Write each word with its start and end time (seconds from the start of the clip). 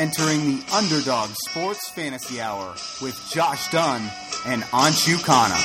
Entering 0.00 0.46
the 0.46 0.62
Underdog 0.72 1.28
Sports 1.50 1.90
Fantasy 1.90 2.40
Hour 2.40 2.70
with 3.02 3.22
Josh 3.30 3.70
Dunn 3.70 4.00
and 4.46 4.62
Anshu 4.62 5.16
Khanna. 5.16 5.60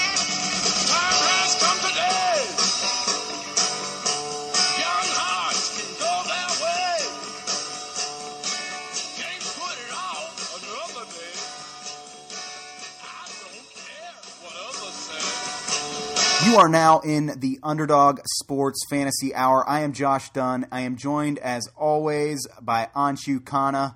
You 16.45 16.58
are 16.58 16.67
now 16.67 17.00
in 17.00 17.40
the 17.40 17.58
Underdog 17.64 18.20
Sports 18.42 18.86
Fantasy 18.90 19.34
Hour. 19.34 19.64
I 19.66 19.80
am 19.80 19.94
Josh 19.94 20.30
Dunn. 20.31 20.67
I 20.73 20.81
am 20.81 20.98
joined, 20.98 21.40
as 21.40 21.70
always, 21.78 22.45
by 22.62 22.90
Anshu 22.94 23.40
Khanna. 23.40 23.95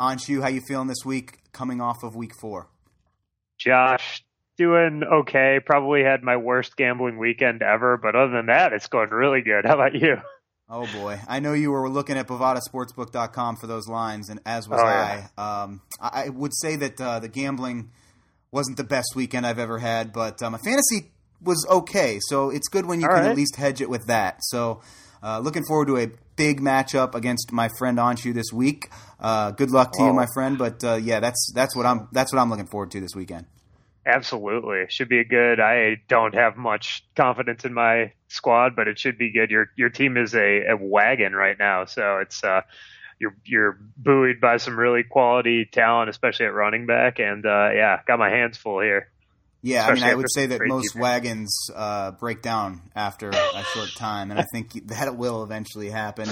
Anshu, 0.00 0.42
how 0.42 0.48
you 0.48 0.60
feeling 0.66 0.88
this 0.88 1.04
week 1.04 1.38
coming 1.52 1.80
off 1.80 2.02
of 2.02 2.16
week 2.16 2.32
four? 2.40 2.68
Josh, 3.58 4.24
doing 4.58 5.02
okay. 5.04 5.60
Probably 5.64 6.02
had 6.02 6.22
my 6.22 6.36
worst 6.36 6.76
gambling 6.76 7.18
weekend 7.18 7.62
ever, 7.62 7.96
but 7.96 8.16
other 8.16 8.32
than 8.32 8.46
that, 8.46 8.72
it's 8.72 8.88
going 8.88 9.10
really 9.10 9.42
good. 9.42 9.64
How 9.66 9.74
about 9.74 9.94
you? 9.94 10.16
Oh 10.68 10.86
boy, 10.94 11.20
I 11.28 11.40
know 11.40 11.52
you 11.52 11.70
were 11.70 11.88
looking 11.88 12.16
at 12.16 12.26
BovadaSportsbook.com 12.26 13.56
for 13.56 13.66
those 13.66 13.86
lines, 13.86 14.30
and 14.30 14.40
as 14.46 14.68
was 14.68 14.80
Oh, 14.82 14.86
yeah. 14.86 15.28
I. 15.36 15.62
Um, 15.62 15.82
I 16.00 16.30
would 16.30 16.52
say 16.54 16.76
that 16.76 17.00
uh, 17.00 17.20
the 17.20 17.28
gambling 17.28 17.90
wasn't 18.50 18.76
the 18.78 18.84
best 18.84 19.14
weekend 19.14 19.46
I've 19.46 19.58
ever 19.58 19.78
had, 19.78 20.12
but 20.12 20.42
uh, 20.42 20.50
my 20.50 20.58
fantasy 20.58 21.12
was 21.42 21.66
okay. 21.70 22.18
So 22.28 22.50
it's 22.50 22.68
good 22.68 22.86
when 22.86 23.00
you 23.00 23.06
All 23.06 23.14
can 23.14 23.24
right. 23.24 23.30
at 23.30 23.36
least 23.36 23.56
hedge 23.56 23.80
it 23.82 23.90
with 23.90 24.06
that. 24.06 24.38
So 24.40 24.80
uh, 25.22 25.40
looking 25.40 25.64
forward 25.64 25.88
to 25.88 25.98
a 25.98 26.10
big 26.36 26.60
matchup 26.60 27.14
against 27.14 27.52
my 27.52 27.68
friend 27.78 27.98
Anshu 27.98 28.32
this 28.34 28.52
week. 28.52 28.88
Uh, 29.20 29.50
good 29.52 29.70
luck 29.70 29.92
to 29.92 30.02
you, 30.02 30.08
Oh. 30.10 30.12
my 30.12 30.26
friend. 30.34 30.58
But 30.58 30.82
uh, 30.84 30.94
yeah, 30.94 31.20
that's 31.20 31.52
that's 31.54 31.74
what 31.76 31.86
I'm 31.86 32.08
that's 32.12 32.32
what 32.32 32.40
I'm 32.40 32.50
looking 32.50 32.66
forward 32.66 32.90
to 32.92 33.00
this 33.00 33.14
weekend. 33.14 33.46
Absolutely. 34.06 34.84
Should 34.90 35.08
be 35.08 35.20
a 35.20 35.24
good. 35.24 35.60
I 35.60 35.96
don't 36.08 36.34
have 36.34 36.56
much 36.56 37.04
confidence 37.16 37.64
in 37.64 37.72
my 37.72 38.12
squad, 38.28 38.76
but 38.76 38.86
it 38.86 38.98
should 38.98 39.16
be 39.16 39.30
good. 39.32 39.50
Your 39.50 39.70
your 39.76 39.88
team 39.88 40.16
is 40.18 40.34
a, 40.34 40.66
a 40.72 40.76
wagon 40.76 41.32
right 41.34 41.58
now, 41.58 41.86
so 41.86 42.18
it's 42.18 42.44
uh 42.44 42.60
you're 43.18 43.34
you're 43.46 43.78
buoyed 43.96 44.40
by 44.40 44.58
some 44.58 44.78
really 44.78 45.04
quality 45.04 45.64
talent, 45.64 46.10
especially 46.10 46.44
at 46.46 46.52
running 46.52 46.84
back, 46.84 47.18
and 47.18 47.46
uh 47.46 47.70
yeah, 47.74 48.00
got 48.06 48.18
my 48.18 48.28
hands 48.28 48.58
full 48.58 48.80
here. 48.80 49.08
Yeah, 49.64 49.86
I 49.86 49.94
mean, 49.94 50.04
I 50.04 50.14
would 50.14 50.30
say 50.30 50.44
that 50.44 50.60
most 50.66 50.92
defense. 50.92 51.02
wagons 51.02 51.70
uh, 51.74 52.10
break 52.10 52.42
down 52.42 52.82
after 52.94 53.30
a 53.30 53.64
short 53.72 53.88
time, 53.96 54.30
and 54.30 54.38
I 54.38 54.44
think 54.52 54.72
that 54.88 55.16
will 55.16 55.42
eventually 55.42 55.88
happen, 55.88 56.28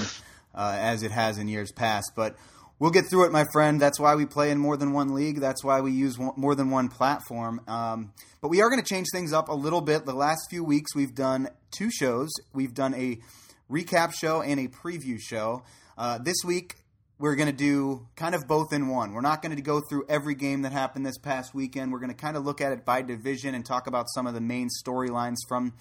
uh, 0.53 0.77
as 0.79 1.01
it 1.01 1.09
has 1.09 1.39
in 1.39 1.47
years 1.47 1.71
past. 1.71 2.11
But 2.15 2.35
we'll 2.77 2.91
get 2.91 3.05
through 3.09 3.25
it, 3.25 3.31
my 3.31 3.45
friend. 3.51 3.81
That's 3.81 3.99
why 3.99 4.13
we 4.13 4.27
play 4.27 4.51
in 4.51 4.59
more 4.59 4.77
than 4.77 4.93
one 4.93 5.15
league. 5.15 5.39
That's 5.39 5.63
why 5.63 5.81
we 5.81 5.93
use 5.93 6.19
one, 6.19 6.33
more 6.37 6.53
than 6.53 6.69
one 6.69 6.89
platform. 6.89 7.59
Um, 7.67 8.13
but 8.39 8.49
we 8.49 8.61
are 8.61 8.69
going 8.69 8.83
to 8.83 8.87
change 8.87 9.07
things 9.11 9.33
up 9.33 9.49
a 9.49 9.55
little 9.55 9.81
bit. 9.81 10.05
The 10.05 10.13
last 10.13 10.41
few 10.51 10.63
weeks, 10.63 10.93
we've 10.95 11.15
done 11.15 11.49
two 11.71 11.89
shows. 11.89 12.29
We've 12.53 12.75
done 12.75 12.93
a 12.93 13.17
recap 13.67 14.13
show 14.13 14.43
and 14.43 14.59
a 14.59 14.67
preview 14.67 15.19
show. 15.19 15.63
Uh, 15.97 16.19
this 16.19 16.37
week, 16.45 16.75
we're 17.23 17.35
going 17.35 17.47
to 17.47 17.53
do 17.53 18.05
kind 18.17 18.35
of 18.35 18.49
both 18.49 18.73
in 18.73 18.89
one. 18.89 19.13
We're 19.13 19.21
not 19.21 19.41
going 19.41 19.55
to 19.55 19.61
go 19.61 19.79
through 19.79 20.07
every 20.09 20.35
game 20.35 20.63
that 20.63 20.73
happened 20.73 21.05
this 21.05 21.17
past 21.17 21.55
weekend. 21.55 21.93
We're 21.93 21.99
going 21.99 22.09
to 22.09 22.17
kind 22.17 22.35
of 22.35 22.43
look 22.43 22.59
at 22.59 22.73
it 22.73 22.83
by 22.83 23.01
division 23.01 23.55
and 23.55 23.65
talk 23.65 23.87
about 23.87 24.07
some 24.09 24.27
of 24.27 24.33
the 24.33 24.41
main 24.41 24.67
storylines 24.67 25.37
from 25.47 25.71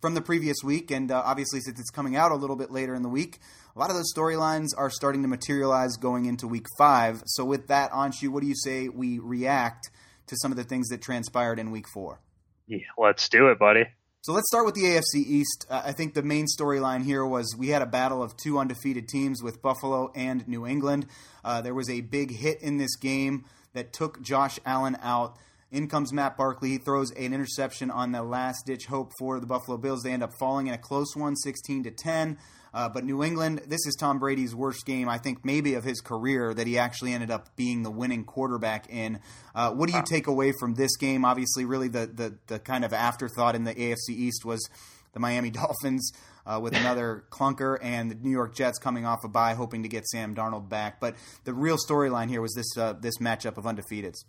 from 0.00 0.14
the 0.14 0.20
previous 0.20 0.56
week. 0.64 0.90
And 0.90 1.12
uh, 1.12 1.22
obviously, 1.24 1.60
since 1.60 1.78
it's 1.78 1.90
coming 1.90 2.16
out 2.16 2.32
a 2.32 2.34
little 2.34 2.56
bit 2.56 2.72
later 2.72 2.96
in 2.96 3.02
the 3.02 3.08
week, 3.08 3.38
a 3.76 3.78
lot 3.78 3.90
of 3.90 3.96
those 3.96 4.12
storylines 4.12 4.70
are 4.76 4.90
starting 4.90 5.22
to 5.22 5.28
materialize 5.28 5.96
going 5.96 6.24
into 6.24 6.48
week 6.48 6.66
five. 6.76 7.22
So, 7.26 7.44
with 7.44 7.68
that, 7.68 7.92
Anshu, 7.92 8.30
what 8.30 8.42
do 8.42 8.48
you 8.48 8.56
say 8.56 8.88
we 8.88 9.20
react 9.20 9.90
to 10.26 10.36
some 10.42 10.50
of 10.50 10.56
the 10.56 10.64
things 10.64 10.88
that 10.88 11.00
transpired 11.00 11.60
in 11.60 11.70
week 11.70 11.86
four? 11.94 12.18
Yeah, 12.66 12.78
let's 12.98 13.28
do 13.28 13.50
it, 13.50 13.60
buddy. 13.60 13.84
So 14.28 14.34
let's 14.34 14.50
start 14.50 14.66
with 14.66 14.74
the 14.74 14.82
AFC 14.82 15.24
East. 15.26 15.64
Uh, 15.70 15.80
I 15.86 15.92
think 15.92 16.12
the 16.12 16.22
main 16.22 16.44
storyline 16.54 17.02
here 17.02 17.24
was 17.24 17.56
we 17.56 17.68
had 17.68 17.80
a 17.80 17.86
battle 17.86 18.22
of 18.22 18.36
two 18.36 18.58
undefeated 18.58 19.08
teams 19.08 19.42
with 19.42 19.62
Buffalo 19.62 20.12
and 20.14 20.46
New 20.46 20.66
England. 20.66 21.06
Uh, 21.42 21.62
there 21.62 21.72
was 21.72 21.88
a 21.88 22.02
big 22.02 22.36
hit 22.36 22.60
in 22.60 22.76
this 22.76 22.94
game 22.96 23.46
that 23.72 23.94
took 23.94 24.20
Josh 24.20 24.58
Allen 24.66 24.98
out. 25.00 25.38
In 25.70 25.88
comes 25.88 26.12
Matt 26.12 26.36
Barkley. 26.36 26.68
He 26.68 26.76
throws 26.76 27.10
an 27.12 27.32
interception 27.32 27.90
on 27.90 28.12
the 28.12 28.22
last 28.22 28.66
ditch 28.66 28.84
hope 28.84 29.12
for 29.18 29.40
the 29.40 29.46
Buffalo 29.46 29.78
Bills. 29.78 30.02
They 30.02 30.12
end 30.12 30.22
up 30.22 30.34
falling 30.38 30.66
in 30.66 30.74
a 30.74 30.78
close 30.78 31.16
one, 31.16 31.34
16 31.34 31.84
to 31.84 31.90
10. 31.90 32.36
Uh, 32.72 32.88
but 32.88 33.04
New 33.04 33.22
England, 33.22 33.62
this 33.66 33.86
is 33.86 33.96
Tom 33.98 34.18
Brady's 34.18 34.54
worst 34.54 34.84
game, 34.86 35.08
I 35.08 35.18
think, 35.18 35.44
maybe 35.44 35.74
of 35.74 35.84
his 35.84 36.00
career 36.00 36.52
that 36.54 36.66
he 36.66 36.78
actually 36.78 37.12
ended 37.12 37.30
up 37.30 37.54
being 37.56 37.82
the 37.82 37.90
winning 37.90 38.24
quarterback 38.24 38.88
in. 38.90 39.20
Uh, 39.54 39.72
what 39.72 39.88
do 39.88 39.96
you 39.96 40.02
take 40.04 40.26
away 40.26 40.52
from 40.58 40.74
this 40.74 40.96
game? 40.96 41.24
Obviously, 41.24 41.64
really 41.64 41.88
the, 41.88 42.06
the, 42.06 42.34
the 42.46 42.58
kind 42.58 42.84
of 42.84 42.92
afterthought 42.92 43.54
in 43.54 43.64
the 43.64 43.74
AFC 43.74 44.10
East 44.10 44.44
was 44.44 44.68
the 45.12 45.20
Miami 45.20 45.50
Dolphins 45.50 46.12
uh, 46.46 46.58
with 46.62 46.74
another 46.80 47.24
clunker 47.30 47.78
and 47.82 48.10
the 48.10 48.14
New 48.14 48.30
York 48.30 48.54
Jets 48.54 48.78
coming 48.78 49.06
off 49.06 49.20
a 49.24 49.28
bye, 49.28 49.54
hoping 49.54 49.82
to 49.82 49.88
get 49.88 50.06
Sam 50.06 50.34
Darnold 50.34 50.68
back. 50.68 51.00
But 51.00 51.16
the 51.44 51.54
real 51.54 51.76
storyline 51.76 52.28
here 52.28 52.40
was 52.40 52.54
this 52.54 52.76
uh, 52.76 52.94
this 52.94 53.18
matchup 53.18 53.56
of 53.56 53.64
undefeateds. 53.64 54.24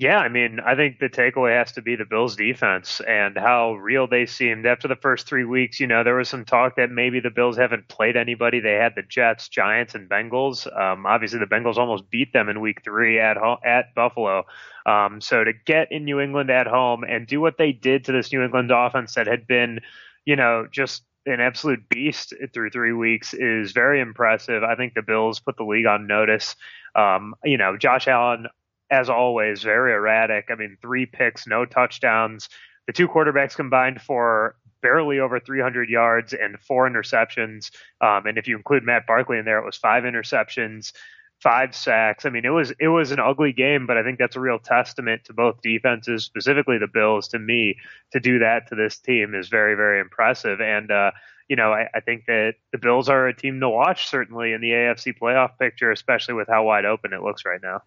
Yeah, 0.00 0.16
I 0.16 0.30
mean, 0.30 0.60
I 0.60 0.76
think 0.76 0.98
the 0.98 1.10
takeaway 1.10 1.58
has 1.58 1.72
to 1.72 1.82
be 1.82 1.94
the 1.94 2.06
Bills' 2.06 2.34
defense 2.34 3.02
and 3.06 3.36
how 3.36 3.74
real 3.74 4.06
they 4.06 4.24
seemed 4.24 4.64
after 4.64 4.88
the 4.88 4.96
first 4.96 5.26
three 5.26 5.44
weeks. 5.44 5.78
You 5.78 5.86
know, 5.86 6.02
there 6.02 6.14
was 6.14 6.30
some 6.30 6.46
talk 6.46 6.76
that 6.76 6.90
maybe 6.90 7.20
the 7.20 7.28
Bills 7.28 7.58
haven't 7.58 7.86
played 7.88 8.16
anybody. 8.16 8.60
They 8.60 8.76
had 8.76 8.94
the 8.94 9.02
Jets, 9.02 9.50
Giants, 9.50 9.94
and 9.94 10.08
Bengals. 10.08 10.66
Um, 10.74 11.04
obviously, 11.04 11.38
the 11.38 11.44
Bengals 11.44 11.76
almost 11.76 12.08
beat 12.08 12.32
them 12.32 12.48
in 12.48 12.62
Week 12.62 12.80
Three 12.82 13.20
at 13.20 13.36
home, 13.36 13.58
at 13.62 13.94
Buffalo. 13.94 14.46
Um, 14.86 15.20
so 15.20 15.44
to 15.44 15.52
get 15.66 15.92
in 15.92 16.06
New 16.06 16.18
England 16.18 16.48
at 16.48 16.66
home 16.66 17.04
and 17.04 17.26
do 17.26 17.38
what 17.38 17.58
they 17.58 17.72
did 17.72 18.06
to 18.06 18.12
this 18.12 18.32
New 18.32 18.42
England 18.42 18.70
offense 18.70 19.16
that 19.16 19.26
had 19.26 19.46
been, 19.46 19.80
you 20.24 20.34
know, 20.34 20.66
just 20.70 21.02
an 21.26 21.40
absolute 21.40 21.86
beast 21.90 22.32
through 22.54 22.70
three 22.70 22.94
weeks 22.94 23.34
is 23.34 23.72
very 23.72 24.00
impressive. 24.00 24.62
I 24.62 24.76
think 24.76 24.94
the 24.94 25.02
Bills 25.02 25.40
put 25.40 25.58
the 25.58 25.64
league 25.64 25.84
on 25.84 26.06
notice. 26.06 26.56
Um, 26.94 27.34
you 27.44 27.58
know, 27.58 27.76
Josh 27.76 28.08
Allen 28.08 28.46
as 28.90 29.08
always, 29.08 29.62
very 29.62 29.92
erratic. 29.92 30.46
I 30.50 30.54
mean, 30.54 30.76
three 30.82 31.06
picks, 31.06 31.46
no 31.46 31.64
touchdowns. 31.64 32.48
The 32.86 32.92
two 32.92 33.08
quarterbacks 33.08 33.54
combined 33.54 34.00
for 34.00 34.56
barely 34.82 35.20
over 35.20 35.38
300 35.38 35.88
yards 35.88 36.32
and 36.32 36.58
four 36.60 36.88
interceptions. 36.88 37.70
Um, 38.00 38.26
and 38.26 38.38
if 38.38 38.48
you 38.48 38.56
include 38.56 38.84
Matt 38.84 39.06
Barkley 39.06 39.38
in 39.38 39.44
there, 39.44 39.58
it 39.58 39.64
was 39.64 39.76
five 39.76 40.04
interceptions, 40.04 40.92
five 41.40 41.74
sacks. 41.74 42.24
I 42.26 42.30
mean, 42.30 42.44
it 42.44 42.50
was 42.50 42.72
it 42.80 42.88
was 42.88 43.12
an 43.12 43.20
ugly 43.20 43.52
game, 43.52 43.86
but 43.86 43.96
I 43.96 44.02
think 44.02 44.18
that's 44.18 44.36
a 44.36 44.40
real 44.40 44.58
testament 44.58 45.24
to 45.24 45.32
both 45.32 45.62
defenses, 45.62 46.24
specifically 46.24 46.78
the 46.78 46.88
Bills. 46.88 47.28
To 47.28 47.38
me, 47.38 47.76
to 48.12 48.20
do 48.20 48.38
that 48.40 48.68
to 48.68 48.74
this 48.74 48.98
team 48.98 49.34
is 49.34 49.48
very 49.48 49.74
very 49.74 50.00
impressive. 50.00 50.60
And 50.60 50.90
uh, 50.90 51.12
you 51.48 51.56
know, 51.56 51.72
I, 51.72 51.88
I 51.94 52.00
think 52.00 52.26
that 52.26 52.54
the 52.72 52.78
Bills 52.78 53.08
are 53.08 53.26
a 53.26 53.36
team 53.36 53.60
to 53.60 53.68
watch 53.68 54.08
certainly 54.08 54.52
in 54.52 54.60
the 54.60 54.70
AFC 54.70 55.18
playoff 55.18 55.58
picture, 55.58 55.90
especially 55.90 56.34
with 56.34 56.48
how 56.48 56.64
wide 56.64 56.84
open 56.84 57.12
it 57.12 57.22
looks 57.22 57.44
right 57.44 57.60
now. 57.62 57.82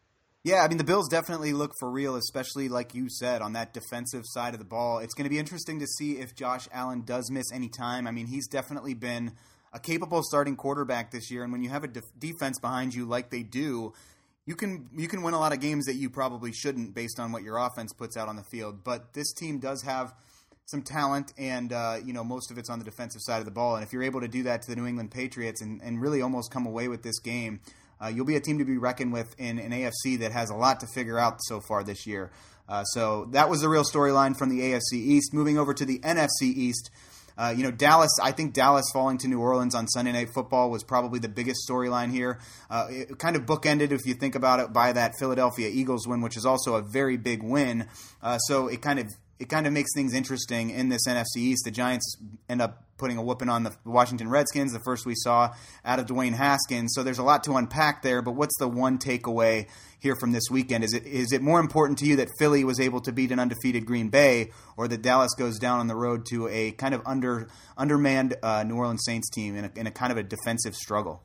Yeah, 0.46 0.62
I 0.62 0.68
mean 0.68 0.78
the 0.78 0.84
Bills 0.84 1.08
definitely 1.08 1.54
look 1.54 1.72
for 1.80 1.90
real, 1.90 2.18
especially 2.18 2.68
like 2.68 2.94
you 2.94 3.10
said 3.10 3.42
on 3.42 3.54
that 3.54 3.74
defensive 3.74 4.24
side 4.26 4.54
of 4.54 4.60
the 4.60 4.66
ball. 4.66 5.00
It's 5.00 5.14
going 5.14 5.24
to 5.24 5.30
be 5.30 5.40
interesting 5.40 5.80
to 5.80 5.88
see 5.88 6.18
if 6.18 6.36
Josh 6.36 6.68
Allen 6.74 7.04
does 7.06 7.32
miss 7.32 7.50
any 7.54 7.70
time. 7.70 8.08
I 8.08 8.12
mean, 8.12 8.28
he's 8.28 8.48
definitely 8.48 8.94
been 8.94 9.32
a 9.72 9.80
capable 9.80 10.22
starting 10.22 10.58
quarterback 10.58 11.12
this 11.12 11.32
year, 11.32 11.44
and 11.44 11.54
when 11.54 11.64
you 11.64 11.70
have 11.70 11.86
a 11.86 11.88
def- 11.88 12.20
defense 12.20 12.60
behind 12.60 12.94
you 12.94 13.06
like 13.06 13.30
they 13.30 13.42
do, 13.42 13.94
you 14.46 14.58
can 14.58 14.90
you 14.94 15.08
can 15.08 15.24
win 15.24 15.34
a 15.34 15.40
lot 15.40 15.54
of 15.54 15.62
games 15.62 15.86
that 15.86 15.96
you 15.96 16.10
probably 16.10 16.52
shouldn't 16.52 16.94
based 16.94 17.22
on 17.22 17.32
what 17.32 17.44
your 17.44 17.56
offense 17.56 17.94
puts 17.94 18.18
out 18.18 18.28
on 18.28 18.36
the 18.36 18.44
field. 18.44 18.84
But 18.84 19.14
this 19.14 19.32
team 19.32 19.60
does 19.60 19.84
have 19.84 20.14
some 20.66 20.82
talent, 20.82 21.32
and 21.38 21.72
uh, 21.72 22.00
you 22.04 22.12
know 22.12 22.26
most 22.26 22.52
of 22.52 22.58
it's 22.58 22.70
on 22.70 22.80
the 22.80 22.86
defensive 22.86 23.22
side 23.22 23.40
of 23.40 23.46
the 23.46 23.52
ball. 23.52 23.76
And 23.78 23.86
if 23.86 23.94
you're 23.94 24.04
able 24.04 24.20
to 24.20 24.28
do 24.28 24.44
that 24.44 24.62
to 24.64 24.70
the 24.70 24.76
New 24.76 24.88
England 24.88 25.12
Patriots 25.12 25.62
and, 25.62 25.82
and 25.82 26.02
really 26.02 26.22
almost 26.22 26.52
come 26.52 26.66
away 26.66 26.90
with 26.90 27.02
this 27.02 27.20
game, 27.20 27.62
uh, 28.02 28.08
you'll 28.08 28.26
be 28.26 28.36
a 28.36 28.42
team 28.42 28.60
to 28.60 28.66
be 28.66 28.78
reckoned 28.78 29.14
with 29.14 29.34
in 29.40 29.60
an 29.60 29.72
AFC 29.72 30.20
that 30.20 30.32
has 30.32 30.50
a 30.50 30.56
lot 30.56 30.80
to 30.82 30.88
figure 30.88 31.18
out 31.18 31.38
so 31.42 31.60
far 31.62 31.84
this 31.84 32.06
year. 32.08 32.32
Uh, 32.70 32.84
so 32.84 33.26
that 33.32 33.50
was 33.50 33.62
the 33.62 33.70
real 33.70 33.84
storyline 33.84 34.38
from 34.38 34.50
the 34.50 34.62
AFC 34.62 34.94
East. 34.94 35.34
Moving 35.34 35.58
over 35.58 35.74
to 35.74 35.86
the 35.86 36.00
NFC 36.00 36.44
East, 36.44 36.90
Uh, 37.36 37.52
you 37.56 37.64
know, 37.64 37.72
Dallas. 37.72 38.12
I 38.22 38.32
think 38.32 38.54
Dallas 38.54 38.86
falling 38.94 39.18
to 39.20 39.28
New 39.28 39.40
Orleans 39.40 39.74
on 39.74 39.88
Sunday 39.88 40.12
Night 40.12 40.30
Football 40.36 40.70
was 40.70 40.84
probably 40.84 41.20
the 41.20 41.30
biggest 41.30 41.68
storyline 41.68 42.12
here. 42.12 42.38
Uh, 42.70 42.88
it 42.92 43.18
kind 43.18 43.36
of 43.36 43.48
bookended, 43.48 43.92
if 43.92 44.06
you 44.06 44.14
think 44.14 44.36
about 44.36 44.60
it, 44.60 44.72
by 44.72 44.94
that 44.94 45.14
Philadelphia 45.18 45.68
Eagles 45.68 46.08
win, 46.08 46.22
which 46.22 46.38
is 46.38 46.46
also 46.46 46.76
a 46.76 46.82
very 46.84 47.18
big 47.18 47.42
win. 47.42 47.88
Uh, 48.22 48.38
so 48.38 48.68
it 48.68 48.84
kind 48.84 49.00
of 49.00 49.08
it 49.44 49.50
kind 49.50 49.68
of 49.68 49.74
makes 49.74 49.94
things 49.94 50.14
interesting 50.14 50.70
in 50.70 50.88
this 50.88 51.06
NFC 51.06 51.36
East. 51.36 51.66
The 51.66 51.72
Giants 51.72 52.16
end 52.48 52.62
up 52.62 52.86
putting 52.98 53.18
a 53.18 53.22
whooping 53.22 53.50
on 53.50 53.64
the 53.64 53.76
Washington 53.84 54.30
Redskins, 54.30 54.72
the 54.72 54.80
first 54.86 55.06
we 55.06 55.16
saw 55.16 55.54
out 55.84 56.00
of 56.00 56.06
Dwayne 56.06 56.32
Haskins. 56.32 56.94
So 56.96 57.04
there's 57.04 57.18
a 57.18 57.24
lot 57.24 57.44
to 57.44 57.58
unpack 57.58 58.04
there. 58.04 58.22
But 58.22 58.36
what's 58.36 58.58
the 58.58 58.70
one 58.70 58.98
takeaway 58.98 59.68
here 60.00 60.16
from 60.16 60.32
this 60.32 60.46
weekend? 60.50 60.86
Is 60.86 60.94
it 60.94 61.06
is 61.06 61.34
it 61.34 61.42
more 61.42 61.60
important 61.60 62.00
to 62.00 62.06
you 62.06 62.16
that 62.16 62.30
Philly 62.40 62.64
was 62.64 62.80
able 62.80 63.02
to 63.02 63.12
beat 63.12 63.34
an 63.34 63.40
undefeated 63.40 63.86
Green 63.86 64.08
Bay, 64.08 64.52
or 64.78 64.88
that 64.88 65.02
Dallas 65.02 65.34
goes 65.38 65.60
down 65.60 65.82
on 65.82 65.88
the 65.88 65.96
road 65.96 66.26
to 66.28 66.48
a 66.48 66.72
kind 66.72 66.94
of 66.94 67.02
under 67.06 67.50
undermanned 67.78 68.38
uh, 68.42 68.64
New 68.64 68.78
Orleans 68.78 69.04
Saints 69.06 69.30
team 69.30 69.58
in 69.58 69.66
a, 69.66 69.72
in 69.76 69.88
a 69.88 69.92
kind 69.92 70.14
of 70.14 70.18
a 70.18 70.24
defensive 70.24 70.74
struggle? 70.74 71.22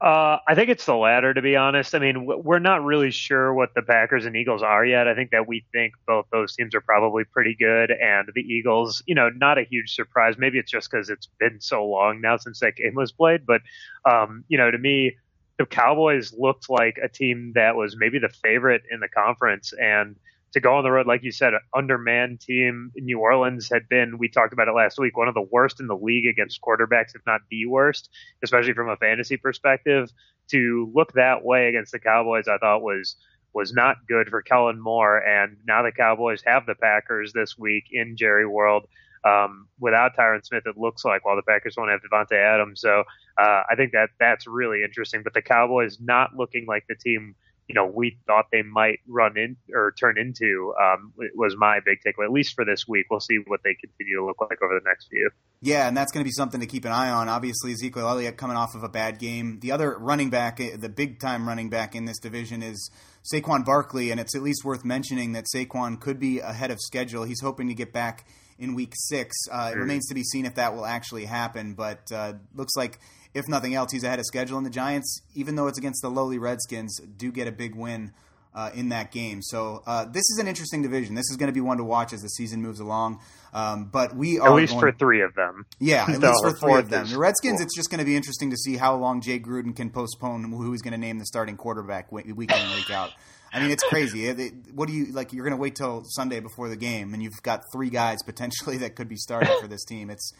Uh, 0.00 0.38
I 0.46 0.54
think 0.54 0.70
it's 0.70 0.86
the 0.86 0.94
latter, 0.94 1.34
to 1.34 1.42
be 1.42 1.56
honest. 1.56 1.92
I 1.92 1.98
mean, 1.98 2.24
we're 2.24 2.60
not 2.60 2.84
really 2.84 3.10
sure 3.10 3.52
what 3.52 3.74
the 3.74 3.82
Packers 3.82 4.26
and 4.26 4.36
Eagles 4.36 4.62
are 4.62 4.84
yet. 4.84 5.08
I 5.08 5.14
think 5.14 5.32
that 5.32 5.48
we 5.48 5.64
think 5.72 5.94
both 6.06 6.26
those 6.30 6.54
teams 6.54 6.72
are 6.76 6.80
probably 6.80 7.24
pretty 7.24 7.56
good, 7.58 7.90
and 7.90 8.28
the 8.32 8.42
Eagles, 8.42 9.02
you 9.06 9.16
know, 9.16 9.28
not 9.28 9.58
a 9.58 9.64
huge 9.64 9.94
surprise. 9.94 10.36
Maybe 10.38 10.58
it's 10.58 10.70
just 10.70 10.88
because 10.88 11.10
it's 11.10 11.28
been 11.40 11.60
so 11.60 11.84
long 11.84 12.20
now 12.20 12.36
since 12.36 12.60
that 12.60 12.76
game 12.76 12.94
was 12.94 13.10
played, 13.10 13.44
but 13.44 13.60
um, 14.08 14.44
you 14.46 14.56
know, 14.56 14.70
to 14.70 14.78
me, 14.78 15.16
the 15.58 15.66
Cowboys 15.66 16.32
looked 16.32 16.70
like 16.70 16.98
a 17.02 17.08
team 17.08 17.52
that 17.56 17.74
was 17.74 17.96
maybe 17.98 18.20
the 18.20 18.28
favorite 18.28 18.82
in 18.92 19.00
the 19.00 19.08
conference, 19.08 19.72
and 19.72 20.14
to 20.52 20.60
go 20.60 20.76
on 20.76 20.84
the 20.84 20.90
road, 20.90 21.06
like 21.06 21.22
you 21.22 21.32
said, 21.32 21.52
undermanned 21.76 22.40
team 22.40 22.90
in 22.96 23.04
New 23.04 23.18
Orleans 23.18 23.68
had 23.70 23.88
been, 23.88 24.18
we 24.18 24.28
talked 24.28 24.52
about 24.52 24.68
it 24.68 24.74
last 24.74 24.98
week, 24.98 25.16
one 25.16 25.28
of 25.28 25.34
the 25.34 25.46
worst 25.50 25.80
in 25.80 25.86
the 25.86 25.96
league 25.96 26.26
against 26.26 26.62
quarterbacks, 26.62 27.14
if 27.14 27.22
not 27.26 27.42
the 27.50 27.66
worst, 27.66 28.08
especially 28.42 28.72
from 28.72 28.88
a 28.88 28.96
fantasy 28.96 29.36
perspective. 29.36 30.10
To 30.50 30.90
look 30.94 31.12
that 31.12 31.44
way 31.44 31.68
against 31.68 31.92
the 31.92 31.98
Cowboys, 31.98 32.48
I 32.48 32.56
thought 32.56 32.82
was 32.82 33.16
was 33.52 33.72
not 33.72 33.96
good 34.06 34.28
for 34.28 34.42
Kellen 34.42 34.80
Moore. 34.80 35.18
And 35.18 35.56
now 35.66 35.82
the 35.82 35.92
Cowboys 35.92 36.42
have 36.46 36.66
the 36.66 36.74
Packers 36.74 37.32
this 37.32 37.58
week 37.58 37.84
in 37.90 38.16
Jerry 38.16 38.46
World. 38.46 38.86
Um, 39.24 39.68
without 39.80 40.16
Tyron 40.16 40.44
Smith, 40.44 40.62
it 40.66 40.78
looks 40.78 41.04
like 41.04 41.24
while 41.24 41.36
the 41.36 41.42
Packers 41.42 41.74
won't 41.76 41.90
have 41.90 42.00
Davante 42.00 42.36
Adams. 42.36 42.80
So 42.80 43.04
uh, 43.36 43.62
I 43.68 43.74
think 43.76 43.92
that 43.92 44.10
that's 44.18 44.46
really 44.46 44.82
interesting. 44.84 45.22
But 45.22 45.34
the 45.34 45.42
Cowboys 45.42 45.98
not 46.00 46.36
looking 46.36 46.66
like 46.66 46.84
the 46.88 46.94
team 46.94 47.34
you 47.68 47.74
know 47.74 47.86
we 47.86 48.18
thought 48.26 48.46
they 48.50 48.62
might 48.62 49.00
run 49.06 49.36
in 49.36 49.56
or 49.74 49.92
turn 50.00 50.18
into 50.18 50.74
um, 50.80 51.12
was 51.34 51.54
my 51.56 51.80
big 51.84 51.98
takeaway 52.04 52.24
at 52.24 52.32
least 52.32 52.54
for 52.54 52.64
this 52.64 52.88
week. 52.88 53.06
We'll 53.10 53.20
see 53.20 53.38
what 53.46 53.60
they 53.62 53.74
continue 53.74 54.16
to 54.16 54.24
look 54.24 54.40
like 54.40 54.60
over 54.62 54.74
the 54.74 54.88
next 54.88 55.08
few. 55.08 55.30
Yeah, 55.60 55.86
and 55.86 55.96
that's 55.96 56.10
going 56.12 56.24
to 56.24 56.28
be 56.28 56.32
something 56.32 56.60
to 56.60 56.66
keep 56.66 56.84
an 56.84 56.92
eye 56.92 57.10
on. 57.10 57.28
Obviously, 57.28 57.72
Ezekiel 57.72 58.08
Elliott 58.08 58.36
coming 58.36 58.56
off 58.56 58.74
of 58.74 58.84
a 58.84 58.88
bad 58.88 59.18
game. 59.18 59.58
The 59.60 59.72
other 59.72 59.98
running 59.98 60.30
back, 60.30 60.58
the 60.58 60.88
big 60.88 61.20
time 61.20 61.46
running 61.46 61.68
back 61.68 61.94
in 61.94 62.06
this 62.06 62.18
division 62.18 62.62
is 62.62 62.90
Saquon 63.32 63.64
Barkley, 63.64 64.10
and 64.10 64.18
it's 64.18 64.34
at 64.34 64.42
least 64.42 64.64
worth 64.64 64.84
mentioning 64.84 65.32
that 65.32 65.44
Saquon 65.54 66.00
could 66.00 66.18
be 66.18 66.38
ahead 66.38 66.70
of 66.70 66.78
schedule. 66.80 67.24
He's 67.24 67.40
hoping 67.40 67.68
to 67.68 67.74
get 67.74 67.92
back 67.92 68.24
in 68.58 68.74
week 68.74 68.92
six. 68.94 69.36
Uh, 69.50 69.70
it 69.72 69.78
remains 69.78 70.06
to 70.08 70.14
be 70.14 70.22
seen 70.22 70.46
if 70.46 70.54
that 70.56 70.74
will 70.74 70.86
actually 70.86 71.24
happen, 71.24 71.74
but 71.74 72.10
uh, 72.12 72.34
looks 72.54 72.76
like 72.76 72.98
if 73.34 73.46
nothing 73.48 73.74
else, 73.74 73.92
he's 73.92 74.04
ahead 74.04 74.18
of 74.18 74.26
schedule. 74.26 74.56
And 74.56 74.66
the 74.66 74.70
Giants, 74.70 75.22
even 75.34 75.54
though 75.54 75.66
it's 75.66 75.78
against 75.78 76.02
the 76.02 76.10
lowly 76.10 76.38
Redskins, 76.38 76.98
do 77.16 77.30
get 77.30 77.46
a 77.46 77.52
big 77.52 77.74
win 77.74 78.12
uh, 78.54 78.70
in 78.74 78.88
that 78.88 79.12
game. 79.12 79.42
So 79.42 79.82
uh, 79.86 80.04
this 80.06 80.28
is 80.30 80.38
an 80.40 80.48
interesting 80.48 80.82
division. 80.82 81.14
This 81.14 81.30
is 81.30 81.36
going 81.36 81.48
to 81.48 81.52
be 81.52 81.60
one 81.60 81.76
to 81.78 81.84
watch 81.84 82.12
as 82.12 82.22
the 82.22 82.28
season 82.28 82.62
moves 82.62 82.80
along. 82.80 83.20
Um, 83.52 83.86
but 83.86 84.16
we 84.16 84.38
are 84.38 84.48
at 84.48 84.54
least 84.54 84.72
going, 84.72 84.80
for 84.80 84.98
three 84.98 85.22
of 85.22 85.34
them. 85.34 85.66
Yeah, 85.78 86.06
at 86.08 86.08
least 86.20 86.42
for 86.42 86.52
three 86.52 86.78
of 86.78 86.90
them. 86.90 87.06
The 87.06 87.18
Redskins, 87.18 87.58
cool. 87.58 87.64
it's 87.64 87.76
just 87.76 87.90
going 87.90 88.00
to 88.00 88.04
be 88.04 88.16
interesting 88.16 88.50
to 88.50 88.56
see 88.56 88.76
how 88.76 88.96
long 88.96 89.20
Jay 89.20 89.38
Gruden 89.38 89.74
can 89.74 89.90
postpone 89.90 90.44
who 90.50 90.72
he's 90.72 90.82
going 90.82 90.92
to 90.92 90.98
name 90.98 91.18
the 91.18 91.26
starting 91.26 91.56
quarterback 91.56 92.10
week 92.10 92.26
in 92.26 92.50
and 92.50 92.74
week 92.74 92.90
out. 92.90 93.10
I 93.52 93.60
mean, 93.60 93.70
it's 93.70 93.84
crazy. 93.84 94.30
What 94.74 94.88
do 94.88 94.94
you 94.94 95.06
like? 95.12 95.32
You're 95.32 95.44
going 95.44 95.56
to 95.56 95.60
wait 95.60 95.76
till 95.76 96.02
Sunday 96.04 96.40
before 96.40 96.68
the 96.68 96.76
game, 96.76 97.14
and 97.14 97.22
you've 97.22 97.42
got 97.42 97.62
three 97.72 97.90
guys 97.90 98.22
potentially 98.22 98.78
that 98.78 98.96
could 98.96 99.08
be 99.08 99.16
starting 99.16 99.52
for 99.60 99.66
this 99.66 99.84
team. 99.84 100.10
It's 100.10 100.32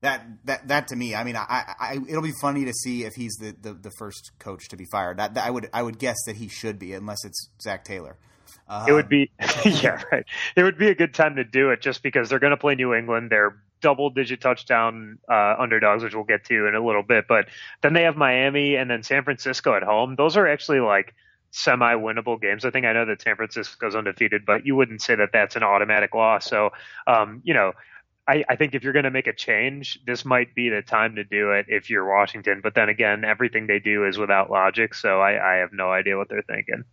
that 0.00 0.26
that 0.44 0.68
that 0.68 0.88
to 0.88 0.96
me, 0.96 1.14
I 1.14 1.24
mean, 1.24 1.36
I, 1.36 1.74
I 1.78 1.98
it'll 2.08 2.22
be 2.22 2.34
funny 2.40 2.64
to 2.64 2.72
see 2.72 3.04
if 3.04 3.14
he's 3.14 3.34
the, 3.34 3.54
the, 3.60 3.74
the 3.74 3.90
first 3.98 4.32
coach 4.38 4.68
to 4.68 4.76
be 4.76 4.86
fired. 4.90 5.18
That, 5.18 5.34
that, 5.34 5.46
I 5.46 5.50
would 5.50 5.68
I 5.72 5.82
would 5.82 5.98
guess 5.98 6.16
that 6.26 6.36
he 6.36 6.48
should 6.48 6.78
be, 6.78 6.92
unless 6.92 7.24
it's 7.24 7.50
Zac 7.62 7.84
Taylor. 7.84 8.16
it 8.88 8.92
would 8.92 9.08
be 9.08 9.30
yeah 9.64 10.02
right. 10.10 10.24
It 10.56 10.62
would 10.62 10.78
be 10.78 10.88
a 10.88 10.94
good 10.94 11.14
time 11.14 11.36
to 11.36 11.44
do 11.44 11.70
it, 11.70 11.80
just 11.80 12.02
because 12.02 12.28
they're 12.28 12.38
going 12.38 12.52
to 12.52 12.56
play 12.56 12.74
New 12.74 12.94
England. 12.94 13.30
They're 13.30 13.56
double 13.80 14.10
digit 14.10 14.40
touchdown 14.40 15.18
uh, 15.30 15.54
underdogs, 15.58 16.02
which 16.02 16.14
we'll 16.14 16.24
get 16.24 16.44
to 16.44 16.66
in 16.66 16.74
a 16.74 16.84
little 16.84 17.02
bit. 17.02 17.26
But 17.28 17.48
then 17.82 17.92
they 17.92 18.02
have 18.02 18.16
Miami 18.16 18.76
and 18.76 18.90
then 18.90 19.02
San 19.02 19.22
Francisco 19.22 19.74
at 19.74 19.82
home. 19.82 20.16
Those 20.16 20.36
are 20.36 20.46
actually 20.46 20.80
like 20.80 21.14
semi 21.50 21.94
winnable 21.94 22.40
games. 22.40 22.64
I 22.64 22.70
think 22.70 22.86
I 22.86 22.92
know 22.92 23.06
that 23.06 23.22
San 23.22 23.36
Francisco's 23.36 23.94
undefeated, 23.94 24.44
but 24.46 24.66
you 24.66 24.76
wouldn't 24.76 25.02
say 25.02 25.14
that 25.16 25.30
that's 25.32 25.56
an 25.56 25.62
automatic 25.62 26.14
loss. 26.14 26.48
So, 26.48 26.70
um, 27.06 27.40
you 27.44 27.54
know, 27.54 27.72
I, 28.28 28.44
I 28.48 28.56
think 28.56 28.74
if 28.74 28.82
you're 28.82 28.92
going 28.92 29.04
to 29.04 29.10
make 29.10 29.28
a 29.28 29.32
change, 29.32 30.00
this 30.04 30.24
might 30.24 30.54
be 30.54 30.68
the 30.68 30.82
time 30.82 31.16
to 31.16 31.24
do 31.24 31.52
it 31.52 31.66
if 31.68 31.90
you're 31.90 32.06
Washington. 32.06 32.60
But 32.62 32.74
then 32.74 32.88
again, 32.88 33.24
everything 33.24 33.66
they 33.66 33.78
do 33.78 34.04
is 34.04 34.18
without 34.18 34.50
logic, 34.50 34.94
so 34.94 35.20
I, 35.20 35.54
I 35.54 35.56
have 35.58 35.72
no 35.72 35.90
idea 35.90 36.16
what 36.16 36.28
they're 36.28 36.42
thinking. 36.42 36.84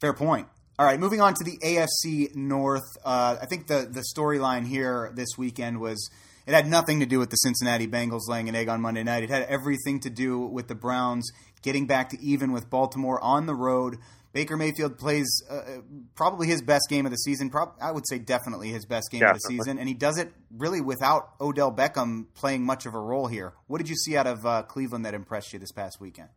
Fair 0.00 0.12
point. 0.12 0.48
All 0.78 0.86
right, 0.86 0.98
moving 0.98 1.20
on 1.20 1.34
to 1.34 1.44
the 1.44 1.58
AFC 1.58 2.36
North. 2.36 2.96
Uh, 3.04 3.36
I 3.42 3.46
think 3.46 3.66
the 3.66 3.88
the 3.90 4.04
storyline 4.16 4.66
here 4.66 5.10
this 5.14 5.30
weekend 5.36 5.80
was 5.80 6.08
it 6.48 6.54
had 6.54 6.66
nothing 6.66 7.00
to 7.00 7.06
do 7.06 7.18
with 7.18 7.30
the 7.30 7.36
Cincinnati 7.36 7.86
Bengals 7.86 8.28
laying 8.28 8.48
an 8.48 8.54
egg 8.54 8.68
on 8.68 8.80
Monday 8.80 9.04
night. 9.04 9.22
It 9.22 9.30
had 9.30 9.42
everything 9.44 10.00
to 10.00 10.10
do 10.10 10.40
with 10.40 10.66
the 10.66 10.74
Browns 10.74 11.30
getting 11.62 11.86
back 11.86 12.08
to 12.10 12.20
even 12.20 12.52
with 12.52 12.70
Baltimore 12.70 13.22
on 13.22 13.46
the 13.46 13.54
road 13.54 13.98
Baker 14.32 14.56
Mayfield 14.56 14.98
plays 14.98 15.42
uh, 15.50 15.54
uh, 15.54 15.80
probably 16.14 16.46
his 16.46 16.60
best 16.62 16.86
game 16.88 17.06
of 17.06 17.10
the 17.12 17.16
season. 17.16 17.50
Prob- 17.50 17.76
I 17.80 17.90
would 17.90 18.06
say 18.06 18.18
definitely 18.18 18.68
his 18.68 18.84
best 18.84 19.10
game 19.10 19.20
definitely. 19.20 19.36
of 19.36 19.42
the 19.42 19.64
season, 19.64 19.78
and 19.78 19.88
he 19.88 19.94
does 19.94 20.18
it 20.18 20.32
really 20.56 20.80
without 20.80 21.30
Odell 21.40 21.72
Beckham 21.72 22.26
playing 22.34 22.64
much 22.64 22.84
of 22.84 22.94
a 22.94 23.00
role 23.00 23.26
here. 23.26 23.54
What 23.66 23.78
did 23.78 23.88
you 23.88 23.96
see 23.96 24.16
out 24.16 24.26
of 24.26 24.44
uh, 24.44 24.62
Cleveland 24.62 25.06
that 25.06 25.14
impressed 25.14 25.52
you 25.52 25.58
this 25.58 25.72
past 25.72 26.00
weekend? 26.00 26.28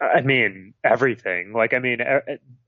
I 0.00 0.22
mean, 0.22 0.72
everything. 0.82 1.52
Like, 1.52 1.74
I 1.74 1.78
mean, 1.78 1.98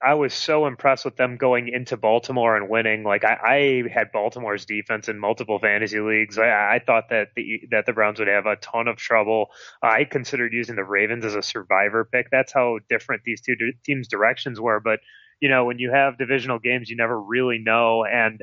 I 0.02 0.14
was 0.14 0.34
so 0.34 0.66
impressed 0.66 1.06
with 1.06 1.16
them 1.16 1.38
going 1.38 1.68
into 1.68 1.96
Baltimore 1.96 2.56
and 2.56 2.68
winning. 2.68 3.04
Like, 3.04 3.24
I, 3.24 3.38
I 3.42 3.88
had 3.90 4.12
Baltimore's 4.12 4.66
defense 4.66 5.08
in 5.08 5.18
multiple 5.18 5.58
fantasy 5.58 6.00
leagues. 6.00 6.36
I, 6.38 6.74
I, 6.74 6.82
thought 6.84 7.08
that 7.08 7.28
the 7.34 7.62
that 7.70 7.86
the 7.86 7.94
Browns 7.94 8.18
would 8.18 8.28
have 8.28 8.44
a 8.44 8.56
ton 8.56 8.86
of 8.86 8.96
trouble. 8.96 9.46
I 9.82 10.04
considered 10.04 10.52
using 10.52 10.76
the 10.76 10.84
Ravens 10.84 11.24
as 11.24 11.34
a 11.34 11.42
survivor 11.42 12.04
pick. 12.04 12.28
That's 12.30 12.52
how 12.52 12.80
different 12.90 13.22
these 13.24 13.40
two 13.40 13.54
teams' 13.82 14.08
directions 14.08 14.60
were. 14.60 14.80
But 14.80 15.00
you 15.40 15.48
know, 15.48 15.64
when 15.64 15.78
you 15.78 15.90
have 15.90 16.18
divisional 16.18 16.58
games, 16.58 16.90
you 16.90 16.96
never 16.96 17.18
really 17.18 17.58
know. 17.58 18.04
And 18.04 18.42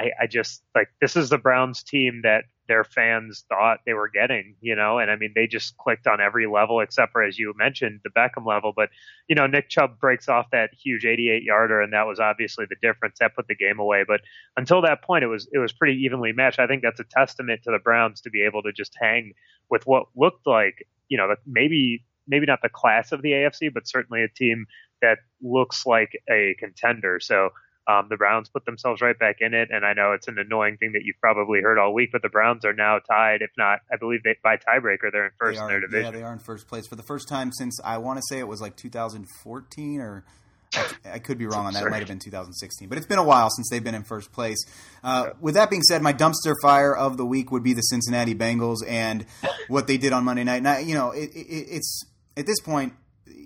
I, 0.00 0.10
I 0.22 0.26
just 0.26 0.62
like 0.74 0.88
this 1.00 1.16
is 1.16 1.28
the 1.28 1.38
Browns 1.38 1.82
team 1.82 2.22
that 2.24 2.44
their 2.70 2.84
fans 2.84 3.44
thought 3.48 3.80
they 3.84 3.94
were 3.94 4.08
getting, 4.08 4.54
you 4.60 4.76
know, 4.76 5.00
and 5.00 5.10
I 5.10 5.16
mean, 5.16 5.32
they 5.34 5.48
just 5.48 5.76
clicked 5.76 6.06
on 6.06 6.20
every 6.20 6.46
level 6.46 6.78
except 6.78 7.10
for, 7.10 7.20
as 7.20 7.36
you 7.36 7.52
mentioned, 7.56 7.98
the 8.04 8.10
Beckham 8.10 8.46
level. 8.46 8.72
But, 8.74 8.90
you 9.26 9.34
know, 9.34 9.48
Nick 9.48 9.68
Chubb 9.68 9.98
breaks 9.98 10.28
off 10.28 10.46
that 10.52 10.70
huge 10.72 11.04
88 11.04 11.42
yarder, 11.42 11.80
and 11.80 11.92
that 11.92 12.06
was 12.06 12.20
obviously 12.20 12.66
the 12.70 12.76
difference 12.80 13.16
that 13.18 13.34
put 13.34 13.48
the 13.48 13.56
game 13.56 13.80
away. 13.80 14.04
But 14.06 14.20
until 14.56 14.82
that 14.82 15.02
point, 15.02 15.24
it 15.24 15.26
was, 15.26 15.48
it 15.52 15.58
was 15.58 15.72
pretty 15.72 16.00
evenly 16.04 16.30
matched. 16.32 16.60
I 16.60 16.68
think 16.68 16.82
that's 16.82 17.00
a 17.00 17.04
testament 17.10 17.64
to 17.64 17.72
the 17.72 17.80
Browns 17.82 18.20
to 18.20 18.30
be 18.30 18.42
able 18.42 18.62
to 18.62 18.72
just 18.72 18.94
hang 19.00 19.32
with 19.68 19.84
what 19.88 20.04
looked 20.14 20.46
like, 20.46 20.86
you 21.08 21.18
know, 21.18 21.34
maybe, 21.44 22.04
maybe 22.28 22.46
not 22.46 22.62
the 22.62 22.68
class 22.68 23.10
of 23.10 23.20
the 23.20 23.32
AFC, 23.32 23.74
but 23.74 23.88
certainly 23.88 24.22
a 24.22 24.28
team 24.28 24.66
that 25.02 25.18
looks 25.42 25.86
like 25.86 26.12
a 26.30 26.54
contender. 26.60 27.18
So, 27.18 27.50
um, 27.86 28.06
the 28.08 28.16
Browns 28.16 28.48
put 28.48 28.64
themselves 28.64 29.00
right 29.00 29.18
back 29.18 29.36
in 29.40 29.54
it, 29.54 29.70
and 29.70 29.84
I 29.84 29.94
know 29.94 30.12
it's 30.12 30.28
an 30.28 30.38
annoying 30.38 30.76
thing 30.76 30.92
that 30.92 31.02
you've 31.04 31.20
probably 31.20 31.60
heard 31.60 31.78
all 31.78 31.94
week, 31.94 32.10
but 32.12 32.22
the 32.22 32.28
Browns 32.28 32.64
are 32.64 32.72
now 32.72 32.98
tied. 32.98 33.42
If 33.42 33.50
not, 33.56 33.80
I 33.90 33.96
believe 33.96 34.22
they, 34.22 34.36
by 34.42 34.56
tiebreaker, 34.56 35.10
they're 35.12 35.26
in 35.26 35.30
first 35.38 35.56
they 35.56 35.62
are, 35.62 35.68
in 35.68 35.72
their 35.72 35.80
division. 35.80 36.12
Yeah, 36.12 36.18
they 36.20 36.24
are 36.24 36.32
in 36.32 36.38
first 36.38 36.68
place 36.68 36.86
for 36.86 36.96
the 36.96 37.02
first 37.02 37.28
time 37.28 37.52
since 37.52 37.80
I 37.82 37.98
want 37.98 38.18
to 38.18 38.22
say 38.28 38.38
it 38.38 38.48
was 38.48 38.60
like 38.60 38.76
2014 38.76 40.00
or. 40.00 40.24
I, 40.72 40.86
I 41.14 41.18
could 41.18 41.36
be 41.36 41.46
wrong 41.46 41.66
on 41.66 41.72
that. 41.72 41.84
It 41.84 41.90
might 41.90 41.98
have 41.98 42.06
been 42.06 42.20
2016, 42.20 42.88
but 42.88 42.96
it's 42.96 43.06
been 43.06 43.18
a 43.18 43.24
while 43.24 43.50
since 43.50 43.68
they've 43.70 43.82
been 43.82 43.96
in 43.96 44.04
first 44.04 44.30
place. 44.30 44.64
Uh, 45.02 45.30
with 45.40 45.54
that 45.56 45.68
being 45.68 45.82
said, 45.82 46.00
my 46.00 46.12
dumpster 46.12 46.54
fire 46.62 46.94
of 46.94 47.16
the 47.16 47.26
week 47.26 47.50
would 47.50 47.64
be 47.64 47.72
the 47.72 47.80
Cincinnati 47.80 48.36
Bengals 48.36 48.86
and 48.86 49.26
what 49.66 49.88
they 49.88 49.98
did 49.98 50.12
on 50.12 50.22
Monday 50.22 50.44
night. 50.44 50.62
Now, 50.62 50.78
you 50.78 50.94
know, 50.94 51.10
it, 51.10 51.30
it, 51.34 51.48
it's 51.48 52.04
at 52.36 52.46
this 52.46 52.60
point 52.60 52.92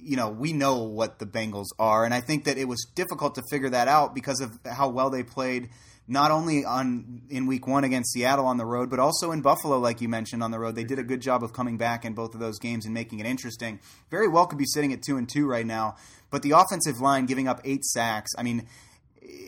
you 0.04 0.16
know, 0.16 0.28
we 0.28 0.52
know 0.52 0.82
what 0.84 1.18
the 1.18 1.26
Bengals 1.26 1.68
are, 1.78 2.04
and 2.04 2.12
I 2.12 2.20
think 2.20 2.44
that 2.44 2.58
it 2.58 2.68
was 2.68 2.86
difficult 2.94 3.34
to 3.36 3.42
figure 3.50 3.70
that 3.70 3.88
out 3.88 4.14
because 4.14 4.40
of 4.40 4.58
how 4.64 4.88
well 4.88 5.10
they 5.10 5.22
played 5.22 5.70
not 6.06 6.30
only 6.30 6.64
on 6.64 7.22
in 7.30 7.46
week 7.46 7.66
one 7.66 7.82
against 7.84 8.12
Seattle 8.12 8.46
on 8.46 8.58
the 8.58 8.66
road, 8.66 8.90
but 8.90 8.98
also 8.98 9.32
in 9.32 9.40
Buffalo, 9.40 9.78
like 9.78 10.00
you 10.00 10.08
mentioned 10.08 10.42
on 10.42 10.50
the 10.50 10.58
road. 10.58 10.74
They 10.74 10.84
did 10.84 10.98
a 10.98 11.02
good 11.02 11.22
job 11.22 11.42
of 11.42 11.54
coming 11.54 11.78
back 11.78 12.04
in 12.04 12.12
both 12.12 12.34
of 12.34 12.40
those 12.40 12.58
games 12.58 12.84
and 12.84 12.92
making 12.92 13.20
it 13.20 13.26
interesting. 13.26 13.80
Very 14.10 14.28
well 14.28 14.46
could 14.46 14.58
be 14.58 14.66
sitting 14.66 14.92
at 14.92 15.02
two 15.02 15.16
and 15.16 15.28
two 15.28 15.46
right 15.46 15.66
now, 15.66 15.96
but 16.30 16.42
the 16.42 16.50
offensive 16.52 17.00
line 17.00 17.24
giving 17.24 17.48
up 17.48 17.60
eight 17.64 17.84
sacks. 17.84 18.32
I 18.36 18.42
mean, 18.42 18.66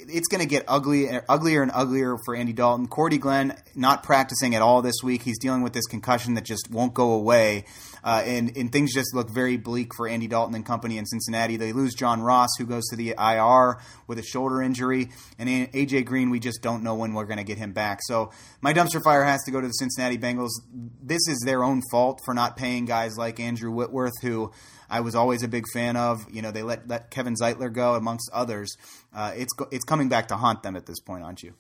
it's 0.09 0.29
going 0.29 0.41
to 0.41 0.47
get 0.47 0.65
ugly, 0.69 1.09
uglier 1.29 1.63
and 1.63 1.71
uglier 1.75 2.17
for 2.25 2.35
Andy 2.35 2.53
Dalton. 2.53 2.87
Cordy 2.87 3.19
Glenn 3.19 3.57
not 3.75 4.03
practicing 4.03 4.55
at 4.55 4.63
all 4.63 4.83
this 4.83 4.97
week. 5.03 5.23
He's 5.23 5.39
dealing 5.39 5.63
with 5.63 5.73
this 5.73 5.87
concussion 5.87 6.35
that 6.35 6.45
just 6.45 6.71
won't 6.71 6.95
go 6.95 7.13
away, 7.13 7.65
uh, 8.05 8.23
and 8.25 8.57
and 8.57 8.71
things 8.71 8.95
just 8.95 9.15
look 9.15 9.31
very 9.31 9.57
bleak 9.57 9.93
for 9.97 10.09
Andy 10.09 10.27
Dalton 10.27 10.55
and 10.55 10.65
company 10.65 10.99
in 10.99 11.07
Cincinnati. 11.07 11.57
They 11.57 11.73
lose 11.73 11.95
John 11.95 12.23
Ross, 12.23 12.51
who 12.59 12.67
goes 12.67 12.87
to 12.91 12.97
the 12.97 13.15
IR 13.19 13.79
with 14.07 14.19
a 14.19 14.23
shoulder 14.23 14.63
injury, 14.63 15.11
and 15.39 15.49
AJ 15.73 16.07
Green. 16.07 16.31
We 16.31 16.41
just 16.41 16.63
don't 16.63 16.83
know 16.83 16.95
when 16.95 17.15
we're 17.15 17.27
going 17.27 17.39
to 17.39 17.45
get 17.45 17.59
him 17.59 17.73
back. 17.73 18.01
So 18.03 18.31
my 18.61 18.73
dumpster 18.73 19.03
fire 19.03 19.25
has 19.25 19.43
to 19.45 19.51
go 19.51 19.61
to 19.61 19.67
the 19.67 19.73
Cincinnati 19.73 20.19
Bengals. 20.19 20.51
This 21.03 21.27
is 21.29 21.43
their 21.45 21.65
own 21.65 21.83
fault 21.91 22.21
for 22.25 22.35
not 22.35 22.57
paying 22.57 22.85
guys 22.85 23.17
like 23.17 23.41
Andrew 23.41 23.71
Whitworth, 23.71 24.21
who 24.23 24.53
I 24.89 25.01
was 25.01 25.15
always 25.15 25.43
a 25.43 25.49
big 25.49 25.65
fan 25.73 25.97
of. 25.97 26.27
You 26.31 26.43
know, 26.43 26.51
they 26.51 26.63
let, 26.63 26.89
let 26.89 27.11
Kevin 27.11 27.35
Zeitler 27.35 27.73
go, 27.73 27.95
amongst 27.95 28.31
others. 28.33 28.77
Uh, 29.15 29.33
it's 29.37 29.53
it's 29.71 29.85
coming 29.85 30.09
back 30.09 30.29
to 30.29 30.37
haunt 30.37 30.63
them 30.63 30.77
at 30.77 30.87
this 30.87 31.01
point, 31.01 31.25
aren't 31.25 31.43
you? 31.43 31.55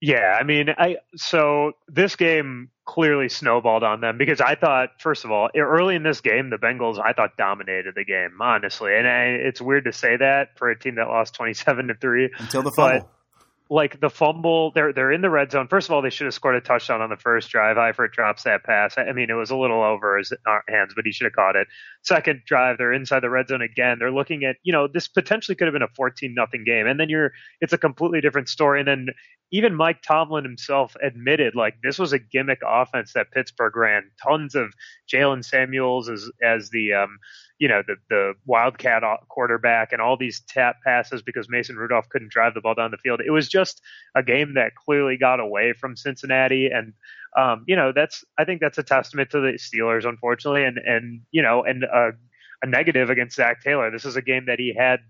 Yeah, 0.00 0.36
I 0.38 0.44
mean, 0.44 0.68
I 0.76 0.98
so 1.16 1.72
this 1.88 2.16
game 2.16 2.70
clearly 2.84 3.28
snowballed 3.28 3.82
on 3.82 4.00
them 4.00 4.18
because 4.18 4.40
I 4.40 4.54
thought, 4.54 4.90
first 5.00 5.24
of 5.24 5.30
all, 5.30 5.48
early 5.56 5.96
in 5.96 6.02
this 6.02 6.20
game, 6.20 6.50
the 6.50 6.58
Bengals 6.58 7.00
I 7.02 7.14
thought 7.14 7.36
dominated 7.36 7.94
the 7.94 8.04
game, 8.04 8.36
honestly, 8.40 8.94
and 8.94 9.08
I, 9.08 9.22
it's 9.48 9.60
weird 9.60 9.86
to 9.86 9.92
say 9.92 10.18
that 10.18 10.58
for 10.58 10.68
a 10.68 10.78
team 10.78 10.96
that 10.96 11.08
lost 11.08 11.34
twenty-seven 11.34 11.88
to 11.88 11.94
three 11.94 12.30
until 12.38 12.62
the 12.62 12.72
fumble 12.72 13.10
like 13.68 14.00
the 14.00 14.08
fumble, 14.08 14.70
they're 14.72 14.92
they're 14.92 15.10
in 15.10 15.22
the 15.22 15.30
red 15.30 15.50
zone. 15.50 15.66
First 15.66 15.88
of 15.88 15.94
all, 15.94 16.00
they 16.00 16.10
should 16.10 16.26
have 16.26 16.34
scored 16.34 16.54
a 16.54 16.60
touchdown 16.60 17.00
on 17.00 17.10
the 17.10 17.16
first 17.16 17.50
drive. 17.50 17.76
Eifert 17.76 18.12
drops 18.12 18.44
that 18.44 18.62
pass. 18.62 18.94
I 18.96 19.12
mean, 19.12 19.28
it 19.28 19.34
was 19.34 19.50
a 19.50 19.56
little 19.56 19.82
over 19.82 20.18
his 20.18 20.32
uh, 20.32 20.58
hands, 20.68 20.92
but 20.94 21.04
he 21.04 21.10
should 21.10 21.24
have 21.24 21.32
caught 21.32 21.56
it. 21.56 21.66
Second 22.02 22.42
drive, 22.46 22.78
they're 22.78 22.92
inside 22.92 23.20
the 23.20 23.30
red 23.30 23.48
zone 23.48 23.62
again. 23.62 23.98
They're 23.98 24.12
looking 24.12 24.44
at, 24.44 24.56
you 24.62 24.72
know, 24.72 24.86
this 24.86 25.08
potentially 25.08 25.56
could 25.56 25.66
have 25.66 25.72
been 25.72 25.82
a 25.82 25.88
14 25.96 26.32
nothing 26.32 26.62
game, 26.64 26.86
and 26.86 27.00
then 27.00 27.08
you're 27.08 27.32
it's 27.60 27.72
a 27.72 27.78
completely 27.78 28.20
different 28.20 28.48
story. 28.48 28.78
And 28.78 28.88
then 28.88 29.08
even 29.50 29.74
Mike 29.74 30.02
Tomlin 30.02 30.44
himself 30.44 30.96
admitted 31.02 31.56
like 31.56 31.74
this 31.82 31.98
was 31.98 32.12
a 32.12 32.18
gimmick 32.20 32.60
offense 32.64 33.12
that 33.14 33.32
Pittsburgh 33.32 33.76
ran. 33.76 34.10
Tons 34.22 34.54
of 34.54 34.74
Jaylen 35.12 35.44
Samuels 35.44 36.08
as 36.08 36.30
as 36.40 36.70
the 36.70 36.92
um, 36.92 37.18
you 37.58 37.68
know 37.68 37.82
the 37.86 37.96
the 38.10 38.34
wildcat 38.44 39.02
quarterback 39.28 39.92
and 39.92 40.02
all 40.02 40.16
these 40.16 40.40
tap 40.48 40.76
passes 40.84 41.22
because 41.22 41.48
Mason 41.48 41.76
Rudolph 41.76 42.08
couldn't 42.08 42.30
drive 42.30 42.54
the 42.54 42.60
ball 42.60 42.74
down 42.74 42.90
the 42.90 42.98
field. 42.98 43.20
It 43.24 43.30
was 43.30 43.48
just 43.48 43.80
a 44.14 44.22
game 44.22 44.54
that 44.54 44.74
clearly 44.74 45.16
got 45.16 45.40
away 45.40 45.72
from 45.72 45.96
Cincinnati, 45.96 46.66
and 46.66 46.92
um, 47.36 47.64
you 47.66 47.76
know 47.76 47.92
that's 47.92 48.24
I 48.38 48.44
think 48.44 48.60
that's 48.60 48.78
a 48.78 48.82
testament 48.82 49.30
to 49.30 49.40
the 49.40 49.58
Steelers, 49.58 50.06
unfortunately, 50.06 50.64
and 50.64 50.78
and 50.78 51.22
you 51.30 51.42
know 51.42 51.64
and 51.64 51.84
a, 51.84 52.10
a 52.62 52.66
negative 52.66 53.10
against 53.10 53.36
Zac 53.36 53.62
Taylor. 53.62 53.90
This 53.90 54.04
is 54.04 54.16
a 54.16 54.22
game 54.22 54.46
that 54.46 54.58
he 54.58 54.74
had 54.76 55.00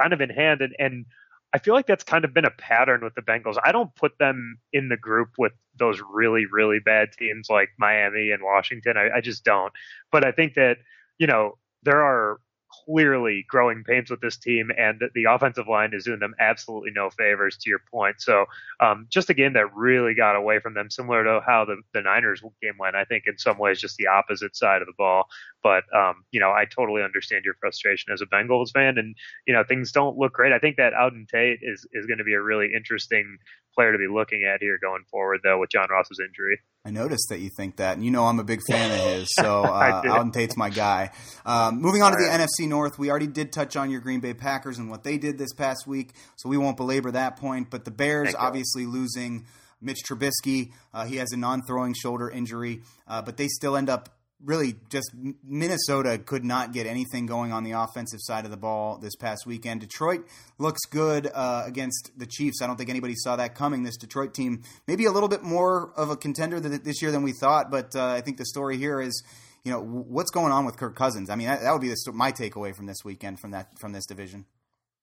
kind 0.00 0.12
of 0.12 0.20
in 0.20 0.30
hand, 0.30 0.60
and 0.60 0.74
and 0.78 1.06
I 1.52 1.58
feel 1.58 1.74
like 1.74 1.86
that's 1.86 2.04
kind 2.04 2.24
of 2.24 2.32
been 2.32 2.44
a 2.44 2.50
pattern 2.50 3.02
with 3.02 3.14
the 3.14 3.22
Bengals. 3.22 3.56
I 3.64 3.72
don't 3.72 3.94
put 3.96 4.12
them 4.18 4.58
in 4.72 4.88
the 4.88 4.96
group 4.96 5.30
with 5.38 5.52
those 5.76 6.00
really 6.12 6.46
really 6.46 6.78
bad 6.78 7.12
teams 7.18 7.48
like 7.50 7.70
Miami 7.78 8.30
and 8.30 8.44
Washington. 8.44 8.96
I, 8.96 9.16
I 9.16 9.20
just 9.20 9.42
don't. 9.44 9.72
But 10.12 10.24
I 10.24 10.30
think 10.30 10.54
that 10.54 10.78
you 11.18 11.26
know 11.26 11.56
there 11.86 12.02
are 12.02 12.38
clearly 12.84 13.44
growing 13.48 13.84
pains 13.84 14.10
with 14.10 14.20
this 14.20 14.36
team, 14.36 14.70
and 14.76 15.00
the 15.14 15.24
offensive 15.24 15.68
line 15.68 15.94
is 15.94 16.04
doing 16.04 16.18
them 16.18 16.34
absolutely 16.38 16.90
no 16.94 17.10
favors. 17.10 17.56
To 17.58 17.70
your 17.70 17.80
point, 17.90 18.20
so 18.20 18.46
um, 18.80 19.06
just 19.08 19.30
a 19.30 19.34
game 19.34 19.54
that 19.54 19.74
really 19.74 20.14
got 20.14 20.36
away 20.36 20.58
from 20.58 20.74
them, 20.74 20.90
similar 20.90 21.24
to 21.24 21.40
how 21.46 21.64
the, 21.64 21.76
the 21.94 22.02
Niners 22.02 22.42
game 22.62 22.74
went. 22.78 22.96
I 22.96 23.04
think 23.04 23.24
in 23.26 23.38
some 23.38 23.58
ways 23.58 23.80
just 23.80 23.96
the 23.96 24.08
opposite 24.08 24.56
side 24.56 24.82
of 24.82 24.86
the 24.86 24.94
ball. 24.98 25.24
But 25.62 25.84
um, 25.94 26.24
you 26.30 26.40
know, 26.40 26.50
I 26.50 26.64
totally 26.64 27.02
understand 27.02 27.44
your 27.44 27.54
frustration 27.60 28.12
as 28.12 28.20
a 28.20 28.26
Bengals 28.26 28.72
fan, 28.72 28.98
and 28.98 29.14
you 29.46 29.54
know 29.54 29.64
things 29.64 29.92
don't 29.92 30.18
look 30.18 30.34
great. 30.34 30.52
I 30.52 30.58
think 30.58 30.76
that 30.76 30.92
Auden 30.92 31.28
Tate 31.28 31.60
is 31.62 31.86
is 31.92 32.06
going 32.06 32.18
to 32.18 32.24
be 32.24 32.34
a 32.34 32.42
really 32.42 32.70
interesting 32.74 33.38
player 33.74 33.92
to 33.92 33.98
be 33.98 34.08
looking 34.08 34.44
at 34.44 34.60
here 34.60 34.78
going 34.80 35.04
forward, 35.10 35.40
though, 35.44 35.60
with 35.60 35.70
John 35.70 35.88
Ross's 35.90 36.20
injury. 36.20 36.58
I 36.86 36.90
noticed 36.90 37.30
that 37.30 37.40
you 37.40 37.50
think 37.50 37.78
that, 37.78 37.96
and 37.96 38.04
you 38.04 38.12
know 38.12 38.26
I'm 38.26 38.38
a 38.38 38.44
big 38.44 38.60
fan 38.70 38.92
of 38.92 39.04
his, 39.04 39.28
so 39.32 39.64
uh, 39.64 40.30
Tate's 40.30 40.56
my 40.56 40.70
guy. 40.70 41.10
Um, 41.44 41.80
moving 41.80 42.00
on 42.00 42.12
All 42.12 42.18
to 42.18 42.24
the 42.24 42.30
right. 42.30 42.40
NFC 42.40 42.68
North, 42.68 42.96
we 42.96 43.10
already 43.10 43.26
did 43.26 43.50
touch 43.50 43.74
on 43.74 43.90
your 43.90 44.00
Green 44.00 44.20
Bay 44.20 44.34
Packers 44.34 44.78
and 44.78 44.88
what 44.88 45.02
they 45.02 45.18
did 45.18 45.36
this 45.36 45.52
past 45.52 45.88
week, 45.88 46.12
so 46.36 46.48
we 46.48 46.56
won't 46.56 46.76
belabor 46.76 47.10
that 47.10 47.38
point. 47.38 47.70
But 47.70 47.84
the 47.84 47.90
Bears 47.90 48.28
Thank 48.28 48.40
obviously 48.40 48.82
you. 48.82 48.92
losing 48.92 49.46
Mitch 49.80 49.98
Trubisky, 50.08 50.70
uh, 50.94 51.06
he 51.06 51.16
has 51.16 51.32
a 51.32 51.36
non-throwing 51.36 51.92
shoulder 51.92 52.30
injury, 52.30 52.82
uh, 53.08 53.20
but 53.20 53.36
they 53.36 53.48
still 53.48 53.76
end 53.76 53.90
up 53.90 54.15
really 54.44 54.76
just 54.90 55.12
Minnesota 55.44 56.18
could 56.18 56.44
not 56.44 56.72
get 56.72 56.86
anything 56.86 57.26
going 57.26 57.52
on 57.52 57.64
the 57.64 57.72
offensive 57.72 58.20
side 58.22 58.44
of 58.44 58.50
the 58.50 58.56
ball 58.56 58.98
this 58.98 59.16
past 59.16 59.46
weekend. 59.46 59.80
Detroit 59.80 60.26
looks 60.58 60.80
good 60.90 61.30
uh, 61.32 61.64
against 61.66 62.12
the 62.16 62.26
Chiefs. 62.26 62.60
I 62.62 62.66
don't 62.66 62.76
think 62.76 62.90
anybody 62.90 63.14
saw 63.16 63.36
that 63.36 63.54
coming. 63.54 63.82
This 63.82 63.96
Detroit 63.96 64.34
team 64.34 64.62
maybe 64.86 65.06
a 65.06 65.10
little 65.10 65.28
bit 65.28 65.42
more 65.42 65.92
of 65.96 66.10
a 66.10 66.16
contender 66.16 66.60
this 66.60 67.02
year 67.02 67.10
than 67.10 67.22
we 67.22 67.32
thought, 67.32 67.70
but 67.70 67.94
uh, 67.96 68.06
I 68.06 68.20
think 68.20 68.36
the 68.36 68.46
story 68.46 68.76
here 68.76 69.00
is. 69.00 69.22
You 69.64 69.72
know 69.72 69.80
what's 69.80 70.30
going 70.30 70.52
on 70.52 70.64
with 70.64 70.76
Kirk 70.76 70.94
Cousins. 70.94 71.28
I 71.28 71.34
mean, 71.34 71.48
that, 71.48 71.60
that 71.60 71.72
would 71.72 71.80
be 71.80 71.88
the, 71.88 72.12
my 72.14 72.30
takeaway 72.30 72.72
from 72.72 72.86
this 72.86 72.98
weekend 73.04 73.40
from 73.40 73.50
that 73.50 73.76
from 73.80 73.92
this 73.92 74.06
division. 74.06 74.44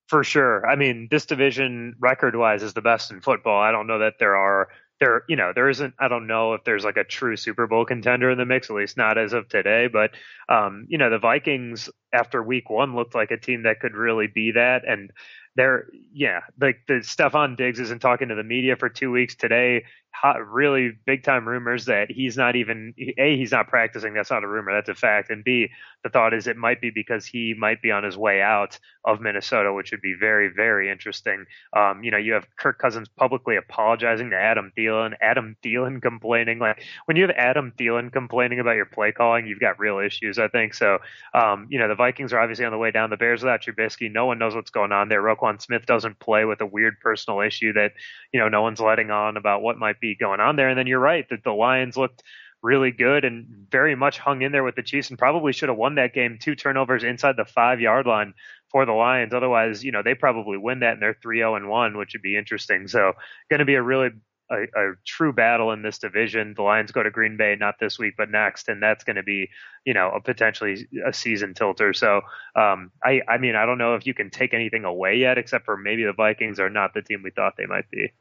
For 0.08 0.24
sure. 0.24 0.66
I 0.66 0.75
mean, 0.75 1.08
this 1.10 1.25
division 1.25 1.96
record 2.00 2.36
wise 2.36 2.63
is 2.63 2.74
the 2.74 2.82
best 2.82 3.12
in 3.12 3.20
football. 3.20 3.62
I 3.62 3.72
don't 3.72 3.88
know 3.88 4.00
that 4.00 4.20
there 4.20 4.36
are 4.36 4.70
there, 5.00 5.23
you 5.27 5.35
know, 5.35 5.51
there 5.53 5.69
isn't. 5.69 5.93
I 6.00 6.07
don't 6.07 6.27
know 6.27 6.53
if 6.53 6.63
there's 6.63 6.83
like 6.85 6.97
a 6.97 7.03
true 7.03 7.35
Super 7.35 7.67
Bowl 7.67 7.85
contender 7.85 8.31
in 8.31 8.38
the 8.38 8.45
mix, 8.45 8.69
at 8.69 8.75
least 8.75 8.97
not 8.97 9.17
as 9.17 9.33
of 9.33 9.50
today. 9.50 9.88
But 9.88 10.12
um, 10.50 10.85
you 10.89 10.97
know, 10.97 11.09
the 11.09 11.19
Vikings 11.19 11.89
after 12.13 12.41
Week 12.41 12.69
One 12.69 12.95
looked 12.95 13.15
like 13.15 13.31
a 13.31 13.38
team 13.38 13.63
that 13.63 13.79
could 13.79 13.95
really 13.95 14.27
be 14.27 14.51
that, 14.51 14.83
and 14.88 15.12
they're 15.55 15.88
yeah, 16.13 16.41
like 16.60 16.81
the 16.88 16.95
Stefon 16.95 17.57
Diggs 17.57 17.79
isn't 17.79 18.01
talking 18.01 18.29
to 18.29 18.36
the 18.36 18.43
media 18.43 18.75
for 18.75 18.89
two 18.89 19.12
weeks 19.12 19.36
today 19.36 19.83
hot, 20.13 20.48
really 20.48 20.91
big 21.05 21.24
time 21.24 21.48
rumors 21.48 21.86
that 21.86 22.10
he's 22.10 22.38
not 22.38 22.55
even 22.55 22.93
a 23.17 23.36
he's 23.36 23.51
not 23.51 23.67
practicing. 23.67 24.13
That's 24.13 24.29
not 24.29 24.43
a 24.43 24.48
rumor. 24.48 24.72
That's 24.74 24.89
a 24.89 24.95
fact. 24.95 25.29
And 25.29 25.43
b 25.43 25.69
the 26.03 26.10
thought 26.10 26.33
is 26.33 26.48
it 26.48 26.57
might 26.57 26.81
be 26.81 26.91
because 26.91 27.25
he 27.25 27.53
might 27.57 27.81
be 27.81 27.91
on 27.91 28.03
his 28.03 28.17
way 28.17 28.41
out 28.41 28.79
of 29.05 29.22
Minnesota, 29.22 29.74
which 29.74 29.91
would 29.91 30.01
be 30.01 30.15
very 30.17 30.50
very 30.55 30.89
interesting. 30.89 31.45
Um, 31.75 32.03
you 32.03 32.12
know, 32.12 32.17
you 32.17 32.33
have 32.33 32.48
Kirk 32.57 32.77
Cousins 32.77 33.10
publicly 33.10 33.57
apologizing 33.57 34.29
to 34.29 34.36
Adam 34.38 34.72
Thielen. 34.77 35.13
Adam 35.22 35.57
Thielen 35.63 36.01
complaining 36.01 36.60
like 36.60 36.83
when 37.05 37.17
you 37.17 37.24
have 37.24 37.36
Adam 37.36 37.74
Thielen 37.77 38.12
complaining 38.12 38.60
about 38.60 38.75
your 38.75 38.86
play 38.86 39.12
calling, 39.12 39.48
you've 39.48 39.60
got 39.60 39.79
real 39.79 40.00
issues. 40.00 40.38
I 40.38 40.48
think 40.48 40.74
so. 40.74 41.00
Um, 41.33 41.67
you 41.69 41.79
know, 41.79 41.88
the 41.88 41.95
Vikings 41.95 42.33
are 42.33 42.39
obviously 42.39 42.65
on 42.65 42.72
the 42.72 42.77
way 42.77 42.91
down. 42.91 43.10
The 43.10 43.17
Bears 43.17 43.41
without 43.41 43.62
Trubisky, 43.62 44.12
no 44.12 44.25
one 44.25 44.38
knows 44.38 44.55
what's 44.55 44.72
going 44.72 44.91
on 44.91 45.10
there. 45.10 45.22
Roquan 45.43 45.62
Smith 45.62 45.85
doesn't 45.85 46.19
play 46.19 46.45
with 46.45 46.62
a 46.62 46.65
weird 46.65 47.00
personal 47.01 47.41
issue 47.41 47.73
that 47.73 47.93
you 48.31 48.39
know 48.39 48.50
no 48.50 48.62
one's 48.62 48.79
letting 48.79 49.12
on 49.12 49.38
about 49.38 49.62
what 49.62 49.77
might 49.77 50.00
be 50.00 50.15
going 50.15 50.39
on 50.39 50.55
there. 50.55 50.69
And 50.69 50.77
then 50.77 50.88
you're 50.88 51.00
right 51.00 51.27
that 51.29 51.43
the 51.43 51.51
Lions 51.51 51.97
looked 51.97 52.23
really 52.62 52.91
good 52.91 53.25
and 53.25 53.45
very 53.69 53.93
much 53.93 54.17
hung 54.17 54.41
in 54.41 54.53
there 54.53 54.63
with 54.63 54.75
the 54.75 54.83
Chiefs 54.83 55.09
and 55.09 55.19
probably 55.19 55.51
should 55.51 55.69
have 55.69 55.77
won 55.77 55.95
that 55.95 56.13
game. 56.13 56.38
Two 56.39 56.55
turnovers 56.55 57.03
inside 57.03 57.35
the 57.35 57.45
five 57.45 57.81
yard 57.81 58.05
line 58.05 58.33
for 58.71 58.85
the 58.85 58.93
Lions. 58.93 59.33
Otherwise, 59.33 59.83
you 59.83 59.91
know, 59.91 60.01
they 60.01 60.15
probably 60.15 60.57
win 60.57 60.79
that 60.79 60.93
and 60.93 61.01
they're 61.01 61.17
3 61.21 61.39
0 61.39 61.55
and 61.55 61.69
1, 61.69 61.97
which 61.97 62.13
would 62.13 62.21
be 62.21 62.38
interesting. 62.38 62.88
So, 62.88 63.13
going 63.50 63.59
to 63.59 63.65
be 63.65 63.75
a 63.75 63.81
really 63.81 64.12
a, 64.53 64.63
a, 64.63 64.93
true 65.05 65.33
battle 65.33 65.72
in 65.72 65.81
this 65.81 65.98
division. 65.98 66.53
The 66.55 66.62
Lions 66.62 66.91
go 66.91 67.03
to 67.03 67.12
Green 67.12 67.38
Bay 67.38 67.55
not 67.60 67.75
this 67.79 67.98
week, 67.98 68.13
but 68.17 68.29
next, 68.29 68.69
and 68.69 68.81
that's 68.81 69.03
going 69.03 69.15
to 69.15 69.24
be, 69.24 69.50
you 69.86 69.93
know, 69.93 70.12
a 70.12 70.22
potentially 70.22 70.88
a 71.05 71.12
season 71.12 71.53
tilter. 71.53 71.93
So, 71.93 72.22
um, 72.55 72.91
I, 73.03 73.22
I 73.27 73.38
mean, 73.38 73.55
I 73.55 73.65
don't 73.65 73.77
know 73.77 73.95
if 73.95 74.05
you 74.05 74.13
can 74.13 74.29
take 74.29 74.53
anything 74.53 74.86
away 74.86 75.15
yet, 75.17 75.38
except 75.38 75.65
for 75.65 75.75
maybe 75.75 76.03
the 76.05 76.13
Vikings 76.13 76.60
are 76.60 76.69
not 76.69 76.93
the 76.93 77.01
team 77.01 77.22
we 77.24 77.31
thought 77.31 77.53
they 77.57 77.65
might 77.65 77.89
be. 77.89 78.12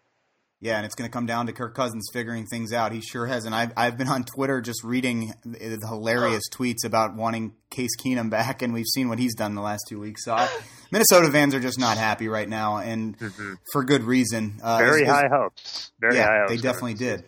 Yeah, 0.63 0.77
and 0.77 0.87
it's 0.87 0.95
going 0.95 1.11
to 1.11 1.13
come 1.13 1.27
down 1.27 1.47
to 1.47 1.53
Kirk 1.53 1.75
Cousins 1.75 2.09
figuring 2.13 2.47
things 2.47 2.73
out. 2.73 2.93
He 2.93 3.01
sure 3.01 3.27
has, 3.27 3.47
and 3.47 3.55
I've 3.55 3.73
I've 3.77 3.99
been 3.99 4.07
on 4.07 4.23
Twitter 4.23 4.61
just 4.61 4.85
reading 4.85 5.35
the 5.45 5.77
hilarious 5.89 6.45
tweets 6.53 6.85
about 6.85 7.17
wanting 7.17 7.55
Case 7.71 7.97
Keenum 8.01 8.31
back, 8.31 8.63
and 8.63 8.73
we've 8.73 8.87
seen 8.87 9.09
what 9.09 9.19
he's 9.19 9.35
done 9.35 9.57
the 9.57 9.61
last 9.61 9.87
two 9.89 9.99
weeks. 9.99 10.25
So 10.25 10.35
I, 10.35 10.49
Minnesota 10.93 11.33
fans 11.33 11.53
are 11.57 11.61
just 11.61 11.81
not 11.81 11.97
happy 11.97 12.29
right 12.29 12.49
now, 12.49 12.77
and 12.77 13.19
mm-hmm. 13.19 13.55
for 13.73 13.83
good 13.83 14.05
reason. 14.05 14.61
Uh, 14.63 14.79
Very 14.79 15.03
as, 15.03 15.09
high 15.09 15.29
hopes. 15.29 15.91
Very 16.01 16.15
yeah, 16.15 16.27
high 16.27 16.39
hopes. 16.43 16.53
They 16.53 16.59
definitely 16.59 16.95
did. 16.95 17.25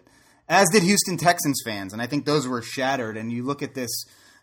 As 0.48 0.68
did 0.70 0.84
Houston 0.84 1.16
Texans 1.16 1.60
fans, 1.64 1.92
and 1.92 2.00
I 2.00 2.06
think 2.06 2.26
those 2.26 2.46
were 2.46 2.62
shattered. 2.62 3.16
And 3.16 3.32
you 3.32 3.42
look 3.42 3.62
at 3.64 3.74
this, 3.74 3.90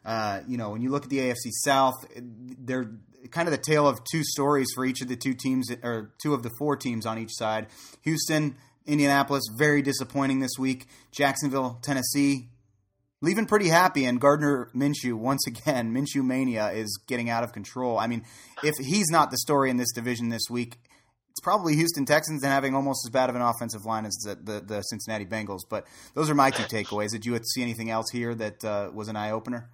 uh, 0.04 0.42
you 0.50 0.58
know, 0.58 0.72
when 0.72 0.82
you 0.82 0.90
look 0.90 1.06
at 1.06 1.10
the 1.10 1.20
AFC 1.20 1.52
South, 1.64 1.94
they're 2.18 2.92
kind 3.30 3.48
of 3.48 3.54
the 3.54 3.58
tale 3.58 3.88
of 3.88 4.02
two 4.12 4.26
stories 4.26 4.68
for 4.76 4.84
each 4.84 5.00
of 5.02 5.08
the 5.08 5.16
two 5.16 5.34
teams, 5.34 5.72
or 5.82 6.12
two 6.22 6.34
of 6.34 6.44
the 6.44 6.52
four 6.60 6.76
teams 6.76 7.06
on 7.06 7.18
each 7.18 7.32
side. 7.32 7.68
Houston 8.02 8.58
Indianapolis, 8.86 9.44
very 9.56 9.82
disappointing 9.82 10.40
this 10.40 10.58
week. 10.58 10.88
Jacksonville, 11.12 11.80
Tennessee, 11.82 12.50
leaving 13.22 13.46
pretty 13.46 13.70
happy. 13.70 14.06
And 14.06 14.20
Gardner 14.20 14.70
Minshew, 14.76 15.14
once 15.14 15.46
again, 15.48 15.94
Minshew 15.96 16.24
mania 16.24 16.72
is 16.72 17.00
getting 17.08 17.30
out 17.30 17.44
of 17.44 17.54
control. 17.54 17.98
I 17.98 18.08
mean, 18.08 18.26
if 18.64 18.76
he's 18.78 19.10
not 19.10 19.32
the 19.32 19.38
story 19.38 19.70
in 19.70 19.78
this 19.78 19.92
division 19.94 20.30
this 20.30 20.50
week, 20.50 20.78
it's 21.30 21.40
probably 21.42 21.76
Houston 21.76 22.06
Texans 22.06 22.44
and 22.44 22.52
having 22.52 22.76
almost 22.76 23.06
as 23.08 23.10
bad 23.10 23.30
of 23.30 23.36
an 23.36 23.42
offensive 23.42 23.86
line 23.86 24.06
as 24.06 24.16
the, 24.18 24.36
the, 24.36 24.60
the 24.60 24.82
Cincinnati 24.82 25.26
Bengals. 25.26 25.62
But 25.70 25.88
those 26.14 26.30
are 26.30 26.36
my 26.36 26.52
two 26.52 26.64
takeaways. 26.64 27.12
Did 27.12 27.26
you 27.26 27.40
see 27.44 27.62
anything 27.62 27.90
else 27.90 28.10
here 28.12 28.36
that 28.36 28.66
uh, 28.66 28.92
was 28.94 29.08
an 29.08 29.16
eye 29.16 29.32
opener? 29.32 29.70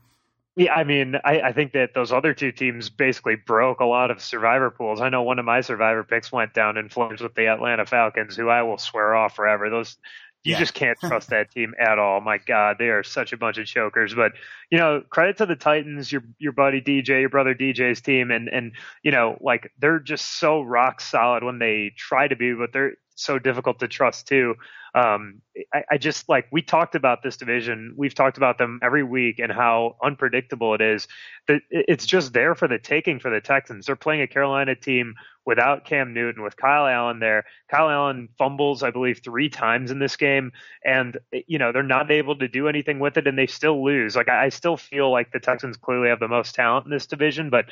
Yeah, 0.58 0.74
I 0.74 0.84
mean, 0.86 1.16
I, 1.24 1.42
I 1.42 1.54
think 1.54 1.74
that 1.74 1.94
those 1.94 2.12
other 2.12 2.34
two 2.34 2.52
teams 2.52 2.90
basically 2.90 3.36
broke 3.36 3.80
a 3.80 3.86
lot 3.86 4.10
of 4.10 4.22
survivor 4.24 4.72
pools. 4.72 5.02
I 5.02 5.10
know 5.10 5.22
one 5.22 5.38
of 5.38 5.46
my 5.46 5.62
survivor 5.62 6.04
picks 6.04 6.32
went 6.32 6.56
down 6.56 6.78
in 6.78 6.90
flames 6.90 7.22
with 7.22 7.36
the 7.36 7.48
Atlanta 7.48 7.86
Falcons, 7.86 8.36
who 8.36 8.50
I 8.50 8.64
will 8.64 8.80
swear 8.80 9.16
off 9.16 9.36
forever. 9.36 9.70
Those 9.70 9.98
you 10.44 10.56
Yeah. 10.56 10.58
just 10.58 10.74
can't 10.74 11.00
trust 11.06 11.30
that 11.30 11.52
team 11.52 11.76
at 11.80 12.00
all. 12.00 12.22
My 12.22 12.40
God, 12.40 12.78
they 12.80 12.90
are 12.90 13.04
such 13.04 13.34
a 13.34 13.38
bunch 13.38 13.60
of 13.60 13.68
chokers. 13.68 14.16
But 14.16 14.34
you 14.72 14.80
know, 14.80 15.04
credit 15.10 15.38
to 15.38 15.46
the 15.46 15.56
Titans, 15.56 16.12
your 16.12 16.24
your 16.40 16.54
buddy 16.54 16.82
DJ, 16.82 17.22
your 17.22 17.30
brother 17.30 17.54
DJ's 17.54 18.02
team, 18.02 18.32
and 18.32 18.50
and 18.50 18.72
you 19.04 19.12
know, 19.12 19.38
like 19.42 19.72
they're 19.80 20.00
just 20.00 20.40
so 20.40 20.62
rock 20.64 21.02
solid 21.02 21.44
when 21.44 21.60
they 21.60 21.94
try 21.98 22.28
to 22.28 22.36
be, 22.36 22.54
but 22.56 22.74
they're 22.74 22.94
so 23.18 23.40
difficult 23.40 23.80
to 23.80 23.88
trust 23.88 24.28
too. 24.28 24.56
Um, 24.96 25.42
I, 25.74 25.84
I 25.92 25.98
just 25.98 26.30
like 26.30 26.48
we 26.52 26.62
talked 26.62 26.96
about 26.96 27.24
this 27.24 27.38
division. 27.38 27.94
We've 27.98 28.14
talked 28.14 28.38
about 28.38 28.58
them 28.58 28.80
every 28.82 29.04
week 29.04 29.40
and 29.40 29.52
how 29.52 29.98
unpredictable 30.04 30.74
it 30.74 30.82
is. 30.82 31.08
That 31.48 31.62
it's 31.70 32.06
just 32.06 32.34
there 32.34 32.56
for 32.56 32.68
the 32.68 32.80
taking 32.80 33.20
for 33.20 33.30
the 33.30 33.42
Texans. 33.42 33.86
They're 33.86 33.96
playing 33.96 34.22
a 34.22 34.28
Carolina 34.28 34.76
team 34.76 35.16
without 35.46 35.86
Cam 35.86 36.14
Newton, 36.14 36.44
with 36.44 36.58
Kyle 36.58 36.86
Allen 36.88 37.20
there. 37.20 37.46
Kyle 37.70 37.90
Allen 37.90 38.30
fumbles, 38.38 38.84
I 38.84 38.92
believe, 38.92 39.22
three 39.24 39.50
times 39.50 39.92
in 39.92 40.00
this 40.00 40.16
game, 40.16 40.52
and 40.86 41.18
you 41.48 41.58
know 41.58 41.72
they're 41.72 41.84
not 41.84 42.12
able 42.12 42.38
to 42.38 42.48
do 42.48 42.68
anything 42.68 43.00
with 43.00 43.18
it, 43.18 43.28
and 43.28 43.38
they 43.38 43.48
still 43.48 43.84
lose. 43.84 44.16
Like 44.16 44.30
I, 44.30 44.46
I 44.46 44.50
still 44.50 44.78
feel 44.78 45.12
like 45.12 45.32
the 45.32 45.40
Texans 45.40 45.78
clearly 45.78 46.10
have 46.10 46.20
the 46.20 46.28
most 46.28 46.56
talent 46.56 46.86
in 46.86 46.92
this 46.92 47.08
division, 47.08 47.50
but 47.50 47.66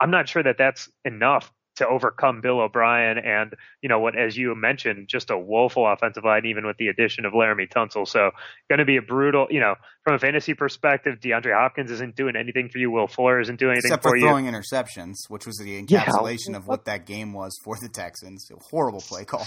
I'm 0.00 0.10
not 0.10 0.28
sure 0.28 0.42
that 0.42 0.58
that's 0.58 0.88
enough 1.04 1.52
to 1.78 1.88
overcome 1.88 2.40
Bill 2.40 2.60
O'Brien 2.60 3.18
and 3.18 3.54
you 3.82 3.88
know 3.88 3.98
what, 3.98 4.16
as 4.18 4.36
you 4.36 4.54
mentioned, 4.54 5.08
just 5.08 5.30
a 5.30 5.38
woeful 5.38 5.86
offensive 5.90 6.24
line, 6.24 6.46
even 6.46 6.66
with 6.66 6.76
the 6.76 6.88
addition 6.88 7.24
of 7.24 7.32
Laremy 7.32 7.68
Tunsil. 7.70 8.06
So 8.06 8.30
going 8.68 8.78
to 8.78 8.84
be 8.84 8.96
a 8.98 9.02
brutal, 9.02 9.46
you 9.50 9.60
know, 9.60 9.74
from 10.04 10.14
a 10.14 10.18
fantasy 10.18 10.54
perspective. 10.54 11.18
DeAndre 11.20 11.54
Hopkins 11.54 11.90
isn't 11.90 12.14
doing 12.16 12.36
anything 12.36 12.68
for 12.68 12.78
you. 12.78 12.90
Will 12.90 13.06
Fuller 13.08 13.40
isn't 13.40 13.58
doing 13.58 13.72
anything 13.72 13.88
for 13.88 13.88
you? 13.88 13.94
Except 13.94 14.02
for 14.02 14.08
for 14.10 14.16
you. 14.16 14.26
throwing 14.26 14.46
interceptions, 14.46 15.14
which 15.28 15.46
was 15.46 15.56
the 15.56 15.70
Yeah. 15.70 15.80
encapsulation 16.04 16.54
of 16.56 16.66
what 16.66 16.84
that 16.84 17.06
game 17.06 17.32
was 17.32 17.58
for 17.64 17.76
the 17.80 17.88
Texans. 17.88 18.50
Horrible 18.70 19.00
play 19.00 19.24
call. 19.24 19.46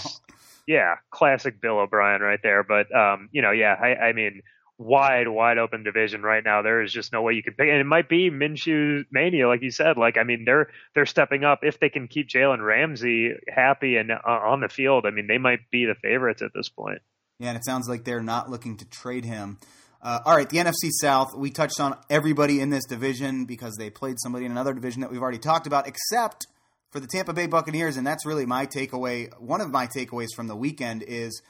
yeah, 0.66 0.96
classic 1.10 1.60
Bill 1.60 1.78
O'Brien 1.78 2.20
right 2.20 2.40
there. 2.42 2.62
But 2.62 2.94
um, 2.94 3.28
you 3.32 3.42
know, 3.42 3.50
yeah, 3.50 3.74
I, 3.80 4.06
I 4.08 4.12
mean, 4.12 4.42
wide, 4.82 5.28
wide 5.28 5.58
open 5.58 5.84
division 5.84 6.22
right 6.22 6.42
now. 6.44 6.62
There 6.62 6.82
is 6.82 6.92
just 6.92 7.12
no 7.12 7.22
way 7.22 7.34
you 7.34 7.42
can 7.42 7.54
pick, 7.54 7.68
and 7.68 7.78
it 7.78 7.86
might 7.86 8.08
be 8.08 8.30
Minshew 8.30 9.04
mania, 9.10 9.48
like 9.48 9.62
you 9.62 9.70
said. 9.70 9.96
Like, 9.96 10.16
I 10.18 10.24
mean, 10.24 10.44
they're 10.44 10.68
they're 10.94 11.06
stepping 11.06 11.44
up 11.44 11.60
if 11.62 11.78
they 11.78 11.88
can 11.88 12.08
keep 12.08 12.28
Jalen 12.28 12.64
Ramsey 12.64 13.32
happy 13.48 13.96
and 13.96 14.10
uh, 14.10 14.18
on 14.24 14.60
the 14.60 14.68
field. 14.68 15.06
I 15.06 15.10
mean, 15.10 15.26
they 15.26 15.38
might 15.38 15.70
be 15.70 15.86
the 15.86 15.94
favorites 15.94 16.42
at 16.42 16.50
this 16.54 16.68
point. 16.68 17.00
Yeah, 17.38 17.48
and 17.48 17.56
it 17.56 17.64
sounds 17.64 17.88
like 17.88 18.04
they're 18.04 18.22
not 18.22 18.50
looking 18.50 18.76
to 18.78 18.84
trade 18.84 19.24
him. 19.24 19.58
Uh, 20.02 20.20
all 20.24 20.36
right, 20.36 20.48
the 20.48 20.58
NFC 20.58 20.90
South. 20.90 21.28
We 21.36 21.50
touched 21.50 21.78
on 21.78 21.96
everybody 22.10 22.60
in 22.60 22.70
this 22.70 22.84
division 22.86 23.44
because 23.44 23.76
they 23.76 23.88
played 23.88 24.16
somebody 24.18 24.44
in 24.44 24.50
another 24.50 24.74
division 24.74 25.00
that 25.02 25.10
we've 25.10 25.22
already 25.22 25.38
talked 25.38 25.66
about, 25.66 25.86
except 25.86 26.46
for 26.90 27.00
the 27.00 27.06
Tampa 27.06 27.32
Bay 27.32 27.46
Buccaneers, 27.46 27.96
and 27.96 28.06
that's 28.06 28.26
really 28.26 28.44
my 28.44 28.66
takeaway. 28.66 29.28
One 29.40 29.60
of 29.60 29.70
my 29.70 29.86
takeaways 29.86 30.28
from 30.34 30.48
the 30.48 30.56
weekend 30.56 31.02
is 31.06 31.40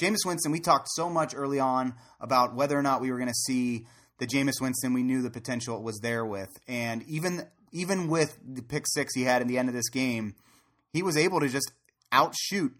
Jameis 0.00 0.24
Winston. 0.24 0.52
We 0.52 0.60
talked 0.60 0.88
so 0.90 1.10
much 1.10 1.34
early 1.34 1.60
on 1.60 1.94
about 2.20 2.54
whether 2.54 2.78
or 2.78 2.82
not 2.82 3.00
we 3.00 3.10
were 3.10 3.18
going 3.18 3.28
to 3.28 3.34
see 3.34 3.86
the 4.18 4.26
Jameis 4.26 4.60
Winston 4.60 4.92
we 4.92 5.02
knew 5.02 5.22
the 5.22 5.30
potential 5.30 5.82
was 5.82 5.98
there 6.00 6.24
with, 6.24 6.50
and 6.66 7.02
even 7.04 7.46
even 7.72 8.08
with 8.08 8.36
the 8.44 8.62
pick 8.62 8.84
six 8.86 9.14
he 9.14 9.22
had 9.22 9.42
in 9.42 9.48
the 9.48 9.58
end 9.58 9.68
of 9.68 9.74
this 9.74 9.88
game, 9.88 10.34
he 10.92 11.02
was 11.02 11.16
able 11.16 11.40
to 11.40 11.48
just 11.48 11.70
outshoot 12.12 12.74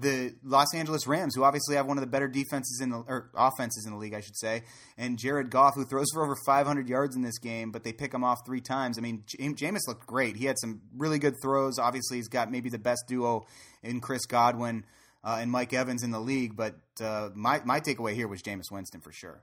the 0.00 0.34
Los 0.44 0.74
Angeles 0.74 1.06
Rams, 1.06 1.34
who 1.34 1.42
obviously 1.42 1.74
have 1.76 1.86
one 1.86 1.96
of 1.96 2.02
the 2.02 2.10
better 2.10 2.28
defenses 2.28 2.80
in 2.80 2.90
the 2.90 2.98
or 2.98 3.30
offenses 3.34 3.84
in 3.84 3.92
the 3.92 3.98
league, 3.98 4.14
I 4.14 4.20
should 4.20 4.36
say, 4.36 4.62
and 4.96 5.18
Jared 5.18 5.50
Goff, 5.50 5.74
who 5.74 5.84
throws 5.84 6.06
for 6.12 6.22
over 6.22 6.36
500 6.46 6.88
yards 6.88 7.16
in 7.16 7.22
this 7.22 7.38
game, 7.38 7.72
but 7.72 7.82
they 7.82 7.92
pick 7.92 8.14
him 8.14 8.22
off 8.22 8.38
three 8.46 8.60
times. 8.60 8.98
I 8.98 9.00
mean, 9.00 9.24
Jam- 9.26 9.56
Jameis 9.56 9.88
looked 9.88 10.06
great. 10.06 10.36
He 10.36 10.44
had 10.44 10.58
some 10.58 10.82
really 10.96 11.18
good 11.18 11.34
throws. 11.42 11.78
Obviously, 11.78 12.18
he's 12.18 12.28
got 12.28 12.50
maybe 12.50 12.70
the 12.70 12.78
best 12.78 13.04
duo 13.08 13.46
in 13.82 14.00
Chris 14.00 14.24
Godwin 14.26 14.84
uh, 15.24 15.38
and 15.40 15.50
Mike 15.50 15.72
Evans 15.72 16.02
in 16.02 16.10
the 16.10 16.20
league. 16.20 16.56
But 16.56 16.76
uh, 17.00 17.30
my 17.34 17.60
my 17.64 17.80
takeaway 17.80 18.14
here 18.14 18.28
was 18.28 18.42
Jameis 18.42 18.70
Winston 18.70 19.00
for 19.00 19.12
sure. 19.12 19.42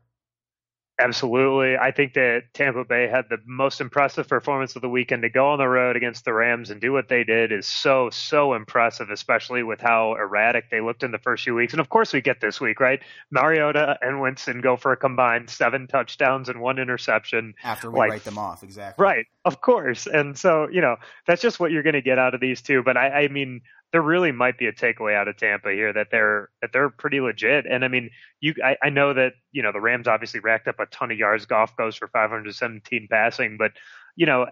Absolutely. 0.97 1.75
I 1.75 1.91
think 1.91 2.13
that 2.13 2.43
Tampa 2.53 2.85
Bay 2.85 3.09
had 3.09 3.25
the 3.29 3.37
most 3.45 3.81
impressive 3.81 4.29
performance 4.29 4.77
of 4.77 4.81
the 4.81 4.87
weekend 4.87 5.23
to 5.23 5.29
go 5.29 5.49
on 5.49 5.57
the 5.57 5.67
road 5.67 5.97
against 5.97 6.23
the 6.23 6.31
Rams 6.31 6.69
and 6.69 6.79
do 6.79 6.93
what 6.93 7.09
they 7.09 7.25
did 7.25 7.51
is 7.51 7.67
so, 7.67 8.09
so 8.11 8.53
impressive, 8.53 9.09
especially 9.09 9.61
with 9.61 9.81
how 9.81 10.15
erratic 10.15 10.69
they 10.71 10.79
looked 10.79 11.03
in 11.03 11.11
the 11.11 11.17
first 11.17 11.43
few 11.43 11.53
weeks. 11.53 11.73
And 11.73 11.81
of 11.81 11.89
course, 11.89 12.13
we 12.13 12.21
get 12.21 12.39
this 12.39 12.61
week, 12.61 12.79
right? 12.79 13.01
Mariota 13.29 13.97
and 14.01 14.21
Winston 14.21 14.61
go 14.61 14.77
for 14.77 14.93
a 14.93 14.97
combined 14.97 15.49
seven 15.49 15.87
touchdowns 15.87 16.47
and 16.47 16.61
one 16.61 16.79
interception. 16.79 17.55
After 17.61 17.91
we 17.91 17.99
Like- 17.99 18.11
write 18.11 18.23
them 18.23 18.37
off, 18.37 18.63
exactly. 18.63 19.03
Right, 19.03 19.25
of 19.43 19.59
course. 19.59 20.07
And 20.07 20.37
so, 20.39 20.69
you 20.71 20.79
know, 20.79 20.95
that's 21.27 21.41
just 21.41 21.59
what 21.59 21.71
you're 21.71 21.83
going 21.83 21.93
to 21.93 22.01
get 22.01 22.19
out 22.19 22.33
of 22.33 22.39
these 22.39 22.61
two. 22.61 22.83
But 22.83 22.95
I, 22.95 23.23
I 23.23 23.27
mean, 23.27 23.59
there 23.95 24.01
really 24.01 24.33
might 24.33 24.57
be 24.57 24.65
a 24.67 24.73
takeaway 24.73 25.15
out 25.15 25.29
of 25.29 25.37
Tampa 25.37 25.71
here 25.71 25.93
that 25.93 26.07
they're 26.11 26.49
that 26.61 26.73
they're 26.73 26.89
pretty 26.89 27.21
legit. 27.21 27.65
And 27.65 27.85
I 27.85 27.87
mean, 27.87 28.09
you, 28.41 28.53
I, 28.61 28.75
I 28.83 28.89
know 28.89 29.13
that 29.13 29.35
you 29.53 29.63
know 29.63 29.71
the 29.71 29.79
Rams 29.79 30.05
obviously 30.05 30.41
racked 30.41 30.67
up 30.67 30.81
a 30.81 30.85
ton 30.87 31.11
of 31.11 31.17
yards. 31.17 31.45
Goff 31.45 31.77
goes 31.77 31.95
for 31.95 32.09
517 32.09 33.07
passing, 33.09 33.55
but 33.55 33.71
you 34.17 34.25
know, 34.25 34.47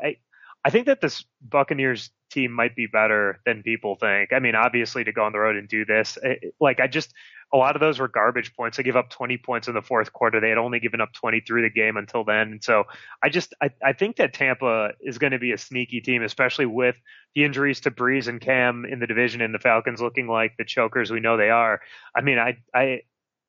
I 0.66 0.70
think 0.70 0.86
that 0.86 1.02
this 1.02 1.26
Buccaneers 1.42 2.10
team 2.32 2.52
might 2.52 2.76
be 2.76 2.88
better 2.88 3.42
than 3.46 3.64
people 3.64 3.96
think. 3.96 4.34
I 4.34 4.40
mean, 4.40 4.56
obviously 4.56 5.04
to 5.04 5.12
go 5.12 5.24
on 5.24 5.34
the 5.34 5.40
road 5.40 5.56
and 5.56 5.68
do 5.68 5.86
this, 5.86 6.18
eh, 6.24 6.36
like 6.60 6.80
I 6.80 6.88
just 6.88 7.14
a 7.54 7.58
lot 7.58 7.76
of 7.76 7.80
those 7.82 8.00
were 8.00 8.08
garbage 8.08 8.56
points. 8.56 8.78
They 8.78 8.84
give 8.84 8.96
up 8.96 9.12
20 9.12 9.38
points 9.38 9.68
in 9.68 9.76
the 9.76 9.82
fourth 9.82 10.12
quarter. 10.12 10.40
They 10.40 10.50
had 10.50 10.58
only 10.58 10.80
given 10.80 11.00
up 11.00 11.14
20 11.14 11.42
through 11.42 11.62
the 11.62 11.70
game 11.70 11.98
until 11.98 12.24
then. 12.24 12.54
And 12.54 12.64
so 12.64 12.86
I 13.22 13.30
just 13.30 13.54
I, 13.62 13.70
I 13.84 13.94
think 13.94 14.16
that 14.16 14.34
Tampa 14.34 14.94
is 15.00 15.20
going 15.20 15.32
to 15.32 15.40
be 15.40 15.52
a 15.52 15.58
sneaky 15.58 16.02
team, 16.02 16.24
especially 16.24 16.66
with 16.66 16.96
the 17.36 17.44
injuries 17.44 17.82
to 17.82 17.92
Brees 17.92 18.28
and 18.28 18.42
Cam 18.42 18.86
in 18.86 19.00
the 19.00 19.08
division 19.08 19.42
and 19.42 19.54
the 19.54 19.60
Falcons 19.60 20.02
looking 20.02 20.28
like 20.28 20.58
the 20.58 20.66
chokers 20.66 21.12
we 21.12 21.20
know 21.20 21.38
they 21.38 21.52
are. 21.52 21.82
I 22.16 22.22
mean, 22.22 22.40
I 22.40 22.58
I 22.74 23.02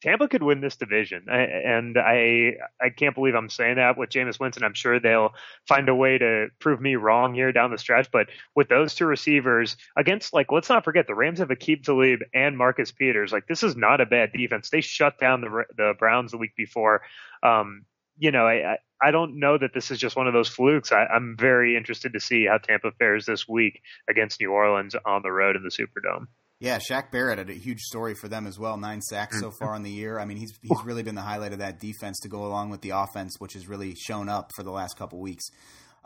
Tampa 0.05 0.29
could 0.29 0.43
win 0.43 0.61
this 0.61 0.77
division, 0.77 1.25
I, 1.31 1.39
and 1.45 1.97
I 1.97 2.59
I 2.79 2.91
can't 2.91 3.15
believe 3.15 3.35
I'm 3.35 3.49
saying 3.49 3.77
that 3.77 3.97
with 3.97 4.11
Jameis 4.11 4.39
Winston. 4.39 4.63
I'm 4.63 4.75
sure 4.75 5.01
they'll 5.01 5.33
find 5.67 5.89
a 5.89 5.95
way 5.95 6.19
to 6.19 6.49
prove 6.59 6.79
me 6.79 6.97
wrong 6.97 7.33
here 7.33 7.53
down 7.53 7.71
the 7.71 7.79
stretch. 7.79 8.11
But 8.11 8.27
with 8.55 8.69
those 8.69 8.95
two 8.95 9.07
receivers 9.07 9.79
against, 9.97 10.35
like, 10.35 10.53
let's 10.53 10.69
not 10.69 10.85
forget 10.85 11.07
the 11.07 11.15
Rams 11.15 11.39
have 11.39 11.49
Aqib 11.49 11.85
Talib 11.85 12.21
and 12.35 12.59
Marcus 12.59 12.93
Peters. 12.93 13.33
Like, 13.33 13.47
this 13.47 13.63
is 13.63 13.77
not 13.77 14.03
a 14.03 14.07
bad 14.07 14.31
defense. 14.35 14.69
They 14.69 14.83
shut 14.83 15.19
down 15.19 15.41
the 15.41 15.65
the 15.75 15.95
Browns 15.99 16.33
the 16.33 16.39
week 16.39 16.55
before. 16.55 17.01
Um, 17.43 17.87
you 18.19 18.31
know, 18.31 18.47
I, 18.47 18.77
I 19.01 19.11
don't 19.11 19.41
know 19.41 19.57
that 19.57 19.73
this 19.73 19.91
is 19.91 19.99
just 19.99 20.17
one 20.17 20.27
of 20.27 20.35
those 20.35 20.51
flukes. 20.51 20.93
I, 20.93 21.07
I'm 21.07 21.35
very 21.39 21.79
interested 21.79 22.13
to 22.13 22.21
see 22.21 22.45
how 22.45 22.59
Tampa 22.59 22.93
fares 22.93 23.25
this 23.25 23.49
week 23.49 23.81
against 24.07 24.39
New 24.39 24.53
Orleans 24.53 24.95
on 25.07 25.23
the 25.23 25.33
road 25.33 25.57
in 25.57 25.63
the 25.63 25.71
Superdome. 25.71 26.27
Yeah, 26.61 26.79
Shaq 26.79 27.11
Barrett 27.11 27.39
had 27.39 27.51
a 27.51 27.55
huge 27.55 27.81
story 27.81 28.15
for 28.15 28.29
them 28.29 28.47
as 28.47 28.59
well. 28.59 28.77
Nine 28.77 29.03
sacks 29.03 29.41
so 29.41 29.51
far 29.59 29.75
in 29.75 29.83
the 29.83 29.91
year. 29.91 30.19
I 30.19 30.25
mean, 30.25 30.37
he's 30.37 30.53
he's 30.63 30.83
really 30.85 31.03
been 31.03 31.17
the 31.17 31.21
highlight 31.21 31.53
of 31.53 31.59
that 31.59 31.81
defense 31.81 32.19
to 32.21 32.29
go 32.29 32.45
along 32.47 32.71
with 32.71 32.81
the 32.81 32.91
offense, 32.91 33.35
which 33.39 33.55
has 33.55 33.69
really 33.69 33.95
shown 33.95 34.29
up 34.29 34.51
for 34.57 34.63
the 34.63 34.71
last 34.71 34.97
couple 34.97 35.21
weeks. 35.21 35.45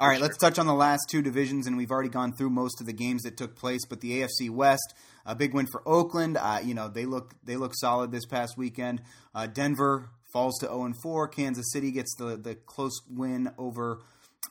All 0.00 0.08
right, 0.08 0.20
let's 0.20 0.36
touch 0.36 0.60
on 0.60 0.66
the 0.66 0.74
last 0.74 1.08
two 1.10 1.22
divisions, 1.22 1.66
and 1.66 1.76
we've 1.76 1.90
already 1.90 2.08
gone 2.08 2.32
through 2.32 2.50
most 2.50 2.80
of 2.80 2.86
the 2.86 2.92
games 2.92 3.22
that 3.22 3.36
took 3.36 3.56
place. 3.56 3.84
But 3.84 4.00
the 4.00 4.22
AFC 4.22 4.48
West, 4.48 4.94
a 5.26 5.34
big 5.34 5.54
win 5.54 5.66
for 5.66 5.82
Oakland. 5.86 6.36
Uh, 6.36 6.60
you 6.62 6.72
know, 6.72 6.88
they 6.88 7.04
look 7.04 7.34
they 7.44 7.56
look 7.56 7.72
solid 7.74 8.10
this 8.10 8.24
past 8.24 8.56
weekend. 8.56 9.02
Uh, 9.34 9.46
Denver 9.46 10.10
falls 10.32 10.56
to 10.60 10.66
zero 10.66 10.84
and 10.84 10.94
four. 11.02 11.28
Kansas 11.28 11.72
City 11.72 11.90
gets 11.90 12.14
the 12.16 12.36
the 12.36 12.54
close 12.54 13.00
win 13.10 13.50
over. 13.58 14.00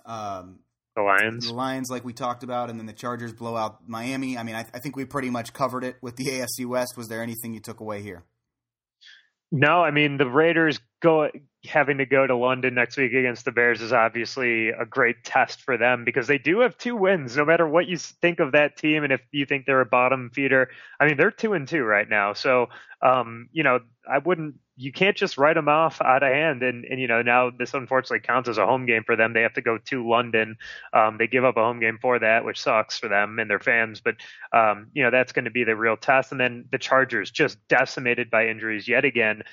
Um, 0.06 0.60
The 0.98 1.04
Lions. 1.04 1.46
the 1.46 1.54
Lions, 1.54 1.92
like 1.92 2.04
we 2.04 2.12
talked 2.12 2.42
about, 2.42 2.72
and 2.72 2.80
then 2.80 2.88
the 2.88 2.94
Chargers 2.94 3.32
blow 3.32 3.56
out 3.56 3.88
Miami. 3.88 4.36
I 4.36 4.42
mean, 4.42 4.56
I, 4.56 4.66
I 4.74 4.80
think 4.80 4.96
we 4.96 5.06
pretty 5.06 5.30
much 5.30 5.54
covered 5.54 5.84
it 5.84 5.98
with 6.02 6.16
the 6.16 6.26
AFC 6.26 6.66
West. 6.66 6.98
Was 6.98 7.08
there 7.08 7.22
anything 7.22 7.54
you 7.54 7.60
took 7.60 7.80
away 7.80 8.02
here? 8.02 8.24
No, 9.52 9.84
I 9.84 9.92
mean 9.92 10.18
the 10.18 10.28
Raiders 10.28 10.80
go 11.00 11.30
having 11.66 12.00
to 12.00 12.06
go 12.08 12.26
to 12.26 12.36
London 12.36 12.74
next 12.74 12.98
week 12.98 13.14
against 13.14 13.46
the 13.46 13.52
Bears 13.52 13.80
is 13.80 13.94
obviously 13.94 14.70
a 14.70 14.86
great 14.86 15.24
test 15.24 15.62
for 15.62 15.78
them 15.78 16.04
because 16.04 16.26
they 16.26 16.40
do 16.40 16.62
have 16.62 16.78
two 16.78 16.96
wins. 16.96 17.38
No 17.38 17.46
matter 17.46 17.68
what 17.68 17.88
you 17.88 17.98
think 17.98 18.40
of 18.40 18.54
that 18.54 18.76
team, 18.76 19.04
and 19.04 19.14
if 19.14 19.22
you 19.32 19.46
think 19.46 19.66
they're 19.66 19.82
a 19.82 19.86
bottom 19.86 20.32
feeder, 20.34 20.70
I 21.00 21.06
mean 21.06 21.16
they're 21.16 21.30
two 21.30 21.54
and 21.54 21.68
two 21.68 21.84
right 21.84 22.10
now. 22.10 22.34
So, 22.34 22.68
um, 23.02 23.50
you 23.52 23.62
know, 23.62 23.80
I 24.10 24.18
wouldn't. 24.18 24.56
You 24.78 24.92
can't 24.92 25.18
just 25.18 25.38
write 25.38 25.56
them 25.56 25.68
off 25.68 26.02
out 26.02 26.24
of 26.24 26.32
hand, 26.32 26.64
and 26.64 26.86
and 26.86 27.02
you 27.02 27.08
know 27.08 27.22
now 27.22 27.50
this 27.50 27.74
unfortunately 27.74 28.20
counts 28.20 28.48
as 28.48 28.58
a 28.58 28.66
home 28.66 28.86
game 28.86 29.04
for 29.04 29.16
them. 29.16 29.34
They 29.34 29.42
have 29.42 29.56
to 29.56 29.62
go 29.62 29.78
to 29.78 30.08
London. 30.08 30.58
Um, 30.94 31.18
they 31.18 31.28
give 31.28 31.44
up 31.44 31.58
a 31.58 31.64
home 31.64 31.80
game 31.80 31.98
for 32.02 32.20
that, 32.20 32.46
which 32.46 32.62
sucks 32.62 32.98
for 32.98 33.08
them 33.08 33.40
and 33.40 33.50
their 33.50 33.60
fans. 33.60 34.02
But 34.02 34.16
um, 34.54 34.88
you 34.94 35.04
know 35.04 35.12
that's 35.12 35.34
going 35.34 35.46
to 35.46 35.52
be 35.52 35.64
the 35.64 35.76
real 35.76 35.98
test. 35.98 36.32
And 36.32 36.40
then 36.40 36.66
the 36.72 36.78
Chargers 36.78 37.32
just 37.32 37.58
decimated 37.68 38.30
by 38.30 38.48
injuries 38.48 38.88
yet 38.88 39.04
again 39.04 39.44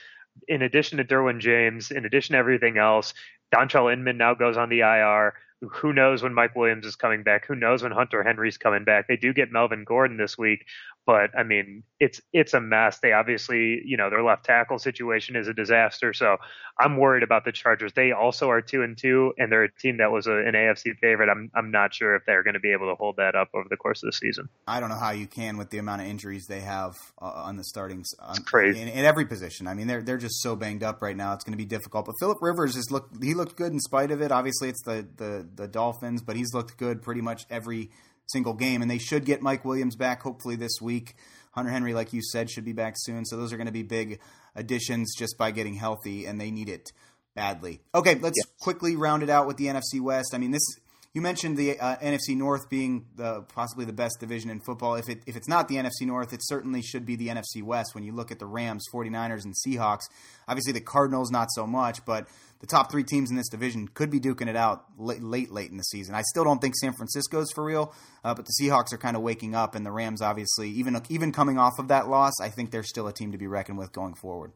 in 0.48 0.62
addition 0.62 0.98
to 0.98 1.04
Derwin 1.04 1.40
James, 1.40 1.90
in 1.90 2.04
addition 2.04 2.32
to 2.32 2.38
everything 2.38 2.78
else, 2.78 3.14
Dontrelle 3.54 3.92
Inman 3.92 4.18
now 4.18 4.34
goes 4.34 4.56
on 4.56 4.68
the 4.68 4.80
IR. 4.80 5.34
Who 5.60 5.92
knows 5.92 6.22
when 6.22 6.34
Mike 6.34 6.56
Williams 6.56 6.84
is 6.84 6.96
coming 6.96 7.22
back? 7.22 7.46
Who 7.46 7.54
knows 7.54 7.82
when 7.82 7.92
Hunter 7.92 8.22
Henry's 8.22 8.58
coming 8.58 8.84
back? 8.84 9.06
They 9.08 9.16
do 9.16 9.32
get 9.32 9.52
Melvin 9.52 9.84
Gordon 9.84 10.16
this 10.16 10.36
week, 10.36 10.66
But 11.06 11.36
I 11.38 11.42
mean, 11.42 11.82
it's 12.00 12.20
it's 12.32 12.54
a 12.54 12.60
mess. 12.60 12.98
They 13.00 13.12
obviously, 13.12 13.82
you 13.84 13.96
know, 13.96 14.08
their 14.08 14.22
left 14.22 14.44
tackle 14.44 14.78
situation 14.78 15.36
is 15.36 15.48
a 15.48 15.54
disaster. 15.54 16.14
So 16.14 16.38
I'm 16.80 16.96
worried 16.96 17.22
about 17.22 17.44
the 17.44 17.52
Chargers. 17.52 17.92
They 17.92 18.12
also 18.12 18.48
are 18.50 18.62
two 18.62 18.82
and 18.82 18.96
two, 18.96 19.34
and 19.36 19.52
they're 19.52 19.64
a 19.64 19.72
team 19.72 19.98
that 19.98 20.10
was 20.10 20.26
a, 20.26 20.32
an 20.32 20.54
AFC 20.54 20.96
favorite. 20.98 21.28
I'm 21.28 21.50
I'm 21.54 21.70
not 21.70 21.92
sure 21.92 22.16
if 22.16 22.24
they're 22.26 22.42
going 22.42 22.54
to 22.54 22.60
be 22.60 22.72
able 22.72 22.88
to 22.88 22.94
hold 22.94 23.16
that 23.16 23.34
up 23.34 23.48
over 23.54 23.66
the 23.68 23.76
course 23.76 24.02
of 24.02 24.08
the 24.08 24.12
season. 24.12 24.48
I 24.66 24.80
don't 24.80 24.88
know 24.88 24.98
how 24.98 25.10
you 25.10 25.26
can 25.26 25.58
with 25.58 25.70
the 25.70 25.78
amount 25.78 26.00
of 26.00 26.08
injuries 26.08 26.46
they 26.48 26.60
have 26.60 26.94
uh, 27.20 27.26
on 27.26 27.56
the 27.56 27.64
starting 27.64 28.02
on, 28.20 28.36
crazy. 28.44 28.80
in, 28.80 28.88
in 28.88 29.04
every 29.04 29.26
position. 29.26 29.66
I 29.66 29.74
mean, 29.74 29.86
they're 29.86 30.02
they're 30.02 30.18
just 30.18 30.40
so 30.42 30.56
banged 30.56 30.82
up 30.82 31.02
right 31.02 31.16
now. 31.16 31.34
It's 31.34 31.44
going 31.44 31.52
to 31.52 31.58
be 31.58 31.66
difficult. 31.66 32.06
But 32.06 32.14
Philip 32.18 32.38
Rivers 32.40 32.76
has 32.76 32.90
looked 32.90 33.22
he 33.22 33.34
looked 33.34 33.56
good 33.56 33.72
in 33.72 33.80
spite 33.80 34.10
of 34.10 34.22
it. 34.22 34.32
Obviously, 34.32 34.70
it's 34.70 34.82
the 34.84 35.06
the 35.16 35.46
the 35.54 35.68
Dolphins, 35.68 36.22
but 36.22 36.36
he's 36.36 36.54
looked 36.54 36.78
good 36.78 37.02
pretty 37.02 37.20
much 37.20 37.44
every 37.50 37.90
single 38.26 38.54
game, 38.54 38.82
and 38.82 38.90
they 38.90 38.98
should 38.98 39.24
get 39.24 39.42
Mike 39.42 39.64
Williams 39.64 39.96
back 39.96 40.22
hopefully 40.22 40.56
this 40.56 40.80
week. 40.80 41.14
Hunter 41.52 41.70
Henry, 41.70 41.94
like 41.94 42.12
you 42.12 42.20
said, 42.22 42.50
should 42.50 42.64
be 42.64 42.72
back 42.72 42.94
soon. 42.96 43.24
So 43.24 43.36
those 43.36 43.52
are 43.52 43.56
going 43.56 43.66
to 43.66 43.72
be 43.72 43.82
big 43.82 44.18
additions 44.56 45.14
just 45.16 45.38
by 45.38 45.50
getting 45.50 45.74
healthy, 45.74 46.26
and 46.26 46.40
they 46.40 46.50
need 46.50 46.68
it 46.68 46.92
badly. 47.34 47.80
Okay, 47.94 48.14
let's 48.16 48.38
Yes. 48.38 48.46
quickly 48.60 48.96
round 48.96 49.22
it 49.22 49.30
out 49.30 49.46
with 49.46 49.56
the 49.56 49.66
NFC 49.68 50.00
West. 50.00 50.34
I 50.34 50.38
mean, 50.38 50.50
this 50.50 50.64
you 51.14 51.22
mentioned 51.22 51.56
the 51.56 51.78
uh, 51.78 51.96
NFC 51.98 52.36
North 52.36 52.68
being 52.68 53.06
the 53.14 53.42
possibly 53.42 53.84
the 53.84 53.92
best 53.92 54.18
division 54.18 54.50
in 54.50 54.60
football. 54.60 54.96
If 54.96 55.08
it 55.08 55.22
if 55.26 55.36
it's 55.36 55.48
not 55.48 55.68
the 55.68 55.76
NFC 55.76 56.02
North, 56.02 56.32
it 56.32 56.40
certainly 56.42 56.82
should 56.82 57.06
be 57.06 57.14
the 57.14 57.28
NFC 57.28 57.62
West 57.62 57.94
when 57.94 58.02
you 58.02 58.12
look 58.12 58.32
at 58.32 58.40
the 58.40 58.46
Rams, 58.46 58.84
49ers 58.92 59.44
and 59.44 59.54
Seahawks. 59.64 60.02
Obviously 60.48 60.72
the 60.72 60.80
Cardinals 60.80 61.30
not 61.30 61.48
so 61.52 61.68
much, 61.68 62.04
but 62.04 62.26
the 62.58 62.66
top 62.66 62.90
3 62.90 63.04
teams 63.04 63.30
in 63.30 63.36
this 63.36 63.48
division 63.48 63.86
could 63.88 64.10
be 64.10 64.18
duking 64.18 64.48
it 64.48 64.56
out 64.56 64.86
late 64.98 65.22
late, 65.22 65.52
late 65.52 65.70
in 65.70 65.76
the 65.76 65.84
season. 65.84 66.16
I 66.16 66.22
still 66.22 66.42
don't 66.42 66.60
think 66.60 66.74
San 66.76 66.92
Francisco's 66.94 67.52
for 67.54 67.62
real, 67.62 67.94
uh, 68.24 68.34
but 68.34 68.46
the 68.46 68.52
Seahawks 68.60 68.92
are 68.92 68.98
kind 68.98 69.16
of 69.16 69.22
waking 69.22 69.54
up 69.54 69.76
and 69.76 69.86
the 69.86 69.92
Rams 69.92 70.20
obviously 70.20 70.68
even 70.70 71.00
even 71.08 71.30
coming 71.30 71.58
off 71.58 71.74
of 71.78 71.86
that 71.88 72.08
loss, 72.08 72.32
I 72.42 72.48
think 72.48 72.72
they're 72.72 72.82
still 72.82 73.06
a 73.06 73.12
team 73.12 73.30
to 73.30 73.38
be 73.38 73.46
reckoned 73.46 73.78
with 73.78 73.92
going 73.92 74.14
forward. 74.14 74.52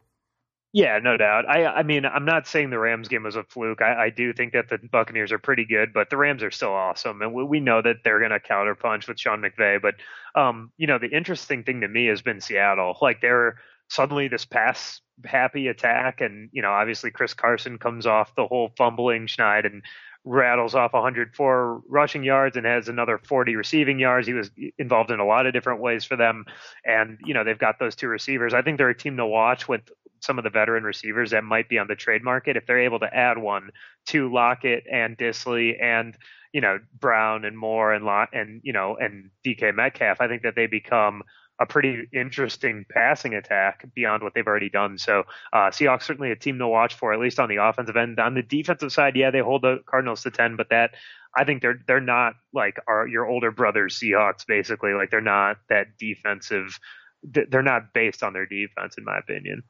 Yeah, 0.79 1.01
no 1.03 1.17
doubt. 1.17 1.49
I 1.49 1.65
I 1.67 1.83
mean, 1.83 2.05
I'm 2.05 2.25
not 2.25 2.47
saying 2.47 2.71
the 2.71 2.79
Rams 2.79 3.09
game 3.09 3.25
was 3.25 3.35
a 3.35 3.43
fluke. 3.43 3.83
I, 3.83 4.05
I 4.07 4.11
do 4.11 4.33
think 4.33 4.53
that 4.53 4.69
the 4.69 4.79
Buccaneers 4.79 5.33
are 5.33 5.39
pretty 5.39 5.65
good, 5.65 5.93
but 5.93 6.09
the 6.09 6.17
Rams 6.17 6.43
are 6.45 6.53
still 6.53 6.73
awesome, 6.73 7.21
and 7.21 7.33
we, 7.33 7.43
we 7.43 7.59
know 7.61 7.83
that 7.83 7.97
they're 8.05 8.21
going 8.21 8.31
to 8.31 8.39
counterpunch 8.39 9.09
with 9.09 9.19
Sean 9.19 9.43
McVay. 9.43 9.83
But 9.83 9.95
um, 10.41 10.71
you 10.77 10.87
know, 10.87 10.99
the 10.99 11.09
interesting 11.09 11.65
thing 11.65 11.81
to 11.81 11.89
me 11.89 12.07
has 12.07 12.23
been 12.23 12.41
Seattle. 12.41 12.97
Like 13.03 13.21
they're 13.21 13.59
suddenly 13.89 14.29
this 14.29 14.45
pass 14.45 15.01
happy 15.25 15.67
attack, 15.67 16.21
and 16.21 16.49
you 16.53 16.63
know, 16.63 16.71
obviously 16.71 17.11
Chris 17.11 17.35
Carson 17.35 17.79
comes 17.79 18.07
off 18.07 18.35
the 18.37 18.47
whole 18.47 18.71
fumbling 18.77 19.27
schneid 19.27 19.67
and 19.67 19.83
rattles 20.25 20.75
off 20.75 20.93
104 20.93 21.81
rushing 21.89 22.23
yards 22.23 22.57
and 22.57 22.67
has 22.67 22.89
another 22.89 23.19
40 23.19 23.57
receiving 23.57 23.99
yards. 23.99 24.27
He 24.29 24.35
was 24.35 24.51
involved 24.79 25.11
in 25.11 25.19
a 25.19 25.27
lot 25.27 25.47
of 25.47 25.53
different 25.55 25.81
ways 25.81 26.05
for 26.05 26.17
them, 26.17 26.45
and 26.85 27.19
you 27.25 27.35
know, 27.35 27.43
they've 27.43 27.59
got 27.59 27.81
those 27.81 27.97
two 27.97 28.09
receivers. 28.09 28.55
I 28.55 28.63
think 28.63 28.79
they're 28.79 28.91
a 28.91 28.97
team 28.97 29.17
to 29.17 29.27
watch 29.27 29.67
with 29.67 29.81
some 30.21 30.39
of 30.39 30.45
the 30.45 30.51
veteran 30.51 30.85
receivers 30.85 31.31
that 31.31 31.45
might 31.45 31.69
be 31.69 31.79
on 31.79 31.89
the 31.89 31.95
trade 31.95 32.23
market 32.23 32.57
if 32.57 32.67
they're 32.67 32.81
able 32.81 32.99
to 33.01 33.15
add 33.15 33.39
one 33.39 33.71
to 34.07 34.33
Lockett 34.33 34.85
and 34.91 35.17
Dissly 35.17 35.81
and 35.83 36.17
you 36.53 36.61
know 36.61 36.79
Brown 36.99 37.45
and 37.45 37.59
Moore 37.59 37.93
and 37.93 38.09
and 38.33 38.61
you 38.65 38.73
know 38.73 38.97
and 38.97 39.31
DK 39.45 39.75
Metcalf. 39.75 40.21
I 40.21 40.29
think 40.29 40.43
that 40.43 40.55
they 40.55 40.67
become 40.67 41.23
a 41.61 41.67
pretty 41.67 42.09
interesting 42.13 42.87
passing 42.89 43.35
attack 43.35 43.85
beyond 43.95 44.23
what 44.23 44.33
they've 44.33 44.47
already 44.47 44.71
done. 44.71 44.97
So 44.97 45.25
uh, 45.53 45.71
Seahawks 45.71 46.05
certainly 46.05 46.31
a 46.31 46.37
team 46.37 46.59
to 46.59 46.69
watch 46.69 46.95
for, 46.95 47.13
at 47.13 47.19
least 47.19 47.41
on 47.41 47.49
the 47.49 47.57
offensive 47.57 47.97
end. 47.97 48.21
On 48.21 48.35
the 48.35 48.43
defensive 48.43 48.93
side, 48.93 49.17
yeah, 49.17 49.31
they 49.31 49.41
hold 49.41 49.63
the 49.63 49.79
Cardinals 49.87 50.23
to 50.23 50.31
ten, 50.31 50.57
but 50.57 50.69
that 50.71 50.95
I 51.37 51.45
think 51.45 51.63
they're 51.63 51.81
they're 51.87 52.01
not 52.01 52.35
like 52.53 52.79
our 52.87 53.07
your 53.07 53.27
older 53.27 53.51
brothers 53.51 53.99
Seahawks. 53.99 54.47
Basically, 54.47 54.93
like 54.93 55.11
they're 55.11 55.21
not 55.21 55.59
that 55.69 55.99
defensive. 55.99 56.79
They're 57.25 57.63
not 57.63 57.93
based 57.93 58.23
on 58.23 58.33
their 58.33 58.47
defense, 58.47 58.95
in 58.97 59.05
my 59.05 59.19
opinion. 59.19 59.65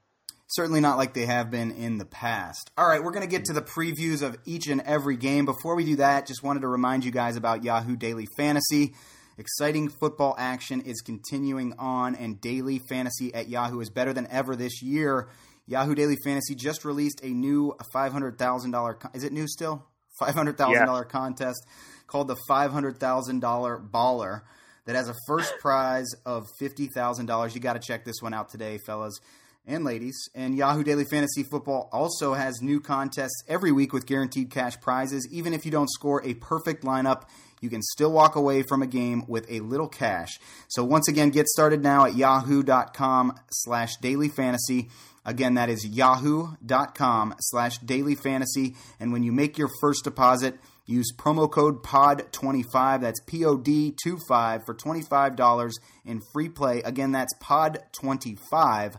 Certainly 0.50 0.80
not 0.80 0.96
like 0.96 1.12
they 1.12 1.26
have 1.26 1.50
been 1.50 1.72
in 1.72 1.98
the 1.98 2.06
past. 2.06 2.70
All 2.78 2.88
right, 2.88 3.02
we're 3.02 3.10
going 3.10 3.22
to 3.22 3.28
get 3.28 3.44
to 3.46 3.52
the 3.52 3.60
previews 3.60 4.22
of 4.22 4.34
each 4.46 4.66
and 4.66 4.80
every 4.80 5.18
game. 5.18 5.44
Before 5.44 5.74
we 5.74 5.84
do 5.84 5.96
that, 5.96 6.26
just 6.26 6.42
wanted 6.42 6.60
to 6.60 6.68
remind 6.68 7.04
you 7.04 7.10
guys 7.10 7.36
about 7.36 7.64
Yahoo 7.64 7.96
Daily 7.96 8.26
Fantasy. 8.38 8.94
Exciting 9.36 9.90
football 9.90 10.34
action 10.38 10.80
is 10.80 11.02
continuing 11.02 11.74
on, 11.78 12.14
and 12.14 12.40
daily 12.40 12.80
fantasy 12.88 13.32
at 13.34 13.50
Yahoo 13.50 13.80
is 13.80 13.90
better 13.90 14.14
than 14.14 14.26
ever 14.30 14.56
this 14.56 14.82
year. 14.82 15.28
Yahoo 15.66 15.94
Daily 15.94 16.16
Fantasy 16.24 16.54
just 16.54 16.82
released 16.86 17.20
a 17.22 17.28
new 17.28 17.76
$500,000. 17.94 19.00
Con- 19.00 19.10
is 19.12 19.24
it 19.24 19.34
new 19.34 19.46
still? 19.46 19.84
$500,000 20.20 21.08
contest 21.10 21.66
called 22.06 22.26
the 22.26 22.36
$500,000 22.48 23.90
Baller 23.90 24.40
that 24.86 24.96
has 24.96 25.10
a 25.10 25.14
first 25.26 25.52
prize 25.60 26.08
of 26.24 26.46
$50,000. 26.60 27.54
You 27.54 27.60
got 27.60 27.74
to 27.74 27.80
check 27.86 28.06
this 28.06 28.22
one 28.22 28.32
out 28.32 28.48
today, 28.48 28.78
fellas 28.86 29.20
and 29.68 29.84
ladies. 29.84 30.28
And 30.34 30.56
Yahoo 30.56 30.82
Daily 30.82 31.04
Fantasy 31.04 31.44
Football 31.44 31.88
also 31.92 32.34
has 32.34 32.60
new 32.60 32.80
contests 32.80 33.44
every 33.46 33.70
week 33.70 33.92
with 33.92 34.06
guaranteed 34.06 34.50
cash 34.50 34.80
prizes. 34.80 35.28
Even 35.30 35.54
if 35.54 35.64
you 35.64 35.70
don't 35.70 35.90
score 35.90 36.24
a 36.24 36.34
perfect 36.34 36.82
lineup, 36.82 37.24
you 37.60 37.68
can 37.68 37.82
still 37.82 38.10
walk 38.10 38.34
away 38.34 38.62
from 38.62 38.82
a 38.82 38.86
game 38.86 39.24
with 39.28 39.48
a 39.50 39.60
little 39.60 39.88
cash. 39.88 40.38
So 40.68 40.82
once 40.84 41.08
again, 41.08 41.30
get 41.30 41.46
started 41.46 41.82
now 41.82 42.06
at 42.06 42.16
yahoo.com 42.16 43.38
slash 43.50 43.96
daily 43.96 44.28
fantasy. 44.28 44.88
Again, 45.24 45.54
that 45.54 45.68
is 45.68 45.86
yahoo.com 45.86 47.34
slash 47.40 47.78
daily 47.78 48.14
fantasy. 48.14 48.74
And 48.98 49.12
when 49.12 49.22
you 49.22 49.32
make 49.32 49.58
your 49.58 49.68
first 49.80 50.04
deposit, 50.04 50.58
use 50.86 51.12
promo 51.14 51.50
code 51.50 51.82
POD25. 51.82 53.02
That's 53.02 53.20
P 53.26 53.44
O 53.44 53.58
D 53.58 53.94
25 54.02 54.64
for 54.64 54.74
$25 54.74 55.72
in 56.06 56.22
free 56.32 56.48
play. 56.48 56.80
Again, 56.80 57.12
that's 57.12 57.34
POD25 57.42 58.94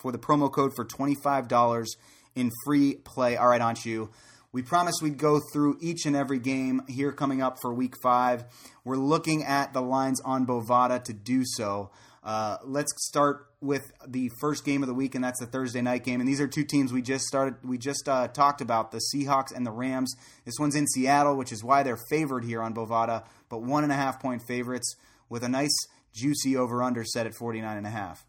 for 0.00 0.12
the 0.12 0.18
promo 0.18 0.50
code 0.50 0.72
for 0.74 0.84
$25 0.84 1.86
in 2.34 2.50
free 2.64 2.94
play. 2.94 3.36
All 3.36 3.48
right, 3.48 3.60
Anshu. 3.60 4.08
We 4.52 4.62
promised 4.62 5.00
we'd 5.00 5.16
go 5.16 5.40
through 5.52 5.78
each 5.80 6.06
and 6.06 6.16
every 6.16 6.40
game 6.40 6.82
here 6.88 7.12
coming 7.12 7.40
up 7.40 7.58
for 7.62 7.72
week 7.72 7.94
five. 8.02 8.44
We're 8.84 8.96
looking 8.96 9.44
at 9.44 9.72
the 9.72 9.80
lines 9.80 10.20
on 10.24 10.44
Bovada 10.44 11.02
to 11.04 11.12
do 11.12 11.42
so. 11.44 11.90
Uh, 12.24 12.56
let's 12.64 12.92
start 13.06 13.46
with 13.60 13.82
the 14.06 14.28
first 14.40 14.64
game 14.64 14.82
of 14.82 14.88
the 14.88 14.94
week, 14.94 15.14
and 15.14 15.22
that's 15.22 15.38
the 15.38 15.46
Thursday 15.46 15.80
night 15.80 16.04
game. 16.04 16.20
And 16.20 16.28
these 16.28 16.40
are 16.40 16.48
two 16.48 16.64
teams 16.64 16.92
we 16.92 17.00
just 17.00 17.26
started, 17.26 17.56
we 17.64 17.78
just 17.78 18.08
uh, 18.08 18.28
talked 18.28 18.60
about 18.60 18.90
the 18.90 19.00
Seahawks 19.14 19.54
and 19.54 19.64
the 19.64 19.70
Rams. 19.70 20.14
This 20.44 20.54
one's 20.58 20.74
in 20.74 20.86
Seattle, 20.88 21.36
which 21.36 21.52
is 21.52 21.62
why 21.62 21.82
they're 21.82 21.98
favored 22.10 22.44
here 22.44 22.62
on 22.62 22.74
Bovada, 22.74 23.24
but 23.48 23.62
one 23.62 23.84
and 23.84 23.92
a 23.92 23.96
half 23.96 24.20
point 24.20 24.42
favorites 24.46 24.96
with 25.28 25.44
a 25.44 25.48
nice 25.48 25.76
juicy 26.12 26.56
over 26.56 26.82
under 26.82 27.04
set 27.04 27.26
at 27.26 27.34
49 27.34 27.76
and 27.76 27.86
a 27.86 27.90
half. 27.90 28.26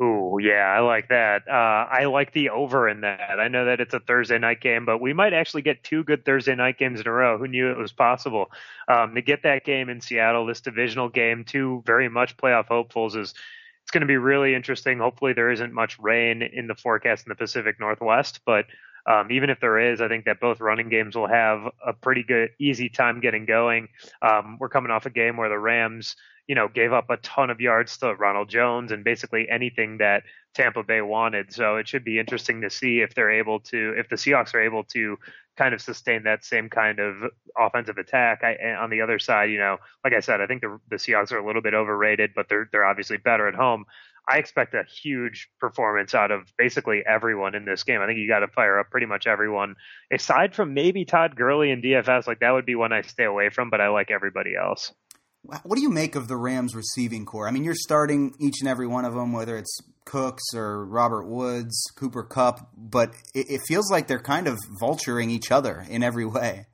Ooh, 0.00 0.38
yeah, 0.40 0.64
I 0.66 0.78
like 0.78 1.08
that. 1.08 1.42
Uh, 1.48 1.52
I 1.90 2.04
like 2.04 2.32
the 2.32 2.50
over 2.50 2.88
in 2.88 3.00
that. 3.00 3.40
I 3.40 3.48
know 3.48 3.64
that 3.64 3.80
it's 3.80 3.94
a 3.94 3.98
Thursday 4.00 4.38
night 4.38 4.60
game, 4.60 4.84
but 4.84 5.00
we 5.00 5.12
might 5.12 5.32
actually 5.32 5.62
get 5.62 5.82
two 5.82 6.04
good 6.04 6.24
Thursday 6.24 6.54
night 6.54 6.78
games 6.78 7.00
in 7.00 7.08
a 7.08 7.10
row. 7.12 7.36
Who 7.36 7.48
knew 7.48 7.72
it 7.72 7.76
was 7.76 7.90
possible? 7.90 8.52
Um, 8.86 9.16
to 9.16 9.22
get 9.22 9.42
that 9.42 9.64
game 9.64 9.88
in 9.88 10.00
Seattle, 10.00 10.46
this 10.46 10.60
divisional 10.60 11.08
game, 11.08 11.44
two 11.44 11.82
very 11.84 12.08
much 12.08 12.36
playoff 12.36 12.66
hopefuls, 12.66 13.16
is 13.16 13.34
it's 13.82 13.90
going 13.90 14.02
to 14.02 14.06
be 14.06 14.18
really 14.18 14.54
interesting. 14.54 14.98
Hopefully, 14.98 15.32
there 15.32 15.50
isn't 15.50 15.72
much 15.72 15.98
rain 15.98 16.42
in 16.42 16.68
the 16.68 16.76
forecast 16.76 17.26
in 17.26 17.30
the 17.30 17.34
Pacific 17.34 17.80
Northwest, 17.80 18.40
but 18.46 18.66
um, 19.06 19.32
even 19.32 19.50
if 19.50 19.58
there 19.58 19.78
is, 19.80 20.00
I 20.00 20.06
think 20.06 20.26
that 20.26 20.38
both 20.38 20.60
running 20.60 20.90
games 20.90 21.16
will 21.16 21.28
have 21.28 21.62
a 21.84 21.92
pretty 21.92 22.22
good, 22.22 22.50
easy 22.60 22.88
time 22.88 23.18
getting 23.18 23.46
going. 23.46 23.88
Um, 24.22 24.58
we're 24.60 24.68
coming 24.68 24.92
off 24.92 25.06
a 25.06 25.10
game 25.10 25.36
where 25.38 25.48
the 25.48 25.58
Rams, 25.58 26.14
you 26.48 26.54
know, 26.54 26.66
gave 26.66 26.92
up 26.92 27.10
a 27.10 27.18
ton 27.18 27.50
of 27.50 27.60
yards 27.60 27.98
to 27.98 28.14
Ronald 28.14 28.48
Jones 28.48 28.90
and 28.90 29.04
basically 29.04 29.48
anything 29.48 29.98
that 29.98 30.22
Tampa 30.54 30.82
Bay 30.82 31.02
wanted. 31.02 31.52
So 31.52 31.76
it 31.76 31.86
should 31.86 32.04
be 32.04 32.18
interesting 32.18 32.62
to 32.62 32.70
see 32.70 33.00
if 33.00 33.14
they're 33.14 33.30
able 33.30 33.60
to, 33.60 33.94
if 33.98 34.08
the 34.08 34.16
Seahawks 34.16 34.54
are 34.54 34.60
able 34.60 34.82
to 34.84 35.18
kind 35.58 35.74
of 35.74 35.82
sustain 35.82 36.22
that 36.22 36.44
same 36.44 36.70
kind 36.70 37.00
of 37.00 37.16
offensive 37.58 37.98
attack. 37.98 38.42
I, 38.42 38.74
on 38.74 38.88
the 38.88 39.02
other 39.02 39.18
side, 39.18 39.50
you 39.50 39.58
know, 39.58 39.76
like 40.02 40.14
I 40.14 40.20
said, 40.20 40.40
I 40.40 40.46
think 40.46 40.62
the, 40.62 40.80
the 40.88 40.96
Seahawks 40.96 41.32
are 41.32 41.38
a 41.38 41.46
little 41.46 41.62
bit 41.62 41.74
overrated, 41.74 42.30
but 42.34 42.48
they're 42.48 42.68
they're 42.72 42.84
obviously 42.84 43.18
better 43.18 43.46
at 43.46 43.54
home. 43.54 43.84
I 44.30 44.38
expect 44.38 44.74
a 44.74 44.84
huge 44.84 45.48
performance 45.58 46.14
out 46.14 46.30
of 46.30 46.52
basically 46.58 47.02
everyone 47.06 47.54
in 47.54 47.64
this 47.64 47.82
game. 47.82 48.02
I 48.02 48.06
think 48.06 48.18
you 48.18 48.28
got 48.28 48.40
to 48.40 48.48
fire 48.48 48.78
up 48.78 48.90
pretty 48.90 49.06
much 49.06 49.26
everyone, 49.26 49.74
aside 50.12 50.54
from 50.54 50.74
maybe 50.74 51.04
Todd 51.04 51.34
Gurley 51.34 51.70
and 51.70 51.82
DFS. 51.82 52.26
Like 52.26 52.40
that 52.40 52.52
would 52.52 52.66
be 52.66 52.74
one 52.74 52.92
I 52.92 53.02
stay 53.02 53.24
away 53.24 53.48
from, 53.48 53.70
but 53.70 53.80
I 53.80 53.88
like 53.88 54.10
everybody 54.10 54.54
else. 54.54 54.92
What 55.42 55.76
do 55.76 55.82
you 55.82 55.90
make 55.90 56.14
of 56.14 56.28
the 56.28 56.36
Rams 56.36 56.74
receiving 56.74 57.24
corps? 57.24 57.48
I 57.48 57.50
mean, 57.50 57.64
you're 57.64 57.74
starting 57.74 58.34
each 58.38 58.60
and 58.60 58.68
every 58.68 58.86
one 58.86 59.04
of 59.04 59.14
them, 59.14 59.32
whether 59.32 59.56
it's 59.56 59.80
Cooks 60.04 60.54
or 60.54 60.84
Robert 60.84 61.26
Woods, 61.26 61.80
Cooper 61.96 62.22
Kupp, 62.22 62.70
but 62.76 63.14
it, 63.34 63.50
it 63.50 63.60
feels 63.66 63.90
like 63.90 64.08
they're 64.08 64.18
kind 64.18 64.46
of 64.46 64.58
vulturing 64.80 65.30
each 65.30 65.50
other 65.50 65.84
in 65.88 66.02
every 66.02 66.26
way. 66.26 66.66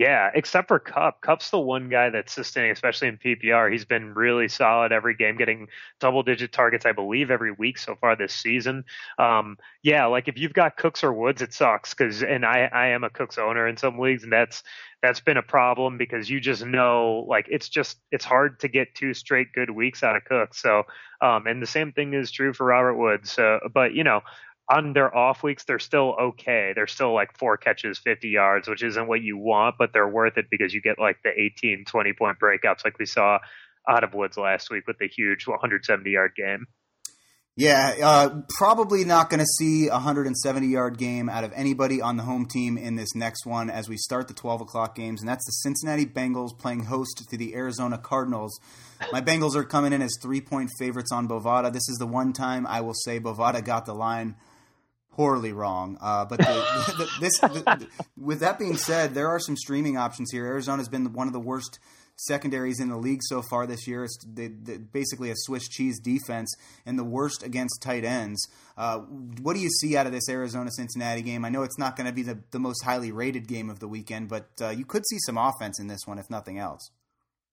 Yeah, 0.00 0.30
except 0.32 0.68
for 0.68 0.78
Kupp. 0.78 1.20
Kupp's 1.20 1.50
the 1.50 1.58
one 1.60 1.90
guy 1.90 2.08
that's 2.08 2.32
sustaining, 2.32 2.70
especially 2.70 3.08
in 3.08 3.18
PPR. 3.18 3.70
He's 3.70 3.84
been 3.84 4.14
really 4.14 4.48
solid 4.48 4.92
every 4.92 5.14
game, 5.14 5.36
getting 5.36 5.68
double 6.00 6.22
digit 6.22 6.52
targets, 6.52 6.86
I 6.86 6.92
believe, 6.92 7.30
every 7.30 7.52
week 7.52 7.76
so 7.76 7.96
far 7.96 8.16
this 8.16 8.32
season. 8.32 8.86
Um, 9.18 9.58
yeah, 9.82 10.06
like 10.06 10.26
if 10.26 10.38
you've 10.38 10.54
got 10.54 10.78
Cooks 10.78 11.04
or 11.04 11.12
Woods, 11.12 11.42
it 11.42 11.52
sucks 11.52 11.92
because, 11.92 12.22
and 12.22 12.46
I, 12.46 12.70
I 12.72 12.86
am 12.88 13.04
a 13.04 13.10
Cooks 13.10 13.36
owner 13.36 13.68
in 13.68 13.76
some 13.76 13.98
leagues, 13.98 14.22
and 14.24 14.32
that's 14.32 14.62
that's 15.02 15.20
been 15.20 15.36
a 15.36 15.42
problem 15.42 15.98
because 15.98 16.30
you 16.30 16.40
just 16.40 16.64
know, 16.64 17.26
like 17.28 17.46
it's 17.50 17.68
just 17.68 17.98
it's 18.10 18.24
hard 18.24 18.60
to 18.60 18.68
get 18.68 18.94
two 18.94 19.12
straight 19.12 19.52
good 19.52 19.68
weeks 19.68 20.02
out 20.02 20.16
of 20.16 20.24
Cooks. 20.24 20.62
So, 20.62 20.84
um, 21.20 21.46
and 21.46 21.60
the 21.60 21.66
same 21.66 21.92
thing 21.92 22.14
is 22.14 22.30
true 22.30 22.54
for 22.54 22.64
Robert 22.64 22.94
Woods. 22.96 23.30
So, 23.30 23.60
but 23.74 23.92
you 23.92 24.04
know, 24.04 24.22
on 24.68 24.92
their 24.92 25.14
off 25.14 25.42
weeks, 25.42 25.64
they're 25.64 25.78
still 25.78 26.14
okay. 26.20 26.72
They're 26.74 26.86
still 26.86 27.12
like 27.12 27.36
four 27.36 27.56
catches, 27.56 27.98
50 27.98 28.28
yards, 28.28 28.68
which 28.68 28.82
isn't 28.82 29.08
what 29.08 29.20
you 29.20 29.36
want, 29.36 29.76
but 29.78 29.92
they're 29.92 30.08
worth 30.08 30.38
it 30.38 30.46
because 30.50 30.72
you 30.72 30.80
get 30.80 30.98
like 30.98 31.18
the 31.24 31.30
18, 31.30 31.84
20 31.86 32.12
point 32.12 32.38
breakouts 32.38 32.84
like 32.84 32.98
we 32.98 33.06
saw 33.06 33.38
out 33.88 34.04
of 34.04 34.14
Woods 34.14 34.36
last 34.36 34.70
week 34.70 34.86
with 34.86 34.98
the 34.98 35.08
huge 35.08 35.46
170 35.46 36.10
yard 36.10 36.32
game. 36.36 36.66
Yeah, 37.56 37.94
uh, 38.02 38.40
probably 38.56 39.04
not 39.04 39.28
going 39.28 39.40
to 39.40 39.46
see 39.58 39.88
a 39.88 39.92
170 39.92 40.66
yard 40.66 40.96
game 40.96 41.28
out 41.28 41.44
of 41.44 41.52
anybody 41.54 42.00
on 42.00 42.16
the 42.16 42.22
home 42.22 42.46
team 42.46 42.78
in 42.78 42.94
this 42.94 43.14
next 43.14 43.44
one 43.44 43.68
as 43.68 43.88
we 43.88 43.96
start 43.96 44.28
the 44.28 44.34
12 44.34 44.62
o'clock 44.62 44.94
games, 44.94 45.20
and 45.20 45.28
that's 45.28 45.44
the 45.44 45.52
Cincinnati 45.52 46.06
Bengals 46.06 46.56
playing 46.58 46.84
host 46.84 47.22
to 47.28 47.36
the 47.36 47.54
Arizona 47.54 47.98
Cardinals. 47.98 48.58
My 49.12 49.20
Bengals 49.20 49.56
are 49.56 49.64
coming 49.64 49.92
in 49.92 50.00
as 50.00 50.16
three 50.22 50.40
point 50.40 50.70
favorites 50.78 51.12
on 51.12 51.28
Bovada. 51.28 51.72
This 51.72 51.88
is 51.88 51.98
the 51.98 52.06
one 52.06 52.32
time 52.32 52.66
I 52.66 52.80
will 52.80 52.94
say 52.94 53.18
Bovada 53.18 53.62
got 53.62 53.84
the 53.84 53.94
line 53.94 54.36
poorly 55.10 55.52
wrong. 55.52 55.98
Uh, 56.00 56.24
but 56.24 56.38
the, 56.38 56.44
the, 56.98 57.08
this, 57.20 57.38
the, 57.38 57.88
with 58.16 58.40
that 58.40 58.58
being 58.58 58.76
said, 58.76 59.14
there 59.14 59.28
are 59.28 59.40
some 59.40 59.56
streaming 59.56 59.96
options 59.96 60.30
here. 60.32 60.46
Arizona's 60.46 60.88
been 60.88 61.12
one 61.12 61.26
of 61.26 61.32
the 61.32 61.40
worst 61.40 61.78
secondaries 62.16 62.80
in 62.80 62.88
the 62.88 62.96
league 62.96 63.20
so 63.22 63.42
far 63.42 63.66
this 63.66 63.86
year. 63.86 64.04
It's 64.04 64.24
basically 64.24 65.30
a 65.30 65.34
Swiss 65.36 65.68
cheese 65.68 65.98
defense 65.98 66.54
and 66.84 66.98
the 66.98 67.04
worst 67.04 67.42
against 67.42 67.82
tight 67.82 68.04
ends. 68.04 68.46
Uh, 68.76 68.98
what 68.98 69.54
do 69.54 69.60
you 69.60 69.70
see 69.70 69.96
out 69.96 70.06
of 70.06 70.12
this 70.12 70.28
Arizona 70.28 70.70
Cincinnati 70.70 71.22
game? 71.22 71.44
I 71.44 71.48
know 71.48 71.62
it's 71.62 71.78
not 71.78 71.96
going 71.96 72.06
to 72.06 72.12
be 72.12 72.22
the, 72.22 72.38
the 72.50 72.58
most 72.58 72.84
highly 72.84 73.12
rated 73.12 73.48
game 73.48 73.70
of 73.70 73.80
the 73.80 73.88
weekend, 73.88 74.28
but 74.28 74.50
uh, 74.60 74.68
you 74.70 74.84
could 74.84 75.06
see 75.06 75.18
some 75.24 75.38
offense 75.38 75.80
in 75.80 75.86
this 75.86 76.06
one, 76.06 76.18
if 76.18 76.28
nothing 76.30 76.58
else. 76.58 76.90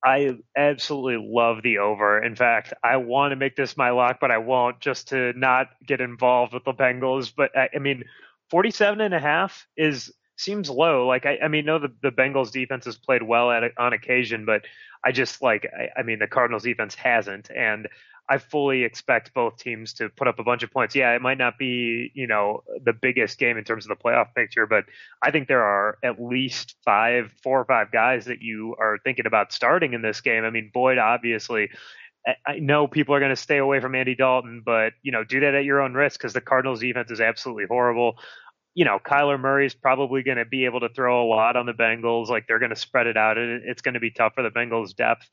I 0.03 0.38
absolutely 0.55 1.17
love 1.27 1.63
the 1.63 1.79
over. 1.79 2.23
In 2.23 2.36
fact, 2.36 2.73
I 2.83 2.97
want 2.97 3.31
to 3.31 3.36
make 3.36 3.55
this 3.55 3.75
my 3.75 3.89
lock, 3.89 4.19
but 4.21 4.31
I 4.31 4.38
won't 4.38 4.79
just 4.79 5.10
to 5.10 5.33
not 5.33 5.69
get 5.86 6.01
involved 6.01 6.53
with 6.53 6.63
the 6.63 6.73
Bengals. 6.73 7.33
But 7.36 7.57
I, 7.57 7.69
I 7.75 7.79
mean, 7.79 8.03
47 8.49 9.01
and 9.01 9.13
a 9.13 9.19
half 9.19 9.67
is 9.75 10.12
seems 10.38 10.69
low. 10.69 11.07
Like 11.07 11.25
I, 11.25 11.39
I 11.43 11.47
mean, 11.47 11.65
know 11.65 11.79
the, 11.79 11.93
the 12.01 12.12
Bengals 12.12 12.51
defense 12.51 12.86
has 12.86 12.97
played 12.97 13.23
well 13.23 13.51
at 13.51 13.63
on 13.77 13.93
occasion, 13.93 14.45
but 14.45 14.63
I 15.03 15.12
just 15.12 15.41
like 15.41 15.65
I, 15.65 15.99
I 15.99 16.03
mean 16.03 16.19
the 16.19 16.27
Cardinals 16.27 16.63
defense 16.63 16.95
hasn't, 16.95 17.49
and 17.49 17.88
I 18.30 18.40
fully 18.40 18.84
expect 18.84 19.34
both 19.34 19.58
teams 19.58 19.94
to 19.94 20.10
put 20.10 20.28
up 20.28 20.40
a 20.40 20.44
bunch 20.44 20.63
of 20.63 20.72
points. 20.72 20.96
Yeah, 20.96 21.16
it 21.16 21.22
might 21.22 21.38
not 21.38 21.58
be, 21.58 22.12
you 22.13 22.28
know, 22.28 22.63
the 22.84 22.94
biggest 22.94 23.40
game 23.40 23.58
in 23.58 23.63
terms 23.63 23.86
of 23.86 23.90
the 23.90 24.04
playoff 24.04 24.34
picture, 24.36 24.66
but 24.66 24.86
I 25.24 25.32
think 25.32 25.48
there 25.48 25.63
are 25.63 25.98
at 26.04 26.22
least 26.22 26.76
five, 26.84 27.34
four 27.42 27.60
or 27.60 27.66
five 27.66 27.92
guys 27.92 28.26
that 28.26 28.42
you 28.42 28.76
are 28.80 28.98
thinking 29.04 29.26
about 29.26 29.54
starting 29.54 29.94
in 29.94 30.02
this 30.02 30.22
game. 30.22 30.44
I 30.44 30.50
mean, 30.50 30.72
Boyd 30.74 30.98
obviously 30.98 31.70
I 32.46 32.60
know 32.60 32.88
people 32.88 33.16
are 33.16 33.20
going 33.20 33.32
to 33.32 33.38
stay 33.38 33.58
away 33.58 33.80
from 33.80 33.96
Andy 33.96 34.16
Dalton, 34.16 34.62
but 34.66 34.94
you 35.02 35.12
know, 35.12 35.24
do 35.24 35.40
that 35.40 35.56
at 35.56 35.63
your 35.63 35.82
own 35.82 35.94
risk 35.94 36.20
because 36.20 36.34
the 36.34 36.42
Cardinals 36.42 36.82
defense 36.82 37.10
is 37.10 37.22
absolutely 37.22 37.66
horrible. 37.70 38.18
You 38.74 38.86
know, 38.86 39.00
Kyler 39.00 39.40
Murray's 39.40 39.74
probably 39.74 40.24
going 40.24 40.38
to 40.38 40.46
be 40.46 40.66
able 40.66 40.82
to 40.82 40.90
throw 40.90 41.24
a 41.24 41.28
lot 41.28 41.56
on 41.56 41.66
the 41.66 41.74
Bengals. 41.74 42.28
Like 42.28 42.46
they're 42.48 42.60
going 42.60 42.72
to 42.72 42.76
spread 42.76 43.08
it 43.08 43.18
out. 43.18 43.38
And 43.38 43.63
It's 43.66 43.82
going 43.82 43.94
to 43.94 44.00
be 44.00 44.12
tough 44.12 44.34
for 44.36 44.44
the 44.44 44.50
Bengals' 44.50 44.96
depth 44.96 45.30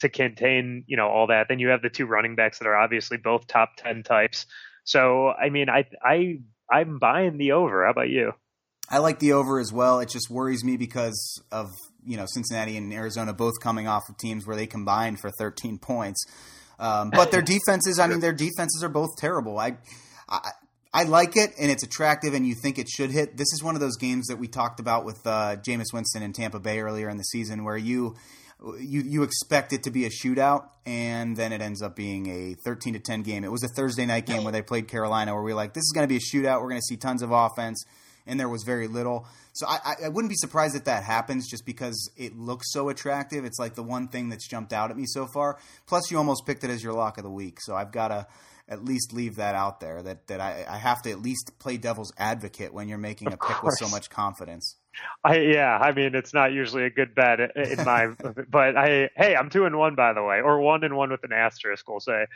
to 0.00 0.08
contain, 0.08 0.84
you 0.86 0.96
know, 0.96 1.08
all 1.08 1.28
that. 1.28 1.46
Then 1.48 1.58
you 1.58 1.68
have 1.68 1.82
the 1.82 1.90
two 1.90 2.06
running 2.06 2.34
backs 2.34 2.58
that 2.58 2.66
are 2.66 2.76
obviously 2.76 3.16
both 3.16 3.46
top 3.46 3.76
10 3.76 4.02
types. 4.02 4.46
So, 4.84 5.28
I 5.28 5.50
mean, 5.50 5.68
I, 5.68 5.84
I, 6.02 6.40
I'm 6.70 6.98
buying 6.98 7.38
the 7.38 7.52
over. 7.52 7.84
How 7.84 7.90
about 7.90 8.08
you? 8.08 8.32
I 8.88 8.98
like 8.98 9.20
the 9.20 9.32
over 9.32 9.60
as 9.60 9.72
well. 9.72 10.00
It 10.00 10.08
just 10.08 10.30
worries 10.30 10.64
me 10.64 10.76
because 10.76 11.40
of, 11.52 11.70
you 12.04 12.16
know, 12.16 12.26
Cincinnati 12.26 12.76
and 12.76 12.92
Arizona 12.92 13.32
both 13.32 13.60
coming 13.60 13.86
off 13.86 14.08
of 14.08 14.16
teams 14.18 14.46
where 14.46 14.56
they 14.56 14.66
combined 14.66 15.20
for 15.20 15.30
13 15.30 15.78
points. 15.78 16.24
Um, 16.78 17.10
but 17.10 17.30
their 17.30 17.42
defenses, 17.42 17.98
I 17.98 18.08
mean, 18.08 18.20
their 18.20 18.32
defenses 18.32 18.82
are 18.82 18.88
both 18.88 19.10
terrible. 19.16 19.58
I, 19.58 19.76
I, 20.28 20.50
I 20.92 21.04
like 21.04 21.36
it 21.36 21.54
and 21.58 21.70
it's 21.70 21.84
attractive 21.84 22.34
and 22.34 22.46
you 22.46 22.54
think 22.54 22.78
it 22.78 22.88
should 22.88 23.10
hit. 23.10 23.36
This 23.36 23.52
is 23.52 23.62
one 23.62 23.76
of 23.76 23.80
those 23.80 23.96
games 23.96 24.26
that 24.26 24.36
we 24.36 24.48
talked 24.48 24.80
about 24.80 25.04
with 25.04 25.24
uh, 25.24 25.56
Jameis 25.56 25.92
Winston 25.92 26.22
in 26.22 26.32
Tampa 26.32 26.58
Bay 26.58 26.80
earlier 26.80 27.08
in 27.08 27.16
the 27.16 27.24
season 27.24 27.64
where 27.64 27.76
you 27.76 28.16
you 28.78 29.02
you 29.02 29.22
expect 29.22 29.72
it 29.72 29.84
to 29.84 29.90
be 29.90 30.04
a 30.04 30.10
shootout, 30.10 30.68
and 30.84 31.36
then 31.36 31.52
it 31.52 31.60
ends 31.60 31.82
up 31.82 31.96
being 31.96 32.26
a 32.26 32.54
13 32.64 32.94
to 32.94 32.98
10 32.98 33.22
game. 33.22 33.44
It 33.44 33.50
was 33.50 33.62
a 33.62 33.68
Thursday 33.68 34.06
night 34.06 34.26
game 34.26 34.44
where 34.44 34.52
they 34.52 34.62
played 34.62 34.88
Carolina, 34.88 35.32
where 35.34 35.42
we 35.42 35.52
were 35.52 35.56
like, 35.56 35.72
this 35.72 35.82
is 35.82 35.92
going 35.94 36.06
to 36.06 36.08
be 36.08 36.16
a 36.16 36.20
shootout. 36.20 36.60
We're 36.60 36.68
going 36.68 36.80
to 36.80 36.86
see 36.86 36.96
tons 36.96 37.22
of 37.22 37.30
offense, 37.30 37.82
and 38.26 38.38
there 38.38 38.48
was 38.48 38.62
very 38.64 38.86
little. 38.86 39.26
So 39.52 39.66
I, 39.66 39.94
I 40.04 40.08
wouldn't 40.08 40.30
be 40.30 40.36
surprised 40.36 40.76
if 40.76 40.84
that 40.84 41.04
happens, 41.04 41.48
just 41.48 41.64
because 41.64 42.10
it 42.16 42.36
looks 42.36 42.70
so 42.72 42.88
attractive. 42.88 43.44
It's 43.44 43.58
like 43.58 43.74
the 43.74 43.82
one 43.82 44.08
thing 44.08 44.28
that's 44.28 44.46
jumped 44.46 44.72
out 44.72 44.90
at 44.90 44.96
me 44.96 45.06
so 45.06 45.26
far. 45.26 45.58
Plus, 45.86 46.10
you 46.10 46.18
almost 46.18 46.46
picked 46.46 46.62
it 46.62 46.70
as 46.70 46.82
your 46.82 46.92
lock 46.92 47.16
of 47.18 47.24
the 47.24 47.30
week, 47.30 47.58
so 47.60 47.74
I've 47.74 47.92
got 47.92 48.08
to 48.08 48.26
at 48.70 48.84
least 48.84 49.12
leave 49.12 49.36
that 49.36 49.54
out 49.56 49.80
there. 49.80 50.00
That 50.02 50.28
that 50.28 50.40
I, 50.40 50.64
I 50.68 50.78
have 50.78 51.02
to 51.02 51.10
at 51.10 51.20
least 51.20 51.58
play 51.58 51.76
devil's 51.76 52.12
advocate 52.16 52.72
when 52.72 52.88
you're 52.88 52.98
making 52.98 53.28
a 53.28 53.36
pick 53.36 53.62
with 53.62 53.74
so 53.78 53.88
much 53.88 54.08
confidence. 54.08 54.76
I 55.24 55.38
yeah, 55.38 55.76
I 55.76 55.92
mean 55.92 56.14
it's 56.14 56.32
not 56.32 56.52
usually 56.52 56.84
a 56.84 56.90
good 56.90 57.14
bet 57.14 57.40
in 57.56 57.84
my, 57.84 58.14
but 58.48 58.76
I 58.76 59.10
hey 59.16 59.34
I'm 59.34 59.50
two 59.50 59.64
and 59.66 59.76
one 59.76 59.96
by 59.96 60.12
the 60.12 60.22
way, 60.22 60.40
or 60.40 60.60
one 60.60 60.84
and 60.84 60.96
one 60.96 61.10
with 61.10 61.24
an 61.24 61.32
asterisk 61.32 61.88
we'll 61.88 62.00
say, 62.00 62.26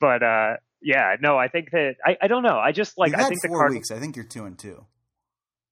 but 0.00 0.22
uh 0.22 0.56
yeah 0.80 1.16
no 1.20 1.38
I 1.38 1.48
think 1.48 1.70
that 1.70 1.96
I, 2.04 2.16
I 2.22 2.26
don't 2.26 2.42
know 2.42 2.58
I 2.58 2.72
just 2.72 2.98
like 2.98 3.14
I 3.14 3.28
think 3.28 3.42
the 3.42 3.48
Card- 3.48 3.72
weeks 3.72 3.90
I 3.90 3.98
think 3.98 4.16
you're 4.16 4.24
two 4.24 4.46
and 4.46 4.58
two. 4.58 4.86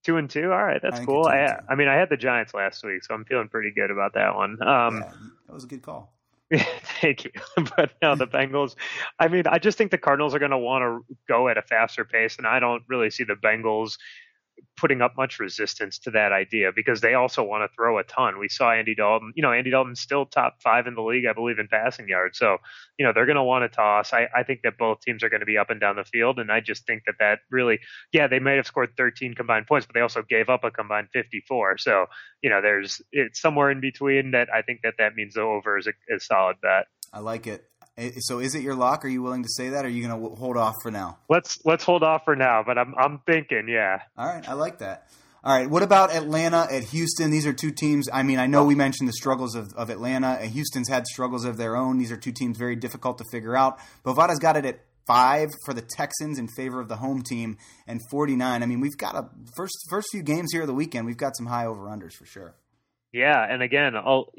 Two 0.02 0.16
and 0.16 0.30
two, 0.30 0.50
all 0.50 0.64
right, 0.64 0.80
that's 0.82 1.00
I 1.00 1.04
cool. 1.04 1.26
I. 1.26 1.60
I 1.68 1.74
mean 1.74 1.86
I 1.86 1.94
had 1.94 2.08
the 2.08 2.16
Giants 2.16 2.54
last 2.54 2.82
week, 2.82 3.04
so 3.04 3.14
I'm 3.14 3.26
feeling 3.26 3.48
pretty 3.48 3.70
good 3.70 3.90
about 3.90 4.14
that 4.14 4.34
one. 4.34 4.52
Um, 4.66 4.96
yeah, 4.96 5.12
that 5.46 5.52
was 5.52 5.64
a 5.64 5.66
good 5.66 5.82
call. 5.82 6.14
Thank 7.00 7.24
you. 7.24 7.30
But 7.76 7.92
no, 8.02 8.14
the 8.16 8.26
Bengals, 8.26 8.74
I 9.18 9.28
mean, 9.28 9.44
I 9.46 9.58
just 9.58 9.78
think 9.78 9.90
the 9.90 9.98
Cardinals 9.98 10.34
are 10.34 10.38
going 10.38 10.50
to 10.50 10.58
want 10.58 10.82
to 10.82 11.16
go 11.28 11.48
at 11.48 11.58
a 11.58 11.62
faster 11.62 12.04
pace, 12.04 12.38
and 12.38 12.46
I 12.46 12.58
don't 12.58 12.82
really 12.88 13.10
see 13.10 13.24
the 13.24 13.34
Bengals 13.34 13.96
putting 14.76 15.02
up 15.02 15.16
much 15.16 15.38
resistance 15.38 15.98
to 15.98 16.10
that 16.10 16.32
idea 16.32 16.70
because 16.74 17.00
they 17.00 17.14
also 17.14 17.42
want 17.42 17.62
to 17.62 17.74
throw 17.74 17.98
a 17.98 18.04
ton. 18.04 18.38
We 18.38 18.48
saw 18.48 18.72
Andy 18.72 18.94
Dalton, 18.94 19.32
you 19.34 19.42
know, 19.42 19.52
Andy 19.52 19.70
Dalton's 19.70 20.00
still 20.00 20.26
top 20.26 20.56
five 20.62 20.86
in 20.86 20.94
the 20.94 21.02
league, 21.02 21.26
I 21.26 21.32
believe, 21.32 21.58
in 21.58 21.68
passing 21.68 22.08
yards. 22.08 22.38
So, 22.38 22.58
you 22.98 23.04
know, 23.04 23.12
they're 23.12 23.26
going 23.26 23.36
to 23.36 23.42
want 23.42 23.70
to 23.70 23.74
toss. 23.74 24.12
I, 24.12 24.28
I 24.34 24.42
think 24.42 24.60
that 24.62 24.78
both 24.78 25.00
teams 25.00 25.22
are 25.22 25.28
going 25.28 25.40
to 25.40 25.46
be 25.46 25.58
up 25.58 25.70
and 25.70 25.80
down 25.80 25.96
the 25.96 26.04
field. 26.04 26.38
And 26.38 26.50
I 26.50 26.60
just 26.60 26.86
think 26.86 27.02
that 27.06 27.16
that 27.20 27.40
really, 27.50 27.80
yeah, 28.12 28.26
they 28.26 28.38
may 28.38 28.56
have 28.56 28.66
scored 28.66 28.96
13 28.96 29.34
combined 29.34 29.66
points, 29.66 29.86
but 29.86 29.94
they 29.94 30.00
also 30.00 30.22
gave 30.22 30.48
up 30.48 30.64
a 30.64 30.70
combined 30.70 31.08
54. 31.12 31.78
So, 31.78 32.06
you 32.42 32.50
know, 32.50 32.60
there's, 32.62 33.02
it's 33.12 33.40
somewhere 33.40 33.70
in 33.70 33.80
between 33.80 34.32
that 34.32 34.48
I 34.52 34.62
think 34.62 34.80
that 34.82 34.94
that 34.98 35.14
means 35.14 35.34
the 35.34 35.42
over 35.42 35.78
is 35.78 35.86
a 35.86 36.20
solid 36.20 36.56
bet. 36.62 36.86
I 37.12 37.20
like 37.20 37.46
it. 37.46 37.69
So 38.20 38.38
is 38.38 38.54
it 38.54 38.62
your 38.62 38.74
lock? 38.74 39.04
Are 39.04 39.08
you 39.08 39.22
willing 39.22 39.42
to 39.42 39.48
say 39.48 39.70
that? 39.70 39.84
Or 39.84 39.88
are 39.88 39.90
you 39.90 40.06
going 40.06 40.20
to 40.20 40.36
hold 40.36 40.56
off 40.56 40.74
for 40.82 40.90
now? 40.90 41.18
Let's, 41.28 41.58
let's 41.64 41.84
hold 41.84 42.02
off 42.02 42.22
for 42.24 42.36
now, 42.36 42.62
but 42.64 42.78
I'm, 42.78 42.94
I'm 42.96 43.20
thinking, 43.26 43.66
yeah. 43.68 44.02
All 44.16 44.26
right, 44.26 44.48
I 44.48 44.54
like 44.54 44.78
that. 44.78 45.08
All 45.42 45.56
right, 45.56 45.70
what 45.70 45.82
about 45.82 46.14
Atlanta 46.14 46.66
at 46.70 46.84
Houston? 46.84 47.30
These 47.30 47.46
are 47.46 47.54
two 47.54 47.70
teams. 47.70 48.08
I 48.12 48.22
mean, 48.22 48.38
I 48.38 48.46
know 48.46 48.64
we 48.64 48.74
mentioned 48.74 49.08
the 49.08 49.14
struggles 49.14 49.54
of, 49.54 49.72
of 49.74 49.88
Atlanta. 49.88 50.32
Uh, 50.32 50.42
Houston's 50.42 50.88
had 50.88 51.06
struggles 51.06 51.46
of 51.46 51.56
their 51.56 51.76
own. 51.76 51.96
These 51.96 52.12
are 52.12 52.18
two 52.18 52.32
teams 52.32 52.58
very 52.58 52.76
difficult 52.76 53.16
to 53.18 53.24
figure 53.32 53.56
out. 53.56 53.78
Bovada's 54.02 54.38
got 54.38 54.58
it 54.58 54.66
at 54.66 54.80
five 55.06 55.48
for 55.64 55.72
the 55.72 55.80
Texans 55.80 56.38
in 56.38 56.46
favor 56.46 56.78
of 56.78 56.88
the 56.88 56.96
home 56.96 57.22
team, 57.22 57.56
and 57.86 58.00
forty 58.10 58.36
nine. 58.36 58.62
I 58.62 58.66
mean, 58.66 58.80
we've 58.80 58.98
got 58.98 59.16
a 59.16 59.30
first 59.56 59.74
first 59.88 60.08
few 60.12 60.22
games 60.22 60.50
here 60.52 60.60
of 60.60 60.66
the 60.66 60.74
weekend. 60.74 61.06
We've 61.06 61.16
got 61.16 61.36
some 61.38 61.46
high 61.46 61.64
over 61.64 61.86
unders 61.86 62.12
for 62.12 62.26
sure. 62.26 62.54
Yeah, 63.12 63.44
and 63.48 63.60
again, 63.60 63.94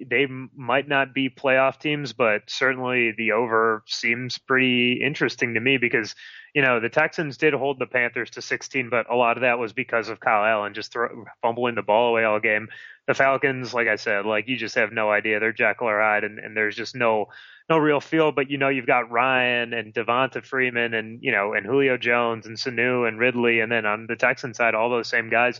they 0.09 0.27
might 0.55 0.87
not 0.87 1.13
be 1.13 1.29
playoff 1.29 1.77
teams, 1.77 2.13
but 2.13 2.43
certainly 2.47 3.11
the 3.11 3.33
over 3.33 3.83
seems 3.85 4.37
pretty 4.37 5.01
interesting 5.03 5.55
to 5.55 5.59
me 5.59 5.77
because 5.77 6.15
you 6.55 6.61
know 6.61 6.79
the 6.79 6.87
Texans 6.87 7.35
did 7.35 7.53
hold 7.53 7.79
the 7.79 7.85
Panthers 7.85 8.29
to 8.31 8.41
16, 8.41 8.89
but 8.89 9.11
a 9.11 9.15
lot 9.15 9.35
of 9.35 9.41
that 9.41 9.59
was 9.59 9.73
because 9.73 10.07
of 10.07 10.21
Kyle 10.21 10.45
Allen 10.45 10.73
just 10.73 10.93
throw, 10.93 11.25
fumbling 11.41 11.75
the 11.75 11.81
ball 11.81 12.09
away 12.09 12.23
all 12.23 12.39
game. 12.39 12.69
The 13.07 13.13
Falcons, 13.13 13.73
like 13.73 13.89
I 13.89 13.97
said, 13.97 14.25
like 14.25 14.47
you 14.47 14.55
just 14.55 14.75
have 14.75 14.93
no 14.93 15.11
idea. 15.11 15.41
They're 15.41 15.51
Jekyll 15.51 15.89
or 15.89 15.99
Hyde, 16.01 16.23
and, 16.23 16.39
and 16.39 16.55
there's 16.55 16.75
just 16.77 16.95
no 16.95 17.27
no 17.69 17.77
real 17.77 17.99
feel. 17.99 18.31
But 18.31 18.49
you 18.49 18.57
know, 18.57 18.69
you've 18.69 18.87
got 18.87 19.11
Ryan 19.11 19.73
and 19.73 19.93
Devonta 19.93 20.45
Freeman, 20.45 20.93
and 20.93 21.21
you 21.21 21.33
know, 21.33 21.53
and 21.53 21.65
Julio 21.65 21.97
Jones 21.97 22.45
and 22.45 22.55
Sanu 22.55 23.05
and 23.05 23.19
Ridley, 23.19 23.59
and 23.59 23.69
then 23.69 23.85
on 23.85 24.07
the 24.07 24.15
Texan 24.15 24.53
side, 24.53 24.75
all 24.75 24.89
those 24.89 25.09
same 25.09 25.29
guys. 25.29 25.59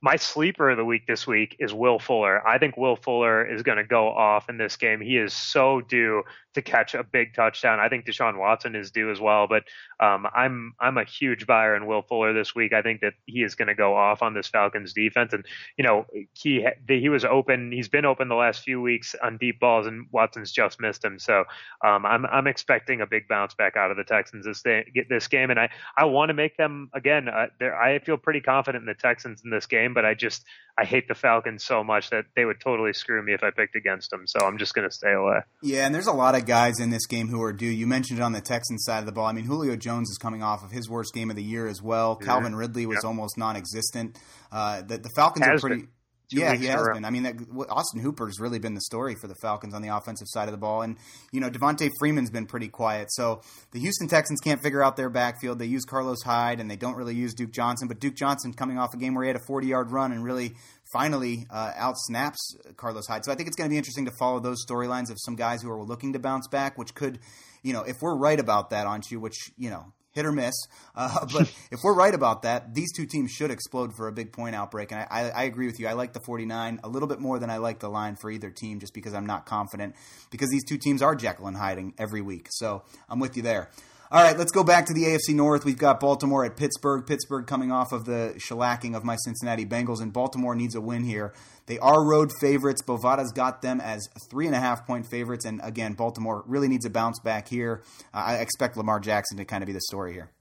My 0.00 0.16
sleeper 0.16 0.70
of 0.70 0.76
the 0.76 0.84
week 0.84 1.06
this 1.06 1.26
week 1.26 1.56
is 1.58 1.74
Will 1.74 1.98
Fuller. 1.98 2.46
I 2.46 2.58
think 2.58 2.76
Will 2.76 2.96
Fuller 2.96 3.44
is 3.44 3.62
going 3.62 3.78
to 3.78 3.84
go 3.84 4.08
off 4.08 4.48
in 4.48 4.56
this 4.56 4.76
game. 4.76 5.00
He 5.00 5.16
is 5.16 5.32
so 5.32 5.80
due 5.80 6.22
to 6.54 6.62
catch 6.62 6.94
a 6.94 7.04
big 7.04 7.34
touchdown. 7.34 7.78
I 7.78 7.88
think 7.88 8.06
Deshaun 8.06 8.38
Watson 8.38 8.74
is 8.74 8.90
due 8.90 9.10
as 9.10 9.20
well, 9.20 9.46
but 9.46 9.64
um, 10.00 10.26
I'm 10.34 10.74
I'm 10.80 10.98
a 10.98 11.04
huge 11.04 11.46
buyer 11.46 11.76
in 11.76 11.86
Will 11.86 12.02
Fuller 12.02 12.32
this 12.32 12.54
week. 12.54 12.72
I 12.72 12.82
think 12.82 13.00
that 13.00 13.14
he 13.26 13.42
is 13.42 13.54
going 13.54 13.68
to 13.68 13.74
go 13.74 13.94
off 13.96 14.22
on 14.22 14.34
this 14.34 14.48
Falcons 14.48 14.92
defense, 14.92 15.32
and 15.32 15.44
you 15.76 15.84
know 15.84 16.06
he 16.34 16.66
he 16.88 17.08
was 17.08 17.24
open. 17.24 17.72
He's 17.72 17.88
been 17.88 18.04
open 18.04 18.28
the 18.28 18.34
last 18.34 18.62
few 18.62 18.80
weeks 18.80 19.14
on 19.22 19.36
deep 19.38 19.60
balls, 19.60 19.86
and 19.86 20.06
Watson's 20.10 20.52
just 20.52 20.80
missed 20.80 21.04
him. 21.04 21.18
So 21.18 21.44
um, 21.84 22.04
I'm 22.06 22.26
I'm 22.26 22.46
expecting 22.46 23.00
a 23.00 23.06
big 23.06 23.28
bounce 23.28 23.54
back 23.54 23.76
out 23.76 23.90
of 23.90 23.96
the 23.96 24.04
Texans 24.04 24.44
this 24.44 24.62
day, 24.62 24.84
this 25.08 25.28
game, 25.28 25.50
and 25.50 25.60
I 25.60 25.70
I 25.96 26.04
want 26.06 26.30
to 26.30 26.34
make 26.34 26.56
them 26.56 26.90
again. 26.94 27.28
Uh, 27.28 27.46
I 27.60 28.00
feel 28.04 28.16
pretty 28.16 28.40
confident 28.40 28.82
in 28.82 28.86
the 28.86 28.94
Texans 28.94 29.42
in 29.44 29.50
this 29.50 29.66
game, 29.66 29.87
but 29.94 30.04
I 30.04 30.14
just 30.14 30.44
I 30.78 30.84
hate 30.84 31.08
the 31.08 31.14
Falcons 31.14 31.64
so 31.64 31.82
much 31.82 32.10
that 32.10 32.24
they 32.36 32.44
would 32.44 32.60
totally 32.60 32.92
screw 32.92 33.22
me 33.22 33.32
if 33.32 33.42
I 33.42 33.50
picked 33.50 33.74
against 33.74 34.10
them. 34.10 34.26
So 34.26 34.40
I'm 34.40 34.58
just 34.58 34.74
going 34.74 34.88
to 34.88 34.94
stay 34.94 35.12
away. 35.12 35.40
Yeah, 35.62 35.86
and 35.86 35.94
there's 35.94 36.06
a 36.06 36.12
lot 36.12 36.36
of 36.36 36.46
guys 36.46 36.78
in 36.78 36.90
this 36.90 37.06
game 37.06 37.28
who 37.28 37.42
are 37.42 37.52
due. 37.52 37.66
You 37.66 37.86
mentioned 37.86 38.20
it 38.20 38.22
on 38.22 38.32
the 38.32 38.40
Texans 38.40 38.84
side 38.84 39.00
of 39.00 39.06
the 39.06 39.12
ball. 39.12 39.26
I 39.26 39.32
mean, 39.32 39.44
Julio 39.44 39.76
Jones 39.76 40.08
is 40.10 40.18
coming 40.18 40.42
off 40.42 40.62
of 40.62 40.70
his 40.70 40.88
worst 40.88 41.12
game 41.14 41.30
of 41.30 41.36
the 41.36 41.42
year 41.42 41.66
as 41.66 41.82
well. 41.82 42.14
Mm-hmm. 42.14 42.24
Calvin 42.24 42.54
Ridley 42.54 42.86
was 42.86 43.04
almost 43.04 43.36
non-existent. 43.36 44.18
Uh, 44.52 44.82
the, 44.82 44.98
the 44.98 45.10
Falcons 45.16 45.46
Has 45.46 45.58
are 45.58 45.68
pretty. 45.68 45.82
Been. 45.82 45.88
Two 46.30 46.40
yeah, 46.40 46.54
he 46.54 46.66
has 46.66 46.86
been. 46.92 47.06
I 47.06 47.10
mean, 47.10 47.22
that, 47.22 47.36
Austin 47.70 48.00
Hooper's 48.00 48.38
really 48.38 48.58
been 48.58 48.74
the 48.74 48.82
story 48.82 49.14
for 49.14 49.28
the 49.28 49.34
Falcons 49.40 49.72
on 49.72 49.80
the 49.80 49.88
offensive 49.88 50.28
side 50.28 50.46
of 50.46 50.52
the 50.52 50.58
ball, 50.58 50.82
and 50.82 50.98
you 51.32 51.40
know 51.40 51.48
Devonta 51.48 51.88
Freeman's 51.98 52.30
been 52.30 52.44
pretty 52.44 52.68
quiet. 52.68 53.10
So 53.12 53.40
the 53.70 53.80
Houston 53.80 54.08
Texans 54.08 54.40
can't 54.40 54.62
figure 54.62 54.82
out 54.82 54.96
their 54.96 55.08
backfield. 55.08 55.58
They 55.58 55.66
use 55.66 55.84
Carlos 55.84 56.22
Hyde, 56.22 56.60
and 56.60 56.70
they 56.70 56.76
don't 56.76 56.96
really 56.96 57.14
use 57.14 57.32
Duke 57.32 57.52
Johnson. 57.52 57.88
But 57.88 57.98
Duke 57.98 58.14
Johnson 58.14 58.52
coming 58.52 58.78
off 58.78 58.92
a 58.92 58.98
game 58.98 59.14
where 59.14 59.24
he 59.24 59.28
had 59.28 59.36
a 59.36 59.46
40 59.46 59.66
yard 59.66 59.90
run 59.90 60.12
and 60.12 60.22
really 60.22 60.54
finally 60.92 61.46
uh, 61.50 61.72
out 61.76 61.94
snaps 61.96 62.56
Carlos 62.76 63.06
Hyde. 63.06 63.24
So 63.24 63.32
I 63.32 63.34
think 63.34 63.46
it's 63.46 63.56
going 63.56 63.68
to 63.68 63.72
be 63.72 63.78
interesting 63.78 64.04
to 64.04 64.12
follow 64.18 64.38
those 64.38 64.64
storylines 64.66 65.10
of 65.10 65.16
some 65.20 65.34
guys 65.34 65.62
who 65.62 65.70
are 65.70 65.82
looking 65.82 66.12
to 66.12 66.18
bounce 66.18 66.46
back, 66.48 66.76
which 66.76 66.94
could, 66.94 67.20
you 67.62 67.72
know, 67.72 67.82
if 67.82 67.96
we're 68.02 68.16
right 68.16 68.38
about 68.38 68.70
that, 68.70 68.86
aren't 68.86 69.10
you? 69.10 69.18
Which 69.18 69.50
you 69.56 69.70
know 69.70 69.92
hit 70.12 70.26
or 70.26 70.32
miss. 70.32 70.54
Uh, 70.94 71.26
but 71.32 71.52
if 71.70 71.80
we're 71.82 71.94
right 71.94 72.14
about 72.14 72.42
that, 72.42 72.74
these 72.74 72.92
two 72.92 73.06
teams 73.06 73.30
should 73.30 73.50
explode 73.50 73.94
for 73.94 74.08
a 74.08 74.12
big 74.12 74.32
point 74.32 74.54
outbreak. 74.54 74.92
And 74.92 75.00
I, 75.00 75.06
I, 75.10 75.28
I, 75.30 75.42
agree 75.44 75.66
with 75.66 75.78
you. 75.78 75.86
I 75.86 75.92
like 75.92 76.12
the 76.12 76.20
49 76.20 76.80
a 76.82 76.88
little 76.88 77.08
bit 77.08 77.20
more 77.20 77.38
than 77.38 77.50
I 77.50 77.58
like 77.58 77.80
the 77.80 77.88
line 77.88 78.16
for 78.16 78.30
either 78.30 78.50
team 78.50 78.80
just 78.80 78.94
because 78.94 79.14
I'm 79.14 79.26
not 79.26 79.46
confident 79.46 79.94
because 80.30 80.50
these 80.50 80.64
two 80.64 80.78
teams 80.78 81.02
are 81.02 81.14
Jekyll 81.14 81.46
and 81.46 81.56
hiding 81.56 81.94
every 81.98 82.20
week. 82.20 82.48
So 82.50 82.84
I'm 83.08 83.20
with 83.20 83.36
you 83.36 83.42
there. 83.42 83.70
All 84.10 84.22
right, 84.22 84.38
let's 84.38 84.52
go 84.52 84.64
back 84.64 84.86
to 84.86 84.94
the 84.94 85.02
AFC 85.04 85.34
North. 85.34 85.66
We've 85.66 85.76
got 85.76 86.00
Baltimore 86.00 86.42
at 86.42 86.56
Pittsburgh. 86.56 87.06
Pittsburgh 87.06 87.46
coming 87.46 87.70
off 87.70 87.92
of 87.92 88.06
the 88.06 88.32
shellacking 88.38 88.96
of 88.96 89.04
my 89.04 89.16
Cincinnati 89.16 89.66
Bengals, 89.66 90.00
and 90.00 90.14
Baltimore 90.14 90.54
needs 90.54 90.74
a 90.74 90.80
win 90.80 91.04
here. 91.04 91.34
They 91.68 91.78
are 91.78 92.02
road 92.04 92.32
favorites. 92.40 92.82
Bovada's 92.82 93.32
got 93.32 93.62
them 93.62 93.80
as 93.80 94.08
three 94.28 94.46
and 94.46 94.54
a 94.54 94.58
half 94.58 94.86
point 94.86 95.06
favorites, 95.06 95.44
and 95.44 95.60
again, 95.62 95.92
Baltimore 95.92 96.42
really 96.46 96.68
needs 96.68 96.84
a 96.84 96.90
bounce 96.90 97.20
back 97.20 97.48
here. 97.48 97.82
Uh, 98.12 98.24
I 98.26 98.34
expect 98.36 98.76
Lamar 98.76 98.98
Jackson 99.00 99.36
to 99.36 99.44
kind 99.44 99.62
of 99.62 99.66
be 99.66 99.72
the 99.72 99.80
story 99.82 100.12
here. 100.12 100.32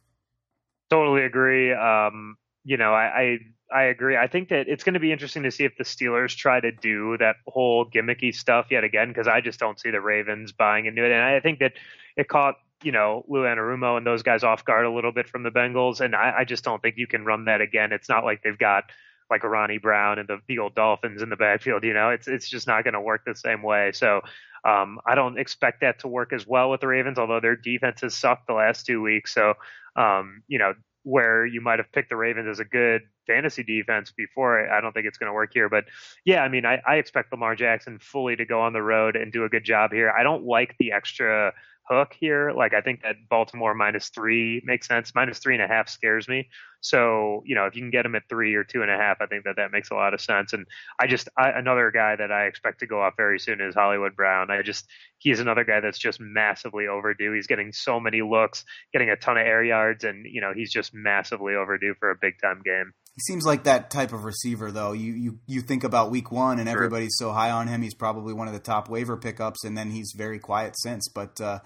Totally 0.89 1.23
agree. 1.23 1.73
Um, 1.73 2.37
you 2.63 2.77
know, 2.77 2.93
I, 2.93 3.37
I 3.71 3.79
I 3.79 3.83
agree. 3.83 4.15
I 4.15 4.27
think 4.27 4.49
that 4.49 4.69
it's 4.69 4.85
going 4.85 4.93
to 4.93 4.99
be 5.01 5.11
interesting 5.11 5.43
to 5.43 5.51
see 5.51 5.65
if 5.65 5.77
the 5.77 5.83
Steelers 5.83 6.33
try 6.35 6.61
to 6.61 6.71
do 6.71 7.17
that 7.19 7.35
whole 7.45 7.85
gimmicky 7.85 8.33
stuff 8.33 8.67
yet 8.71 8.85
again 8.85 9.09
because 9.09 9.27
I 9.27 9.41
just 9.41 9.59
don't 9.59 9.77
see 9.77 9.91
the 9.91 9.99
Ravens 9.99 10.53
buying 10.53 10.85
into 10.85 11.03
it, 11.03 11.11
and 11.11 11.21
I 11.21 11.41
think 11.41 11.59
that 11.59 11.73
it 12.15 12.29
caught 12.29 12.55
you 12.83 12.91
know, 12.91 13.25
Lou 13.27 13.41
Anarumo 13.41 13.97
and 13.97 14.05
those 14.05 14.23
guys 14.23 14.43
off 14.43 14.63
guard 14.63 14.85
a 14.85 14.91
little 14.91 15.11
bit 15.11 15.27
from 15.27 15.43
the 15.43 15.49
Bengals. 15.49 15.99
And 15.99 16.15
I, 16.15 16.39
I 16.39 16.43
just 16.43 16.63
don't 16.63 16.81
think 16.81 16.97
you 16.97 17.07
can 17.07 17.25
run 17.25 17.45
that 17.45 17.61
again. 17.61 17.91
It's 17.91 18.09
not 18.09 18.23
like 18.23 18.43
they've 18.43 18.57
got 18.57 18.83
like 19.29 19.43
a 19.43 19.49
Ronnie 19.49 19.77
Brown 19.77 20.19
and 20.19 20.27
the, 20.27 20.39
the 20.47 20.59
old 20.59 20.75
Dolphins 20.75 21.21
in 21.21 21.29
the 21.29 21.35
backfield. 21.35 21.83
You 21.83 21.93
know, 21.93 22.09
it's 22.09 22.27
it's 22.27 22.49
just 22.49 22.67
not 22.67 22.83
going 22.83 22.93
to 22.93 23.01
work 23.01 23.23
the 23.25 23.35
same 23.35 23.61
way. 23.61 23.91
So 23.93 24.21
um, 24.65 24.99
I 25.05 25.15
don't 25.15 25.39
expect 25.39 25.81
that 25.81 25.99
to 25.99 26.07
work 26.07 26.33
as 26.33 26.45
well 26.47 26.69
with 26.69 26.81
the 26.81 26.87
Ravens, 26.87 27.17
although 27.17 27.39
their 27.39 27.55
defense 27.55 28.01
has 28.01 28.13
sucked 28.13 28.47
the 28.47 28.53
last 28.53 28.85
two 28.85 29.01
weeks. 29.01 29.33
So 29.33 29.53
um, 29.95 30.43
you 30.47 30.59
know, 30.59 30.73
where 31.03 31.45
you 31.45 31.61
might 31.61 31.79
have 31.79 31.91
picked 31.91 32.09
the 32.09 32.15
Ravens 32.15 32.47
as 32.49 32.59
a 32.59 32.65
good 32.65 33.03
fantasy 33.27 33.63
defense 33.63 34.11
before, 34.11 34.69
I 34.69 34.81
don't 34.81 34.91
think 34.91 35.07
it's 35.07 35.17
going 35.17 35.29
to 35.29 35.33
work 35.33 35.51
here. 35.53 35.69
But 35.69 35.85
yeah, 36.25 36.41
I 36.41 36.49
mean, 36.49 36.65
I, 36.65 36.81
I 36.85 36.95
expect 36.95 37.31
Lamar 37.31 37.55
Jackson 37.55 37.97
fully 37.99 38.35
to 38.35 38.45
go 38.45 38.61
on 38.61 38.73
the 38.73 38.81
road 38.81 39.15
and 39.15 39.31
do 39.31 39.45
a 39.45 39.49
good 39.49 39.63
job 39.63 39.93
here. 39.93 40.11
I 40.11 40.23
don't 40.23 40.43
like 40.43 40.75
the 40.79 40.91
extra 40.91 41.53
hook 41.89 42.15
here. 42.19 42.51
Like 42.51 42.73
I 42.73 42.81
think 42.81 43.01
that 43.03 43.15
Baltimore 43.29 43.73
minus 43.73 44.09
three 44.09 44.61
makes 44.65 44.87
sense. 44.87 45.13
Minus 45.15 45.39
three 45.39 45.55
and 45.55 45.63
a 45.63 45.67
half 45.67 45.89
scares 45.89 46.27
me. 46.27 46.49
So 46.81 47.43
you 47.45 47.55
know 47.55 47.65
if 47.65 47.75
you 47.75 47.81
can 47.81 47.89
get 47.89 48.03
them 48.03 48.15
at 48.15 48.23
three 48.29 48.55
or 48.55 48.63
two 48.63 48.81
and 48.81 48.91
a 48.91 48.97
half, 48.97 49.17
I 49.21 49.25
think 49.25 49.45
that 49.45 49.55
that 49.57 49.71
makes 49.71 49.89
a 49.91 49.95
lot 49.95 50.13
of 50.13 50.21
sense. 50.21 50.53
And 50.53 50.65
I 50.99 51.07
just 51.07 51.29
I, 51.37 51.49
another 51.51 51.91
guy 51.91 52.15
that 52.15 52.31
I 52.31 52.45
expect 52.45 52.79
to 52.79 52.87
go 52.87 53.01
off 53.01 53.13
very 53.17 53.39
soon 53.39 53.61
is 53.61 53.75
Hollywood 53.75 54.15
Brown. 54.15 54.51
I 54.51 54.61
just 54.61 54.85
he's 55.17 55.39
another 55.39 55.63
guy 55.63 55.79
that's 55.79 55.99
just 55.99 56.19
massively 56.19 56.87
overdue. 56.87 57.33
He's 57.33 57.47
getting 57.47 57.71
so 57.71 57.99
many 57.99 58.21
looks, 58.21 58.65
getting 58.93 59.09
a 59.09 59.15
ton 59.15 59.37
of 59.37 59.45
air 59.45 59.63
yards, 59.63 60.03
and 60.03 60.25
you 60.25 60.41
know 60.41 60.53
he's 60.53 60.71
just 60.71 60.93
massively 60.93 61.55
overdue 61.55 61.95
for 61.99 62.11
a 62.11 62.15
big 62.19 62.35
time 62.41 62.61
game. 62.63 62.93
He 63.17 63.21
seems 63.21 63.47
like 63.47 63.63
that 63.63 63.89
type 63.89 64.13
of 64.13 64.25
receiver, 64.25 64.71
though. 64.71 64.91
You 64.91 65.11
you 65.13 65.39
you 65.47 65.61
think 65.61 65.83
about 65.83 66.11
Week 66.11 66.31
One, 66.31 66.59
and 66.59 66.69
sure. 66.69 66.77
everybody's 66.77 67.17
so 67.17 67.31
high 67.31 67.49
on 67.49 67.67
him. 67.67 67.81
He's 67.81 67.95
probably 67.95 68.31
one 68.31 68.47
of 68.47 68.53
the 68.53 68.59
top 68.59 68.89
waiver 68.89 69.17
pickups, 69.17 69.63
and 69.65 69.75
then 69.75 69.89
he's 69.89 70.13
very 70.15 70.37
quiet 70.37 70.75
since. 70.77 71.09
But 71.09 71.41
uh, 71.41 71.61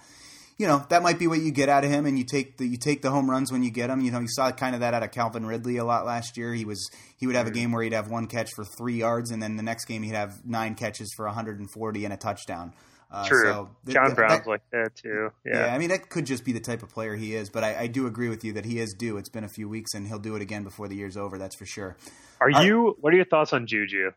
you 0.58 0.66
know 0.66 0.86
that 0.88 1.04
might 1.04 1.20
be 1.20 1.28
what 1.28 1.42
you 1.42 1.52
get 1.52 1.68
out 1.68 1.84
of 1.84 1.92
him, 1.92 2.06
and 2.06 2.18
you 2.18 2.24
take 2.24 2.56
the 2.56 2.66
you 2.66 2.78
take 2.78 3.02
the 3.02 3.12
home 3.12 3.30
runs 3.30 3.52
when 3.52 3.64
you 3.64 3.70
get 3.70 3.88
them. 3.88 4.00
You 4.00 4.12
know, 4.12 4.22
you 4.22 4.30
saw 4.30 4.50
kind 4.52 4.76
of 4.76 4.80
that 4.80 4.94
out 4.94 5.04
of 5.04 5.12
Calvin 5.12 5.46
Ridley 5.46 5.76
a 5.76 5.84
lot 5.84 6.06
last 6.06 6.38
year. 6.38 6.54
He 6.54 6.64
was 6.64 6.90
he 7.18 7.28
would 7.28 7.36
have 7.36 7.48
a 7.48 7.52
game 7.52 7.74
where 7.74 7.84
he'd 7.84 7.92
have 7.92 8.10
one 8.10 8.28
catch 8.28 8.52
for 8.56 8.64
three 8.64 8.96
yards, 8.96 9.30
and 9.30 9.44
then 9.44 9.58
the 9.58 9.64
next 9.64 9.84
game 9.86 10.04
he'd 10.04 10.16
have 10.16 10.46
nine 10.46 10.76
catches 10.76 11.12
for 11.18 11.26
140 11.26 12.06
and 12.06 12.14
a 12.14 12.18
touchdown. 12.18 12.72
Uh, 13.12 13.28
True. 13.28 13.44
So 13.44 13.70
th- 13.86 13.94
John 13.94 14.06
th- 14.06 14.16
Brown's 14.16 14.46
that, 14.46 14.48
like 14.48 14.62
that 14.72 14.96
too. 14.96 15.32
Yeah. 15.46 15.68
yeah. 15.68 15.74
I 15.74 15.78
mean 15.78 15.90
that 15.90 16.10
could 16.10 16.26
just 16.26 16.46
be 16.46 16.54
the 16.54 16.62
type 16.62 16.82
of 16.82 16.90
player 16.90 17.16
he 17.16 17.36
is, 17.36 17.50
but 17.50 17.64
I, 17.64 17.82
I, 17.82 17.88
do 17.88 18.08
agree 18.08 18.30
with 18.30 18.46
you 18.46 18.54
that 18.54 18.64
he 18.64 18.80
is 18.80 18.96
due. 18.98 19.18
It's 19.18 19.28
been 19.28 19.44
a 19.44 19.50
few 19.50 19.68
weeks, 19.68 19.94
and 19.94 20.08
he'll 20.08 20.20
do 20.20 20.36
it 20.38 20.42
again 20.42 20.64
before 20.64 20.88
the 20.88 20.96
year's 20.96 21.18
over. 21.18 21.38
That's 21.38 21.56
for 21.56 21.66
sure. 21.66 21.98
Are 22.40 22.50
you? 22.50 22.96
What 23.02 23.14
are 23.14 23.18
your 23.18 23.26
thoughts 23.26 23.52
on 23.52 23.68
Juju? 23.68 24.12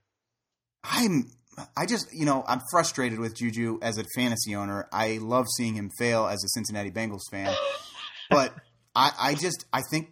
I'm. 0.84 1.30
I 1.76 1.86
just, 1.86 2.12
you 2.12 2.24
know, 2.24 2.42
I'm 2.48 2.60
frustrated 2.72 3.20
with 3.20 3.36
Juju 3.36 3.78
as 3.80 3.96
a 3.96 4.04
fantasy 4.16 4.56
owner. 4.56 4.88
I 4.92 5.18
love 5.22 5.46
seeing 5.56 5.74
him 5.74 5.88
fail 5.98 6.26
as 6.26 6.42
a 6.42 6.48
Cincinnati 6.48 6.90
Bengals 6.90 7.30
fan, 7.30 7.54
but 8.28 8.52
I, 8.96 9.12
I 9.20 9.34
just, 9.34 9.64
I 9.72 9.82
think 9.88 10.10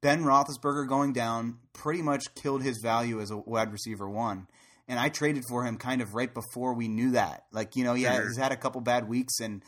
Ben 0.00 0.24
Roethlisberger 0.24 0.88
going 0.88 1.12
down 1.12 1.58
pretty 1.72 2.02
much 2.02 2.34
killed 2.34 2.64
his 2.64 2.80
value 2.82 3.20
as 3.20 3.30
a 3.30 3.36
wide 3.36 3.70
receiver 3.70 4.08
one 4.08 4.48
and 4.88 4.98
I 4.98 5.08
traded 5.08 5.44
for 5.48 5.64
him 5.64 5.76
kind 5.76 6.02
of 6.02 6.14
right 6.14 6.32
before 6.32 6.74
we 6.74 6.88
knew 6.88 7.12
that. 7.12 7.44
Like, 7.52 7.76
you 7.76 7.84
know, 7.84 7.94
yeah, 7.94 8.16
sure. 8.16 8.28
he's 8.28 8.36
had 8.36 8.52
a 8.52 8.56
couple 8.56 8.80
bad 8.80 9.08
weeks, 9.08 9.40
and 9.40 9.62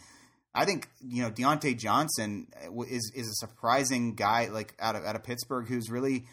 I 0.55 0.65
think 0.65 0.89
you 1.01 1.23
know 1.23 1.31
Diontae 1.31 1.79
Johnson 1.79 2.49
is 2.89 3.13
is 3.15 3.29
a 3.29 3.47
surprising 3.47 4.15
guy, 4.15 4.49
like 4.49 4.75
out 4.81 4.97
of 4.97 5.05
out 5.05 5.17
of 5.17 5.25
Pittsburgh, 5.25 5.69
who's 5.69 5.91
really. 5.91 6.27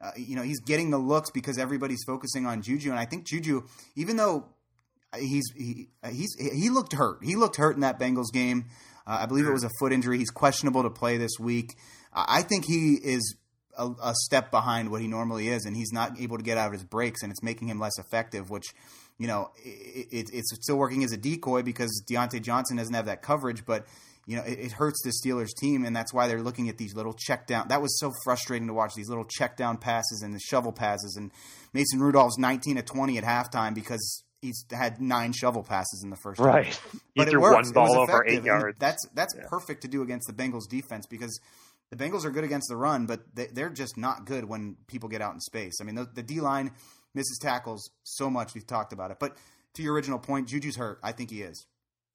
Uh, 0.00 0.10
you 0.16 0.34
know 0.34 0.42
he's 0.42 0.58
getting 0.58 0.90
the 0.90 0.98
looks 0.98 1.30
because 1.30 1.58
everybody's 1.58 2.02
focusing 2.04 2.44
on 2.44 2.60
Juju, 2.60 2.90
and 2.90 2.98
I 2.98 3.04
think 3.04 3.24
Juju, 3.24 3.62
even 3.94 4.16
though 4.16 4.48
he's 5.16 5.44
he, 5.56 5.90
he's 6.10 6.34
he 6.34 6.70
looked 6.70 6.92
hurt, 6.92 7.22
he 7.22 7.36
looked 7.36 7.54
hurt 7.54 7.76
in 7.76 7.82
that 7.82 8.00
Bengals 8.00 8.32
game. 8.32 8.64
Uh, 9.06 9.18
I 9.20 9.26
believe 9.26 9.46
it 9.46 9.52
was 9.52 9.62
a 9.62 9.70
foot 9.78 9.92
injury. 9.92 10.18
He's 10.18 10.30
questionable 10.30 10.82
to 10.82 10.90
play 10.90 11.18
this 11.18 11.38
week. 11.38 11.76
I 12.12 12.42
think 12.42 12.64
he 12.66 12.94
is 12.94 13.36
a, 13.76 13.90
a, 14.02 14.14
step 14.14 14.50
behind 14.50 14.90
what 14.90 15.00
he 15.00 15.08
normally 15.08 15.48
is, 15.48 15.64
and 15.64 15.76
he's 15.76 15.92
not 15.92 16.20
able 16.20 16.36
to 16.36 16.42
get 16.42 16.58
out 16.58 16.66
of 16.68 16.72
his 16.72 16.84
breaks, 16.84 17.22
and 17.22 17.30
it's 17.30 17.42
making 17.42 17.68
him 17.68 17.78
less 17.78 17.98
effective. 17.98 18.50
Which, 18.50 18.74
you 19.18 19.26
know, 19.26 19.50
it, 19.56 20.08
it, 20.10 20.30
it's 20.32 20.54
still 20.62 20.76
working 20.76 21.04
as 21.04 21.12
a 21.12 21.16
decoy 21.16 21.62
because 21.62 22.02
Diontae 22.10 22.42
Johnson 22.42 22.76
doesn't 22.76 22.94
have 22.94 23.06
that 23.06 23.22
coverage, 23.22 23.64
but 23.64 23.86
you 24.26 24.36
know, 24.36 24.42
it, 24.42 24.58
it, 24.58 24.72
hurts 24.72 25.02
the 25.02 25.10
Steelers 25.10 25.50
team, 25.58 25.84
and 25.84 25.96
that's 25.96 26.14
why 26.14 26.28
they're 26.28 26.42
looking 26.42 26.68
at 26.68 26.78
these 26.78 26.94
little 26.94 27.12
check 27.12 27.46
down. 27.46 27.68
That 27.68 27.82
was 27.82 27.98
so 27.98 28.12
frustrating 28.24 28.68
to 28.68 28.74
watch 28.74 28.94
these 28.94 29.08
little 29.08 29.24
check 29.24 29.56
down 29.56 29.78
passes 29.78 30.22
and 30.22 30.32
the 30.32 30.38
shovel 30.38 30.72
passes. 30.72 31.16
And 31.16 31.32
Mason 31.72 32.00
Rudolph's 32.00 32.38
19 32.38 32.76
to 32.76 32.82
20 32.82 33.18
at 33.18 33.24
halftime 33.24 33.74
because 33.74 34.22
he's 34.40 34.64
had 34.70 35.00
nine 35.00 35.32
shovel 35.32 35.62
passes 35.62 36.02
in 36.04 36.10
the 36.10 36.16
first 36.16 36.40
right. 36.40 36.66
Half. 36.66 36.96
But 37.16 37.28
he 37.28 37.34
it 37.34 37.38
works. 37.38 37.66
one 37.66 37.72
ball 37.72 37.98
over 37.98 38.24
eight 38.26 38.44
yards. 38.44 38.76
that's 38.78 39.06
that's 39.14 39.34
yeah. 39.36 39.44
perfect 39.48 39.82
to 39.82 39.88
do 39.88 40.02
against 40.02 40.28
the 40.28 40.34
Bengals 40.34 40.68
defense 40.68 41.06
because 41.06 41.40
the 41.92 42.02
Bengals 42.02 42.24
are 42.24 42.30
good 42.30 42.42
against 42.42 42.70
the 42.70 42.76
run, 42.76 43.04
but 43.04 43.20
they, 43.34 43.62
are 43.62 43.68
just 43.68 43.98
not 43.98 44.24
good 44.24 44.46
when 44.46 44.76
people 44.86 45.10
get 45.10 45.20
out 45.20 45.34
in 45.34 45.40
space. 45.40 45.74
I 45.78 45.84
mean, 45.84 45.94
the, 45.94 46.08
the 46.12 46.22
D 46.22 46.40
line 46.40 46.72
misses 47.14 47.38
tackles 47.38 47.90
so 48.02 48.30
much. 48.30 48.54
We've 48.54 48.66
talked 48.66 48.94
about 48.94 49.10
it, 49.10 49.18
but 49.20 49.36
to 49.74 49.82
your 49.82 49.92
original 49.92 50.18
point, 50.18 50.48
Juju's 50.48 50.76
hurt. 50.76 50.98
I 51.02 51.12
think 51.12 51.28
he 51.30 51.42
is, 51.42 51.66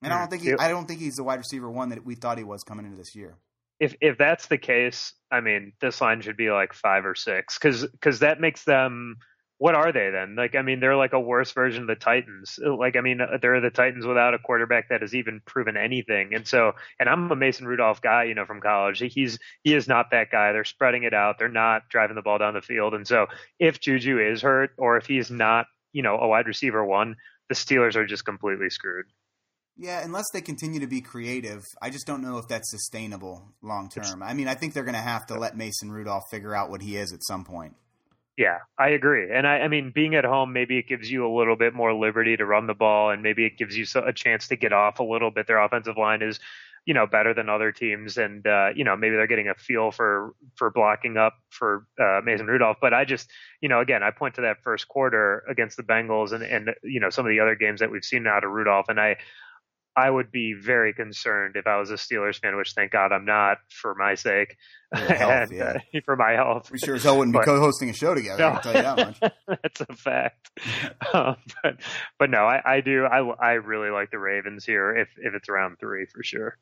and 0.02 0.12
I 0.12 0.18
don't 0.18 0.26
hmm. 0.26 0.32
think 0.32 0.42
he, 0.42 0.54
I 0.60 0.70
don't 0.70 0.88
think 0.88 1.00
he's 1.00 1.16
the 1.16 1.24
wide 1.24 1.38
receiver 1.38 1.70
one 1.70 1.90
that 1.90 2.04
we 2.04 2.16
thought 2.16 2.40
he 2.40 2.44
was 2.44 2.64
coming 2.64 2.88
into 2.88 2.98
this 2.98 3.16
year. 3.16 3.38
If 3.80 3.96
if 4.02 4.18
that's 4.18 4.48
the 4.48 4.58
case, 4.58 5.14
I 5.32 5.42
mean, 5.42 5.74
this 5.80 6.02
line 6.02 6.22
should 6.22 6.38
be 6.38 6.50
like 6.50 6.74
five 6.74 7.06
or 7.06 7.14
six 7.14 7.60
because 7.60 7.86
because 7.86 8.20
that 8.20 8.42
makes 8.42 8.64
them 8.64 9.18
what 9.60 9.74
are 9.74 9.92
they 9.92 10.12
then? 10.12 10.36
Like, 10.36 10.56
I 10.56 10.62
mean, 10.62 10.80
they're 10.80 10.96
like 10.96 11.14
a 11.14 11.20
worse 11.20 11.52
version 11.52 11.84
of 11.84 11.88
the 11.88 11.96
Titans. 11.96 12.60
Like, 12.64 12.96
I 12.96 13.02
mean, 13.02 13.20
they're 13.42 13.60
the 13.60 13.72
Titans 13.72 14.06
without 14.06 14.36
a 14.36 14.40
quarterback 14.40 14.90
that 14.90 15.02
has 15.02 15.16
even 15.16 15.42
proven 15.46 15.76
anything. 15.76 16.36
And 16.36 16.48
so, 16.48 16.74
and 17.00 17.10
I'm 17.10 17.32
a 17.32 17.36
Mason 17.36 17.66
Rudolph 17.66 18.02
guy, 18.02 18.26
you 18.26 18.36
know, 18.36 18.46
from 18.46 18.62
college. 18.62 19.00
He's 19.00 19.40
he 19.64 19.74
is 19.74 19.88
not 19.88 20.12
that 20.12 20.30
guy. 20.32 20.52
They're 20.52 20.64
spreading 20.64 21.04
it 21.04 21.14
out. 21.14 21.40
They're 21.40 21.50
not 21.50 21.90
driving 21.90 22.16
the 22.16 22.22
ball 22.22 22.38
down 22.38 22.54
the 22.54 22.62
field. 22.62 22.94
And 22.94 23.08
so, 23.08 23.28
if 23.60 23.80
Juju 23.80 24.20
is 24.20 24.42
hurt 24.42 24.72
or 24.78 24.98
if 24.98 25.08
he's 25.08 25.32
not, 25.32 25.66
you 25.92 26.04
know, 26.04 26.18
a 26.18 26.28
wide 26.28 26.48
receiver 26.48 26.86
one, 26.86 27.16
the 27.50 27.56
Steelers 27.56 27.96
are 27.96 28.06
just 28.06 28.26
completely 28.26 28.70
screwed. 28.70 29.06
Yeah, 29.80 30.04
unless 30.04 30.26
they 30.34 30.42
continue 30.42 30.80
to 30.80 30.88
be 30.88 31.02
creative, 31.02 31.62
I 31.82 31.92
just 31.92 32.08
don't 32.08 32.24
know 32.24 32.40
if 32.40 32.48
that's 32.48 32.70
sustainable 32.72 33.54
long 33.62 33.90
term. 33.90 34.24
I 34.24 34.34
mean, 34.34 34.48
I 34.48 34.56
think 34.56 34.74
they're 34.74 34.84
going 34.84 34.96
to 34.96 35.00
have 35.00 35.28
to 35.28 35.40
let 35.40 35.56
Mason 35.56 35.92
Rudolph 35.92 36.24
figure 36.32 36.56
out 36.56 36.72
what 36.72 36.82
he 36.82 36.98
is 36.98 37.14
at 37.14 37.24
some 37.24 37.44
point. 37.44 37.76
Yeah, 38.38 38.60
I 38.78 38.90
agree. 38.90 39.32
And 39.32 39.48
I, 39.48 39.62
I 39.62 39.68
mean, 39.68 39.92
being 39.94 40.14
at 40.14 40.24
home, 40.24 40.54
maybe 40.54 40.78
it 40.78 40.88
gives 40.88 41.10
you 41.10 41.26
a 41.28 41.34
little 41.36 41.56
bit 41.56 41.74
more 41.74 41.94
liberty 41.94 42.38
to 42.38 42.46
run 42.46 42.68
the 42.68 42.76
ball, 42.76 43.10
and 43.10 43.24
maybe 43.24 43.46
it 43.46 43.58
gives 43.58 43.76
you 43.76 43.86
a 43.96 44.14
chance 44.14 44.48
to 44.50 44.56
get 44.56 44.72
off 44.74 45.00
a 45.00 45.04
little 45.04 45.32
bit. 45.32 45.48
Their 45.48 45.60
offensive 45.60 45.98
line 45.98 46.22
is, 46.22 46.40
you 46.86 46.94
know, 46.94 47.08
better 47.08 47.34
than 47.34 47.50
other 47.50 47.72
teams, 47.72 48.16
and 48.20 48.46
uh, 48.46 48.70
you 48.76 48.84
know, 48.84 48.96
maybe 48.96 49.16
they're 49.16 49.26
getting 49.26 49.50
a 49.50 49.56
feel 49.56 49.90
for 49.92 50.36
for 50.56 50.70
blocking 50.70 51.18
up 51.18 51.34
for 51.50 51.88
uh, 52.00 52.22
Mason 52.24 52.46
Rudolph. 52.46 52.78
But 52.80 52.94
I 52.94 53.06
just, 53.06 53.28
you 53.60 53.70
know, 53.70 53.80
again, 53.80 54.04
I 54.04 54.12
point 54.12 54.36
to 54.36 54.42
that 54.42 54.62
first 54.64 54.88
quarter 54.88 55.44
against 55.50 55.76
the 55.76 55.84
Bengals, 55.84 56.32
and 56.32 56.44
and 56.44 56.76
you 56.84 57.00
know, 57.00 57.10
some 57.10 57.26
of 57.26 57.32
the 57.32 57.40
other 57.40 57.56
games 57.56 57.80
that 57.80 57.90
we've 57.90 58.06
seen 58.06 58.28
out 58.28 58.44
of 58.44 58.52
Rudolph, 58.52 58.86
and 58.90 59.00
I 59.00 59.18
I 59.98 60.10
would 60.10 60.32
be 60.32 60.54
very 60.54 60.94
concerned 60.94 61.56
if 61.56 61.66
I 61.66 61.78
was 61.80 61.90
a 61.90 61.96
Steelers 61.96 62.40
fan, 62.40 62.56
which 62.56 62.74
thank 62.76 62.92
God 62.92 63.12
I'm 63.12 63.26
not 63.26 63.58
for 63.70 63.96
my 63.96 64.14
sake, 64.14 64.56
health, 64.94 65.10
and, 65.50 65.52
yeah. 65.52 65.78
uh, 65.96 66.00
for 66.06 66.16
my 66.16 66.34
health. 66.34 66.70
We 66.72 66.78
sure 66.78 66.96
as 66.96 67.04
hell 67.04 67.18
wouldn't 67.18 67.34
But- 67.34 67.42
be 67.42 67.46
co-hosting 67.46 67.90
a 67.90 67.94
show 67.94 68.14
together. 68.14 68.46
I 68.46 68.52
can 68.52 68.62
tell 68.62 68.76
you 68.76 68.82
that 68.84 68.98
much. 68.98 69.20
That's 69.64 69.82
a 69.82 69.96
fact. 69.96 70.52
um, 71.14 71.36
but 71.64 71.78
but 72.20 72.30
no, 72.30 72.46
I, 72.46 72.62
I 72.64 72.82
do. 72.82 73.06
I 73.06 73.18
I 73.20 73.52
really 73.54 73.90
like 73.90 74.12
the 74.12 74.20
Ravens 74.20 74.66
here 74.66 74.96
if 74.96 75.10
if 75.18 75.34
it's 75.34 75.50
around 75.50 75.78
three 75.80 76.06
for 76.06 76.22
sure. 76.24 76.58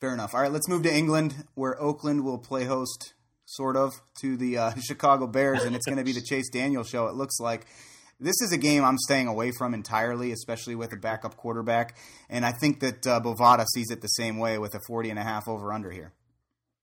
Fair 0.00 0.12
enough. 0.12 0.34
All 0.34 0.40
right, 0.42 0.50
let's 0.50 0.68
move 0.68 0.82
to 0.82 0.92
England, 0.92 1.44
where 1.54 1.80
Oakland 1.80 2.24
will 2.24 2.38
play 2.38 2.64
host, 2.64 3.14
sort 3.44 3.76
of, 3.76 3.92
to 4.20 4.36
the 4.36 4.58
uh, 4.58 4.72
Chicago 4.84 5.28
Bears, 5.28 5.62
and 5.62 5.76
it's 5.76 5.86
going 5.86 5.98
to 5.98 6.04
be 6.04 6.10
the 6.10 6.20
Chase 6.20 6.50
Daniel 6.50 6.82
show. 6.82 7.06
It 7.06 7.14
looks 7.14 7.38
like 7.38 7.66
this 8.22 8.40
is 8.40 8.52
a 8.52 8.58
game 8.58 8.84
I'm 8.84 8.98
staying 8.98 9.26
away 9.26 9.50
from 9.50 9.74
entirely, 9.74 10.32
especially 10.32 10.74
with 10.74 10.92
a 10.92 10.96
backup 10.96 11.36
quarterback. 11.36 11.96
And 12.30 12.44
I 12.44 12.52
think 12.52 12.80
that 12.80 13.06
uh, 13.06 13.20
Bovada 13.20 13.66
sees 13.74 13.90
it 13.90 14.00
the 14.00 14.08
same 14.08 14.38
way 14.38 14.58
with 14.58 14.74
a 14.74 14.80
40 14.86 15.10
and 15.10 15.18
a 15.18 15.22
half 15.22 15.48
over 15.48 15.72
under 15.72 15.90
here. 15.90 16.12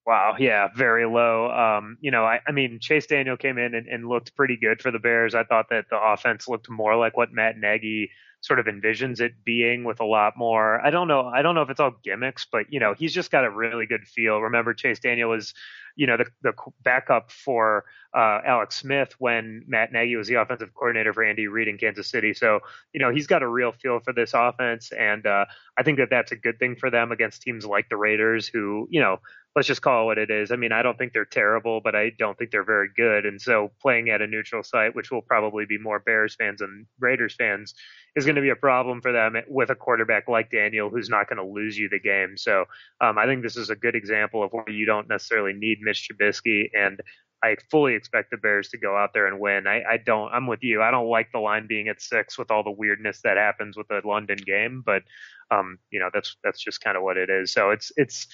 Wow, 0.05 0.35
yeah, 0.39 0.69
very 0.75 1.05
low. 1.05 1.51
Um, 1.51 1.97
you 2.01 2.09
know, 2.09 2.23
I, 2.23 2.39
I 2.47 2.51
mean, 2.51 2.79
Chase 2.81 3.05
Daniel 3.05 3.37
came 3.37 3.57
in 3.57 3.75
and, 3.75 3.87
and 3.87 4.07
looked 4.07 4.35
pretty 4.35 4.57
good 4.57 4.81
for 4.81 4.91
the 4.91 4.97
Bears. 4.97 5.35
I 5.35 5.43
thought 5.43 5.67
that 5.69 5.85
the 5.89 5.99
offense 6.01 6.47
looked 6.47 6.67
more 6.69 6.95
like 6.95 7.15
what 7.15 7.31
Matt 7.31 7.57
Nagy 7.57 8.09
sort 8.41 8.59
of 8.59 8.67
envisions 8.67 9.19
it 9.19 9.33
being 9.43 9.83
with 9.83 9.99
a 9.99 10.05
lot 10.05 10.37
more. 10.37 10.79
I 10.85 10.89
don't 10.89 11.07
know. 11.07 11.25
I 11.25 11.41
don't 11.41 11.55
know 11.55 11.61
if 11.61 11.69
it's 11.69 11.79
all 11.79 11.93
gimmicks, 12.03 12.45
but 12.49 12.71
you 12.71 12.79
know, 12.79 12.93
he's 12.93 13.13
just 13.13 13.31
got 13.31 13.43
a 13.43 13.49
really 13.49 13.85
good 13.85 14.07
feel. 14.07 14.39
Remember, 14.39 14.73
Chase 14.73 14.99
Daniel 14.99 15.29
was, 15.29 15.53
you 15.95 16.07
know, 16.07 16.17
the 16.17 16.25
the 16.41 16.53
backup 16.83 17.31
for 17.31 17.85
uh, 18.15 18.39
Alex 18.45 18.77
Smith 18.77 19.13
when 19.19 19.63
Matt 19.67 19.91
Nagy 19.91 20.15
was 20.15 20.27
the 20.27 20.35
offensive 20.35 20.73
coordinator 20.73 21.13
for 21.13 21.23
Andy 21.23 21.47
Reid 21.47 21.67
in 21.67 21.77
Kansas 21.77 22.09
City. 22.09 22.33
So, 22.33 22.61
you 22.93 22.99
know, 22.99 23.11
he's 23.11 23.27
got 23.27 23.43
a 23.43 23.47
real 23.47 23.73
feel 23.73 23.99
for 23.99 24.13
this 24.13 24.31
offense, 24.33 24.91
and 24.91 25.25
uh, 25.27 25.45
I 25.77 25.83
think 25.83 25.97
that 25.97 26.09
that's 26.09 26.31
a 26.31 26.37
good 26.37 26.59
thing 26.59 26.75
for 26.77 26.89
them 26.89 27.11
against 27.11 27.41
teams 27.41 27.65
like 27.65 27.89
the 27.89 27.97
Raiders, 27.97 28.47
who, 28.47 28.87
you 28.89 29.01
know, 29.01 29.19
let's 29.55 29.67
just 29.67 29.81
call 29.81 30.03
it 30.03 30.05
what 30.05 30.17
it 30.17 30.29
is. 30.29 30.51
I 30.51 30.55
mean, 30.55 30.71
I 30.71 30.83
don't 30.83 30.97
think 30.97 31.11
they're 31.11 31.25
terrible, 31.25 31.81
but 31.81 31.95
I 31.95 32.11
don't 32.17 32.37
think 32.37 32.51
they're 32.51 32.63
very 32.63 32.89
good. 32.95 33.25
And 33.25 33.41
so 33.41 33.71
playing 33.81 34.09
at 34.09 34.21
a 34.21 34.27
neutral 34.27 34.63
site, 34.63 34.95
which 34.95 35.11
will 35.11 35.23
probably 35.23 35.65
be 35.65 35.77
more 35.77 35.99
Bears 35.99 36.35
fans 36.35 36.59
than 36.59 36.85
Raiders 36.99 37.35
fans, 37.35 37.73
is 38.15 38.25
going 38.25 38.35
to 38.35 38.41
be 38.41 38.49
a 38.49 38.55
problem 38.55 39.01
for 39.01 39.11
them 39.11 39.35
with 39.47 39.71
a 39.71 39.75
quarterback 39.75 40.27
like 40.27 40.51
Daniel, 40.51 40.89
who's 40.89 41.09
not 41.09 41.27
going 41.27 41.37
to 41.37 41.51
lose 41.51 41.77
you 41.77 41.89
the 41.89 41.99
game. 41.99 42.37
So 42.37 42.65
um, 43.01 43.17
I 43.17 43.25
think 43.25 43.41
this 43.41 43.57
is 43.57 43.69
a 43.69 43.75
good 43.75 43.95
example 43.95 44.43
of 44.43 44.51
where 44.51 44.69
you 44.69 44.85
don't 44.85 45.09
necessarily 45.09 45.53
need 45.53 45.79
Mitch 45.81 46.07
Trubisky. 46.07 46.69
And 46.77 47.01
I 47.41 47.55
fully 47.71 47.95
expect 47.95 48.31
the 48.31 48.37
Bears 48.37 48.69
to 48.69 48.77
go 48.77 48.95
out 48.97 49.13
there 49.13 49.25
and 49.25 49.39
win. 49.39 49.65
I, 49.65 49.81
I 49.89 49.97
don't. 49.97 50.31
I'm 50.31 50.45
with 50.45 50.61
you. 50.61 50.81
I 50.81 50.91
don't 50.91 51.07
like 51.07 51.31
the 51.31 51.39
line 51.39 51.67
being 51.67 51.87
at 51.87 52.01
six 52.01 52.37
with 52.37 52.51
all 52.51 52.63
the 52.63 52.71
weirdness 52.71 53.21
that 53.23 53.37
happens 53.37 53.77
with 53.77 53.87
the 53.87 54.01
London 54.03 54.37
game, 54.45 54.83
but 54.85 55.03
um, 55.49 55.79
you 55.89 55.99
know 55.99 56.09
that's 56.13 56.35
that's 56.43 56.61
just 56.61 56.81
kind 56.81 56.97
of 56.97 57.03
what 57.03 57.17
it 57.17 57.29
is. 57.29 57.53
So 57.53 57.71
it's 57.71 57.91
it's 57.95 58.27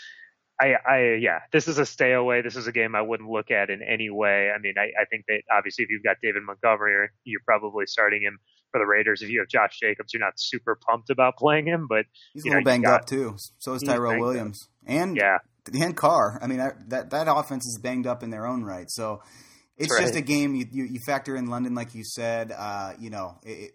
I, 0.60 0.76
I, 0.88 1.00
yeah, 1.20 1.40
this 1.52 1.68
is 1.68 1.78
a 1.80 1.86
stay 1.86 2.14
away. 2.14 2.42
This 2.42 2.56
is 2.56 2.68
a 2.68 2.72
game 2.72 2.96
I 2.96 3.02
wouldn't 3.02 3.30
look 3.30 3.52
at 3.52 3.70
in 3.70 3.82
any 3.82 4.10
way. 4.10 4.52
I 4.56 4.60
mean, 4.60 4.76
I, 4.78 4.92
I 5.02 5.06
think 5.10 5.26
that 5.28 5.42
obviously 5.52 5.84
if 5.84 5.90
you've 5.90 6.04
got 6.04 6.18
David 6.22 6.44
Montgomery, 6.44 7.10
you're 7.26 7.42
probably 7.46 7.86
starting 7.88 8.22
him 8.22 8.40
for 8.72 8.80
the 8.80 8.86
Raiders. 8.86 9.22
If 9.22 9.30
you 9.30 9.40
have 9.40 9.50
Josh 9.50 9.80
Jacobs, 9.80 10.14
you're 10.14 10.22
not 10.24 10.34
super 10.38 10.76
pumped 10.88 11.10
about 11.10 11.36
playing 11.38 11.68
him, 11.68 11.88
but 11.90 12.06
He's 12.34 12.44
a 12.44 12.48
You 12.48 12.52
know, 12.52 12.58
little 12.58 12.62
you 12.62 12.66
banged 12.66 12.84
got- 12.86 13.02
up 13.02 13.06
too. 13.08 13.36
So 13.60 13.74
is 13.74 13.84
Tyrell 13.84 14.12
banged 14.12 14.22
up. 14.22 14.28
Williams 14.28 14.70
and 14.86 15.18
yeah, 15.18 15.38
and 15.74 15.96
Carr. 15.98 16.40
I 16.42 16.48
mean 16.48 16.60
that, 16.60 16.90
that 16.90 17.10
that 17.10 17.28
offense 17.28 17.66
is 17.66 17.78
banged 17.82 18.08
up 18.08 18.24
in 18.24 18.30
their 18.30 18.46
own 18.46 18.64
right. 18.64 18.90
So 18.90 19.22
it's 19.78 19.90
That's 19.90 20.04
just 20.12 20.16
a 20.16 20.22
game 20.22 20.56
you, 20.56 20.66
you 20.72 20.84
you 20.86 21.00
factor 21.06 21.36
in 21.36 21.48
London 21.48 21.76
like 21.76 21.94
you 21.94 22.04
said. 22.06 22.54
Uh, 22.58 22.94
you 22.98 23.10
know, 23.10 23.40
it, 23.44 23.72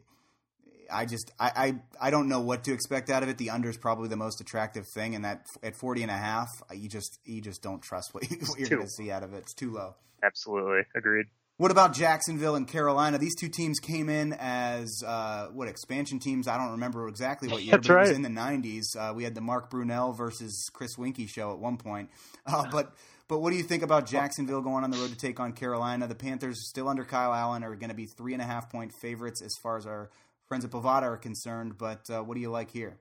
I 0.93 1.07
just 1.07 1.33
I, 1.39 1.51
I 1.57 2.09
I 2.09 2.11
don't 2.11 2.29
know 2.29 2.41
what 2.41 2.65
to 2.65 2.73
expect 2.73 3.11
out 3.11 3.23
of 3.23 3.29
it. 3.29 3.39
The 3.39 3.51
under 3.51 3.69
is 3.69 3.77
probably 3.77 4.09
the 4.09 4.17
most 4.17 4.41
attractive 4.41 4.85
thing, 4.95 5.15
and 5.15 5.25
that 5.25 5.47
at 5.63 5.77
40 5.77 6.03
and 6.03 6.11
a 6.11 6.17
half, 6.17 6.49
you 6.75 6.89
just 6.89 7.19
you 7.25 7.41
just 7.41 7.63
don't 7.63 7.83
trust 7.83 8.13
what, 8.13 8.31
you, 8.31 8.39
what 8.47 8.59
you're 8.59 8.69
going 8.69 8.83
to 8.83 8.89
see 8.89 9.11
out 9.11 9.23
of 9.23 9.33
it. 9.35 9.39
It's 9.39 9.55
too 9.55 9.73
low. 9.73 9.95
absolutely 10.23 10.83
agreed. 10.95 11.27
What 11.61 11.71
about 11.71 11.93
Jacksonville 11.93 12.57
and 12.57 12.67
Carolina? 12.67 13.19
These 13.19 13.35
two 13.39 13.51
teams 13.51 13.81
came 13.81 14.09
in 14.09 14.35
as 14.39 15.03
uh, 15.07 15.49
what 15.49 15.69
expansion 15.69 16.19
teams? 16.19 16.49
I 16.49 16.57
don't 16.57 16.71
remember 16.71 17.07
exactly 17.07 17.51
what 17.51 17.63
year, 17.63 17.73
That's 17.73 17.87
but 17.87 17.95
it 17.95 17.99
was 17.99 18.09
right. 18.09 18.17
in 18.17 18.23
the 18.23 18.31
'90s. 18.31 18.97
Uh, 18.99 19.13
we 19.13 19.25
had 19.25 19.35
the 19.35 19.43
Mark 19.43 19.71
Brunell 19.71 20.17
versus 20.17 20.71
Chris 20.73 20.97
Winkie 20.97 21.27
show 21.27 21.53
at 21.53 21.59
one 21.59 21.77
point. 21.77 22.09
Uh, 22.47 22.65
but 22.73 22.95
but 23.29 23.41
what 23.41 23.51
do 23.51 23.57
you 23.57 23.63
think 23.63 23.83
about 23.83 24.07
Jacksonville 24.07 24.63
going 24.63 24.83
on 24.83 24.91
the 24.91 24.97
road 24.97 25.11
to 25.11 25.17
take 25.17 25.39
on 25.39 25.53
Carolina? 25.53 26.09
The 26.09 26.17
Panthers, 26.17 26.69
still 26.69 26.89
under 26.89 27.05
Kyle 27.05 27.33
Allen, 27.33 27.63
are 27.63 27.77
going 27.77 27.91
to 27.91 27.95
be 27.95 28.07
three 28.07 28.33
and 28.33 28.43
a 28.43 28.45
half 28.45 28.71
point 28.71 28.93
favorites 28.93 29.41
as 29.41 29.55
far 29.63 29.77
as 29.77 29.87
our 29.87 30.11
friends 30.51 30.65
at 30.65 30.71
Bovada 30.71 31.05
are 31.05 31.17
concerned. 31.17 31.79
But 31.79 32.11
uh, 32.11 32.23
what 32.23 32.35
do 32.35 32.41
you 32.41 32.51
like 32.51 32.71
here? 32.71 32.99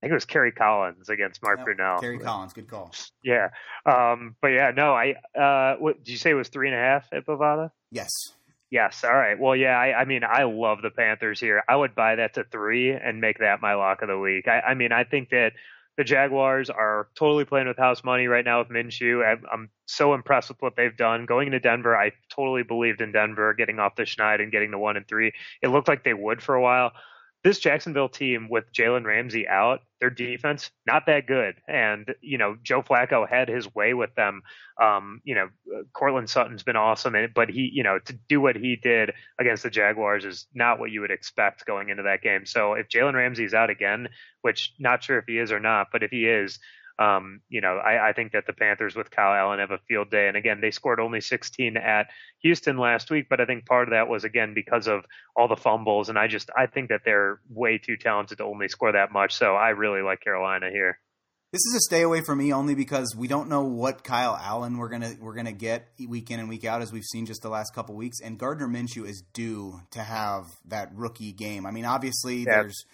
I 0.00 0.06
think 0.06 0.12
it 0.12 0.14
was 0.14 0.24
Kerry 0.24 0.52
Collins 0.52 1.10
against 1.10 1.42
Mark 1.42 1.60
Oh, 1.60 1.66
Brunell. 1.66 2.00
Terry 2.00 2.18
Collins, 2.18 2.52
good 2.52 2.68
call. 2.68 2.92
Yeah, 3.22 3.50
um, 3.84 4.34
but 4.40 4.48
yeah, 4.48 4.72
no, 4.74 4.94
I. 4.94 5.14
Uh, 5.38 5.76
what 5.76 5.98
did 5.98 6.08
you 6.08 6.16
say 6.16 6.30
it 6.30 6.34
was 6.34 6.48
three 6.48 6.68
and 6.68 6.76
a 6.76 6.80
half 6.80 7.06
at 7.12 7.26
Bovada? 7.26 7.70
Yes, 7.90 8.10
Yes. 8.70 9.04
All 9.04 9.12
right. 9.14 9.38
Well, 9.38 9.54
yeah. 9.54 9.78
I, 9.78 10.00
I 10.00 10.04
mean, 10.06 10.22
I 10.24 10.44
love 10.44 10.78
the 10.80 10.88
Panthers 10.88 11.38
here. 11.38 11.62
I 11.68 11.76
would 11.76 11.94
buy 11.94 12.14
that 12.14 12.34
to 12.34 12.44
three 12.44 12.92
and 12.92 13.20
make 13.20 13.38
that 13.40 13.60
my 13.60 13.74
lock 13.74 14.00
of 14.00 14.08
the 14.08 14.18
week. 14.18 14.48
I, 14.48 14.60
I 14.60 14.74
mean, 14.74 14.92
I 14.92 15.04
think 15.04 15.28
that 15.28 15.52
the 15.96 16.04
Jaguars 16.04 16.70
are 16.70 17.08
totally 17.14 17.44
playing 17.44 17.68
with 17.68 17.76
house 17.76 18.02
money 18.02 18.26
right 18.26 18.44
now 18.44 18.60
with 18.60 18.68
Minshew. 18.68 19.22
I'm, 19.50 19.70
so 19.86 20.14
impressed 20.14 20.48
with 20.48 20.62
what 20.62 20.74
they've 20.74 20.96
done 20.96 21.26
going 21.26 21.48
into 21.48 21.60
Denver. 21.60 21.94
I 21.94 22.12
totally 22.30 22.62
believed 22.62 23.02
in 23.02 23.12
Denver 23.12 23.52
getting 23.52 23.78
off 23.78 23.94
the 23.94 24.04
schneid 24.04 24.40
and 24.40 24.50
getting 24.50 24.70
the 24.70 24.78
one 24.78 24.96
and 24.96 25.06
three. 25.06 25.32
It 25.60 25.68
looked 25.68 25.86
like 25.86 26.02
they 26.02 26.14
would 26.14 26.42
for 26.42 26.54
a 26.54 26.62
while. 26.62 26.92
This 27.44 27.58
Jacksonville 27.58 28.08
team 28.08 28.48
with 28.48 28.72
Jalen 28.72 29.04
Ramsey 29.04 29.48
out, 29.48 29.80
their 30.00 30.10
defense 30.10 30.70
not 30.86 31.06
that 31.06 31.26
good, 31.26 31.56
and 31.66 32.14
you 32.20 32.38
know 32.38 32.56
Joe 32.62 32.82
Flacco 32.82 33.28
had 33.28 33.48
his 33.48 33.72
way 33.74 33.94
with 33.94 34.14
them. 34.14 34.42
Um, 34.80 35.20
you 35.24 35.34
know, 35.34 35.48
Courtland 35.92 36.30
Sutton's 36.30 36.62
been 36.62 36.76
awesome, 36.76 37.14
but 37.34 37.48
he, 37.48 37.70
you 37.72 37.82
know, 37.82 37.98
to 37.98 38.12
do 38.28 38.40
what 38.40 38.56
he 38.56 38.76
did 38.76 39.12
against 39.40 39.64
the 39.64 39.70
Jaguars 39.70 40.24
is 40.24 40.46
not 40.54 40.78
what 40.78 40.92
you 40.92 41.00
would 41.00 41.10
expect 41.10 41.66
going 41.66 41.88
into 41.88 42.04
that 42.04 42.22
game. 42.22 42.46
So 42.46 42.74
if 42.74 42.88
Jalen 42.88 43.14
Ramsey's 43.14 43.54
out 43.54 43.70
again, 43.70 44.08
which 44.42 44.72
not 44.78 45.02
sure 45.02 45.18
if 45.18 45.24
he 45.26 45.38
is 45.38 45.50
or 45.50 45.60
not, 45.60 45.88
but 45.92 46.02
if 46.02 46.10
he 46.10 46.26
is, 46.26 46.60
um, 47.02 47.40
you 47.48 47.60
know, 47.60 47.78
I, 47.78 48.10
I 48.10 48.12
think 48.12 48.32
that 48.32 48.46
the 48.46 48.52
Panthers 48.52 48.94
with 48.94 49.10
Kyle 49.10 49.32
Allen 49.34 49.58
have 49.58 49.70
a 49.70 49.78
field 49.88 50.10
day. 50.10 50.28
And 50.28 50.36
again, 50.36 50.60
they 50.60 50.70
scored 50.70 51.00
only 51.00 51.20
16 51.20 51.76
at 51.76 52.06
Houston 52.42 52.76
last 52.76 53.10
week, 53.10 53.26
but 53.30 53.40
I 53.40 53.46
think 53.46 53.66
part 53.66 53.88
of 53.88 53.92
that 53.92 54.08
was 54.08 54.24
again 54.24 54.52
because 54.54 54.86
of 54.86 55.04
all 55.34 55.48
the 55.48 55.56
fumbles. 55.56 56.08
And 56.08 56.18
I 56.18 56.26
just 56.28 56.50
I 56.56 56.66
think 56.66 56.90
that 56.90 57.00
they're 57.04 57.40
way 57.48 57.78
too 57.78 57.96
talented 57.96 58.38
to 58.38 58.44
only 58.44 58.68
score 58.68 58.92
that 58.92 59.12
much. 59.12 59.34
So 59.34 59.54
I 59.54 59.70
really 59.70 60.02
like 60.02 60.20
Carolina 60.20 60.70
here. 60.70 60.98
This 61.52 61.60
is 61.66 61.74
a 61.76 61.80
stay 61.80 62.00
away 62.00 62.22
for 62.22 62.34
me 62.34 62.50
only 62.52 62.74
because 62.74 63.14
we 63.14 63.28
don't 63.28 63.50
know 63.50 63.64
what 63.64 64.04
Kyle 64.04 64.38
Allen 64.40 64.78
we're 64.78 64.88
gonna 64.88 65.14
we're 65.20 65.34
gonna 65.34 65.52
get 65.52 65.88
week 66.08 66.30
in 66.30 66.40
and 66.40 66.48
week 66.48 66.64
out 66.64 66.80
as 66.80 66.92
we've 66.92 67.04
seen 67.04 67.26
just 67.26 67.42
the 67.42 67.50
last 67.50 67.74
couple 67.74 67.94
weeks. 67.94 68.18
And 68.24 68.38
Gardner 68.38 68.68
Minshew 68.68 69.06
is 69.06 69.22
due 69.34 69.80
to 69.90 70.00
have 70.02 70.44
that 70.68 70.88
rookie 70.94 71.32
game. 71.32 71.66
I 71.66 71.70
mean, 71.70 71.84
obviously 71.84 72.38
Yeah. 72.38 72.62
there's 72.62 72.84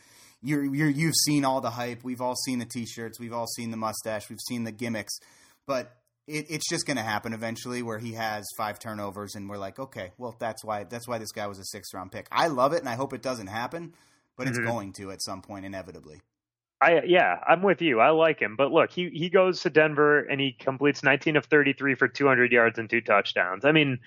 you're, 0.43 0.65
you're 0.75 0.89
you've 0.89 1.15
seen 1.25 1.45
all 1.45 1.61
the 1.61 1.71
hype. 1.71 2.05
We've 2.05 2.21
all 2.21 2.37
seen 2.37 2.59
the 2.59 2.65
t-shirts. 2.67 3.19
We've 3.19 3.33
all 3.33 3.47
seen 3.47 3.71
the 3.71 3.77
mustache. 3.77 4.29
We've 4.31 4.39
seen 4.49 4.65
the 4.65 4.73
gimmicks. 4.73 5.19
But 5.67 5.93
it, 6.27 6.47
it's 6.51 6.69
just 6.69 6.87
going 6.87 6.97
to 6.97 7.03
happen 7.03 7.33
eventually 7.33 7.83
where 7.83 7.99
he 7.99 8.13
has 8.13 8.47
five 8.57 8.79
turnovers 8.79 9.35
and 9.35 9.49
we're 9.49 9.59
like, 9.59 9.79
okay, 9.79 10.13
well 10.19 10.37
that's 10.39 10.65
why 10.65 10.85
that's 10.85 11.09
why 11.09 11.19
this 11.19 11.33
guy 11.33 11.47
was 11.47 11.59
a 11.59 11.65
sixth 11.65 11.93
round 11.95 12.13
pick. 12.13 12.27
I 12.31 12.49
love 12.49 12.73
it 12.73 12.81
and 12.81 12.89
I 12.89 12.95
hope 12.95 13.13
it 13.13 13.23
doesn't 13.23 13.49
happen, 13.49 13.95
but 14.37 14.47
it's 14.47 14.59
Mhm. 14.59 14.67
going 14.67 14.93
to 14.95 15.11
at 15.11 15.23
some 15.23 15.43
point 15.43 15.65
inevitably. 15.67 16.21
I 16.81 17.01
yeah, 17.07 17.39
I'm 17.47 17.63
with 17.63 17.83
you. 17.83 17.99
I 17.99 18.11
like 18.11 18.39
him, 18.41 18.55
but 18.57 18.71
look, 18.71 18.91
he 18.93 19.11
he 19.13 19.31
goes 19.31 19.63
to 19.63 19.71
Denver 19.71 20.21
and 20.21 20.41
he 20.41 20.53
completes 20.53 21.03
19 21.03 21.37
of 21.37 21.47
33 21.47 21.97
for 21.97 22.07
200 22.07 22.53
yards 22.53 22.79
and 22.79 22.89
two 22.89 23.01
touchdowns. 23.01 23.65
I 23.65 23.73
mean, 23.73 23.99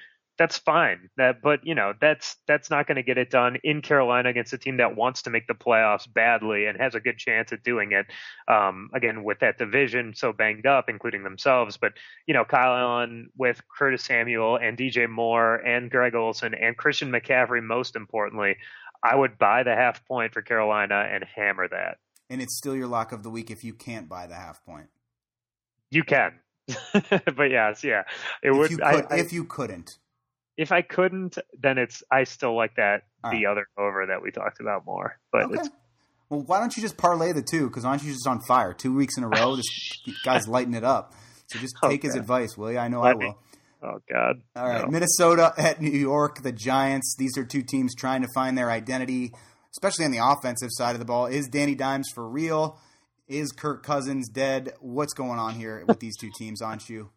that's 0.42 0.58
fine. 0.58 1.12
That, 1.18 1.44
but 1.44 1.60
you 1.68 1.76
know, 1.76 1.94
that's 2.02 2.36
that's 2.48 2.72
not 2.72 2.88
going 2.88 2.96
to 2.96 3.04
get 3.04 3.20
it 3.20 3.30
done 3.30 3.58
in 3.64 3.84
Carolina 3.84 4.30
against 4.30 4.54
a 4.54 4.58
team 4.58 4.78
that 4.78 4.96
wants 4.96 5.22
to 5.24 5.30
make 5.30 5.46
the 5.46 5.54
playoffs 5.54 6.12
badly 6.12 6.66
and 6.66 6.80
has 6.82 6.96
a 6.96 7.00
good 7.00 7.20
chance 7.20 7.54
at 7.54 7.62
doing 7.62 7.92
it. 7.92 8.08
Um, 8.52 8.90
again, 8.92 9.24
with 9.24 9.42
that 9.42 9.60
division 9.60 10.16
so 10.16 10.34
banged 10.34 10.66
up, 10.66 10.90
including 10.90 11.24
themselves. 11.24 11.78
But 11.78 11.94
you 12.26 12.34
know, 12.34 12.44
Kyle 12.44 12.76
Allen 12.76 13.30
with 13.38 13.62
Curtis 13.78 14.04
Samuel 14.04 14.58
and 14.58 14.76
DJ 14.76 15.08
Moore 15.08 15.58
and 15.58 15.92
Greg 15.92 16.16
Olsen 16.16 16.56
and 16.56 16.76
Christian 16.76 17.12
McCaffrey, 17.12 17.62
most 17.62 17.96
importantly, 17.96 18.56
I 19.04 19.16
would 19.16 19.38
buy 19.38 19.62
the 19.62 19.76
half 19.76 20.04
point 20.08 20.34
for 20.34 20.42
Carolina 20.42 21.08
and 21.08 21.24
hammer 21.24 21.68
that. 21.68 22.00
And 22.32 22.42
it's 22.42 22.58
still 22.58 22.76
your 22.76 22.88
lock 22.88 23.12
of 23.12 23.22
the 23.22 23.30
week 23.30 23.52
if 23.52 23.64
you 23.64 23.76
can't 23.76 24.10
buy 24.10 24.26
the 24.26 24.34
half 24.34 24.66
point. 24.66 24.88
You 25.92 26.04
can. 26.04 26.34
but 26.94 27.52
yes, 27.52 27.84
yeah, 27.84 28.04
it 28.42 28.50
if 28.50 28.58
would. 28.58 28.72
You 28.72 28.78
could, 28.78 28.86
I, 28.86 29.04
I, 29.10 29.18
if 29.18 29.34
you 29.34 29.46
couldn't, 29.46 29.98
if 30.62 30.72
I 30.72 30.82
couldn't, 30.82 31.38
then 31.60 31.78
it's 31.78 32.04
I 32.12 32.24
still 32.26 32.56
like 32.56 32.76
that 32.76 33.04
All 33.24 33.32
the 33.32 33.46
right. 33.46 33.52
other 33.52 33.68
over 33.78 34.06
that 34.08 34.22
we 34.22 34.32
talked 34.32 34.60
about 34.60 34.86
more. 34.86 35.18
But 35.32 35.44
okay. 35.46 35.56
it's 35.56 35.70
Well, 36.30 36.42
why 36.42 36.60
don't 36.60 36.76
you 36.76 36.82
just 36.82 36.98
parlay 36.98 37.32
the 37.34 37.42
two? 37.42 37.68
Because 37.68 37.84
Anshu 37.84 38.06
just 38.06 38.28
on 38.28 38.42
fire? 38.48 38.74
Two 38.74 38.94
weeks 38.96 39.18
in 39.18 39.24
a 39.24 39.28
row, 39.30 39.56
this 39.58 39.66
guy's 40.24 40.48
lighting 40.48 40.74
it 40.74 40.84
up. 40.84 41.14
So 41.48 41.60
just 41.60 41.76
oh, 41.84 41.90
take 41.90 42.04
his 42.04 42.16
advice, 42.16 42.58
will 42.58 42.72
you? 42.72 42.78
I 42.78 42.88
know 42.88 43.02
I 43.02 43.08
Let 43.10 43.18
me- 43.18 43.26
will. 43.26 43.38
oh 43.84 44.00
god. 44.10 44.42
All 44.56 44.68
right, 44.68 44.84
No. 44.86 44.88
Minnesota 44.92 45.54
at 45.58 45.82
New 45.82 45.90
York, 45.92 46.42
the 46.44 46.52
Giants. 46.54 47.16
These 47.18 47.38
are 47.38 47.44
two 47.46 47.64
teams 47.64 47.94
trying 47.96 48.22
to 48.22 48.28
find 48.34 48.58
their 48.58 48.72
identity, 48.72 49.34
especially 49.72 50.06
on 50.06 50.12
the 50.12 50.20
offensive 50.24 50.70
side 50.72 50.94
of 50.96 51.00
the 51.00 51.06
ball. 51.06 51.26
Is 51.26 51.48
Danny 51.50 51.76
Dimes 51.76 52.08
for 52.14 52.28
real? 52.28 52.80
Is 53.28 53.52
Kirk 53.52 53.84
Cousins 53.84 54.28
dead? 54.30 54.74
What's 54.82 55.14
going 55.14 55.40
on 55.40 55.56
here 55.56 55.84
with 55.88 56.00
these 56.00 56.18
two 56.18 56.30
teams, 56.38 56.62
aren't 56.62 56.90
you? 56.90 57.10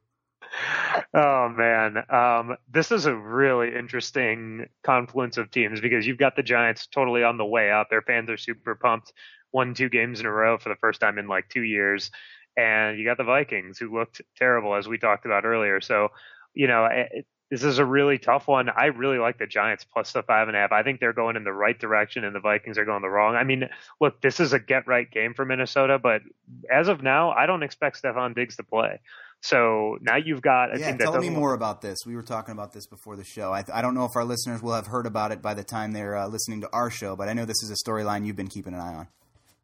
Oh 1.13 1.49
man, 1.49 1.99
um, 2.11 2.57
this 2.71 2.91
is 2.91 3.07
a 3.07 3.15
really 3.15 3.75
interesting 3.75 4.67
confluence 4.83 5.37
of 5.37 5.51
teams 5.51 5.81
because 5.81 6.07
you've 6.07 6.19
got 6.19 6.37
the 6.37 6.43
Giants 6.43 6.87
totally 6.87 7.23
on 7.23 7.37
the 7.37 7.45
way 7.45 7.71
up. 7.71 7.89
Their 7.91 8.03
fans 8.03 8.31
are 8.31 8.37
super 8.37 8.75
pumped. 8.75 9.13
Won 9.53 9.75
two 9.75 9.89
games 9.89 10.21
in 10.21 10.27
a 10.27 10.31
row 10.33 10.59
for 10.59 10.69
the 10.69 10.77
first 10.77 11.01
time 11.01 11.19
in 11.19 11.29
like 11.29 11.49
two 11.49 11.63
years, 11.63 12.11
and 12.57 12.99
you 12.99 13.05
got 13.05 13.17
the 13.17 13.25
Vikings 13.25 13.79
who 13.79 13.97
looked 13.97 14.21
terrible 14.37 14.75
as 14.75 14.89
we 14.89 14.99
talked 14.99 15.27
about 15.27 15.45
earlier. 15.45 15.81
So, 15.81 16.09
you 16.55 16.67
know, 16.67 16.87
it, 16.87 17.27
this 17.51 17.63
is 17.63 17.79
a 17.79 17.85
really 17.85 18.19
tough 18.19 18.49
one. 18.49 18.69
I 18.69 18.87
really 18.87 19.19
like 19.19 19.39
the 19.39 19.47
Giants 19.47 19.85
plus 19.85 20.13
the 20.13 20.25
five 20.25 20.49
and 20.49 20.57
a 20.57 20.61
half. 20.61 20.73
I 20.73 20.83
think 20.83 20.99
they're 20.99 21.13
going 21.13 21.37
in 21.37 21.45
the 21.45 21.53
right 21.53 21.79
direction, 21.79 22.25
and 22.25 22.35
the 22.35 22.41
Vikings 22.41 22.79
are 22.79 22.85
going 22.85 23.03
the 23.03 23.09
wrong. 23.09 23.37
I 23.37 23.45
mean, 23.45 23.69
look, 24.01 24.21
this 24.21 24.41
is 24.41 24.53
a 24.53 24.59
get 24.59 24.89
right 24.89 25.09
game 25.09 25.35
for 25.35 25.45
Minnesota, 25.45 26.01
but 26.01 26.23
as 26.69 26.89
of 26.89 27.03
now, 27.03 27.31
I 27.31 27.47
don't 27.47 27.63
expect 27.63 28.03
Stefon 28.03 28.35
Diggs 28.35 28.57
to 28.57 28.65
play. 28.65 29.01
So 29.45 29.99
now 30.01 30.17
you've 30.17 30.41
got 30.41 30.75
a 30.75 30.81
yeah, 30.81 30.87
team 30.87 30.97
that 30.97 31.05
tell 31.05 31.21
me 31.21 31.29
more 31.29 31.53
about 31.53 31.83
this. 31.83 31.99
We 32.07 32.17
were 32.17 32.23
talking 32.23 32.53
about 32.53 32.73
this 32.73 32.87
before 32.87 33.15
the 33.15 33.25
show. 33.25 33.53
I, 33.53 33.63
I 33.71 33.83
don't 33.83 33.95
know 33.95 34.07
if 34.07 34.13
our 34.17 34.25
listeners 34.25 34.63
will 34.63 34.73
have 34.73 34.87
heard 34.87 35.05
about 35.05 35.33
it 35.33 35.43
by 35.43 35.53
the 35.53 35.63
time 35.63 35.93
they're 35.93 36.17
uh, 36.17 36.27
listening 36.29 36.63
to 36.63 36.71
our 36.73 36.89
show, 36.89 37.15
but 37.15 37.29
I 37.29 37.35
know 37.35 37.45
this 37.45 37.63
is 37.63 37.71
a 37.71 37.77
storyline 37.87 38.25
you've 38.25 38.37
been 38.37 38.49
keeping 38.49 38.73
an 38.73 38.81
eye 38.81 38.95
on. 38.95 39.09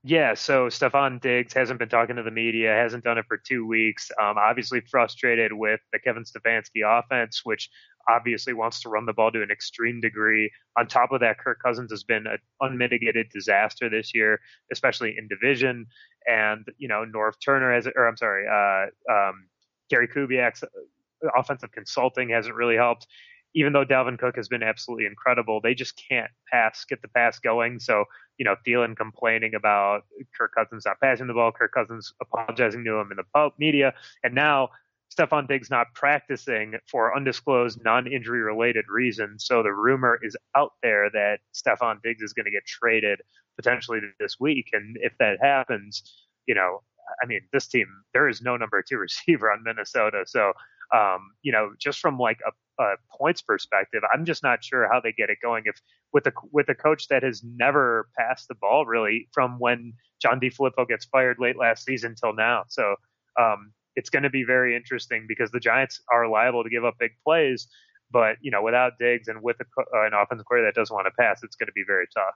Yeah, 0.02 0.34
so 0.34 0.66
Stefon 0.66 1.18
Diggs 1.22 1.54
hasn't 1.54 1.78
been 1.78 1.88
talking 1.88 2.16
to 2.16 2.22
the 2.22 2.30
media, 2.30 2.74
hasn't 2.74 3.04
done 3.04 3.16
it 3.16 3.24
for 3.26 3.38
two 3.38 3.66
weeks. 3.66 4.10
Um, 4.20 4.36
obviously 4.36 4.82
frustrated 4.90 5.50
with 5.54 5.80
the 5.94 5.98
Kevin 5.98 6.24
Stefanski 6.24 6.82
offense, 6.84 7.40
which 7.44 7.70
obviously 8.06 8.52
wants 8.52 8.82
to 8.82 8.90
run 8.90 9.06
the 9.06 9.14
ball 9.14 9.32
to 9.32 9.42
an 9.42 9.50
extreme 9.50 10.02
degree. 10.02 10.50
On 10.78 10.86
top 10.86 11.12
of 11.12 11.20
that, 11.20 11.38
Kirk 11.38 11.58
Cousins 11.64 11.90
has 11.90 12.04
been 12.04 12.26
an 12.26 12.38
unmitigated 12.60 13.30
disaster 13.32 13.88
this 13.88 14.14
year, 14.14 14.40
especially 14.70 15.16
in 15.16 15.26
division. 15.26 15.86
And 16.26 16.66
you 16.76 16.88
know, 16.88 17.04
Norv 17.06 17.32
Turner 17.42 17.72
has, 17.72 17.86
or 17.86 18.06
I'm 18.06 18.18
sorry, 18.18 18.46
uh, 18.46 19.12
um, 19.12 19.46
Gary 19.90 20.08
Kubiak's 20.08 20.62
uh, 20.62 21.28
offensive 21.36 21.72
consulting 21.72 22.30
hasn't 22.30 22.54
really 22.54 22.76
helped. 22.76 23.06
Even 23.52 23.72
though 23.72 23.84
Dalvin 23.84 24.16
Cook 24.16 24.36
has 24.36 24.46
been 24.46 24.62
absolutely 24.62 25.06
incredible, 25.06 25.60
they 25.60 25.74
just 25.74 26.00
can't 26.08 26.30
pass, 26.52 26.84
get 26.88 27.02
the 27.02 27.08
pass 27.08 27.40
going. 27.40 27.80
So 27.80 28.04
you 28.40 28.44
know, 28.44 28.56
Thielen 28.66 28.96
complaining 28.96 29.54
about 29.54 30.04
Kirk 30.36 30.54
Cousins 30.54 30.84
not 30.86 30.98
passing 30.98 31.26
the 31.26 31.34
ball, 31.34 31.52
Kirk 31.52 31.74
Cousins 31.74 32.14
apologizing 32.22 32.82
to 32.84 32.94
him 32.94 33.10
in 33.10 33.18
the 33.18 33.50
media, 33.58 33.92
and 34.24 34.34
now 34.34 34.70
Stefon 35.14 35.46
Diggs 35.46 35.68
not 35.68 35.88
practicing 35.94 36.76
for 36.90 37.14
undisclosed 37.14 37.84
non-injury 37.84 38.40
related 38.40 38.86
reasons. 38.88 39.44
So 39.44 39.62
the 39.62 39.74
rumor 39.74 40.18
is 40.22 40.38
out 40.56 40.72
there 40.82 41.10
that 41.10 41.40
Stefon 41.52 42.00
Diggs 42.02 42.22
is 42.22 42.32
going 42.32 42.46
to 42.46 42.50
get 42.50 42.64
traded 42.64 43.20
potentially 43.56 44.00
this 44.18 44.40
week, 44.40 44.70
and 44.72 44.96
if 45.02 45.12
that 45.18 45.36
happens, 45.42 46.26
you 46.46 46.54
know, 46.54 46.82
I 47.22 47.26
mean, 47.26 47.40
this 47.52 47.66
team 47.66 47.86
there 48.12 48.28
is 48.28 48.40
no 48.40 48.56
number 48.56 48.82
two 48.86 48.98
receiver 49.06 49.50
on 49.50 49.62
Minnesota, 49.64 50.24
so 50.26 50.52
um, 50.94 51.30
you 51.42 51.52
know, 51.52 51.70
just 51.78 52.00
from 52.00 52.18
like 52.18 52.40
a, 52.46 52.82
a 52.82 52.96
points 53.16 53.42
perspective, 53.42 54.02
I'm 54.12 54.24
just 54.24 54.42
not 54.42 54.64
sure 54.64 54.88
how 54.90 55.00
they 55.00 55.12
get 55.12 55.30
it 55.30 55.38
going. 55.42 55.64
If 55.66 55.76
with 56.12 56.26
a 56.26 56.32
with 56.50 56.68
a 56.68 56.74
coach 56.74 57.08
that 57.08 57.22
has 57.22 57.42
never 57.44 58.08
passed 58.18 58.48
the 58.48 58.54
ball 58.54 58.86
really 58.86 59.28
from 59.32 59.58
when 59.58 59.92
John 60.20 60.40
DeFilippo 60.40 60.88
gets 60.88 61.04
fired 61.06 61.36
late 61.38 61.56
last 61.56 61.84
season 61.84 62.14
till 62.20 62.34
now, 62.34 62.64
so 62.68 62.96
um, 63.40 63.72
it's 63.94 64.10
going 64.10 64.24
to 64.24 64.30
be 64.30 64.44
very 64.44 64.74
interesting 64.76 65.26
because 65.28 65.50
the 65.50 65.60
Giants 65.60 66.00
are 66.12 66.28
liable 66.28 66.64
to 66.64 66.70
give 66.70 66.84
up 66.84 66.94
big 66.98 67.12
plays, 67.24 67.68
but 68.10 68.36
you 68.40 68.50
know, 68.50 68.62
without 68.62 68.92
Diggs 68.98 69.28
and 69.28 69.42
with 69.42 69.56
a, 69.60 69.64
uh, 69.80 70.06
an 70.06 70.12
offensive 70.14 70.46
coordinator 70.46 70.72
that 70.72 70.80
doesn't 70.80 70.94
want 70.94 71.06
to 71.06 71.12
pass, 71.18 71.40
it's 71.42 71.56
going 71.56 71.68
to 71.68 71.72
be 71.72 71.84
very 71.86 72.06
tough. 72.14 72.34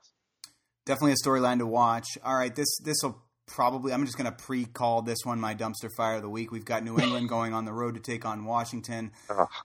Definitely 0.85 1.13
a 1.13 1.27
storyline 1.27 1.57
to 1.59 1.67
watch. 1.67 2.05
All 2.23 2.35
right, 2.35 2.55
this 2.55 2.77
this 2.83 2.97
will 3.03 3.24
probably. 3.47 3.93
I'm 3.93 4.05
just 4.05 4.17
going 4.17 4.29
to 4.29 4.43
pre-call 4.43 5.01
this 5.01 5.19
one 5.23 5.39
my 5.39 5.55
dumpster 5.55 5.89
fire 5.95 6.15
of 6.15 6.21
the 6.21 6.29
week. 6.29 6.51
We've 6.51 6.65
got 6.65 6.83
New 6.83 6.99
England 6.99 7.29
going 7.29 7.53
on 7.53 7.65
the 7.65 7.73
road 7.73 7.95
to 7.95 7.99
take 7.99 8.25
on 8.25 8.45
Washington. 8.45 9.11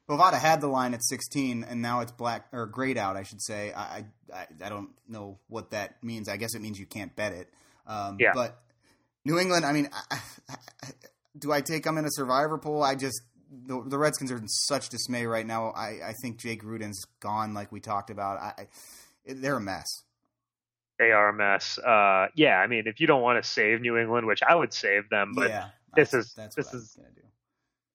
Bovada 0.09 0.39
had 0.39 0.61
the 0.61 0.67
line 0.69 0.95
at 0.95 1.03
16, 1.03 1.65
and 1.65 1.83
now 1.83 2.01
it's 2.01 2.13
black 2.13 2.47
or 2.53 2.67
grayed 2.67 2.99
out. 2.99 3.17
I 3.17 3.23
should 3.23 3.43
say. 3.43 3.73
I 3.73 4.05
I, 4.33 4.47
I 4.65 4.69
don't 4.69 4.91
know 5.09 5.39
what 5.49 5.71
that 5.71 6.03
means. 6.03 6.29
I 6.29 6.37
guess 6.37 6.55
it 6.55 6.63
means 6.63 6.79
you 6.79 6.87
can't 6.87 7.15
bet 7.17 7.33
it. 7.33 7.49
Um, 7.87 8.17
Yeah. 8.21 8.33
But 8.35 8.61
New 9.25 9.39
England. 9.39 9.65
I 9.65 9.73
mean, 9.73 9.89
I, 9.93 10.19
I, 10.49 10.89
do 11.39 11.53
I 11.53 11.61
take 11.61 11.85
them 11.85 11.99
in 11.99 12.05
a 12.05 12.11
survivor 12.11 12.59
pool? 12.59 12.83
I 12.83 12.95
just 12.95 13.21
the, 13.51 13.83
the 13.85 13.99
Redskins 13.99 14.31
are 14.33 14.37
in 14.37 14.49
such 14.49 14.89
dismay 14.89 15.27
right 15.27 15.47
now. 15.47 15.71
I, 15.71 15.99
I 16.09 16.15
think 16.23 16.39
Jay 16.39 16.57
Gruden's 16.57 17.05
gone, 17.21 17.55
like 17.55 17.73
we 17.73 17.81
talked 17.81 18.11
about. 18.11 18.39
I, 18.39 18.63
I 18.63 18.67
they're 19.27 19.57
a 19.57 19.61
mess. 19.61 19.87
They 21.01 21.13
are 21.13 21.31
a 21.31 21.33
mess. 21.33 21.79
Uh, 21.79 22.29
yeah, 22.37 22.59
I 22.59 22.67
mean, 22.67 22.87
if 22.87 23.01
you 23.01 23.07
don't 23.07 23.23
want 23.23 23.43
to 23.43 23.51
save 23.51 23.81
New 23.81 23.97
England, 23.97 24.27
which 24.27 24.43
I 24.43 24.55
would 24.55 24.73
save 24.75 25.09
them, 25.09 25.33
but 25.35 25.49
yeah, 25.49 25.69
this 25.97 26.13
is- 26.15 26.35
that's 26.35 26.55
this 26.55 26.73
is- 26.75 26.95
gonna 26.95 27.09
do. 27.17 27.23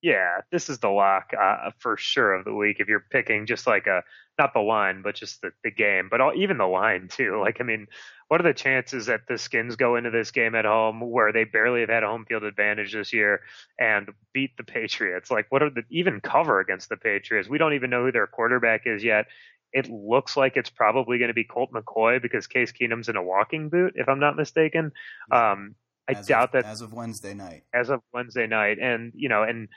yeah, 0.02 0.42
this 0.52 0.70
is 0.70 0.80
the 0.80 0.90
lock 0.90 1.32
uh, 1.40 1.70
for 1.78 1.98
sure 1.98 2.34
of 2.34 2.46
the 2.46 2.54
week. 2.54 2.80
If 2.80 2.88
you're 2.88 3.06
picking 3.12 3.46
just 3.46 3.68
like 3.68 3.86
a 3.86 4.04
not 4.38 4.54
the 4.54 4.60
line, 4.60 5.02
but 5.02 5.16
just 5.16 5.42
the, 5.42 5.52
the 5.64 5.72
game, 5.72 6.10
but 6.12 6.20
all, 6.20 6.34
even 6.36 6.58
the 6.58 6.66
line 6.68 7.08
too. 7.08 7.40
Like, 7.46 7.62
I 7.62 7.64
mean, 7.64 7.88
what 8.28 8.40
are 8.42 8.44
the 8.44 8.54
chances 8.56 9.06
that 9.06 9.22
the 9.30 9.38
Skins 9.38 9.76
go 9.76 9.96
into 9.98 10.10
this 10.10 10.32
game 10.32 10.56
at 10.56 10.66
home 10.66 11.00
where 11.00 11.32
they 11.32 11.44
barely 11.46 11.82
have 11.82 11.90
had 11.90 12.04
a 12.04 12.08
home 12.08 12.26
field 12.26 12.44
advantage 12.44 12.92
this 12.92 13.14
year 13.14 13.42
and 13.80 14.10
beat 14.34 14.58
the 14.58 14.64
Patriots? 14.64 15.30
Like, 15.32 15.46
what 15.52 15.62
are 15.64 15.70
the 15.70 15.84
even 15.92 16.20
cover 16.22 16.60
against 16.60 16.90
the 16.90 16.98
Patriots? 16.98 17.48
We 17.48 17.60
don't 17.60 17.74
even 17.76 17.92
know 17.92 18.04
who 18.04 18.12
their 18.12 18.28
quarterback 18.28 18.82
is 18.88 19.04
yet. 19.04 19.28
It 19.76 19.90
looks 19.90 20.38
like 20.38 20.56
it's 20.56 20.70
probably 20.70 21.18
going 21.18 21.28
to 21.28 21.34
be 21.34 21.44
Colt 21.44 21.72
McCoy 21.74 22.22
because 22.22 22.48
Case 22.48 22.72
Keenum's 22.72 23.10
in 23.10 23.18
a 23.18 23.22
walking 23.22 23.68
boot, 23.68 23.94
if 23.96 24.08
I'm 24.08 24.22
not 24.22 24.38
mistaken. 24.38 24.94
Um, 25.30 25.76
I 26.08 26.14
As 26.14 26.28
doubt 26.28 26.56
of, 26.56 26.64
that 26.64 26.66
as 26.66 26.82
of 26.82 26.94
Wednesday 26.94 27.34
night. 27.34 27.64
as 27.74 27.90
of 27.90 28.02
Wednesday 28.14 28.48
night, 28.48 28.80
and 28.80 29.12
you 29.16 29.28
know, 29.28 29.44
and 29.44 29.68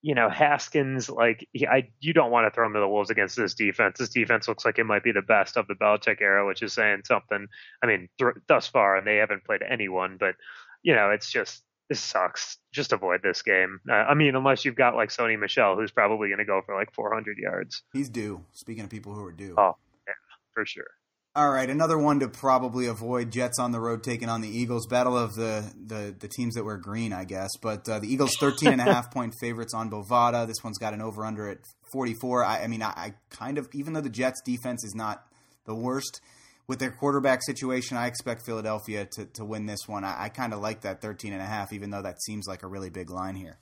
you 0.00 0.14
know, 0.14 0.30
Haskins, 0.30 1.10
like 1.10 1.46
he, 1.52 1.66
I, 1.66 1.90
you 2.00 2.14
don't 2.14 2.30
want 2.30 2.46
to 2.46 2.54
throw 2.54 2.66
him 2.66 2.72
to 2.72 2.80
the 2.80 2.88
wolves 2.88 3.10
against 3.10 3.36
this 3.36 3.54
defense. 3.54 3.98
This 3.98 4.08
defense 4.08 4.48
looks 4.48 4.64
like 4.64 4.78
it 4.78 4.84
might 4.84 5.04
be 5.04 5.12
the 5.12 5.22
best 5.22 5.56
of 5.58 5.66
the 5.66 5.74
Belichick 5.74 6.20
era, 6.22 6.46
which 6.46 6.62
is 6.62 6.72
saying 6.72 7.02
something. 7.04 7.46
I 7.82 7.86
mean, 7.86 8.08
th- 8.18 8.34
thus 8.48 8.66
far, 8.66 8.96
and 8.96 9.06
they 9.06 9.16
haven't 9.16 9.44
played 9.44 9.62
anyone, 9.62 10.16
but 10.18 10.36
you 10.82 10.94
know, 10.94 11.10
it's 11.10 11.30
just 11.30 11.62
this 11.88 12.00
sucks. 12.00 12.58
Just 12.72 12.92
avoid 12.92 13.22
this 13.22 13.42
game. 13.42 13.80
Uh, 13.88 13.92
I 13.94 14.14
mean, 14.14 14.34
unless 14.34 14.64
you've 14.64 14.76
got 14.76 14.94
like 14.94 15.10
Sony 15.10 15.38
Michel, 15.38 15.76
who's 15.76 15.90
probably 15.90 16.28
going 16.28 16.38
to 16.38 16.44
go 16.44 16.62
for 16.64 16.74
like 16.74 16.92
400 16.92 17.36
yards 17.38 17.82
He's 17.92 18.08
due. 18.08 18.44
Speaking 18.52 18.84
of 18.84 18.90
people 18.90 19.14
who 19.14 19.24
are 19.24 19.32
due. 19.32 19.54
Oh. 19.58 19.76
Yeah, 20.06 20.14
for 20.54 20.64
sure. 20.64 20.86
All 21.36 21.50
right, 21.50 21.68
another 21.68 21.98
one 21.98 22.20
to 22.20 22.28
probably 22.28 22.86
avoid. 22.86 23.32
Jets 23.32 23.58
on 23.58 23.72
the 23.72 23.80
road 23.80 24.04
taking 24.04 24.28
on 24.28 24.40
the 24.40 24.48
Eagles. 24.48 24.86
Battle 24.86 25.18
of 25.18 25.34
the 25.34 25.64
the, 25.84 26.14
the 26.16 26.28
teams 26.28 26.54
that 26.54 26.64
wear 26.64 26.76
green, 26.76 27.12
I 27.12 27.24
guess. 27.24 27.50
But 27.60 27.88
uh, 27.88 27.98
the 27.98 28.06
Eagles 28.06 28.36
13 28.38 28.68
and 28.68 28.80
a 28.80 28.84
half 28.84 29.10
point 29.12 29.34
favorites 29.40 29.74
on 29.74 29.90
Bovada. 29.90 30.46
This 30.46 30.62
one's 30.62 30.78
got 30.78 30.94
an 30.94 31.02
over 31.02 31.24
under 31.24 31.48
at 31.48 31.58
44. 31.92 32.44
I, 32.44 32.62
I 32.62 32.66
mean, 32.68 32.82
I, 32.82 32.90
I 32.90 33.14
kind 33.30 33.58
of 33.58 33.68
even 33.72 33.94
though 33.94 34.00
the 34.00 34.10
Jets 34.10 34.42
defense 34.44 34.84
is 34.84 34.94
not 34.94 35.26
the 35.66 35.74
worst 35.74 36.20
with 36.66 36.78
their 36.78 36.90
quarterback 36.90 37.42
situation, 37.42 37.96
I 37.96 38.06
expect 38.06 38.46
Philadelphia 38.46 39.06
to, 39.12 39.26
to 39.26 39.44
win 39.44 39.66
this 39.66 39.86
one. 39.86 40.04
I, 40.04 40.24
I 40.24 40.28
kind 40.28 40.52
of 40.52 40.60
like 40.60 40.82
that 40.82 41.02
13 41.02 41.32
and 41.32 41.42
a 41.42 41.46
half, 41.46 41.72
even 41.72 41.90
though 41.90 42.02
that 42.02 42.22
seems 42.22 42.46
like 42.46 42.62
a 42.62 42.68
really 42.68 42.90
big 42.90 43.10
line 43.10 43.36
here. 43.36 43.58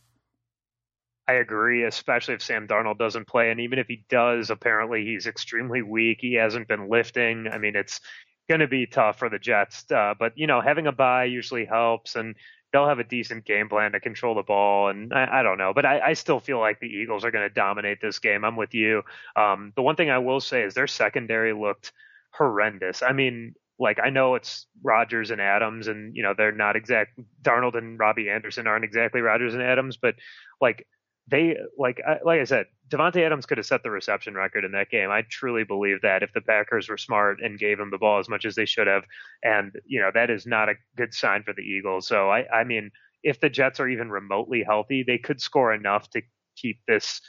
I 1.29 1.35
agree, 1.35 1.85
especially 1.85 2.35
if 2.35 2.43
Sam 2.43 2.67
Darnold 2.67 2.99
doesn't 2.99 3.29
play, 3.29 3.51
and 3.51 3.61
even 3.61 3.79
if 3.79 3.87
he 3.87 4.05
does, 4.09 4.51
apparently 4.51 5.05
he's 5.05 5.27
extremely 5.27 5.81
weak. 5.81 6.19
He 6.21 6.35
hasn't 6.35 6.69
been 6.69 6.89
lifting. 6.89 7.47
I 7.51 7.59
mean, 7.59 7.77
it's 7.77 8.01
going 8.49 8.61
to 8.61 8.67
be 8.67 8.87
tough 8.87 9.19
for 9.19 9.29
the 9.29 9.39
Jets. 9.39 9.85
Uh, 9.91 10.15
but 10.19 10.37
you 10.37 10.47
know, 10.47 10.61
having 10.61 10.87
a 10.87 10.93
bye 10.93 11.25
usually 11.25 11.65
helps, 11.65 12.17
and 12.17 12.35
they'll 12.73 12.89
have 12.89 12.99
a 12.99 13.05
decent 13.05 13.45
game 13.45 13.69
plan 13.69 13.93
to 13.93 14.01
control 14.01 14.35
the 14.35 14.43
ball. 14.43 14.89
And 14.89 15.13
I, 15.13 15.41
I 15.41 15.43
don't 15.43 15.59
know, 15.59 15.73
but 15.75 15.87
I, 15.87 16.01
I, 16.01 16.13
still 16.15 16.41
feel 16.41 16.59
like 16.59 16.81
the 16.81 16.87
Eagles 16.87 17.25
are 17.25 17.31
going 17.31 17.49
to 17.49 17.55
dominate 17.55 18.01
this 18.01 18.19
game. 18.19 18.45
I'm 18.45 18.57
with 18.57 18.75
you. 18.75 19.03
Um, 19.37 19.73
the 19.77 19.83
one 19.83 19.95
thing 19.95 20.11
I 20.11 20.19
will 20.19 20.41
say 20.41 20.63
is 20.63 20.75
their 20.75 20.87
secondary 20.87 21.53
looked 21.53 21.93
horrendous. 22.37 23.03
I 23.03 23.13
mean, 23.13 23.55
like 23.79 23.99
I 24.03 24.11
know 24.11 24.35
it's 24.35 24.67
Rodgers 24.83 25.31
and 25.31 25.41
Adams, 25.41 25.89
and 25.89 26.15
you 26.17 26.23
know 26.23 26.35
they're 26.37 26.53
not 26.53 26.77
exact. 26.77 27.19
Darnold 27.43 27.77
and 27.77 27.99
Robbie 27.99 28.31
Anderson 28.31 28.67
aren't 28.67 28.85
exactly 28.85 29.21
Rodgers 29.21 29.55
and 29.55 29.63
Adams, 29.63 29.97
but 29.97 30.15
like 30.61 30.87
they 31.29 31.57
like 31.79 32.01
I, 32.07 32.19
like 32.25 32.41
I 32.41 32.45
said, 32.45 32.67
Davante 32.89 33.25
Adams 33.25 33.47
could 33.47 33.59
have 33.59 33.67
set 33.67 33.83
the 33.83 33.91
reception 33.91 34.35
record 34.35 34.65
in 34.65 34.73
that 34.73 34.91
game. 34.91 35.11
I 35.11 35.23
truly 35.29 35.65
believe 35.65 36.03
that 36.03 36.23
if 36.23 36.33
the 36.33 36.41
Packers 36.41 36.89
were 36.89 36.99
smart 36.99 37.41
and 37.43 37.59
gave 37.59 37.81
him 37.81 37.91
the 37.91 37.99
ball 37.99 38.19
as 38.19 38.29
much 38.29 38.45
as 38.45 38.55
they 38.55 38.67
should 38.67 38.87
have, 38.87 39.05
and 39.43 39.73
you 39.87 40.01
know 40.01 40.11
that 40.15 40.31
is 40.31 40.47
not 40.47 40.69
a 40.69 40.75
good 40.97 41.15
sign 41.15 41.43
for 41.43 41.53
the 41.53 41.63
Eagles. 41.63 42.07
So 42.07 42.31
I 42.31 42.47
I 42.53 42.65
mean, 42.65 42.91
if 43.23 43.41
the 43.41 43.51
Jets 43.51 43.81
are 43.81 43.89
even 43.89 44.11
remotely 44.11 44.63
healthy, 44.63 45.03
they 45.03 45.19
could 45.19 45.41
score 45.41 45.73
enough 45.73 46.11
to 46.11 46.23
keep 46.57 46.81
this 46.87 47.21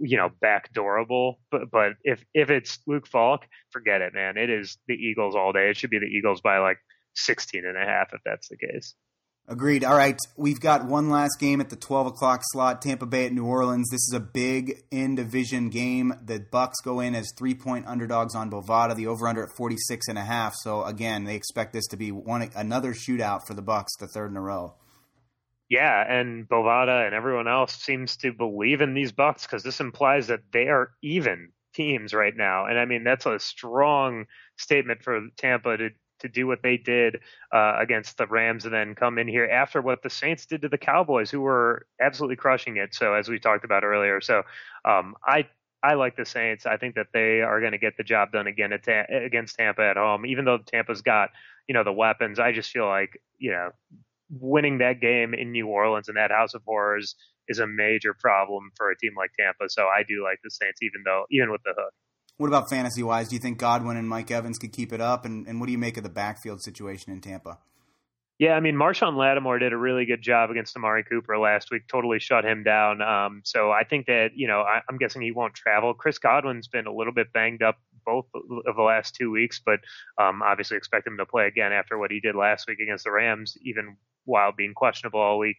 you 0.00 0.16
know 0.16 0.30
backdoorable. 0.42 1.34
But 1.50 1.70
but 1.70 1.92
if 2.02 2.24
if 2.34 2.50
it's 2.50 2.78
Luke 2.86 3.06
Falk, 3.06 3.46
forget 3.70 4.00
it, 4.00 4.14
man. 4.14 4.36
It 4.36 4.50
is 4.50 4.78
the 4.88 4.94
Eagles 4.94 5.34
all 5.36 5.52
day. 5.52 5.70
It 5.70 5.76
should 5.76 5.90
be 5.90 5.98
the 5.98 6.06
Eagles 6.06 6.40
by 6.40 6.58
like 6.58 6.78
16 7.14 7.64
and 7.64 7.76
a 7.76 7.84
half 7.84 8.12
if 8.12 8.20
that's 8.24 8.48
the 8.48 8.56
case. 8.56 8.94
Agreed. 9.48 9.82
All 9.82 9.96
right, 9.96 10.18
we've 10.36 10.60
got 10.60 10.86
one 10.86 11.10
last 11.10 11.40
game 11.40 11.60
at 11.60 11.70
the 11.70 11.76
12 11.76 12.08
o'clock 12.08 12.42
slot. 12.44 12.80
Tampa 12.82 13.04
Bay 13.04 13.26
at 13.26 13.32
New 13.32 13.46
Orleans. 13.46 13.88
This 13.90 14.06
is 14.06 14.12
a 14.14 14.20
big 14.20 14.84
in 14.92 15.16
division 15.16 15.70
game. 15.70 16.14
The 16.24 16.38
Bucs 16.38 16.74
go 16.84 17.00
in 17.00 17.16
as 17.16 17.32
three 17.36 17.54
point 17.54 17.86
underdogs 17.88 18.36
on 18.36 18.48
Bovada. 18.48 18.94
The 18.94 19.08
over 19.08 19.26
under 19.26 19.42
at 19.42 19.56
46 19.56 20.06
and 20.06 20.18
a 20.18 20.22
half. 20.22 20.54
So 20.54 20.84
again, 20.84 21.24
they 21.24 21.34
expect 21.34 21.72
this 21.72 21.88
to 21.88 21.96
be 21.96 22.12
one 22.12 22.48
another 22.54 22.94
shootout 22.94 23.44
for 23.46 23.54
the 23.54 23.62
Bucs, 23.62 23.98
the 23.98 24.06
third 24.06 24.30
in 24.30 24.36
a 24.36 24.40
row. 24.40 24.74
Yeah, 25.70 26.04
and 26.06 26.48
Bovada 26.48 27.06
and 27.06 27.14
everyone 27.14 27.48
else 27.48 27.74
seems 27.74 28.16
to 28.18 28.32
believe 28.32 28.82
in 28.82 28.92
these 28.94 29.12
Bucs 29.12 29.42
because 29.42 29.62
this 29.62 29.80
implies 29.80 30.26
that 30.26 30.40
they 30.52 30.68
are 30.68 30.90
even 31.02 31.52
teams 31.74 32.12
right 32.12 32.36
now. 32.36 32.66
And 32.66 32.78
I 32.78 32.86
mean, 32.86 33.04
that's 33.04 33.26
a 33.26 33.38
strong 33.38 34.26
statement 34.58 35.02
for 35.04 35.20
Tampa 35.38 35.76
to 35.78 35.90
to 36.20 36.28
do 36.28 36.46
what 36.46 36.62
they 36.62 36.76
did 36.76 37.20
uh, 37.50 37.76
against 37.78 38.18
the 38.18 38.26
Rams 38.26 38.66
and 38.66 38.74
then 38.74 38.94
come 38.94 39.16
in 39.18 39.26
here 39.26 39.46
after 39.46 39.80
what 39.80 40.02
the 40.02 40.10
Saints 40.10 40.44
did 40.44 40.60
to 40.62 40.68
the 40.68 40.76
Cowboys, 40.76 41.30
who 41.30 41.40
were 41.40 41.86
absolutely 41.98 42.36
crushing 42.36 42.76
it. 42.76 42.94
So 42.94 43.14
as 43.14 43.28
we 43.30 43.38
talked 43.38 43.64
about 43.64 43.84
earlier, 43.84 44.20
so 44.20 44.42
um, 44.84 45.14
I 45.24 45.48
I 45.82 45.94
like 45.94 46.16
the 46.16 46.26
Saints. 46.26 46.66
I 46.66 46.76
think 46.78 46.96
that 46.96 47.06
they 47.14 47.42
are 47.42 47.60
going 47.60 47.72
to 47.72 47.78
get 47.78 47.96
the 47.96 48.04
job 48.04 48.32
done 48.32 48.48
again 48.48 48.70
ta- 48.84 49.06
against 49.08 49.56
Tampa 49.56 49.82
at 49.82 49.96
home, 49.96 50.26
even 50.26 50.44
though 50.44 50.58
Tampa's 50.58 51.02
got 51.02 51.30
you 51.68 51.74
know 51.74 51.84
the 51.84 51.92
weapons. 51.92 52.40
I 52.40 52.52
just 52.52 52.70
feel 52.70 52.86
like 52.86 53.22
you 53.38 53.52
know 53.52 53.70
winning 54.30 54.78
that 54.78 55.00
game 55.00 55.34
in 55.34 55.52
New 55.52 55.66
Orleans 55.66 56.08
and 56.08 56.16
that 56.16 56.30
House 56.30 56.54
of 56.54 56.62
Horrors 56.64 57.14
is 57.48 57.58
a 57.58 57.66
major 57.66 58.14
problem 58.14 58.70
for 58.76 58.90
a 58.90 58.96
team 58.96 59.12
like 59.16 59.30
Tampa. 59.38 59.68
So 59.68 59.82
I 59.82 60.02
do 60.06 60.22
like 60.22 60.38
the 60.44 60.50
Saints, 60.50 60.80
even 60.82 61.02
though 61.04 61.24
even 61.30 61.50
with 61.50 61.62
the 61.64 61.74
hook. 61.76 61.92
What 62.36 62.48
about 62.48 62.70
fantasy 62.70 63.02
wise? 63.02 63.28
Do 63.28 63.36
you 63.36 63.40
think 63.40 63.58
Godwin 63.58 63.96
and 63.96 64.08
Mike 64.08 64.30
Evans 64.30 64.58
could 64.58 64.72
keep 64.72 64.92
it 64.92 65.00
up? 65.00 65.24
And, 65.26 65.46
and 65.46 65.60
what 65.60 65.66
do 65.66 65.72
you 65.72 65.78
make 65.78 65.96
of 65.96 66.04
the 66.04 66.08
backfield 66.08 66.62
situation 66.62 67.12
in 67.12 67.20
Tampa? 67.20 67.58
Yeah, 68.38 68.52
I 68.52 68.60
mean, 68.60 68.74
Marshon 68.74 69.18
Lattimore 69.18 69.58
did 69.58 69.74
a 69.74 69.76
really 69.76 70.06
good 70.06 70.22
job 70.22 70.50
against 70.50 70.74
Amari 70.74 71.04
Cooper 71.04 71.38
last 71.38 71.70
week, 71.70 71.82
totally 71.86 72.18
shut 72.18 72.46
him 72.46 72.62
down. 72.62 73.02
Um, 73.02 73.42
so 73.44 73.70
I 73.70 73.84
think 73.84 74.06
that, 74.06 74.30
you 74.34 74.48
know, 74.48 74.62
I, 74.62 74.80
am 74.88 74.96
guessing 74.96 75.20
he 75.20 75.30
won't 75.30 75.52
travel. 75.52 75.92
Chris 75.92 76.16
Godwin's 76.16 76.66
been 76.66 76.86
a 76.86 76.94
little 76.94 77.12
bit 77.12 77.34
banged 77.34 77.62
up 77.62 77.76
both 78.06 78.24
of 78.34 78.76
the 78.76 78.82
last 78.82 79.14
two 79.14 79.30
weeks, 79.30 79.60
but 79.62 79.80
um, 80.16 80.40
obviously 80.40 80.78
expect 80.78 81.06
him 81.06 81.18
to 81.18 81.26
play 81.26 81.48
again 81.48 81.74
after 81.74 81.98
what 81.98 82.10
he 82.10 82.20
did 82.20 82.34
last 82.34 82.66
week 82.66 82.78
against 82.80 83.04
the 83.04 83.10
Rams, 83.10 83.58
even 83.62 83.98
while 84.24 84.52
being 84.52 84.74
questionable 84.74 85.20
all 85.20 85.38
week. 85.38 85.58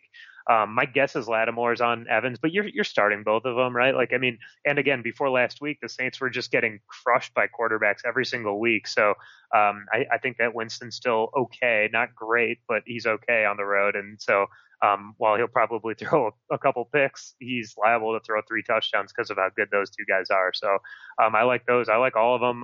Um, 0.50 0.74
my 0.74 0.86
guess 0.86 1.16
is 1.16 1.28
Lattimore's 1.28 1.82
on 1.82 2.08
Evans, 2.10 2.40
but 2.42 2.52
you're 2.52 2.68
you're 2.68 2.84
starting 2.84 3.24
both 3.24 3.46
of 3.46 3.56
them, 3.56 3.76
right? 3.76 3.96
Like, 3.96 4.12
I 4.14 4.18
mean, 4.18 4.40
and 4.66 4.80
again, 4.80 5.02
before 5.02 5.30
last 5.30 5.62
week, 5.62 5.78
the 5.82 5.90
Saints 5.90 6.20
were 6.20 6.30
just 6.30 6.52
getting 6.52 6.80
crushed 6.88 7.34
by 7.34 7.48
quarterbacks 7.48 8.00
every 8.06 8.26
single 8.26 8.60
week. 8.60 8.88
So 8.88 9.12
um, 9.56 9.86
I, 9.94 10.06
I 10.12 10.18
think 10.18 10.38
that 10.38 10.56
Winston's 10.56 10.96
still 10.96 11.30
okay, 11.38 11.90
not 11.94 12.16
great, 12.16 12.60
but 12.68 12.84
he's 12.86 13.06
okay 13.06 13.46
on 13.46 13.58
the 13.58 13.66
road. 13.66 13.96
And 13.96 14.20
so 14.20 14.48
um, 14.82 15.14
while 15.18 15.38
he'll 15.38 15.48
probably 15.48 15.94
throw 16.00 16.28
a, 16.28 16.56
a, 16.56 16.58
couple 16.58 16.86
picks, 16.86 17.36
he's 17.40 17.76
liable 17.78 18.18
to 18.18 18.26
throw 18.26 18.42
three 18.48 18.64
touchdowns 18.64 19.12
because 19.16 19.30
of 19.30 19.38
how 19.38 19.50
good 19.56 19.70
those 19.72 19.90
two 19.92 20.06
guys 20.08 20.30
are. 20.30 20.52
So 20.54 20.78
um, 21.24 21.36
I 21.36 21.44
like 21.44 21.66
those. 21.66 21.88
I 21.90 21.98
like 21.98 22.16
all 22.16 22.36
of 22.36 22.42
them. 22.42 22.64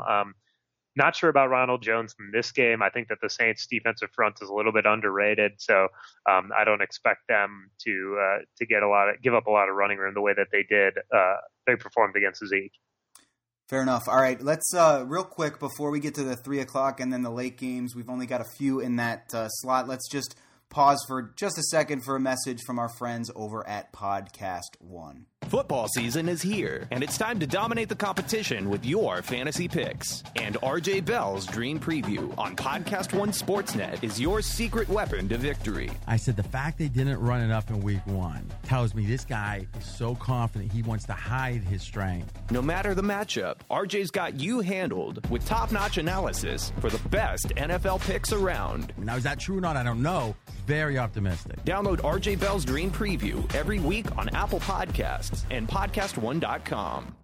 Not 0.98 1.16
sure 1.16 1.30
about 1.30 1.52
Ronald 1.52 1.84
Jones 1.84 2.16
in 2.20 2.32
this 2.34 2.52
game. 2.52 2.82
I 2.82 2.90
think 2.90 3.10
that 3.10 3.20
the 3.22 3.30
Saints' 3.30 3.68
defensive 3.68 4.10
front 4.16 4.40
is 4.42 4.50
a 4.50 4.54
little 4.54 4.72
bit 4.72 4.88
underrated, 4.88 5.54
so 5.58 5.90
um, 6.28 6.50
I 6.58 6.64
don't 6.64 6.82
expect 6.82 7.28
them 7.28 7.70
to 7.86 8.18
uh, 8.20 8.38
to 8.58 8.66
get 8.66 8.82
a 8.82 8.88
lot 8.88 9.10
of 9.10 9.22
give 9.22 9.36
up 9.36 9.46
a 9.46 9.52
lot 9.52 9.70
of 9.70 9.76
running 9.76 10.00
room 10.00 10.16
the 10.16 10.22
way 10.22 10.34
that 10.36 10.48
they 10.52 10.64
did. 10.64 10.96
Uh, 11.16 11.36
they 11.68 11.76
performed 11.76 12.16
against 12.16 12.44
Zeke. 12.48 12.74
Fair 13.70 13.84
enough. 13.84 14.08
All 14.08 14.20
right, 14.20 14.42
let's 14.42 14.74
uh, 14.74 15.04
real 15.06 15.24
quick 15.24 15.60
before 15.60 15.92
we 15.92 16.00
get 16.00 16.16
to 16.16 16.24
the 16.24 16.36
three 16.36 16.62
o'clock 16.62 17.00
and 17.00 17.14
then 17.14 17.22
the 17.22 17.30
late 17.30 17.58
games. 17.58 17.96
We've 17.96 18.10
only 18.10 18.26
got 18.26 18.42
a 18.42 18.56
few 18.58 18.80
in 18.80 18.96
that 18.96 19.32
uh, 19.36 19.50
slot. 19.50 19.88
Let's 19.88 20.10
just 20.10 20.36
pause 20.70 21.04
for 21.08 21.32
just 21.38 21.60
a 21.60 21.64
second 21.64 22.04
for 22.04 22.16
a 22.16 22.20
message 22.20 22.62
from 22.66 22.80
our 22.80 22.90
friends 22.90 23.30
over 23.36 23.68
at 23.70 23.94
Podcast 23.94 24.80
One. 24.80 25.28
Football 25.48 25.88
season 25.88 26.28
is 26.28 26.42
here, 26.42 26.90
and 26.92 27.02
it's 27.02 27.18
time 27.18 27.40
to 27.40 27.48
dominate 27.48 27.88
the 27.88 27.96
competition 27.96 28.70
with 28.70 28.86
your 28.86 29.22
fantasy 29.22 29.70
picks. 29.70 30.22
And 30.36 30.56
RJ 30.56 31.06
Bell's 31.06 31.46
Dream 31.46 31.80
Preview 31.80 32.38
on 32.38 32.54
Podcast 32.54 33.18
One 33.18 33.30
Sportsnet 33.32 34.04
is 34.04 34.20
your 34.20 34.42
secret 34.42 34.90
weapon 34.90 35.30
to 35.30 35.38
victory. 35.38 35.90
I 36.06 36.18
said 36.18 36.36
the 36.36 36.44
fact 36.44 36.78
they 36.80 36.90
didn't 36.90 37.20
run 37.22 37.40
it 37.40 37.50
up 37.50 37.70
in 37.70 37.80
week 37.80 38.06
one 38.08 38.46
tells 38.64 38.94
me 38.94 39.06
this 39.06 39.24
guy 39.24 39.66
is 39.80 39.86
so 39.86 40.16
confident 40.16 40.70
he 40.70 40.82
wants 40.82 41.06
to 41.06 41.14
hide 41.14 41.62
his 41.64 41.82
strength. 41.82 42.34
No 42.52 42.62
matter 42.62 42.94
the 42.94 43.02
matchup, 43.02 43.56
RJ's 43.72 44.12
got 44.12 44.38
you 44.38 44.60
handled 44.60 45.30
with 45.30 45.46
top 45.46 45.72
notch 45.72 45.98
analysis 45.98 46.74
for 46.82 46.90
the 46.90 47.00
best 47.08 47.54
NFL 47.56 48.02
picks 48.02 48.34
around. 48.34 48.92
Now, 48.98 49.16
is 49.16 49.24
that 49.24 49.40
true 49.40 49.60
or 49.60 49.62
not? 49.62 49.78
I 49.78 49.84
don't 49.84 50.02
know. 50.02 50.36
Very 50.66 50.98
optimistic. 50.98 51.64
Download 51.64 52.00
RJ 52.02 52.42
Bell's 52.42 52.66
Dream 52.66 52.92
Preview 52.92 53.50
every 53.56 53.80
week 53.80 54.18
on 54.18 54.28
Apple 54.36 54.60
Podcasts 54.60 55.27
and 55.50 55.68
podcast1.com. 55.68 57.16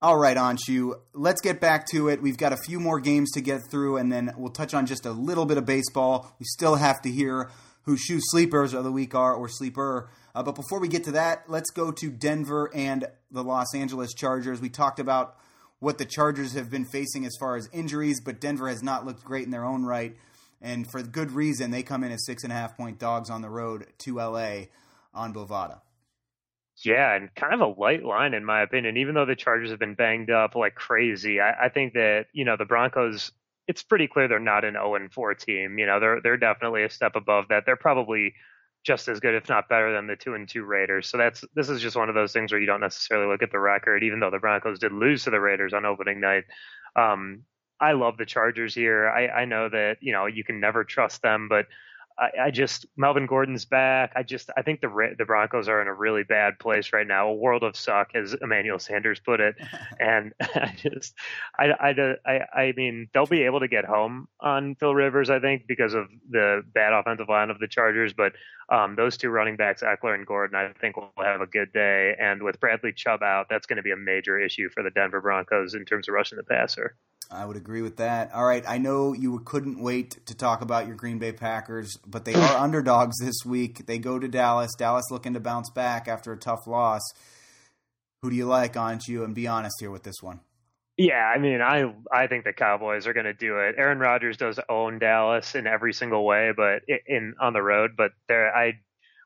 All 0.00 0.16
right, 0.16 0.36
Anshu, 0.36 0.94
let's 1.12 1.40
get 1.40 1.60
back 1.60 1.86
to 1.88 2.08
it. 2.08 2.22
We've 2.22 2.36
got 2.36 2.52
a 2.52 2.56
few 2.56 2.78
more 2.78 3.00
games 3.00 3.32
to 3.32 3.40
get 3.40 3.62
through, 3.68 3.96
and 3.96 4.12
then 4.12 4.32
we'll 4.36 4.52
touch 4.52 4.72
on 4.72 4.86
just 4.86 5.06
a 5.06 5.10
little 5.10 5.44
bit 5.44 5.58
of 5.58 5.66
baseball. 5.66 6.36
We 6.38 6.46
still 6.46 6.76
have 6.76 7.02
to 7.02 7.10
hear 7.10 7.50
who 7.82 7.96
shoe 7.96 8.20
sleepers 8.20 8.74
of 8.74 8.84
the 8.84 8.92
week 8.92 9.14
are 9.14 9.34
or 9.34 9.48
sleeper. 9.48 10.08
Uh, 10.34 10.42
but 10.44 10.54
before 10.54 10.78
we 10.78 10.86
get 10.86 11.04
to 11.04 11.12
that, 11.12 11.44
let's 11.48 11.70
go 11.70 11.90
to 11.90 12.10
Denver 12.10 12.70
and 12.72 13.06
the 13.30 13.42
Los 13.42 13.74
Angeles 13.74 14.14
Chargers. 14.14 14.60
We 14.60 14.68
talked 14.68 15.00
about 15.00 15.36
what 15.80 15.98
the 15.98 16.04
Chargers 16.04 16.52
have 16.52 16.70
been 16.70 16.84
facing 16.84 17.24
as 17.24 17.32
far 17.40 17.56
as 17.56 17.68
injuries, 17.72 18.20
but 18.20 18.40
Denver 18.40 18.68
has 18.68 18.82
not 18.82 19.04
looked 19.04 19.24
great 19.24 19.46
in 19.46 19.50
their 19.50 19.64
own 19.64 19.84
right. 19.84 20.16
And 20.60 20.88
for 20.90 21.02
good 21.02 21.32
reason, 21.32 21.70
they 21.70 21.82
come 21.82 22.04
in 22.04 22.12
as 22.12 22.24
six 22.24 22.44
and 22.44 22.52
a 22.52 22.56
half 22.56 22.76
point 22.76 22.98
dogs 22.98 23.30
on 23.30 23.42
the 23.42 23.50
road 23.50 23.86
to 23.98 24.16
LA 24.16 24.66
on 25.14 25.32
Bovada. 25.32 25.80
Yeah, 26.84 27.14
and 27.14 27.34
kind 27.34 27.54
of 27.54 27.60
a 27.60 27.80
light 27.80 28.04
line 28.04 28.34
in 28.34 28.44
my 28.44 28.62
opinion. 28.62 28.96
Even 28.96 29.14
though 29.14 29.26
the 29.26 29.34
Chargers 29.34 29.70
have 29.70 29.80
been 29.80 29.94
banged 29.94 30.30
up 30.30 30.54
like 30.54 30.74
crazy, 30.74 31.40
I, 31.40 31.66
I 31.66 31.68
think 31.68 31.94
that 31.94 32.26
you 32.32 32.44
know 32.44 32.56
the 32.56 32.64
Broncos. 32.64 33.32
It's 33.66 33.82
pretty 33.82 34.06
clear 34.08 34.28
they're 34.28 34.38
not 34.38 34.64
an 34.64 34.74
0 34.74 34.94
and 34.94 35.12
4 35.12 35.34
team. 35.34 35.78
You 35.78 35.86
know, 35.86 36.00
they're 36.00 36.20
they're 36.22 36.36
definitely 36.36 36.84
a 36.84 36.90
step 36.90 37.16
above 37.16 37.46
that. 37.48 37.64
They're 37.66 37.76
probably 37.76 38.34
just 38.84 39.08
as 39.08 39.20
good, 39.20 39.34
if 39.34 39.48
not 39.48 39.68
better, 39.68 39.92
than 39.92 40.06
the 40.06 40.16
two 40.16 40.34
and 40.34 40.48
two 40.48 40.64
Raiders. 40.64 41.08
So 41.08 41.18
that's 41.18 41.44
this 41.54 41.68
is 41.68 41.82
just 41.82 41.96
one 41.96 42.08
of 42.08 42.14
those 42.14 42.32
things 42.32 42.52
where 42.52 42.60
you 42.60 42.66
don't 42.66 42.80
necessarily 42.80 43.30
look 43.30 43.42
at 43.42 43.50
the 43.50 43.58
record, 43.58 44.04
even 44.04 44.20
though 44.20 44.30
the 44.30 44.38
Broncos 44.38 44.78
did 44.78 44.92
lose 44.92 45.24
to 45.24 45.30
the 45.30 45.40
Raiders 45.40 45.74
on 45.74 45.84
opening 45.84 46.20
night. 46.20 46.44
Um, 46.96 47.42
I 47.80 47.92
love 47.92 48.16
the 48.16 48.26
Chargers 48.26 48.74
here. 48.74 49.08
I, 49.08 49.28
I 49.28 49.44
know 49.44 49.68
that 49.68 49.98
you 50.00 50.12
know 50.12 50.26
you 50.26 50.44
can 50.44 50.60
never 50.60 50.84
trust 50.84 51.22
them, 51.22 51.48
but 51.48 51.66
I, 52.18 52.46
I, 52.46 52.50
just 52.50 52.86
Melvin 52.96 53.26
Gordon's 53.26 53.64
back. 53.64 54.12
I 54.16 54.22
just 54.22 54.50
I 54.56 54.62
think 54.62 54.80
the 54.80 55.14
the 55.16 55.24
Broncos 55.24 55.68
are 55.68 55.80
in 55.80 55.88
a 55.88 55.94
really 55.94 56.24
bad 56.24 56.58
place 56.58 56.92
right 56.92 57.06
now. 57.06 57.28
A 57.28 57.34
world 57.34 57.62
of 57.62 57.76
suck, 57.76 58.10
as 58.14 58.34
Emmanuel 58.34 58.78
Sanders 58.78 59.20
put 59.20 59.40
it. 59.40 59.56
and 60.00 60.32
I 60.40 60.74
just 60.76 61.14
I, 61.58 61.66
I 61.70 62.16
I 62.26 62.60
I 62.60 62.74
mean 62.76 63.08
they'll 63.14 63.26
be 63.26 63.42
able 63.42 63.60
to 63.60 63.68
get 63.68 63.84
home 63.84 64.28
on 64.40 64.74
Phil 64.74 64.94
Rivers, 64.94 65.30
I 65.30 65.38
think, 65.38 65.66
because 65.66 65.94
of 65.94 66.08
the 66.28 66.62
bad 66.74 66.92
offensive 66.92 67.28
line 67.28 67.50
of 67.50 67.58
the 67.58 67.68
Chargers. 67.68 68.12
But 68.12 68.32
um, 68.70 68.96
those 68.96 69.16
two 69.16 69.30
running 69.30 69.56
backs, 69.56 69.82
Ekeler 69.82 70.14
and 70.14 70.26
Gordon, 70.26 70.56
I 70.56 70.72
think 70.80 70.96
will 70.96 71.10
have 71.18 71.40
a 71.40 71.46
good 71.46 71.72
day. 71.72 72.14
And 72.18 72.42
with 72.42 72.60
Bradley 72.60 72.92
Chubb 72.92 73.22
out, 73.22 73.46
that's 73.48 73.66
going 73.66 73.78
to 73.78 73.82
be 73.82 73.92
a 73.92 73.96
major 73.96 74.38
issue 74.38 74.68
for 74.68 74.82
the 74.82 74.90
Denver 74.90 75.20
Broncos 75.20 75.74
in 75.74 75.84
terms 75.84 76.08
of 76.08 76.14
rushing 76.14 76.36
the 76.36 76.44
passer. 76.44 76.94
I 77.30 77.44
would 77.44 77.56
agree 77.56 77.82
with 77.82 77.96
that. 77.98 78.32
All 78.32 78.44
right, 78.44 78.64
I 78.66 78.78
know 78.78 79.12
you 79.12 79.38
couldn't 79.40 79.82
wait 79.82 80.24
to 80.26 80.34
talk 80.34 80.62
about 80.62 80.86
your 80.86 80.96
Green 80.96 81.18
Bay 81.18 81.32
Packers, 81.32 81.96
but 82.06 82.24
they 82.24 82.34
are 82.34 82.56
underdogs 82.58 83.18
this 83.18 83.44
week. 83.44 83.86
They 83.86 83.98
go 83.98 84.18
to 84.18 84.28
Dallas. 84.28 84.74
Dallas 84.78 85.04
looking 85.10 85.34
to 85.34 85.40
bounce 85.40 85.70
back 85.70 86.08
after 86.08 86.32
a 86.32 86.38
tough 86.38 86.66
loss. 86.66 87.02
Who 88.22 88.30
do 88.30 88.36
you 88.36 88.46
like, 88.46 88.74
Anshu? 88.74 89.24
And 89.24 89.34
be 89.34 89.46
honest 89.46 89.76
here 89.78 89.90
with 89.90 90.04
this 90.04 90.22
one. 90.22 90.40
Yeah, 90.98 91.32
I 91.34 91.38
mean, 91.38 91.60
I 91.62 91.94
I 92.12 92.26
think 92.26 92.44
the 92.44 92.52
Cowboys 92.52 93.06
are 93.06 93.14
going 93.14 93.26
to 93.26 93.34
do 93.34 93.58
it. 93.60 93.76
Aaron 93.78 94.00
Rodgers 94.00 94.36
does 94.36 94.60
own 94.68 94.98
Dallas 94.98 95.54
in 95.54 95.66
every 95.68 95.92
single 95.94 96.26
way, 96.26 96.52
but 96.56 96.82
in 97.06 97.34
on 97.40 97.52
the 97.54 97.62
road. 97.62 97.92
But 97.96 98.12
there, 98.28 98.54
I 98.54 98.74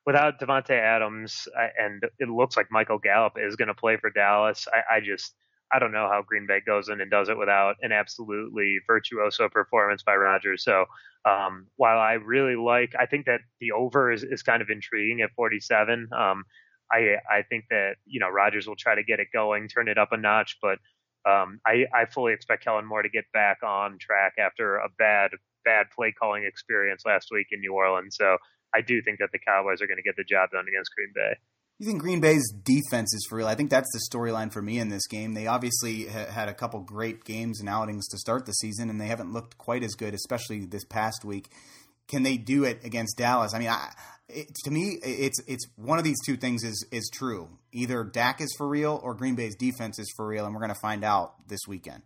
without 0.06 0.40
Davante 0.40 0.72
Adams, 0.78 1.48
and 1.78 2.02
it 2.18 2.28
looks 2.28 2.56
like 2.58 2.68
Michael 2.70 2.98
Gallup 2.98 3.34
is 3.38 3.56
going 3.56 3.68
to 3.68 3.74
play 3.74 3.96
for 3.98 4.10
Dallas. 4.10 4.68
I, 4.72 4.96
I 4.96 5.00
just 5.00 5.34
I 5.72 5.78
don't 5.78 5.92
know 5.92 6.08
how 6.10 6.22
Green 6.26 6.46
Bay 6.46 6.60
goes 6.66 6.90
in 6.90 7.00
and 7.00 7.10
does 7.10 7.30
it 7.30 7.38
without 7.38 7.76
an 7.82 7.92
absolutely 7.92 8.78
virtuoso 8.86 9.48
performance 9.48 10.02
by 10.02 10.16
Rodgers. 10.16 10.64
So 10.64 10.86
um, 11.24 11.68
while 11.76 11.98
I 11.98 12.14
really 12.14 12.56
like, 12.56 12.94
I 13.00 13.06
think 13.06 13.26
that 13.26 13.40
the 13.60 13.72
over 13.72 14.12
is, 14.12 14.24
is 14.24 14.42
kind 14.42 14.62
of 14.62 14.70
intriguing 14.70 15.22
at 15.22 15.30
47. 15.36 16.08
Um, 16.16 16.44
I 16.92 17.16
I 17.30 17.42
think 17.48 17.66
that 17.70 17.96
you 18.06 18.20
know 18.20 18.28
Rodgers 18.30 18.66
will 18.68 18.76
try 18.76 18.94
to 18.94 19.04
get 19.04 19.20
it 19.20 19.28
going, 19.32 19.68
turn 19.68 19.88
it 19.88 19.98
up 19.98 20.12
a 20.12 20.18
notch, 20.18 20.58
but 20.62 20.78
um, 21.24 21.60
I, 21.66 21.84
I 21.94 22.06
fully 22.12 22.32
expect 22.32 22.64
Kellen 22.64 22.86
Moore 22.86 23.02
to 23.02 23.08
get 23.08 23.24
back 23.32 23.58
on 23.62 23.98
track 24.00 24.34
after 24.38 24.76
a 24.76 24.88
bad 24.98 25.30
bad 25.64 25.86
play 25.94 26.12
calling 26.12 26.44
experience 26.44 27.02
last 27.06 27.28
week 27.30 27.46
in 27.52 27.60
New 27.60 27.72
Orleans. 27.72 28.16
So 28.18 28.36
I 28.74 28.80
do 28.80 29.00
think 29.02 29.18
that 29.20 29.30
the 29.32 29.38
Cowboys 29.38 29.80
are 29.80 29.86
going 29.86 29.98
to 29.98 30.02
get 30.02 30.16
the 30.16 30.24
job 30.24 30.50
done 30.50 30.64
against 30.68 30.90
Green 30.96 31.12
Bay. 31.14 31.36
You 31.78 31.86
think 31.86 32.00
Green 32.00 32.20
Bay's 32.20 32.52
defense 32.62 33.12
is 33.14 33.26
for 33.28 33.36
real? 33.36 33.46
I 33.46 33.54
think 33.54 33.70
that's 33.70 33.90
the 33.92 34.16
storyline 34.16 34.52
for 34.52 34.62
me 34.62 34.78
in 34.78 34.88
this 34.88 35.06
game. 35.06 35.34
They 35.34 35.46
obviously 35.46 36.06
ha- 36.06 36.30
had 36.30 36.48
a 36.48 36.54
couple 36.54 36.80
great 36.80 37.24
games 37.24 37.60
and 37.60 37.68
outings 37.68 38.06
to 38.08 38.18
start 38.18 38.46
the 38.46 38.52
season, 38.52 38.88
and 38.90 39.00
they 39.00 39.06
haven't 39.06 39.32
looked 39.32 39.58
quite 39.58 39.82
as 39.82 39.94
good, 39.94 40.14
especially 40.14 40.64
this 40.64 40.84
past 40.84 41.24
week. 41.24 41.48
Can 42.08 42.22
they 42.22 42.36
do 42.36 42.64
it 42.64 42.84
against 42.84 43.16
Dallas? 43.16 43.54
I 43.54 43.58
mean, 43.58 43.68
I, 43.68 43.90
it, 44.32 44.54
to 44.64 44.70
me, 44.70 44.98
it's 45.02 45.40
it's 45.46 45.66
one 45.76 45.98
of 45.98 46.04
these 46.04 46.18
two 46.24 46.36
things 46.36 46.64
is 46.64 46.86
is 46.90 47.10
true. 47.12 47.48
Either 47.72 48.04
Dak 48.04 48.40
is 48.40 48.54
for 48.56 48.68
real 48.68 49.00
or 49.02 49.14
Green 49.14 49.34
Bay's 49.34 49.54
defense 49.56 49.98
is 49.98 50.12
for 50.16 50.26
real, 50.26 50.44
and 50.44 50.54
we're 50.54 50.60
going 50.60 50.74
to 50.74 50.80
find 50.80 51.04
out 51.04 51.48
this 51.48 51.60
weekend. 51.68 52.02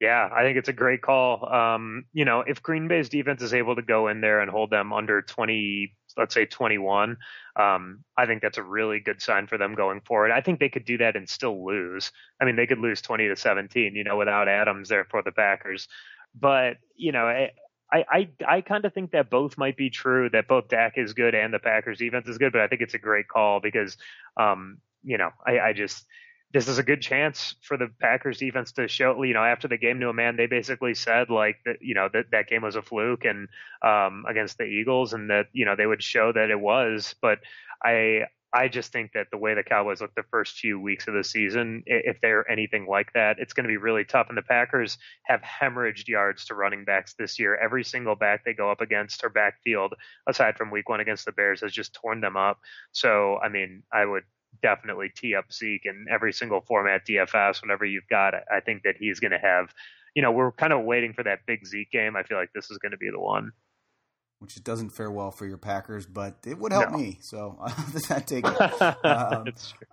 Yeah, 0.00 0.30
I 0.34 0.42
think 0.42 0.56
it's 0.56 0.70
a 0.70 0.72
great 0.72 1.02
call. 1.02 1.46
Um, 1.52 2.06
you 2.14 2.24
know, 2.24 2.42
if 2.46 2.62
Green 2.62 2.88
Bay's 2.88 3.10
defense 3.10 3.42
is 3.42 3.52
able 3.52 3.76
to 3.76 3.82
go 3.82 4.08
in 4.08 4.22
there 4.22 4.40
and 4.40 4.50
hold 4.50 4.70
them 4.70 4.94
under 4.94 5.20
20, 5.20 5.94
let's 6.16 6.32
say 6.32 6.46
21, 6.46 7.18
um, 7.54 8.02
I 8.16 8.24
think 8.24 8.40
that's 8.40 8.56
a 8.56 8.62
really 8.62 9.00
good 9.00 9.20
sign 9.20 9.46
for 9.46 9.58
them 9.58 9.74
going 9.74 10.00
forward. 10.00 10.30
I 10.30 10.40
think 10.40 10.58
they 10.58 10.70
could 10.70 10.86
do 10.86 10.96
that 10.98 11.16
and 11.16 11.28
still 11.28 11.66
lose. 11.66 12.12
I 12.40 12.46
mean, 12.46 12.56
they 12.56 12.66
could 12.66 12.78
lose 12.78 13.02
20 13.02 13.28
to 13.28 13.36
17, 13.36 13.94
you 13.94 14.04
know, 14.04 14.16
without 14.16 14.48
Adams 14.48 14.88
there 14.88 15.04
for 15.04 15.22
the 15.22 15.32
Packers. 15.32 15.86
But, 16.34 16.78
you 16.96 17.12
know, 17.12 17.48
I, 17.92 18.04
I, 18.08 18.28
I 18.46 18.60
kind 18.60 18.84
of 18.84 18.94
think 18.94 19.12
that 19.12 19.30
both 19.30 19.58
might 19.58 19.76
be 19.76 19.90
true. 19.90 20.30
That 20.30 20.48
both 20.48 20.68
Dak 20.68 20.94
is 20.96 21.12
good 21.12 21.34
and 21.34 21.52
the 21.52 21.58
Packers 21.58 21.98
defense 21.98 22.28
is 22.28 22.38
good. 22.38 22.52
But 22.52 22.60
I 22.60 22.68
think 22.68 22.82
it's 22.82 22.94
a 22.94 22.98
great 22.98 23.28
call 23.28 23.60
because, 23.60 23.96
um, 24.36 24.78
you 25.02 25.18
know, 25.18 25.30
I, 25.46 25.58
I 25.58 25.72
just 25.72 26.06
this 26.52 26.66
is 26.66 26.78
a 26.78 26.82
good 26.82 27.00
chance 27.00 27.54
for 27.62 27.76
the 27.76 27.88
Packers 28.00 28.38
defense 28.38 28.72
to 28.72 28.88
show. 28.88 29.22
You 29.22 29.34
know, 29.34 29.44
after 29.44 29.68
the 29.68 29.76
game 29.76 30.00
to 30.00 30.08
a 30.08 30.12
man, 30.12 30.36
they 30.36 30.46
basically 30.46 30.94
said 30.94 31.30
like 31.30 31.56
that. 31.64 31.76
You 31.80 31.94
know 31.94 32.08
that 32.12 32.26
that 32.32 32.48
game 32.48 32.62
was 32.62 32.76
a 32.76 32.82
fluke 32.82 33.24
and 33.24 33.48
um, 33.82 34.24
against 34.28 34.58
the 34.58 34.64
Eagles, 34.64 35.12
and 35.12 35.30
that 35.30 35.46
you 35.52 35.64
know 35.64 35.76
they 35.76 35.86
would 35.86 36.02
show 36.02 36.32
that 36.32 36.50
it 36.50 36.58
was. 36.58 37.14
But 37.20 37.38
I 37.82 38.26
I 38.52 38.66
just 38.68 38.90
think 38.90 39.12
that 39.12 39.28
the 39.30 39.38
way 39.38 39.54
the 39.54 39.62
Cowboys 39.62 40.00
look 40.00 40.14
the 40.14 40.24
first 40.24 40.58
few 40.58 40.80
weeks 40.80 41.06
of 41.06 41.14
the 41.14 41.22
season, 41.22 41.84
if 41.86 42.20
they're 42.20 42.50
anything 42.50 42.86
like 42.86 43.12
that, 43.12 43.38
it's 43.38 43.52
going 43.52 43.64
to 43.64 43.68
be 43.68 43.76
really 43.76 44.04
tough. 44.04 44.26
And 44.28 44.36
the 44.36 44.42
Packers 44.42 44.98
have 45.22 45.40
hemorrhaged 45.40 46.08
yards 46.08 46.44
to 46.46 46.54
running 46.54 46.84
backs 46.84 47.14
this 47.14 47.38
year. 47.38 47.56
Every 47.56 47.84
single 47.84 48.16
back 48.16 48.44
they 48.44 48.52
go 48.52 48.70
up 48.70 48.80
against 48.80 49.22
or 49.22 49.28
backfield, 49.28 49.94
aside 50.26 50.56
from 50.56 50.72
week 50.72 50.88
one 50.88 51.00
against 51.00 51.26
the 51.26 51.32
Bears, 51.32 51.60
has 51.60 51.72
just 51.72 51.94
torn 51.94 52.20
them 52.20 52.36
up. 52.36 52.58
So, 52.90 53.38
I 53.38 53.48
mean, 53.48 53.84
I 53.92 54.04
would 54.04 54.24
definitely 54.62 55.10
tee 55.14 55.36
up 55.36 55.52
Zeke 55.52 55.86
in 55.86 56.06
every 56.10 56.32
single 56.32 56.60
format 56.60 57.06
DFS, 57.06 57.62
whenever 57.62 57.84
you've 57.84 58.08
got. 58.08 58.34
I 58.52 58.58
think 58.58 58.82
that 58.82 58.96
he's 58.98 59.20
going 59.20 59.30
to 59.30 59.38
have, 59.38 59.72
you 60.14 60.22
know, 60.22 60.32
we're 60.32 60.50
kind 60.50 60.72
of 60.72 60.84
waiting 60.84 61.12
for 61.12 61.22
that 61.22 61.46
big 61.46 61.64
Zeke 61.64 61.92
game. 61.92 62.16
I 62.16 62.24
feel 62.24 62.36
like 62.36 62.52
this 62.52 62.70
is 62.72 62.78
going 62.78 62.92
to 62.92 62.98
be 62.98 63.10
the 63.10 63.20
one 63.20 63.52
which 64.40 64.62
doesn't 64.64 64.90
fare 64.90 65.10
well 65.10 65.30
for 65.30 65.46
your 65.46 65.58
Packers, 65.58 66.06
but 66.06 66.38
it 66.46 66.58
would 66.58 66.72
help 66.72 66.92
no. 66.92 66.96
me. 66.96 67.18
So 67.20 67.58
I 68.10 68.20
take 68.20 68.44
it. 68.46 68.56
Um, 69.10 69.46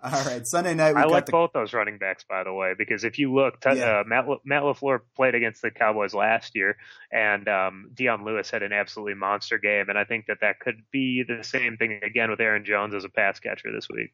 all 0.04 0.24
right, 0.26 0.42
Sunday 0.46 0.74
night. 0.74 0.96
I 0.96 1.04
like 1.06 1.26
the... 1.26 1.32
both 1.32 1.52
those 1.54 1.74
running 1.74 1.98
backs, 1.98 2.24
by 2.24 2.44
the 2.44 2.54
way, 2.54 2.74
because 2.78 3.04
if 3.04 3.20
you 3.20 3.34
look, 3.34 3.58
yeah. 3.66 4.00
uh, 4.00 4.04
Matt, 4.06 4.26
Matt 4.46 4.64
LaFleur 4.64 5.02
played 5.16 5.36
against 5.36 5.62
the 5.62 5.72
Cowboys 5.72 6.14
last 6.14 6.56
year, 6.56 6.78
and 7.12 7.48
um, 7.48 7.92
Dion 7.94 8.24
Lewis 8.24 8.50
had 8.50 8.64
an 8.64 8.74
absolutely 8.74 9.16
monster 9.16 9.58
game, 9.58 9.90
and 9.90 9.98
I 9.98 10.06
think 10.06 10.28
that 10.28 10.38
that 10.42 10.60
could 10.60 10.82
be 10.92 11.24
the 11.28 11.44
same 11.44 11.78
thing 11.78 12.00
again 12.04 12.30
with 12.30 12.40
Aaron 12.40 12.64
Jones 12.66 12.94
as 12.96 13.04
a 13.04 13.10
pass 13.10 13.40
catcher 13.40 13.72
this 13.74 13.88
week. 13.90 14.14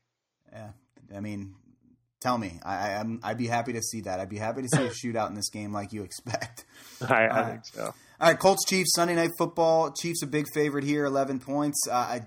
Yeah, 0.51 0.69
I 1.15 1.19
mean, 1.19 1.55
tell 2.23 2.37
me. 2.37 2.59
I, 2.63 2.91
am 2.91 3.19
I'd 3.21 3.37
be 3.37 3.47
happy 3.47 3.73
to 3.73 3.81
see 3.81 4.01
that. 4.01 4.19
I'd 4.19 4.29
be 4.29 4.37
happy 4.37 4.63
to 4.63 4.69
see 4.69 4.85
a 4.85 4.89
shootout 4.89 5.29
in 5.29 5.35
this 5.35 5.49
game 5.49 5.73
like 5.73 5.93
you 5.93 6.03
expect. 6.03 6.65
I, 7.01 7.27
I 7.27 7.43
think 7.51 7.65
so. 7.65 7.93
All 8.23 8.29
right, 8.29 8.39
Colts 8.39 8.63
Chiefs 8.65 8.93
Sunday 8.95 9.15
night 9.15 9.31
football. 9.37 9.91
Chiefs 9.91 10.23
a 10.23 10.27
big 10.27 10.45
favorite 10.53 10.85
here, 10.85 11.03
eleven 11.03 11.41
points. 11.41 11.77
Uh, 11.91 11.95
I, 11.95 12.21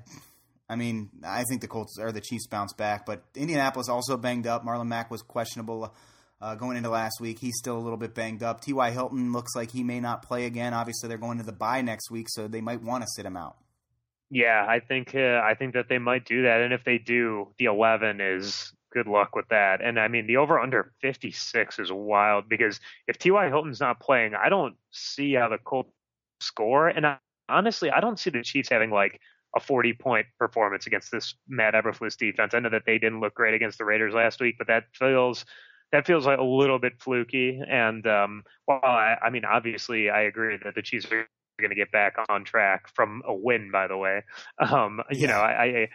I 0.69 0.77
mean, 0.77 1.09
I 1.25 1.43
think 1.49 1.63
the 1.63 1.69
Colts 1.69 1.99
or 1.99 2.13
the 2.13 2.21
Chiefs 2.21 2.47
bounce 2.49 2.75
back, 2.75 3.07
but 3.07 3.23
Indianapolis 3.35 3.89
also 3.89 4.19
banged 4.19 4.47
up. 4.47 4.63
Marlon 4.63 4.89
Mack 4.89 5.11
was 5.11 5.23
questionable 5.23 5.95
uh, 6.43 6.55
going 6.55 6.77
into 6.77 6.91
last 6.91 7.15
week. 7.19 7.39
He's 7.39 7.57
still 7.57 7.79
a 7.79 7.81
little 7.81 7.97
bit 7.97 8.15
banged 8.15 8.43
up. 8.43 8.61
T.Y. 8.61 8.91
Hilton 8.91 9.33
looks 9.33 9.57
like 9.57 9.71
he 9.71 9.83
may 9.83 9.99
not 9.99 10.21
play 10.21 10.45
again. 10.45 10.75
Obviously, 10.75 11.09
they're 11.09 11.17
going 11.17 11.39
to 11.39 11.45
the 11.45 11.51
bye 11.51 11.81
next 11.81 12.11
week, 12.11 12.27
so 12.29 12.47
they 12.47 12.61
might 12.61 12.83
want 12.83 13.03
to 13.03 13.09
sit 13.17 13.25
him 13.25 13.39
out. 13.39 13.57
Yeah, 14.29 14.67
I 14.69 14.81
think 14.81 15.15
uh, 15.15 15.41
I 15.43 15.55
think 15.59 15.73
that 15.73 15.89
they 15.89 15.97
might 15.97 16.27
do 16.27 16.43
that, 16.43 16.61
and 16.61 16.75
if 16.75 16.85
they 16.85 16.99
do, 16.99 17.55
the 17.59 17.65
eleven 17.65 18.21
is 18.21 18.71
good 18.97 19.07
luck 19.07 19.37
with 19.37 19.47
that. 19.51 19.83
And 19.83 20.01
I 20.01 20.09
mean, 20.09 20.27
the 20.27 20.39
over 20.39 20.59
under 20.59 20.91
56 21.03 21.79
is 21.79 21.93
wild 21.93 22.49
because 22.49 22.81
if 23.07 23.19
T.Y. 23.19 23.47
Hilton's 23.49 23.79
not 23.79 24.01
playing, 24.01 24.33
I 24.35 24.49
don't 24.49 24.75
see 24.91 25.35
how 25.35 25.51
the 25.51 25.59
Colts 25.59 25.91
score. 26.41 26.89
And 26.89 27.07
I, 27.07 27.19
honestly, 27.47 27.91
I 27.91 28.01
don't 28.01 28.19
see 28.19 28.31
the 28.31 28.43
Chiefs 28.43 28.71
having 28.71 28.91
like 28.91 29.21
a 29.55 29.61
40 29.61 29.93
point 29.93 30.27
performance 30.39 30.87
against 30.87 31.13
this 31.13 31.35
Matt 31.47 31.75
Eberflus 31.75 32.17
defense. 32.17 32.55
I 32.55 32.61
know 32.61 32.71
that 32.71 32.85
they 32.87 32.99
didn't 32.99 33.21
look 33.21 33.35
great 33.35 33.53
against 33.53 33.77
the 33.77 33.85
Raiders 33.85 34.15
last 34.15 34.41
week, 34.41 34.55
but 34.57 34.67
that 34.69 34.85
feels 34.95 35.45
that 35.93 36.07
feels 36.07 36.25
like 36.25 36.39
a 36.39 36.43
little 36.43 36.79
bit 36.79 36.95
fluky. 36.99 37.61
And 37.69 38.07
um, 38.07 38.45
while 38.65 38.81
I, 38.83 39.19
I 39.23 39.29
mean, 39.29 39.45
obviously, 39.45 40.09
I 40.09 40.23
agree 40.23 40.57
that 40.65 40.75
the 40.75 40.83
Chiefs 40.83 41.05
are 41.13 41.29
going 41.61 41.69
to 41.69 41.77
get 41.77 41.93
back 41.93 42.17
on 42.31 42.45
track 42.45 42.89
from 42.95 43.23
a 43.27 43.35
win. 43.35 43.71
By 43.71 43.89
the 43.89 43.99
way, 43.99 44.23
um, 44.59 45.03
you 45.11 45.21
yeah. 45.21 45.27
know, 45.27 45.41
I, 45.41 45.65
I 45.65 45.89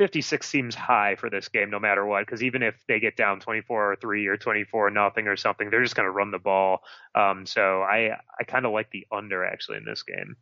56 0.00 0.48
seems 0.48 0.74
high 0.74 1.16
for 1.16 1.28
this 1.28 1.48
game 1.48 1.68
no 1.68 1.78
matter 1.78 2.06
what 2.06 2.24
because 2.24 2.42
even 2.42 2.62
if 2.62 2.74
they 2.88 3.00
get 3.00 3.18
down 3.18 3.38
24 3.38 3.92
or 3.92 3.96
3 3.96 4.26
or 4.28 4.38
24 4.38 4.88
nothing 4.88 5.26
or 5.26 5.36
something 5.36 5.68
they're 5.68 5.82
just 5.82 5.94
going 5.94 6.06
to 6.06 6.10
run 6.10 6.30
the 6.30 6.38
ball. 6.38 6.80
Um, 7.14 7.44
so 7.44 7.82
i 7.82 8.16
i 8.38 8.44
kind 8.44 8.64
of 8.64 8.72
like 8.72 8.90
the 8.90 9.06
under 9.12 9.44
actually 9.44 9.76
in 9.76 9.84
this 9.84 10.02
game. 10.02 10.36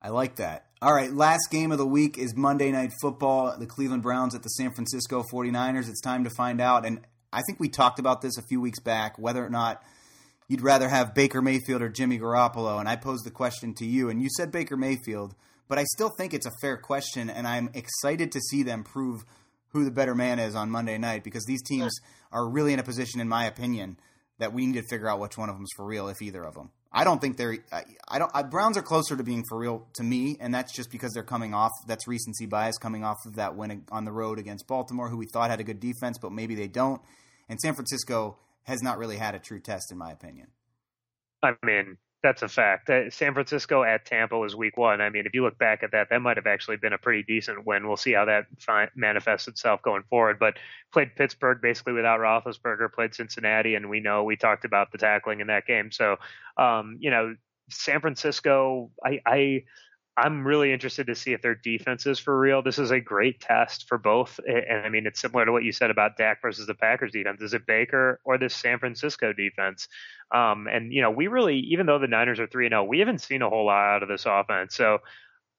I 0.00 0.08
like 0.08 0.36
that. 0.36 0.68
All 0.80 0.94
right 0.94 1.12
last 1.12 1.50
game 1.50 1.70
of 1.70 1.76
the 1.76 1.86
week 1.86 2.16
is 2.16 2.34
monday 2.34 2.72
night 2.72 2.92
football 3.02 3.54
the 3.58 3.66
cleveland 3.66 4.02
browns 4.02 4.34
at 4.34 4.42
the 4.42 4.48
san 4.48 4.70
francisco 4.70 5.22
49ers 5.22 5.90
it's 5.90 6.00
time 6.00 6.24
to 6.24 6.30
find 6.30 6.58
out 6.58 6.86
and 6.86 7.00
i 7.30 7.42
think 7.42 7.60
we 7.60 7.68
talked 7.68 7.98
about 7.98 8.22
this 8.22 8.38
a 8.38 8.42
few 8.42 8.58
weeks 8.58 8.80
back 8.80 9.18
whether 9.18 9.44
or 9.44 9.50
not 9.50 9.82
you'd 10.48 10.62
rather 10.62 10.88
have 10.88 11.14
baker 11.14 11.42
mayfield 11.42 11.82
or 11.82 11.90
jimmy 11.90 12.18
garoppolo 12.18 12.80
and 12.80 12.88
i 12.88 12.96
posed 12.96 13.26
the 13.26 13.30
question 13.30 13.74
to 13.74 13.84
you 13.84 14.08
and 14.08 14.22
you 14.22 14.30
said 14.30 14.50
baker 14.50 14.78
mayfield 14.78 15.34
but 15.68 15.78
I 15.78 15.84
still 15.84 16.08
think 16.08 16.34
it's 16.34 16.46
a 16.46 16.52
fair 16.60 16.76
question, 16.76 17.30
and 17.30 17.46
I'm 17.46 17.70
excited 17.74 18.32
to 18.32 18.40
see 18.40 18.62
them 18.62 18.84
prove 18.84 19.24
who 19.68 19.84
the 19.84 19.90
better 19.90 20.14
man 20.14 20.38
is 20.38 20.54
on 20.54 20.70
Monday 20.70 20.98
night 20.98 21.24
because 21.24 21.44
these 21.44 21.62
teams 21.62 21.92
are 22.32 22.48
really 22.48 22.72
in 22.72 22.78
a 22.78 22.82
position, 22.82 23.20
in 23.20 23.28
my 23.28 23.44
opinion, 23.44 23.98
that 24.38 24.52
we 24.52 24.66
need 24.66 24.80
to 24.80 24.88
figure 24.88 25.08
out 25.08 25.20
which 25.20 25.36
one 25.36 25.48
of 25.48 25.56
them 25.56 25.64
is 25.64 25.72
for 25.76 25.84
real, 25.84 26.08
if 26.08 26.22
either 26.22 26.42
of 26.44 26.54
them. 26.54 26.70
I 26.90 27.04
don't 27.04 27.20
think 27.20 27.36
they're. 27.36 27.58
I, 27.70 27.82
I 28.08 28.18
don't. 28.18 28.30
I, 28.34 28.42
Browns 28.42 28.78
are 28.78 28.82
closer 28.82 29.14
to 29.16 29.22
being 29.22 29.44
for 29.48 29.58
real 29.58 29.86
to 29.96 30.02
me, 30.02 30.38
and 30.40 30.54
that's 30.54 30.74
just 30.74 30.90
because 30.90 31.12
they're 31.12 31.22
coming 31.22 31.52
off. 31.52 31.72
That's 31.86 32.08
recency 32.08 32.46
bias 32.46 32.78
coming 32.78 33.04
off 33.04 33.18
of 33.26 33.36
that 33.36 33.56
win 33.56 33.84
on 33.92 34.06
the 34.06 34.12
road 34.12 34.38
against 34.38 34.66
Baltimore, 34.66 35.10
who 35.10 35.18
we 35.18 35.26
thought 35.26 35.50
had 35.50 35.60
a 35.60 35.64
good 35.64 35.80
defense, 35.80 36.18
but 36.18 36.32
maybe 36.32 36.54
they 36.54 36.68
don't. 36.68 37.02
And 37.48 37.60
San 37.60 37.74
Francisco 37.74 38.38
has 38.64 38.82
not 38.82 38.98
really 38.98 39.16
had 39.16 39.34
a 39.34 39.38
true 39.38 39.60
test, 39.60 39.92
in 39.92 39.98
my 39.98 40.12
opinion. 40.12 40.48
I 41.42 41.52
mean, 41.62 41.98
that's 42.22 42.42
a 42.42 42.48
fact. 42.48 42.90
Uh, 42.90 43.10
San 43.10 43.32
Francisco 43.32 43.84
at 43.84 44.04
Tampa 44.04 44.36
was 44.36 44.56
week 44.56 44.76
one. 44.76 45.00
I 45.00 45.08
mean, 45.08 45.24
if 45.26 45.34
you 45.34 45.44
look 45.44 45.56
back 45.56 45.82
at 45.82 45.92
that, 45.92 46.08
that 46.10 46.20
might 46.20 46.36
have 46.36 46.46
actually 46.46 46.76
been 46.76 46.92
a 46.92 46.98
pretty 46.98 47.22
decent 47.22 47.64
win. 47.64 47.86
We'll 47.86 47.96
see 47.96 48.12
how 48.12 48.24
that 48.24 48.46
fi- 48.58 48.88
manifests 48.96 49.46
itself 49.46 49.82
going 49.82 50.02
forward. 50.10 50.38
But 50.38 50.54
played 50.92 51.14
Pittsburgh 51.14 51.60
basically 51.62 51.92
without 51.92 52.18
Roethlisberger, 52.18 52.92
played 52.92 53.14
Cincinnati, 53.14 53.76
and 53.76 53.88
we 53.88 54.00
know 54.00 54.24
we 54.24 54.36
talked 54.36 54.64
about 54.64 54.90
the 54.90 54.98
tackling 54.98 55.40
in 55.40 55.46
that 55.46 55.66
game. 55.66 55.92
So, 55.92 56.16
um, 56.56 56.96
you 56.98 57.10
know, 57.10 57.36
San 57.70 58.00
Francisco, 58.00 58.90
I, 59.04 59.20
I 59.24 59.64
I'm 60.18 60.44
really 60.44 60.72
interested 60.72 61.06
to 61.06 61.14
see 61.14 61.32
if 61.32 61.42
their 61.42 61.54
defense 61.54 62.04
is 62.04 62.18
for 62.18 62.38
real. 62.38 62.60
This 62.60 62.78
is 62.78 62.90
a 62.90 62.98
great 62.98 63.40
test 63.40 63.86
for 63.86 63.98
both. 63.98 64.40
And 64.46 64.84
I 64.84 64.88
mean, 64.88 65.06
it's 65.06 65.20
similar 65.20 65.46
to 65.46 65.52
what 65.52 65.62
you 65.62 65.70
said 65.70 65.90
about 65.92 66.16
Dak 66.16 66.42
versus 66.42 66.66
the 66.66 66.74
Packers 66.74 67.12
defense. 67.12 67.40
Is 67.40 67.54
it 67.54 67.66
Baker 67.66 68.20
or 68.24 68.36
this 68.36 68.54
San 68.54 68.80
Francisco 68.80 69.32
defense? 69.32 69.86
Um, 70.34 70.66
and, 70.66 70.92
you 70.92 71.02
know, 71.02 71.10
we 71.10 71.28
really, 71.28 71.58
even 71.58 71.86
though 71.86 72.00
the 72.00 72.08
Niners 72.08 72.40
are 72.40 72.48
3 72.48 72.68
0, 72.68 72.84
we 72.84 72.98
haven't 72.98 73.20
seen 73.20 73.42
a 73.42 73.48
whole 73.48 73.66
lot 73.66 73.94
out 73.94 74.02
of 74.02 74.08
this 74.08 74.26
offense. 74.26 74.74
So 74.74 74.98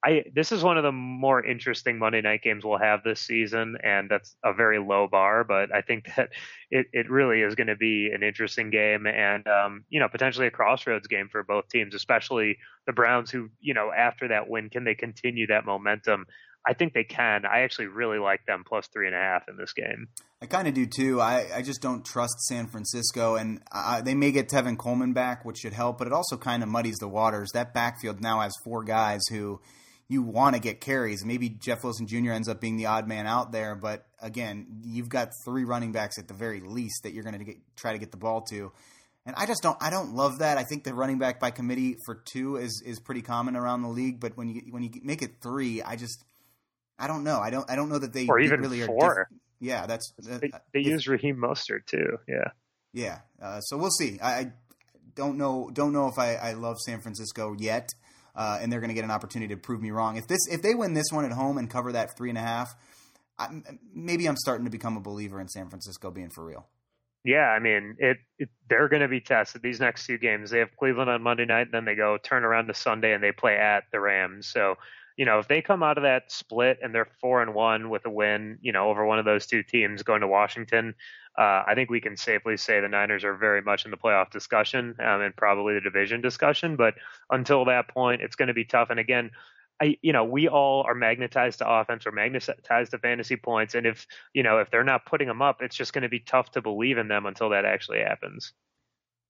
I 0.04 0.24
this 0.34 0.52
is 0.52 0.64
one 0.64 0.78
of 0.78 0.84
the 0.84 0.91
more 0.91 1.43
interesting 1.43 2.00
Monday 2.00 2.22
night 2.22 2.41
games 2.41 2.64
we'll 2.64 2.78
have 2.78 3.04
this 3.04 3.20
season, 3.20 3.76
and 3.84 4.10
that's 4.10 4.36
a 4.43 4.54
very 4.54 4.80
low 4.80 5.08
bar. 5.10 5.43
But 5.43 5.76
I 5.76 5.82
think 5.82 6.10
that 6.18 6.30
it, 6.72 6.88
it 6.93 7.10
really 7.10 7.41
is 7.41 7.56
going 7.56 7.68
to 7.68 7.76
be 7.76 8.12
an 8.14 8.24
interesting 8.24 8.70
game, 8.70 9.06
and 9.08 9.45
um, 9.47 9.84
you 9.89 10.00
know 10.00 10.08
potentially 10.08 10.47
a 10.47 10.52
crossroads 10.52 11.08
game 11.08 11.28
for 11.30 11.43
both 11.43 11.68
teams, 11.70 11.93
especially 11.95 12.58
the 12.88 12.93
Browns, 12.93 13.30
who 13.30 13.50
you 13.60 13.74
know 13.74 13.91
after 13.95 14.30
that 14.30 14.50
win, 14.50 14.70
can 14.70 14.86
they 14.86 14.95
continue 14.95 15.47
that 15.47 15.66
momentum? 15.66 16.26
I 16.68 16.74
think 16.74 16.93
they 16.93 17.06
can. 17.06 17.45
I 17.45 17.62
actually 17.62 17.88
really 17.88 18.20
like 18.20 18.45
them 18.45 18.64
plus 18.68 18.88
three 18.88 19.08
and 19.08 19.16
a 19.16 19.20
half 19.20 19.47
in 19.47 19.56
this 19.56 19.74
game. 19.74 20.10
I 20.41 20.45
kind 20.45 20.68
of 20.68 20.74
do 20.74 20.86
too. 20.86 21.22
I, 21.22 21.47
I 21.56 21.62
just 21.62 21.82
don't 21.82 22.06
trust 22.06 22.39
San 22.47 22.68
Francisco, 22.68 23.36
and 23.36 23.62
I, 23.72 24.02
they 24.02 24.14
may 24.14 24.32
get 24.32 24.50
Tevin 24.50 24.78
Coleman 24.78 25.14
back, 25.14 25.45
which 25.45 25.60
should 25.60 25.74
help, 25.74 25.97
but 25.97 26.08
it 26.08 26.14
also 26.14 26.38
kind 26.38 26.62
of 26.62 26.70
muddies 26.70 26.97
the 26.97 27.08
waters. 27.08 27.52
That 27.54 27.74
backfield 27.74 28.22
now 28.22 28.41
has 28.41 28.54
four 28.64 28.84
guys 28.84 29.22
who 29.32 29.62
you 30.10 30.24
want 30.24 30.55
to 30.55 30.62
get 30.62 30.82
carries. 30.82 31.24
Maybe 31.24 31.49
Jeff 31.49 31.84
Wilson 31.84 32.07
Jr. 32.07 32.32
ends 32.32 32.49
up 32.49 32.60
being 32.60 32.78
the 32.78 32.88
odd 32.88 33.07
man 33.07 33.28
out 33.28 33.51
there, 33.51 33.76
but 33.76 34.07
again, 34.20 34.82
you've 34.84 35.07
got 35.07 35.30
three 35.45 35.64
running 35.64 35.91
backs 35.91 36.18
at 36.18 36.28
the 36.28 36.34
very 36.34 36.60
least 36.60 37.03
that 37.03 37.14
you're 37.14 37.24
going 37.24 37.45
to 37.45 37.53
try 37.76 37.93
to 37.93 37.99
get 37.99 38.12
the 38.12 38.18
ball 38.18 38.41
to. 38.49 38.72
And 39.26 39.36
I 39.38 39.45
just 39.45 39.62
don't 39.62 39.78
I 39.80 39.91
don't 39.91 40.16
love 40.16 40.39
that. 40.39 40.57
I 40.57 40.64
think 40.64 40.84
the 40.84 40.93
running 40.93 41.20
back 41.20 41.39
by 41.39 41.51
committee 41.51 41.97
for 42.05 42.16
two 42.16 42.55
is 42.55 42.82
is 42.84 42.99
pretty 42.99 43.22
common 43.22 43.55
around 43.55 43.84
the 43.84 43.89
league, 43.89 44.20
but 44.20 44.36
when 44.36 44.49
you 44.49 44.62
when 44.72 44.82
you 44.82 44.89
make 45.03 45.22
it 45.22 45.34
three, 45.43 45.84
I 45.84 45.95
just 45.95 46.24
I 46.97 47.05
don't 47.05 47.24
know. 47.24 47.39
I 47.39 47.51
don't 47.51 47.70
I 47.70 47.76
don't 47.76 47.89
know 47.89 47.99
that 47.99 48.12
they 48.12 48.26
or 48.28 48.39
even 48.39 48.62
really 48.62 48.82
four. 48.82 49.03
are. 49.03 49.28
Diff- 49.30 49.39
yeah, 49.60 49.86
that's 49.86 50.12
they, 50.18 50.51
they 50.74 50.80
use 50.80 51.07
Raheem 51.07 51.36
Mostert 51.36 51.86
too. 51.86 52.18
Yeah, 52.28 52.51
yeah. 52.93 53.20
Uh, 53.41 53.60
so 53.60 53.78
we'll 53.78 53.91
see. 53.91 54.20
I, 54.22 54.32
I, 54.32 54.51
don't 55.16 55.38
know 55.38 55.70
don't 55.74 55.91
know 55.91 56.07
if 56.07 56.18
I, 56.18 56.36
I 56.36 56.53
love 56.53 56.78
San 56.80 57.01
Francisco 57.01 57.53
yet 57.60 57.89
uh, 58.40 58.58
and 58.62 58.72
they're 58.72 58.80
going 58.80 58.90
to 58.90 58.96
get 58.96 59.04
an 59.04 59.12
opportunity 59.12 59.54
to 59.54 59.60
prove 59.60 59.82
me 59.82 59.92
wrong. 59.92 60.16
If 60.16 60.28
this 60.28 60.48
if 60.50 60.62
they 60.62 60.74
win 60.74 60.94
this 60.94 61.12
one 61.12 61.26
at 61.26 61.34
home 61.34 61.58
and 61.58 61.70
cover 61.70 61.92
that 61.92 62.18
three 62.18 62.30
and 62.30 62.38
a 62.38 62.42
half, 62.42 62.74
I, 63.38 63.50
maybe 63.94 64.28
I'm 64.28 64.38
starting 64.38 64.64
to 64.64 64.72
become 64.72 64.96
a 64.96 65.02
believer 65.02 65.42
in 65.42 65.50
San 65.50 65.70
Francisco 65.70 66.10
being 66.10 66.30
for 66.30 66.46
real. 66.46 66.66
Yeah, 67.26 67.50
I 67.50 67.60
mean, 67.60 67.98
it, 68.00 68.18
it 68.38 68.48
they're 68.70 68.88
going 68.88 69.02
to 69.02 69.10
be 69.10 69.20
tested 69.20 69.62
these 69.62 69.82
next 69.82 70.06
two 70.06 70.18
games. 70.18 70.52
They 70.52 70.60
have 70.60 70.76
Cleveland 70.78 71.10
on 71.10 71.22
Monday 71.22 71.46
night, 71.46 71.64
and 71.68 71.74
then 71.74 71.84
they 71.84 71.96
go 71.96 72.18
turn 72.18 72.46
around 72.46 72.68
to 72.68 72.74
Sunday 72.74 73.14
and 73.14 73.22
they 73.22 73.34
play 73.34 73.58
at 73.58 73.84
the 73.92 74.00
Rams. 74.00 74.48
So, 74.48 74.76
you 75.18 75.26
know, 75.26 75.40
if 75.40 75.50
they 75.50 75.62
come 75.62 75.84
out 75.84 75.98
of 75.98 76.04
that 76.04 76.32
split 76.32 76.80
and 76.82 76.96
they're 76.96 77.10
four 77.20 77.42
and 77.42 77.54
one 77.54 77.90
with 77.90 78.06
a 78.06 78.10
win, 78.10 78.58
you 78.62 78.72
know, 78.72 78.90
over 78.90 79.06
one 79.06 79.20
of 79.20 79.26
those 79.26 79.48
two 79.48 79.64
teams 79.64 80.02
going 80.02 80.22
to 80.22 80.28
Washington, 80.28 80.96
uh, 81.40 81.64
I 81.66 81.74
think 81.74 81.90
we 81.90 82.02
can 82.02 82.18
safely 82.18 82.58
say 82.58 82.82
the 82.82 82.90
Niners 82.90 83.24
are 83.24 83.34
very 83.34 83.62
much 83.62 83.86
in 83.86 83.92
the 83.92 83.98
playoff 83.98 84.30
discussion 84.30 84.96
um, 85.00 85.22
and 85.22 85.34
probably 85.34 85.74
the 85.74 85.80
division 85.80 86.20
discussion. 86.20 86.76
But 86.76 86.96
until 87.30 87.64
that 87.66 87.88
point, 87.88 88.22
it's 88.22 88.36
going 88.36 88.50
to 88.50 88.54
be 88.54 88.66
tough. 88.66 88.90
And 88.90 89.00
again, 89.00 89.32
I, 89.82 89.98
you 90.02 90.12
know, 90.12 90.26
we 90.26 90.50
all 90.50 90.84
are 90.86 90.94
magnetized 90.94 91.60
to 91.60 91.70
offense 91.70 92.06
or 92.06 92.12
magnetized 92.12 92.92
to 92.92 92.98
fantasy 92.98 93.38
points. 93.38 93.74
And 93.74 93.88
if, 93.88 94.06
you 94.34 94.44
know, 94.44 94.58
if 94.58 94.70
they're 94.70 94.84
not 94.84 95.06
putting 95.06 95.30
them 95.30 95.42
up, 95.42 95.62
it's 95.62 95.78
just 95.78 95.94
going 95.94 96.02
to 96.02 96.10
be 96.10 96.20
tough 96.20 96.52
to 96.52 96.62
believe 96.62 96.98
in 96.98 97.08
them 97.08 97.26
until 97.26 97.52
that 97.52 97.64
actually 97.64 98.00
happens. 98.00 98.52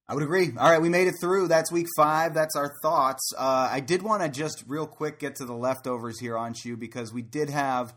I 0.08 0.16
would 0.16 0.24
agree. 0.24 0.52
All 0.58 0.72
right, 0.72 0.82
we 0.82 0.90
made 0.90 1.08
it 1.08 1.14
through. 1.22 1.50
That's 1.50 1.72
week 1.72 1.86
five. 1.96 2.34
That's 2.34 2.56
our 2.56 2.72
thoughts. 2.82 3.32
Uh, 3.38 3.70
I 3.72 3.82
did 3.82 4.02
want 4.02 4.24
to 4.24 4.30
just 4.30 4.64
real 4.66 4.88
quick 4.88 5.20
get 5.20 5.36
to 5.36 5.46
the 5.46 5.54
leftovers 5.54 6.20
here 6.20 6.36
on 6.36 6.56
Shoe 6.56 6.76
because 6.76 7.14
we 7.14 7.22
did 7.22 7.52
have 7.52 7.94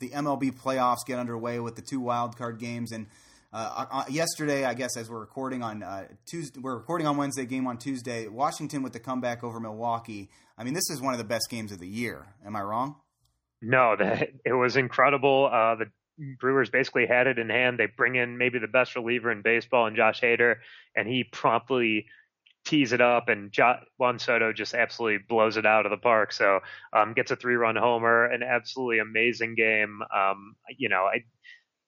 the 0.00 0.08
MLB 0.08 0.52
playoffs 0.60 1.06
get 1.06 1.20
underway 1.20 1.60
with 1.60 1.76
the 1.76 1.82
two 1.82 2.00
wild 2.00 2.36
card 2.36 2.58
games. 2.58 2.90
And 2.90 3.06
uh, 3.52 3.84
uh, 3.90 4.04
yesterday, 4.08 4.64
I 4.64 4.72
guess, 4.72 4.96
as 4.96 5.10
we're 5.10 5.20
recording 5.20 5.62
on 5.62 5.82
uh, 5.82 6.06
Tuesday, 6.26 6.58
we're 6.58 6.76
recording 6.76 7.06
on 7.06 7.18
Wednesday, 7.18 7.44
game 7.44 7.66
on 7.66 7.76
Tuesday. 7.76 8.26
Washington 8.26 8.82
with 8.82 8.94
the 8.94 9.00
comeback 9.00 9.44
over 9.44 9.60
Milwaukee. 9.60 10.30
I 10.56 10.64
mean, 10.64 10.72
this 10.72 10.88
is 10.88 11.02
one 11.02 11.12
of 11.12 11.18
the 11.18 11.24
best 11.24 11.50
games 11.50 11.70
of 11.70 11.78
the 11.78 11.88
year. 11.88 12.34
Am 12.46 12.56
I 12.56 12.62
wrong? 12.62 12.96
No, 13.60 13.94
it 14.44 14.52
was 14.54 14.76
incredible. 14.76 15.50
Uh, 15.52 15.74
the 15.74 15.86
Brewers 16.40 16.70
basically 16.70 17.06
had 17.06 17.26
it 17.26 17.38
in 17.38 17.50
hand. 17.50 17.78
They 17.78 17.86
bring 17.86 18.14
in 18.14 18.38
maybe 18.38 18.58
the 18.58 18.68
best 18.68 18.96
reliever 18.96 19.30
in 19.30 19.42
baseball, 19.42 19.86
and 19.86 19.96
Josh 19.96 20.22
Hader, 20.22 20.56
and 20.96 21.06
he 21.06 21.24
promptly 21.24 22.06
tees 22.64 22.92
it 22.92 23.00
up, 23.00 23.28
and 23.28 23.52
Juan 23.98 24.18
Soto 24.18 24.52
just 24.52 24.72
absolutely 24.72 25.18
blows 25.28 25.56
it 25.56 25.66
out 25.66 25.84
of 25.84 25.90
the 25.90 25.96
park. 25.96 26.32
So 26.32 26.60
um, 26.92 27.12
gets 27.12 27.30
a 27.32 27.36
three-run 27.36 27.76
homer, 27.76 28.24
an 28.24 28.42
absolutely 28.42 29.00
amazing 29.00 29.56
game. 29.56 30.00
Um, 30.14 30.54
you 30.78 30.88
know, 30.88 31.04
I 31.04 31.24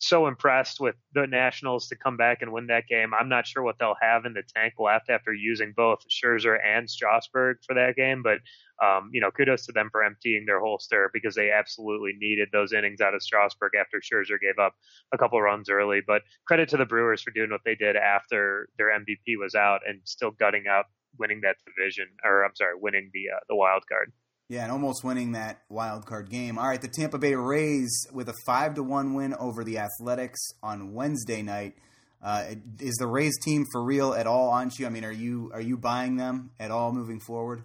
so 0.09 0.27
impressed 0.27 0.81
with 0.81 0.95
the 1.15 1.27
Nationals 1.27 1.89
to 1.89 1.97
come 1.97 2.17
back 2.17 2.43
and 2.43 2.53
win 2.53 2.67
that 2.69 2.87
game. 2.87 3.13
I'm 3.15 3.29
not 3.29 3.47
sure 3.47 3.63
what 3.63 3.77
they'll 3.79 3.97
have 4.01 4.25
in 4.25 4.35
the 4.35 4.43
tank 4.55 4.75
left 4.79 5.11
after 5.11 5.33
using 5.33 5.73
both 5.77 6.01
Scherzer 6.09 6.57
and 6.65 6.89
Strasburg 6.89 7.59
for 7.67 7.75
that 7.75 7.97
game, 7.97 8.23
but 8.23 8.39
um, 8.83 9.11
you 9.13 9.21
know, 9.21 9.31
kudos 9.31 9.67
to 9.67 9.73
them 9.73 9.89
for 9.91 10.03
emptying 10.03 10.47
their 10.47 10.61
holster 10.61 11.11
because 11.13 11.35
they 11.35 11.51
absolutely 11.51 12.13
needed 12.19 12.49
those 12.53 12.73
innings 12.73 13.01
out 13.01 13.15
of 13.15 13.23
Strasburg 13.23 13.73
after 13.79 14.01
Scherzer 14.01 14.41
gave 14.41 14.59
up 14.59 14.75
a 15.13 15.19
couple 15.19 15.41
runs 15.41 15.71
early. 15.71 16.01
But 16.05 16.23
credit 16.47 16.69
to 16.71 16.77
the 16.77 16.85
Brewers 16.85 17.23
for 17.23 17.31
doing 17.31 17.51
what 17.51 17.63
they 17.65 17.77
did 17.77 17.97
after 17.97 18.69
their 18.77 18.89
MVP 18.89 19.39
was 19.39 19.55
out 19.55 19.83
and 19.87 20.01
still 20.05 20.33
gutting 20.33 20.65
out 20.69 20.87
winning 21.19 21.41
that 21.43 21.57
division, 21.65 22.09
or 22.25 22.45
I'm 22.45 22.57
sorry, 22.57 22.75
winning 22.77 23.11
the 23.15 23.31
uh, 23.35 23.41
the 23.49 23.55
wild 23.55 23.85
card. 23.89 24.13
Yeah, 24.49 24.63
and 24.65 24.73
almost 24.73 25.03
winning 25.03 25.33
that 25.33 25.63
wild 25.71 26.05
card 26.05 26.29
game. 26.29 26.59
All 26.59 26.67
right, 26.67 26.81
the 26.81 26.89
Tampa 26.89 27.19
Bay 27.19 27.35
Rays 27.35 28.07
with 28.13 28.29
a 28.29 28.35
five 28.45 28.75
to 28.75 28.83
one 28.83 29.15
win 29.15 29.35
over 29.35 29.65
the 29.65 29.79
Athletics 29.79 30.41
on 30.63 30.93
Wednesday 30.93 31.41
night. 31.41 31.77
Uh, 32.23 32.55
is 32.79 32.97
the 32.97 33.07
Rays 33.07 33.39
team 33.43 33.65
for 33.73 33.83
real 33.83 34.13
at 34.13 34.27
all? 34.27 34.53
Anshu? 34.53 34.87
I 34.87 34.91
mean, 34.91 35.05
are 35.05 35.13
you 35.13 35.51
are 35.55 35.61
you 35.61 35.79
buying 35.79 36.17
them 36.17 36.51
at 36.61 36.71
all 36.71 36.93
moving 36.93 37.21
forward? 37.21 37.65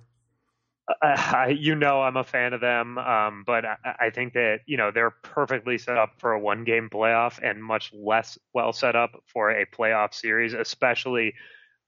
Uh, 1.02 1.48
you 1.56 1.76
know, 1.76 2.02
I'm 2.02 2.18
a 2.18 2.24
fan 2.24 2.54
of 2.54 2.62
them, 2.62 2.98
um, 2.98 3.44
but 3.46 3.64
I, 3.66 3.78
I 4.00 4.10
think 4.10 4.34
that 4.34 4.62
you 4.66 4.78
know 4.78 4.92
they're 4.92 5.12
perfectly 5.12 5.78
set 5.78 5.98
up 5.98 6.14
for 6.18 6.32
a 6.32 6.40
one 6.40 6.64
game 6.64 6.90
playoff 6.92 7.40
and 7.44 7.64
much 7.64 7.92
less 7.94 8.38
well 8.54 8.74
set 8.74 8.96
up 8.96 9.22
for 9.28 9.52
a 9.52 9.66
playoff 9.66 10.14
series, 10.14 10.54
especially 10.54 11.36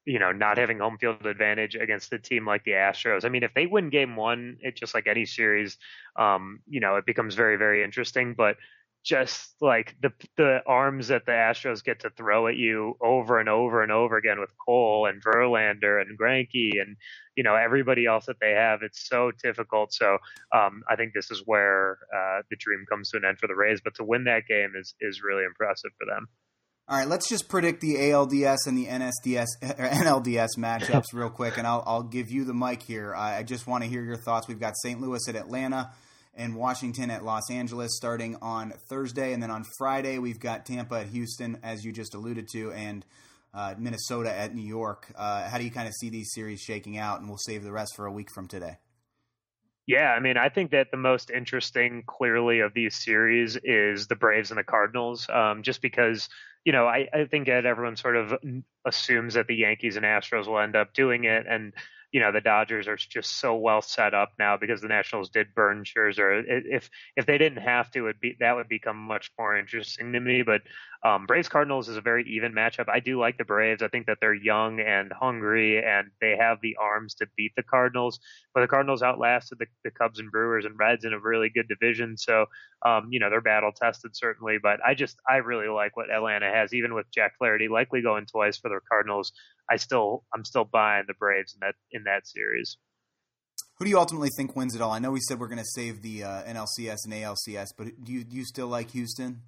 you 0.05 0.19
know, 0.19 0.31
not 0.31 0.57
having 0.57 0.79
home 0.79 0.97
field 0.97 1.25
advantage 1.25 1.75
against 1.75 2.11
a 2.13 2.19
team 2.19 2.45
like 2.45 2.63
the 2.63 2.71
Astros. 2.71 3.25
I 3.25 3.29
mean, 3.29 3.43
if 3.43 3.53
they 3.53 3.67
win 3.67 3.89
game 3.89 4.15
one, 4.15 4.57
it 4.61 4.75
just 4.75 4.93
like 4.93 5.07
any 5.07 5.25
series, 5.25 5.77
um, 6.15 6.61
you 6.67 6.79
know, 6.79 6.95
it 6.95 7.05
becomes 7.05 7.35
very, 7.35 7.57
very 7.57 7.83
interesting. 7.83 8.33
But 8.33 8.57
just 9.03 9.55
like 9.61 9.95
the 10.01 10.11
the 10.37 10.61
arms 10.67 11.07
that 11.07 11.25
the 11.25 11.31
Astros 11.31 11.83
get 11.83 12.01
to 12.01 12.11
throw 12.11 12.47
at 12.47 12.55
you 12.55 12.97
over 13.01 13.39
and 13.39 13.49
over 13.49 13.81
and 13.81 13.91
over 13.91 14.17
again 14.17 14.39
with 14.39 14.51
Cole 14.63 15.07
and 15.07 15.23
Verlander 15.23 16.01
and 16.01 16.17
Greinke 16.19 16.79
and 16.79 16.95
you 17.35 17.43
know 17.43 17.55
everybody 17.55 18.05
else 18.05 18.27
that 18.27 18.39
they 18.39 18.51
have, 18.51 18.83
it's 18.83 19.07
so 19.07 19.31
difficult. 19.43 19.93
So 19.93 20.17
um, 20.53 20.83
I 20.89 20.95
think 20.95 21.13
this 21.13 21.31
is 21.31 21.43
where 21.45 21.97
uh, 22.15 22.41
the 22.49 22.57
dream 22.57 22.85
comes 22.87 23.09
to 23.09 23.17
an 23.17 23.25
end 23.25 23.39
for 23.39 23.47
the 23.47 23.55
Rays. 23.55 23.81
But 23.83 23.95
to 23.95 24.03
win 24.03 24.23
that 24.25 24.45
game 24.47 24.73
is 24.77 24.93
is 25.01 25.23
really 25.23 25.45
impressive 25.45 25.91
for 25.97 26.05
them. 26.05 26.27
All 26.91 26.97
right, 26.97 27.07
let's 27.07 27.29
just 27.29 27.47
predict 27.47 27.79
the 27.79 27.95
ALDS 27.95 28.67
and 28.67 28.77
the 28.77 28.87
NSDS 28.87 29.47
or 29.79 29.87
NLDS 29.87 30.57
matchups 30.57 31.05
real 31.13 31.29
quick, 31.29 31.57
and 31.57 31.65
I'll, 31.65 31.81
I'll 31.87 32.03
give 32.03 32.29
you 32.29 32.43
the 32.43 32.53
mic 32.53 32.83
here. 32.83 33.15
I, 33.15 33.37
I 33.37 33.43
just 33.43 33.65
want 33.65 33.85
to 33.85 33.89
hear 33.89 34.03
your 34.03 34.17
thoughts. 34.17 34.49
We've 34.49 34.59
got 34.59 34.73
St. 34.75 34.99
Louis 34.99 35.25
at 35.29 35.37
Atlanta 35.37 35.93
and 36.35 36.53
Washington 36.53 37.09
at 37.09 37.23
Los 37.23 37.49
Angeles 37.49 37.95
starting 37.95 38.35
on 38.41 38.73
Thursday, 38.89 39.31
and 39.31 39.41
then 39.41 39.49
on 39.49 39.63
Friday 39.77 40.19
we've 40.19 40.41
got 40.41 40.65
Tampa 40.65 40.95
at 40.95 41.07
Houston, 41.07 41.59
as 41.63 41.85
you 41.85 41.93
just 41.93 42.13
alluded 42.13 42.49
to, 42.51 42.73
and 42.73 43.05
uh, 43.53 43.73
Minnesota 43.77 44.35
at 44.35 44.53
New 44.53 44.67
York. 44.67 45.13
Uh, 45.15 45.47
how 45.47 45.57
do 45.57 45.63
you 45.63 45.71
kind 45.71 45.87
of 45.87 45.93
see 45.93 46.09
these 46.09 46.33
series 46.33 46.59
shaking 46.59 46.97
out? 46.97 47.21
And 47.21 47.29
we'll 47.29 47.37
save 47.37 47.63
the 47.63 47.71
rest 47.71 47.95
for 47.95 48.05
a 48.05 48.11
week 48.11 48.27
from 48.35 48.49
today. 48.49 48.79
Yeah, 49.91 50.13
I 50.13 50.21
mean, 50.21 50.37
I 50.37 50.47
think 50.47 50.71
that 50.71 50.89
the 50.89 50.95
most 50.95 51.29
interesting, 51.29 52.03
clearly, 52.07 52.61
of 52.61 52.73
these 52.73 52.95
series 52.95 53.57
is 53.57 54.07
the 54.07 54.15
Braves 54.15 54.49
and 54.49 54.57
the 54.57 54.63
Cardinals, 54.63 55.27
um, 55.29 55.63
just 55.63 55.81
because 55.81 56.29
you 56.63 56.71
know, 56.71 56.87
I, 56.87 57.09
I 57.13 57.25
think 57.25 57.47
that 57.47 57.65
everyone 57.65 57.97
sort 57.97 58.15
of 58.15 58.33
assumes 58.85 59.33
that 59.33 59.47
the 59.47 59.55
Yankees 59.55 59.97
and 59.97 60.05
Astros 60.05 60.47
will 60.47 60.59
end 60.59 60.77
up 60.77 60.93
doing 60.93 61.25
it, 61.25 61.45
and 61.45 61.73
you 62.11 62.19
know 62.19 62.31
the 62.31 62.41
Dodgers 62.41 62.87
are 62.87 62.97
just 62.97 63.39
so 63.39 63.55
well 63.55 63.81
set 63.81 64.13
up 64.13 64.33
now 64.37 64.57
because 64.57 64.81
the 64.81 64.87
Nationals 64.87 65.29
did 65.29 65.55
burn 65.55 65.83
Scherzer. 65.83 66.43
If 66.47 66.89
if 67.15 67.25
they 67.25 67.37
didn't 67.37 67.61
have 67.61 67.89
to, 67.91 68.07
it 68.07 68.19
be 68.19 68.35
that 68.39 68.55
would 68.55 68.67
become 68.67 68.97
much 68.97 69.31
more 69.37 69.57
interesting 69.57 70.11
to 70.13 70.19
me. 70.19 70.41
But 70.43 70.61
um, 71.03 71.25
Braves 71.25 71.49
Cardinals 71.49 71.89
is 71.89 71.97
a 71.97 72.01
very 72.01 72.23
even 72.27 72.53
matchup. 72.53 72.89
I 72.89 72.99
do 72.99 73.19
like 73.19 73.37
the 73.37 73.45
Braves. 73.45 73.81
I 73.81 73.87
think 73.87 74.07
that 74.07 74.17
they're 74.19 74.33
young 74.33 74.81
and 74.81 75.11
hungry, 75.11 75.83
and 75.83 76.11
they 76.19 76.35
have 76.37 76.59
the 76.61 76.75
arms 76.79 77.15
to 77.15 77.27
beat 77.37 77.53
the 77.55 77.63
Cardinals. 77.63 78.19
But 78.53 78.61
the 78.61 78.67
Cardinals 78.67 79.01
outlasted 79.01 79.59
the, 79.59 79.67
the 79.83 79.91
Cubs 79.91 80.19
and 80.19 80.29
Brewers 80.29 80.65
and 80.65 80.77
Reds 80.77 81.05
in 81.05 81.13
a 81.13 81.19
really 81.19 81.49
good 81.49 81.69
division. 81.69 82.17
So 82.17 82.45
um, 82.85 83.07
you 83.09 83.19
know 83.19 83.29
they're 83.29 83.41
battle 83.41 83.71
tested 83.71 84.15
certainly. 84.15 84.57
But 84.61 84.79
I 84.85 84.95
just 84.95 85.17
I 85.29 85.37
really 85.37 85.69
like 85.69 85.95
what 85.95 86.11
Atlanta 86.11 86.51
has, 86.51 86.73
even 86.73 86.93
with 86.93 87.09
Jack 87.11 87.37
Flaherty 87.37 87.69
likely 87.69 88.01
going 88.01 88.25
twice 88.25 88.57
for 88.57 88.67
the 88.67 88.81
Cardinals. 88.89 89.31
I 89.71 89.77
still 89.77 90.23
I'm 90.35 90.43
still 90.43 90.65
buying 90.65 91.05
the 91.07 91.13
Braves 91.13 91.53
in 91.53 91.59
that 91.61 91.75
in 91.91 92.03
that 92.03 92.27
series. 92.27 92.77
Who 93.77 93.85
do 93.85 93.89
you 93.89 93.97
ultimately 93.97 94.29
think 94.37 94.55
wins 94.55 94.75
it 94.75 94.81
all? 94.81 94.91
I 94.91 94.99
know 94.99 95.11
we 95.11 95.21
said 95.21 95.39
we're 95.39 95.47
going 95.47 95.57
to 95.57 95.65
save 95.65 96.03
the 96.03 96.23
uh, 96.23 96.43
NLCS 96.43 96.97
and 97.05 97.13
ALCS, 97.13 97.69
but 97.77 97.87
do 98.03 98.11
you 98.11 98.23
do 98.23 98.35
you 98.35 98.45
still 98.45 98.67
like 98.67 98.91
Houston? 98.91 99.41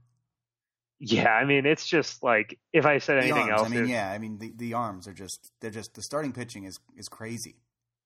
Yeah, 0.99 1.29
I 1.29 1.43
mean 1.43 1.65
it's 1.65 1.85
just 1.85 2.23
like 2.23 2.57
if 2.71 2.85
I 2.85 2.99
said 2.99 3.17
the 3.17 3.25
anything 3.25 3.51
arms, 3.51 3.61
else. 3.61 3.67
I 3.67 3.75
mean, 3.75 3.87
yeah, 3.87 4.09
I 4.09 4.17
mean 4.17 4.37
the, 4.37 4.53
the 4.55 4.73
arms 4.73 5.07
are 5.07 5.13
just 5.13 5.51
they're 5.59 5.69
just 5.69 5.93
the 5.93 6.01
starting 6.01 6.31
pitching 6.31 6.63
is 6.63 6.79
is 6.97 7.09
crazy. 7.09 7.57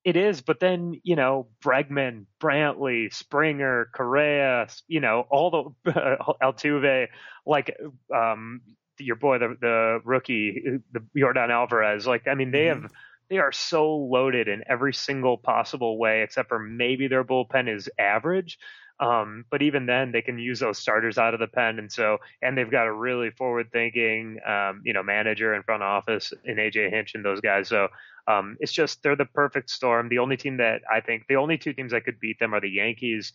It 0.04 0.16
is, 0.16 0.42
but 0.42 0.60
then 0.60 1.00
you 1.04 1.16
know 1.16 1.48
Bregman, 1.64 2.26
Brantley, 2.42 3.14
Springer, 3.14 3.90
Correa, 3.94 4.68
you 4.88 5.00
know 5.00 5.26
all 5.30 5.74
the 5.86 5.92
uh, 5.92 6.34
Altuve, 6.42 7.08
like 7.46 7.78
um, 8.14 8.62
your 9.00 9.16
boy, 9.16 9.38
the 9.40 9.58
the 9.60 10.00
rookie, 10.04 10.80
the 10.92 11.00
Yordan 11.16 11.50
Alvarez. 11.50 12.08
Like 12.08 12.28
I 12.28 12.36
mean, 12.36 12.52
they 12.52 12.66
mm-hmm. 12.66 12.84
have 12.84 12.92
they 13.30 13.38
are 13.40 13.52
so 13.52 13.96
loaded 13.96 14.48
in 14.48 14.64
every 14.68 14.94
single 14.94 15.38
possible 15.38 15.98
way, 15.98 16.22
except 16.22 16.50
for 16.50 16.60
maybe 16.60 17.08
their 17.08 17.24
bullpen 17.24 17.74
is 17.74 17.90
average. 18.00 18.58
Um, 19.00 19.46
but 19.52 19.62
even 19.62 19.86
then, 19.86 20.12
they 20.12 20.24
can 20.24 20.40
use 20.40 20.60
those 20.60 20.80
starters 20.80 21.20
out 21.20 21.36
of 21.36 21.40
the 21.40 21.48
pen, 21.48 21.78
and 21.78 21.92
so 21.92 22.18
and 22.42 22.58
they've 22.58 22.72
got 22.72 22.88
a 22.88 22.94
really 22.94 23.30
forward-thinking, 23.30 24.40
um, 24.48 24.82
you 24.84 24.94
know, 24.94 25.04
manager 25.04 25.54
and 25.54 25.64
front 25.64 25.84
office 25.84 26.34
in 26.46 26.56
AJ 26.56 26.90
Hinch 26.90 27.14
and 27.14 27.24
those 27.24 27.40
guys. 27.40 27.68
So 27.68 27.90
um, 28.28 28.58
it's 28.60 28.72
just 28.72 29.04
they're 29.04 29.16
the 29.16 29.26
perfect 29.26 29.70
storm. 29.70 30.10
The 30.10 30.18
only 30.18 30.36
team 30.36 30.58
that 30.58 30.82
I 30.92 31.02
think 31.02 31.26
the 31.28 31.36
only 31.36 31.60
two 31.60 31.74
teams 31.74 31.92
that 31.92 32.06
could 32.06 32.20
beat 32.20 32.40
them 32.40 32.56
are 32.56 32.62
the 32.62 32.70
Yankees 32.70 33.34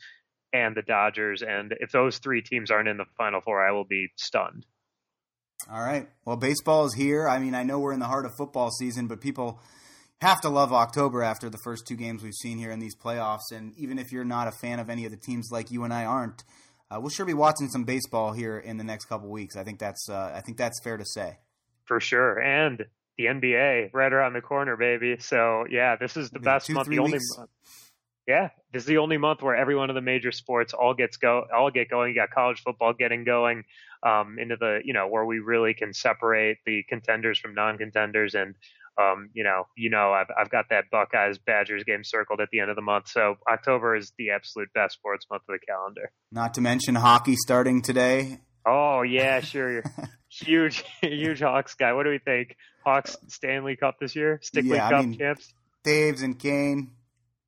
and 0.53 0.77
the 0.77 0.83
Dodgers. 0.83 1.43
And 1.43 1.75
if 1.81 1.93
those 1.93 2.19
three 2.19 2.43
teams 2.43 2.71
aren't 2.71 2.89
in 2.89 2.97
the 2.97 3.07
Final 3.17 3.41
Four, 3.41 3.67
I 3.67 3.71
will 3.71 3.85
be 3.85 4.09
stunned. 4.17 4.67
All 5.71 5.83
right. 5.83 6.09
Well, 6.25 6.37
baseball 6.37 6.87
is 6.87 6.95
here. 6.95 7.29
I 7.29 7.39
mean, 7.39 7.55
I 7.55 7.63
know 7.63 7.79
we're 7.79 7.93
in 7.93 8.01
the 8.01 8.07
heart 8.07 8.27
of 8.27 8.33
football 8.37 8.71
season, 8.71 9.07
but 9.07 9.21
people 9.21 9.61
have 10.21 10.41
to 10.43 10.49
love 10.49 10.73
October 10.73 11.23
after 11.23 11.51
the 11.51 11.59
first 11.65 11.87
two 11.87 11.97
games 11.97 12.23
we've 12.23 12.35
seen 12.35 12.59
here 12.59 12.71
in 12.71 12.79
these 12.79 12.97
playoffs. 12.97 13.53
And 13.53 13.73
even 13.77 13.99
if 13.99 14.13
you're 14.13 14.25
not 14.25 14.49
a 14.49 14.53
fan 14.53 14.79
of 14.79 14.91
any 14.91 15.05
of 15.05 15.11
the 15.11 15.17
teams 15.17 15.49
like 15.51 15.71
you 15.71 15.85
and 15.85 15.93
I 15.93 16.05
aren't, 16.05 16.43
uh, 16.91 17.01
we'll 17.01 17.11
sure 17.11 17.27
be 17.27 17.35
watching 17.35 17.69
some 17.69 17.85
baseball 17.85 18.33
here 18.33 18.59
in 18.59 18.77
the 18.77 18.85
next 18.85 19.07
couple 19.07 19.31
weeks. 19.31 19.57
I 19.57 19.65
think 19.65 19.79
that's 19.79 20.09
uh, 20.09 20.33
I 20.35 20.41
think 20.41 20.59
that's 20.59 20.81
fair 20.83 20.97
to 20.97 21.05
say. 21.05 21.39
For 21.87 22.01
sure, 22.01 22.39
and 22.39 22.85
the 23.17 23.25
NBA 23.25 23.91
right 23.93 24.13
around 24.13 24.35
the 24.35 24.41
corner, 24.41 24.77
baby. 24.77 25.17
So 25.19 25.65
yeah, 25.71 25.97
this 25.97 26.17
is 26.17 26.31
the 26.31 26.39
best 26.39 26.67
two, 26.67 26.75
month. 26.75 26.89
The 26.89 26.99
only 26.99 27.19
month. 27.37 27.51
Yeah, 28.33 28.49
this 28.73 28.85
is 28.85 28.87
the 28.87 28.97
only 28.97 29.19
month 29.19 29.43
where 29.43 29.55
every 29.55 29.77
one 29.77 29.91
of 29.91 29.95
the 29.95 30.01
major 30.01 30.33
sports 30.33 30.73
all 30.73 30.95
gets 30.95 31.19
go 31.19 31.45
all 31.55 31.71
get 31.71 31.91
going. 31.91 32.09
You 32.09 32.15
got 32.15 32.31
college 32.31 32.63
football 32.63 32.95
getting 32.95 33.25
going 33.25 33.65
um, 34.03 34.39
into 34.39 34.57
the 34.57 34.81
you 34.83 34.95
know 34.95 35.07
where 35.07 35.27
we 35.27 35.39
really 35.41 35.75
can 35.75 35.93
separate 35.93 36.57
the 36.65 36.83
contenders 36.89 37.39
from 37.39 37.55
non-contenders 37.55 38.35
and 38.35 38.55
um, 38.99 39.29
you 39.35 39.45
know, 39.45 39.67
you 39.77 39.91
know, 39.91 40.13
I've 40.13 40.29
I've 40.39 40.49
got 40.49 40.71
that 40.71 40.85
Buckeyes 40.91 41.37
Badgers 41.37 41.85
game 41.85 42.05
circled 42.05 42.41
at 42.41 42.49
the 42.51 42.61
end 42.61 42.71
of 42.71 42.77
the 42.77 42.83
month. 42.83 43.09
So 43.09 43.37
October 43.51 43.97
is 43.97 44.13
the 44.17 44.31
absolute 44.31 44.73
best 44.73 44.95
sports 44.95 45.27
month 45.31 45.43
of 45.47 45.59
the 45.61 45.67
calendar. 45.67 46.11
Not 46.31 46.55
to 46.55 46.63
mention 46.63 46.95
hockey 46.95 47.37
starting 47.37 47.83
today. 47.83 48.41
Oh 48.65 49.03
yeah, 49.03 49.41
sure. 49.53 49.83
huge, 50.31 50.85
huge 51.03 51.41
Hawks 51.41 51.75
guy. 51.75 51.93
What 51.93 52.05
do 52.05 52.11
we 52.11 52.19
think? 52.19 52.57
Hawks 52.83 53.15
Stanley 53.29 53.77
Cup 53.77 53.97
this 54.01 54.17
year? 54.17 54.41
Stickley 54.43 54.77
yeah, 54.77 54.89
Cup 54.89 55.01
I 55.01 55.03
mean, 55.03 55.19
champs? 55.19 55.53
Toews 55.85 56.23
and 56.23 56.39
Kane. 56.39 56.93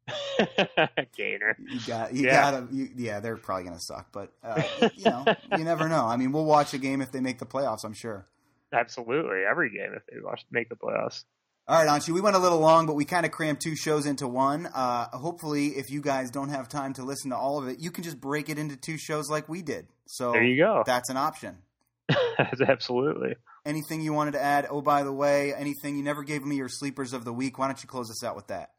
Gainer. 1.16 1.56
You 1.58 1.80
got, 1.86 2.14
you 2.14 2.26
yeah. 2.26 2.50
gotta, 2.50 2.68
you, 2.70 2.88
yeah, 2.96 3.20
they're 3.20 3.36
probably 3.36 3.64
gonna 3.64 3.80
suck, 3.80 4.08
but 4.12 4.32
uh, 4.42 4.62
you 4.94 5.04
know, 5.04 5.24
you 5.56 5.64
never 5.64 5.88
know. 5.88 6.04
I 6.04 6.16
mean, 6.16 6.32
we'll 6.32 6.44
watch 6.44 6.74
a 6.74 6.78
game 6.78 7.00
if 7.00 7.12
they 7.12 7.20
make 7.20 7.38
the 7.38 7.46
playoffs. 7.46 7.84
I'm 7.84 7.94
sure. 7.94 8.26
Absolutely, 8.72 9.42
every 9.48 9.70
game 9.70 9.92
if 9.94 10.02
they 10.06 10.20
watch, 10.20 10.44
make 10.50 10.68
the 10.68 10.76
playoffs. 10.76 11.24
All 11.66 11.82
right, 11.82 11.88
Anshu, 11.88 12.10
we 12.10 12.20
went 12.20 12.36
a 12.36 12.38
little 12.38 12.58
long, 12.58 12.84
but 12.84 12.94
we 12.94 13.06
kind 13.06 13.24
of 13.24 13.32
crammed 13.32 13.58
two 13.58 13.74
shows 13.74 14.04
into 14.04 14.28
one. 14.28 14.66
Uh, 14.66 15.08
hopefully, 15.16 15.68
if 15.68 15.90
you 15.90 16.02
guys 16.02 16.30
don't 16.30 16.50
have 16.50 16.68
time 16.68 16.92
to 16.94 17.02
listen 17.02 17.30
to 17.30 17.36
all 17.36 17.58
of 17.58 17.68
it, 17.68 17.78
you 17.78 17.90
can 17.90 18.04
just 18.04 18.20
break 18.20 18.50
it 18.50 18.58
into 18.58 18.76
two 18.76 18.98
shows 18.98 19.30
like 19.30 19.48
we 19.48 19.62
did. 19.62 19.86
So 20.04 20.32
there 20.32 20.44
you 20.44 20.58
go. 20.58 20.82
That's 20.84 21.08
an 21.08 21.16
option. 21.16 21.56
Absolutely. 22.68 23.36
Anything 23.64 24.02
you 24.02 24.12
wanted 24.12 24.32
to 24.32 24.42
add? 24.42 24.66
Oh, 24.68 24.82
by 24.82 25.04
the 25.04 25.12
way, 25.12 25.54
anything 25.54 25.96
you 25.96 26.02
never 26.02 26.22
gave 26.22 26.44
me 26.44 26.56
your 26.56 26.68
sleepers 26.68 27.14
of 27.14 27.24
the 27.24 27.32
week. 27.32 27.58
Why 27.58 27.68
don't 27.68 27.82
you 27.82 27.88
close 27.88 28.10
us 28.10 28.22
out 28.22 28.36
with 28.36 28.48
that? 28.48 28.73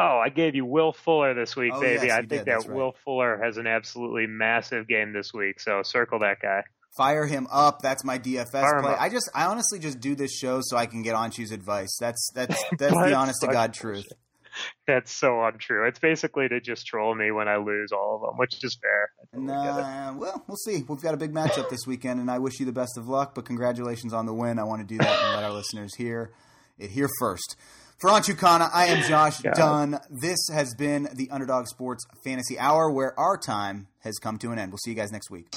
Oh, 0.00 0.22
I 0.24 0.28
gave 0.28 0.54
you 0.54 0.64
Will 0.64 0.92
Fuller 0.92 1.34
this 1.34 1.56
week, 1.56 1.72
oh, 1.74 1.80
baby. 1.80 2.06
Yes, 2.06 2.12
I 2.12 2.18
think 2.18 2.28
did. 2.28 2.44
that 2.46 2.68
right. 2.68 2.70
Will 2.70 2.94
Fuller 3.04 3.40
has 3.42 3.56
an 3.56 3.66
absolutely 3.66 4.26
massive 4.28 4.86
game 4.86 5.12
this 5.12 5.34
week. 5.34 5.58
So 5.58 5.82
circle 5.82 6.20
that 6.20 6.36
guy. 6.40 6.62
Fire 6.96 7.26
him 7.26 7.48
up. 7.50 7.80
That's 7.82 8.04
my 8.04 8.18
DFS 8.18 8.50
Fire 8.52 8.80
play. 8.80 8.94
I 8.98 9.08
just, 9.08 9.28
I 9.34 9.46
honestly 9.46 9.80
just 9.80 9.98
do 9.98 10.14
this 10.14 10.32
show 10.32 10.60
so 10.62 10.76
I 10.76 10.86
can 10.86 11.02
get 11.02 11.16
Anshu's 11.16 11.50
advice. 11.50 11.96
That's 12.00 12.30
that's 12.32 12.62
that's 12.78 12.94
the 12.94 13.14
honest 13.14 13.40
to 13.42 13.48
God 13.48 13.74
truth. 13.74 14.06
That's 14.88 15.12
so 15.12 15.44
untrue. 15.44 15.86
It's 15.86 16.00
basically 16.00 16.48
to 16.48 16.60
just 16.60 16.84
troll 16.84 17.14
me 17.14 17.30
when 17.30 17.46
I 17.46 17.58
lose 17.58 17.92
all 17.92 18.16
of 18.16 18.22
them, 18.22 18.38
which 18.38 18.64
is 18.64 18.76
fair. 18.80 19.10
Nah, 19.32 20.14
well, 20.14 20.42
we'll 20.48 20.56
see. 20.56 20.82
We've 20.88 21.00
got 21.00 21.14
a 21.14 21.16
big 21.16 21.32
matchup 21.32 21.70
this 21.70 21.86
weekend, 21.86 22.18
and 22.18 22.28
I 22.28 22.40
wish 22.40 22.58
you 22.58 22.66
the 22.66 22.72
best 22.72 22.96
of 22.96 23.06
luck. 23.06 23.36
But 23.36 23.44
congratulations 23.44 24.12
on 24.12 24.26
the 24.26 24.34
win. 24.34 24.58
I 24.58 24.64
want 24.64 24.80
to 24.80 24.86
do 24.86 24.98
that 24.98 25.22
and 25.22 25.36
let 25.36 25.44
our 25.44 25.52
listeners 25.52 25.94
hear 25.94 26.32
it 26.76 26.90
here 26.90 27.08
first. 27.20 27.56
For 27.98 28.10
Anshu 28.10 28.36
Khanna, 28.36 28.70
I 28.72 28.86
am 28.86 29.08
Josh 29.08 29.40
God. 29.40 29.54
Dunn. 29.54 30.00
This 30.08 30.38
has 30.52 30.72
been 30.72 31.08
the 31.12 31.28
Underdog 31.32 31.66
Sports 31.66 32.06
Fantasy 32.22 32.56
Hour, 32.56 32.92
where 32.92 33.18
our 33.18 33.36
time 33.36 33.88
has 34.02 34.18
come 34.18 34.38
to 34.38 34.52
an 34.52 34.58
end. 34.60 34.70
We'll 34.70 34.78
see 34.78 34.90
you 34.90 34.96
guys 34.96 35.10
next 35.10 35.32
week. 35.32 35.48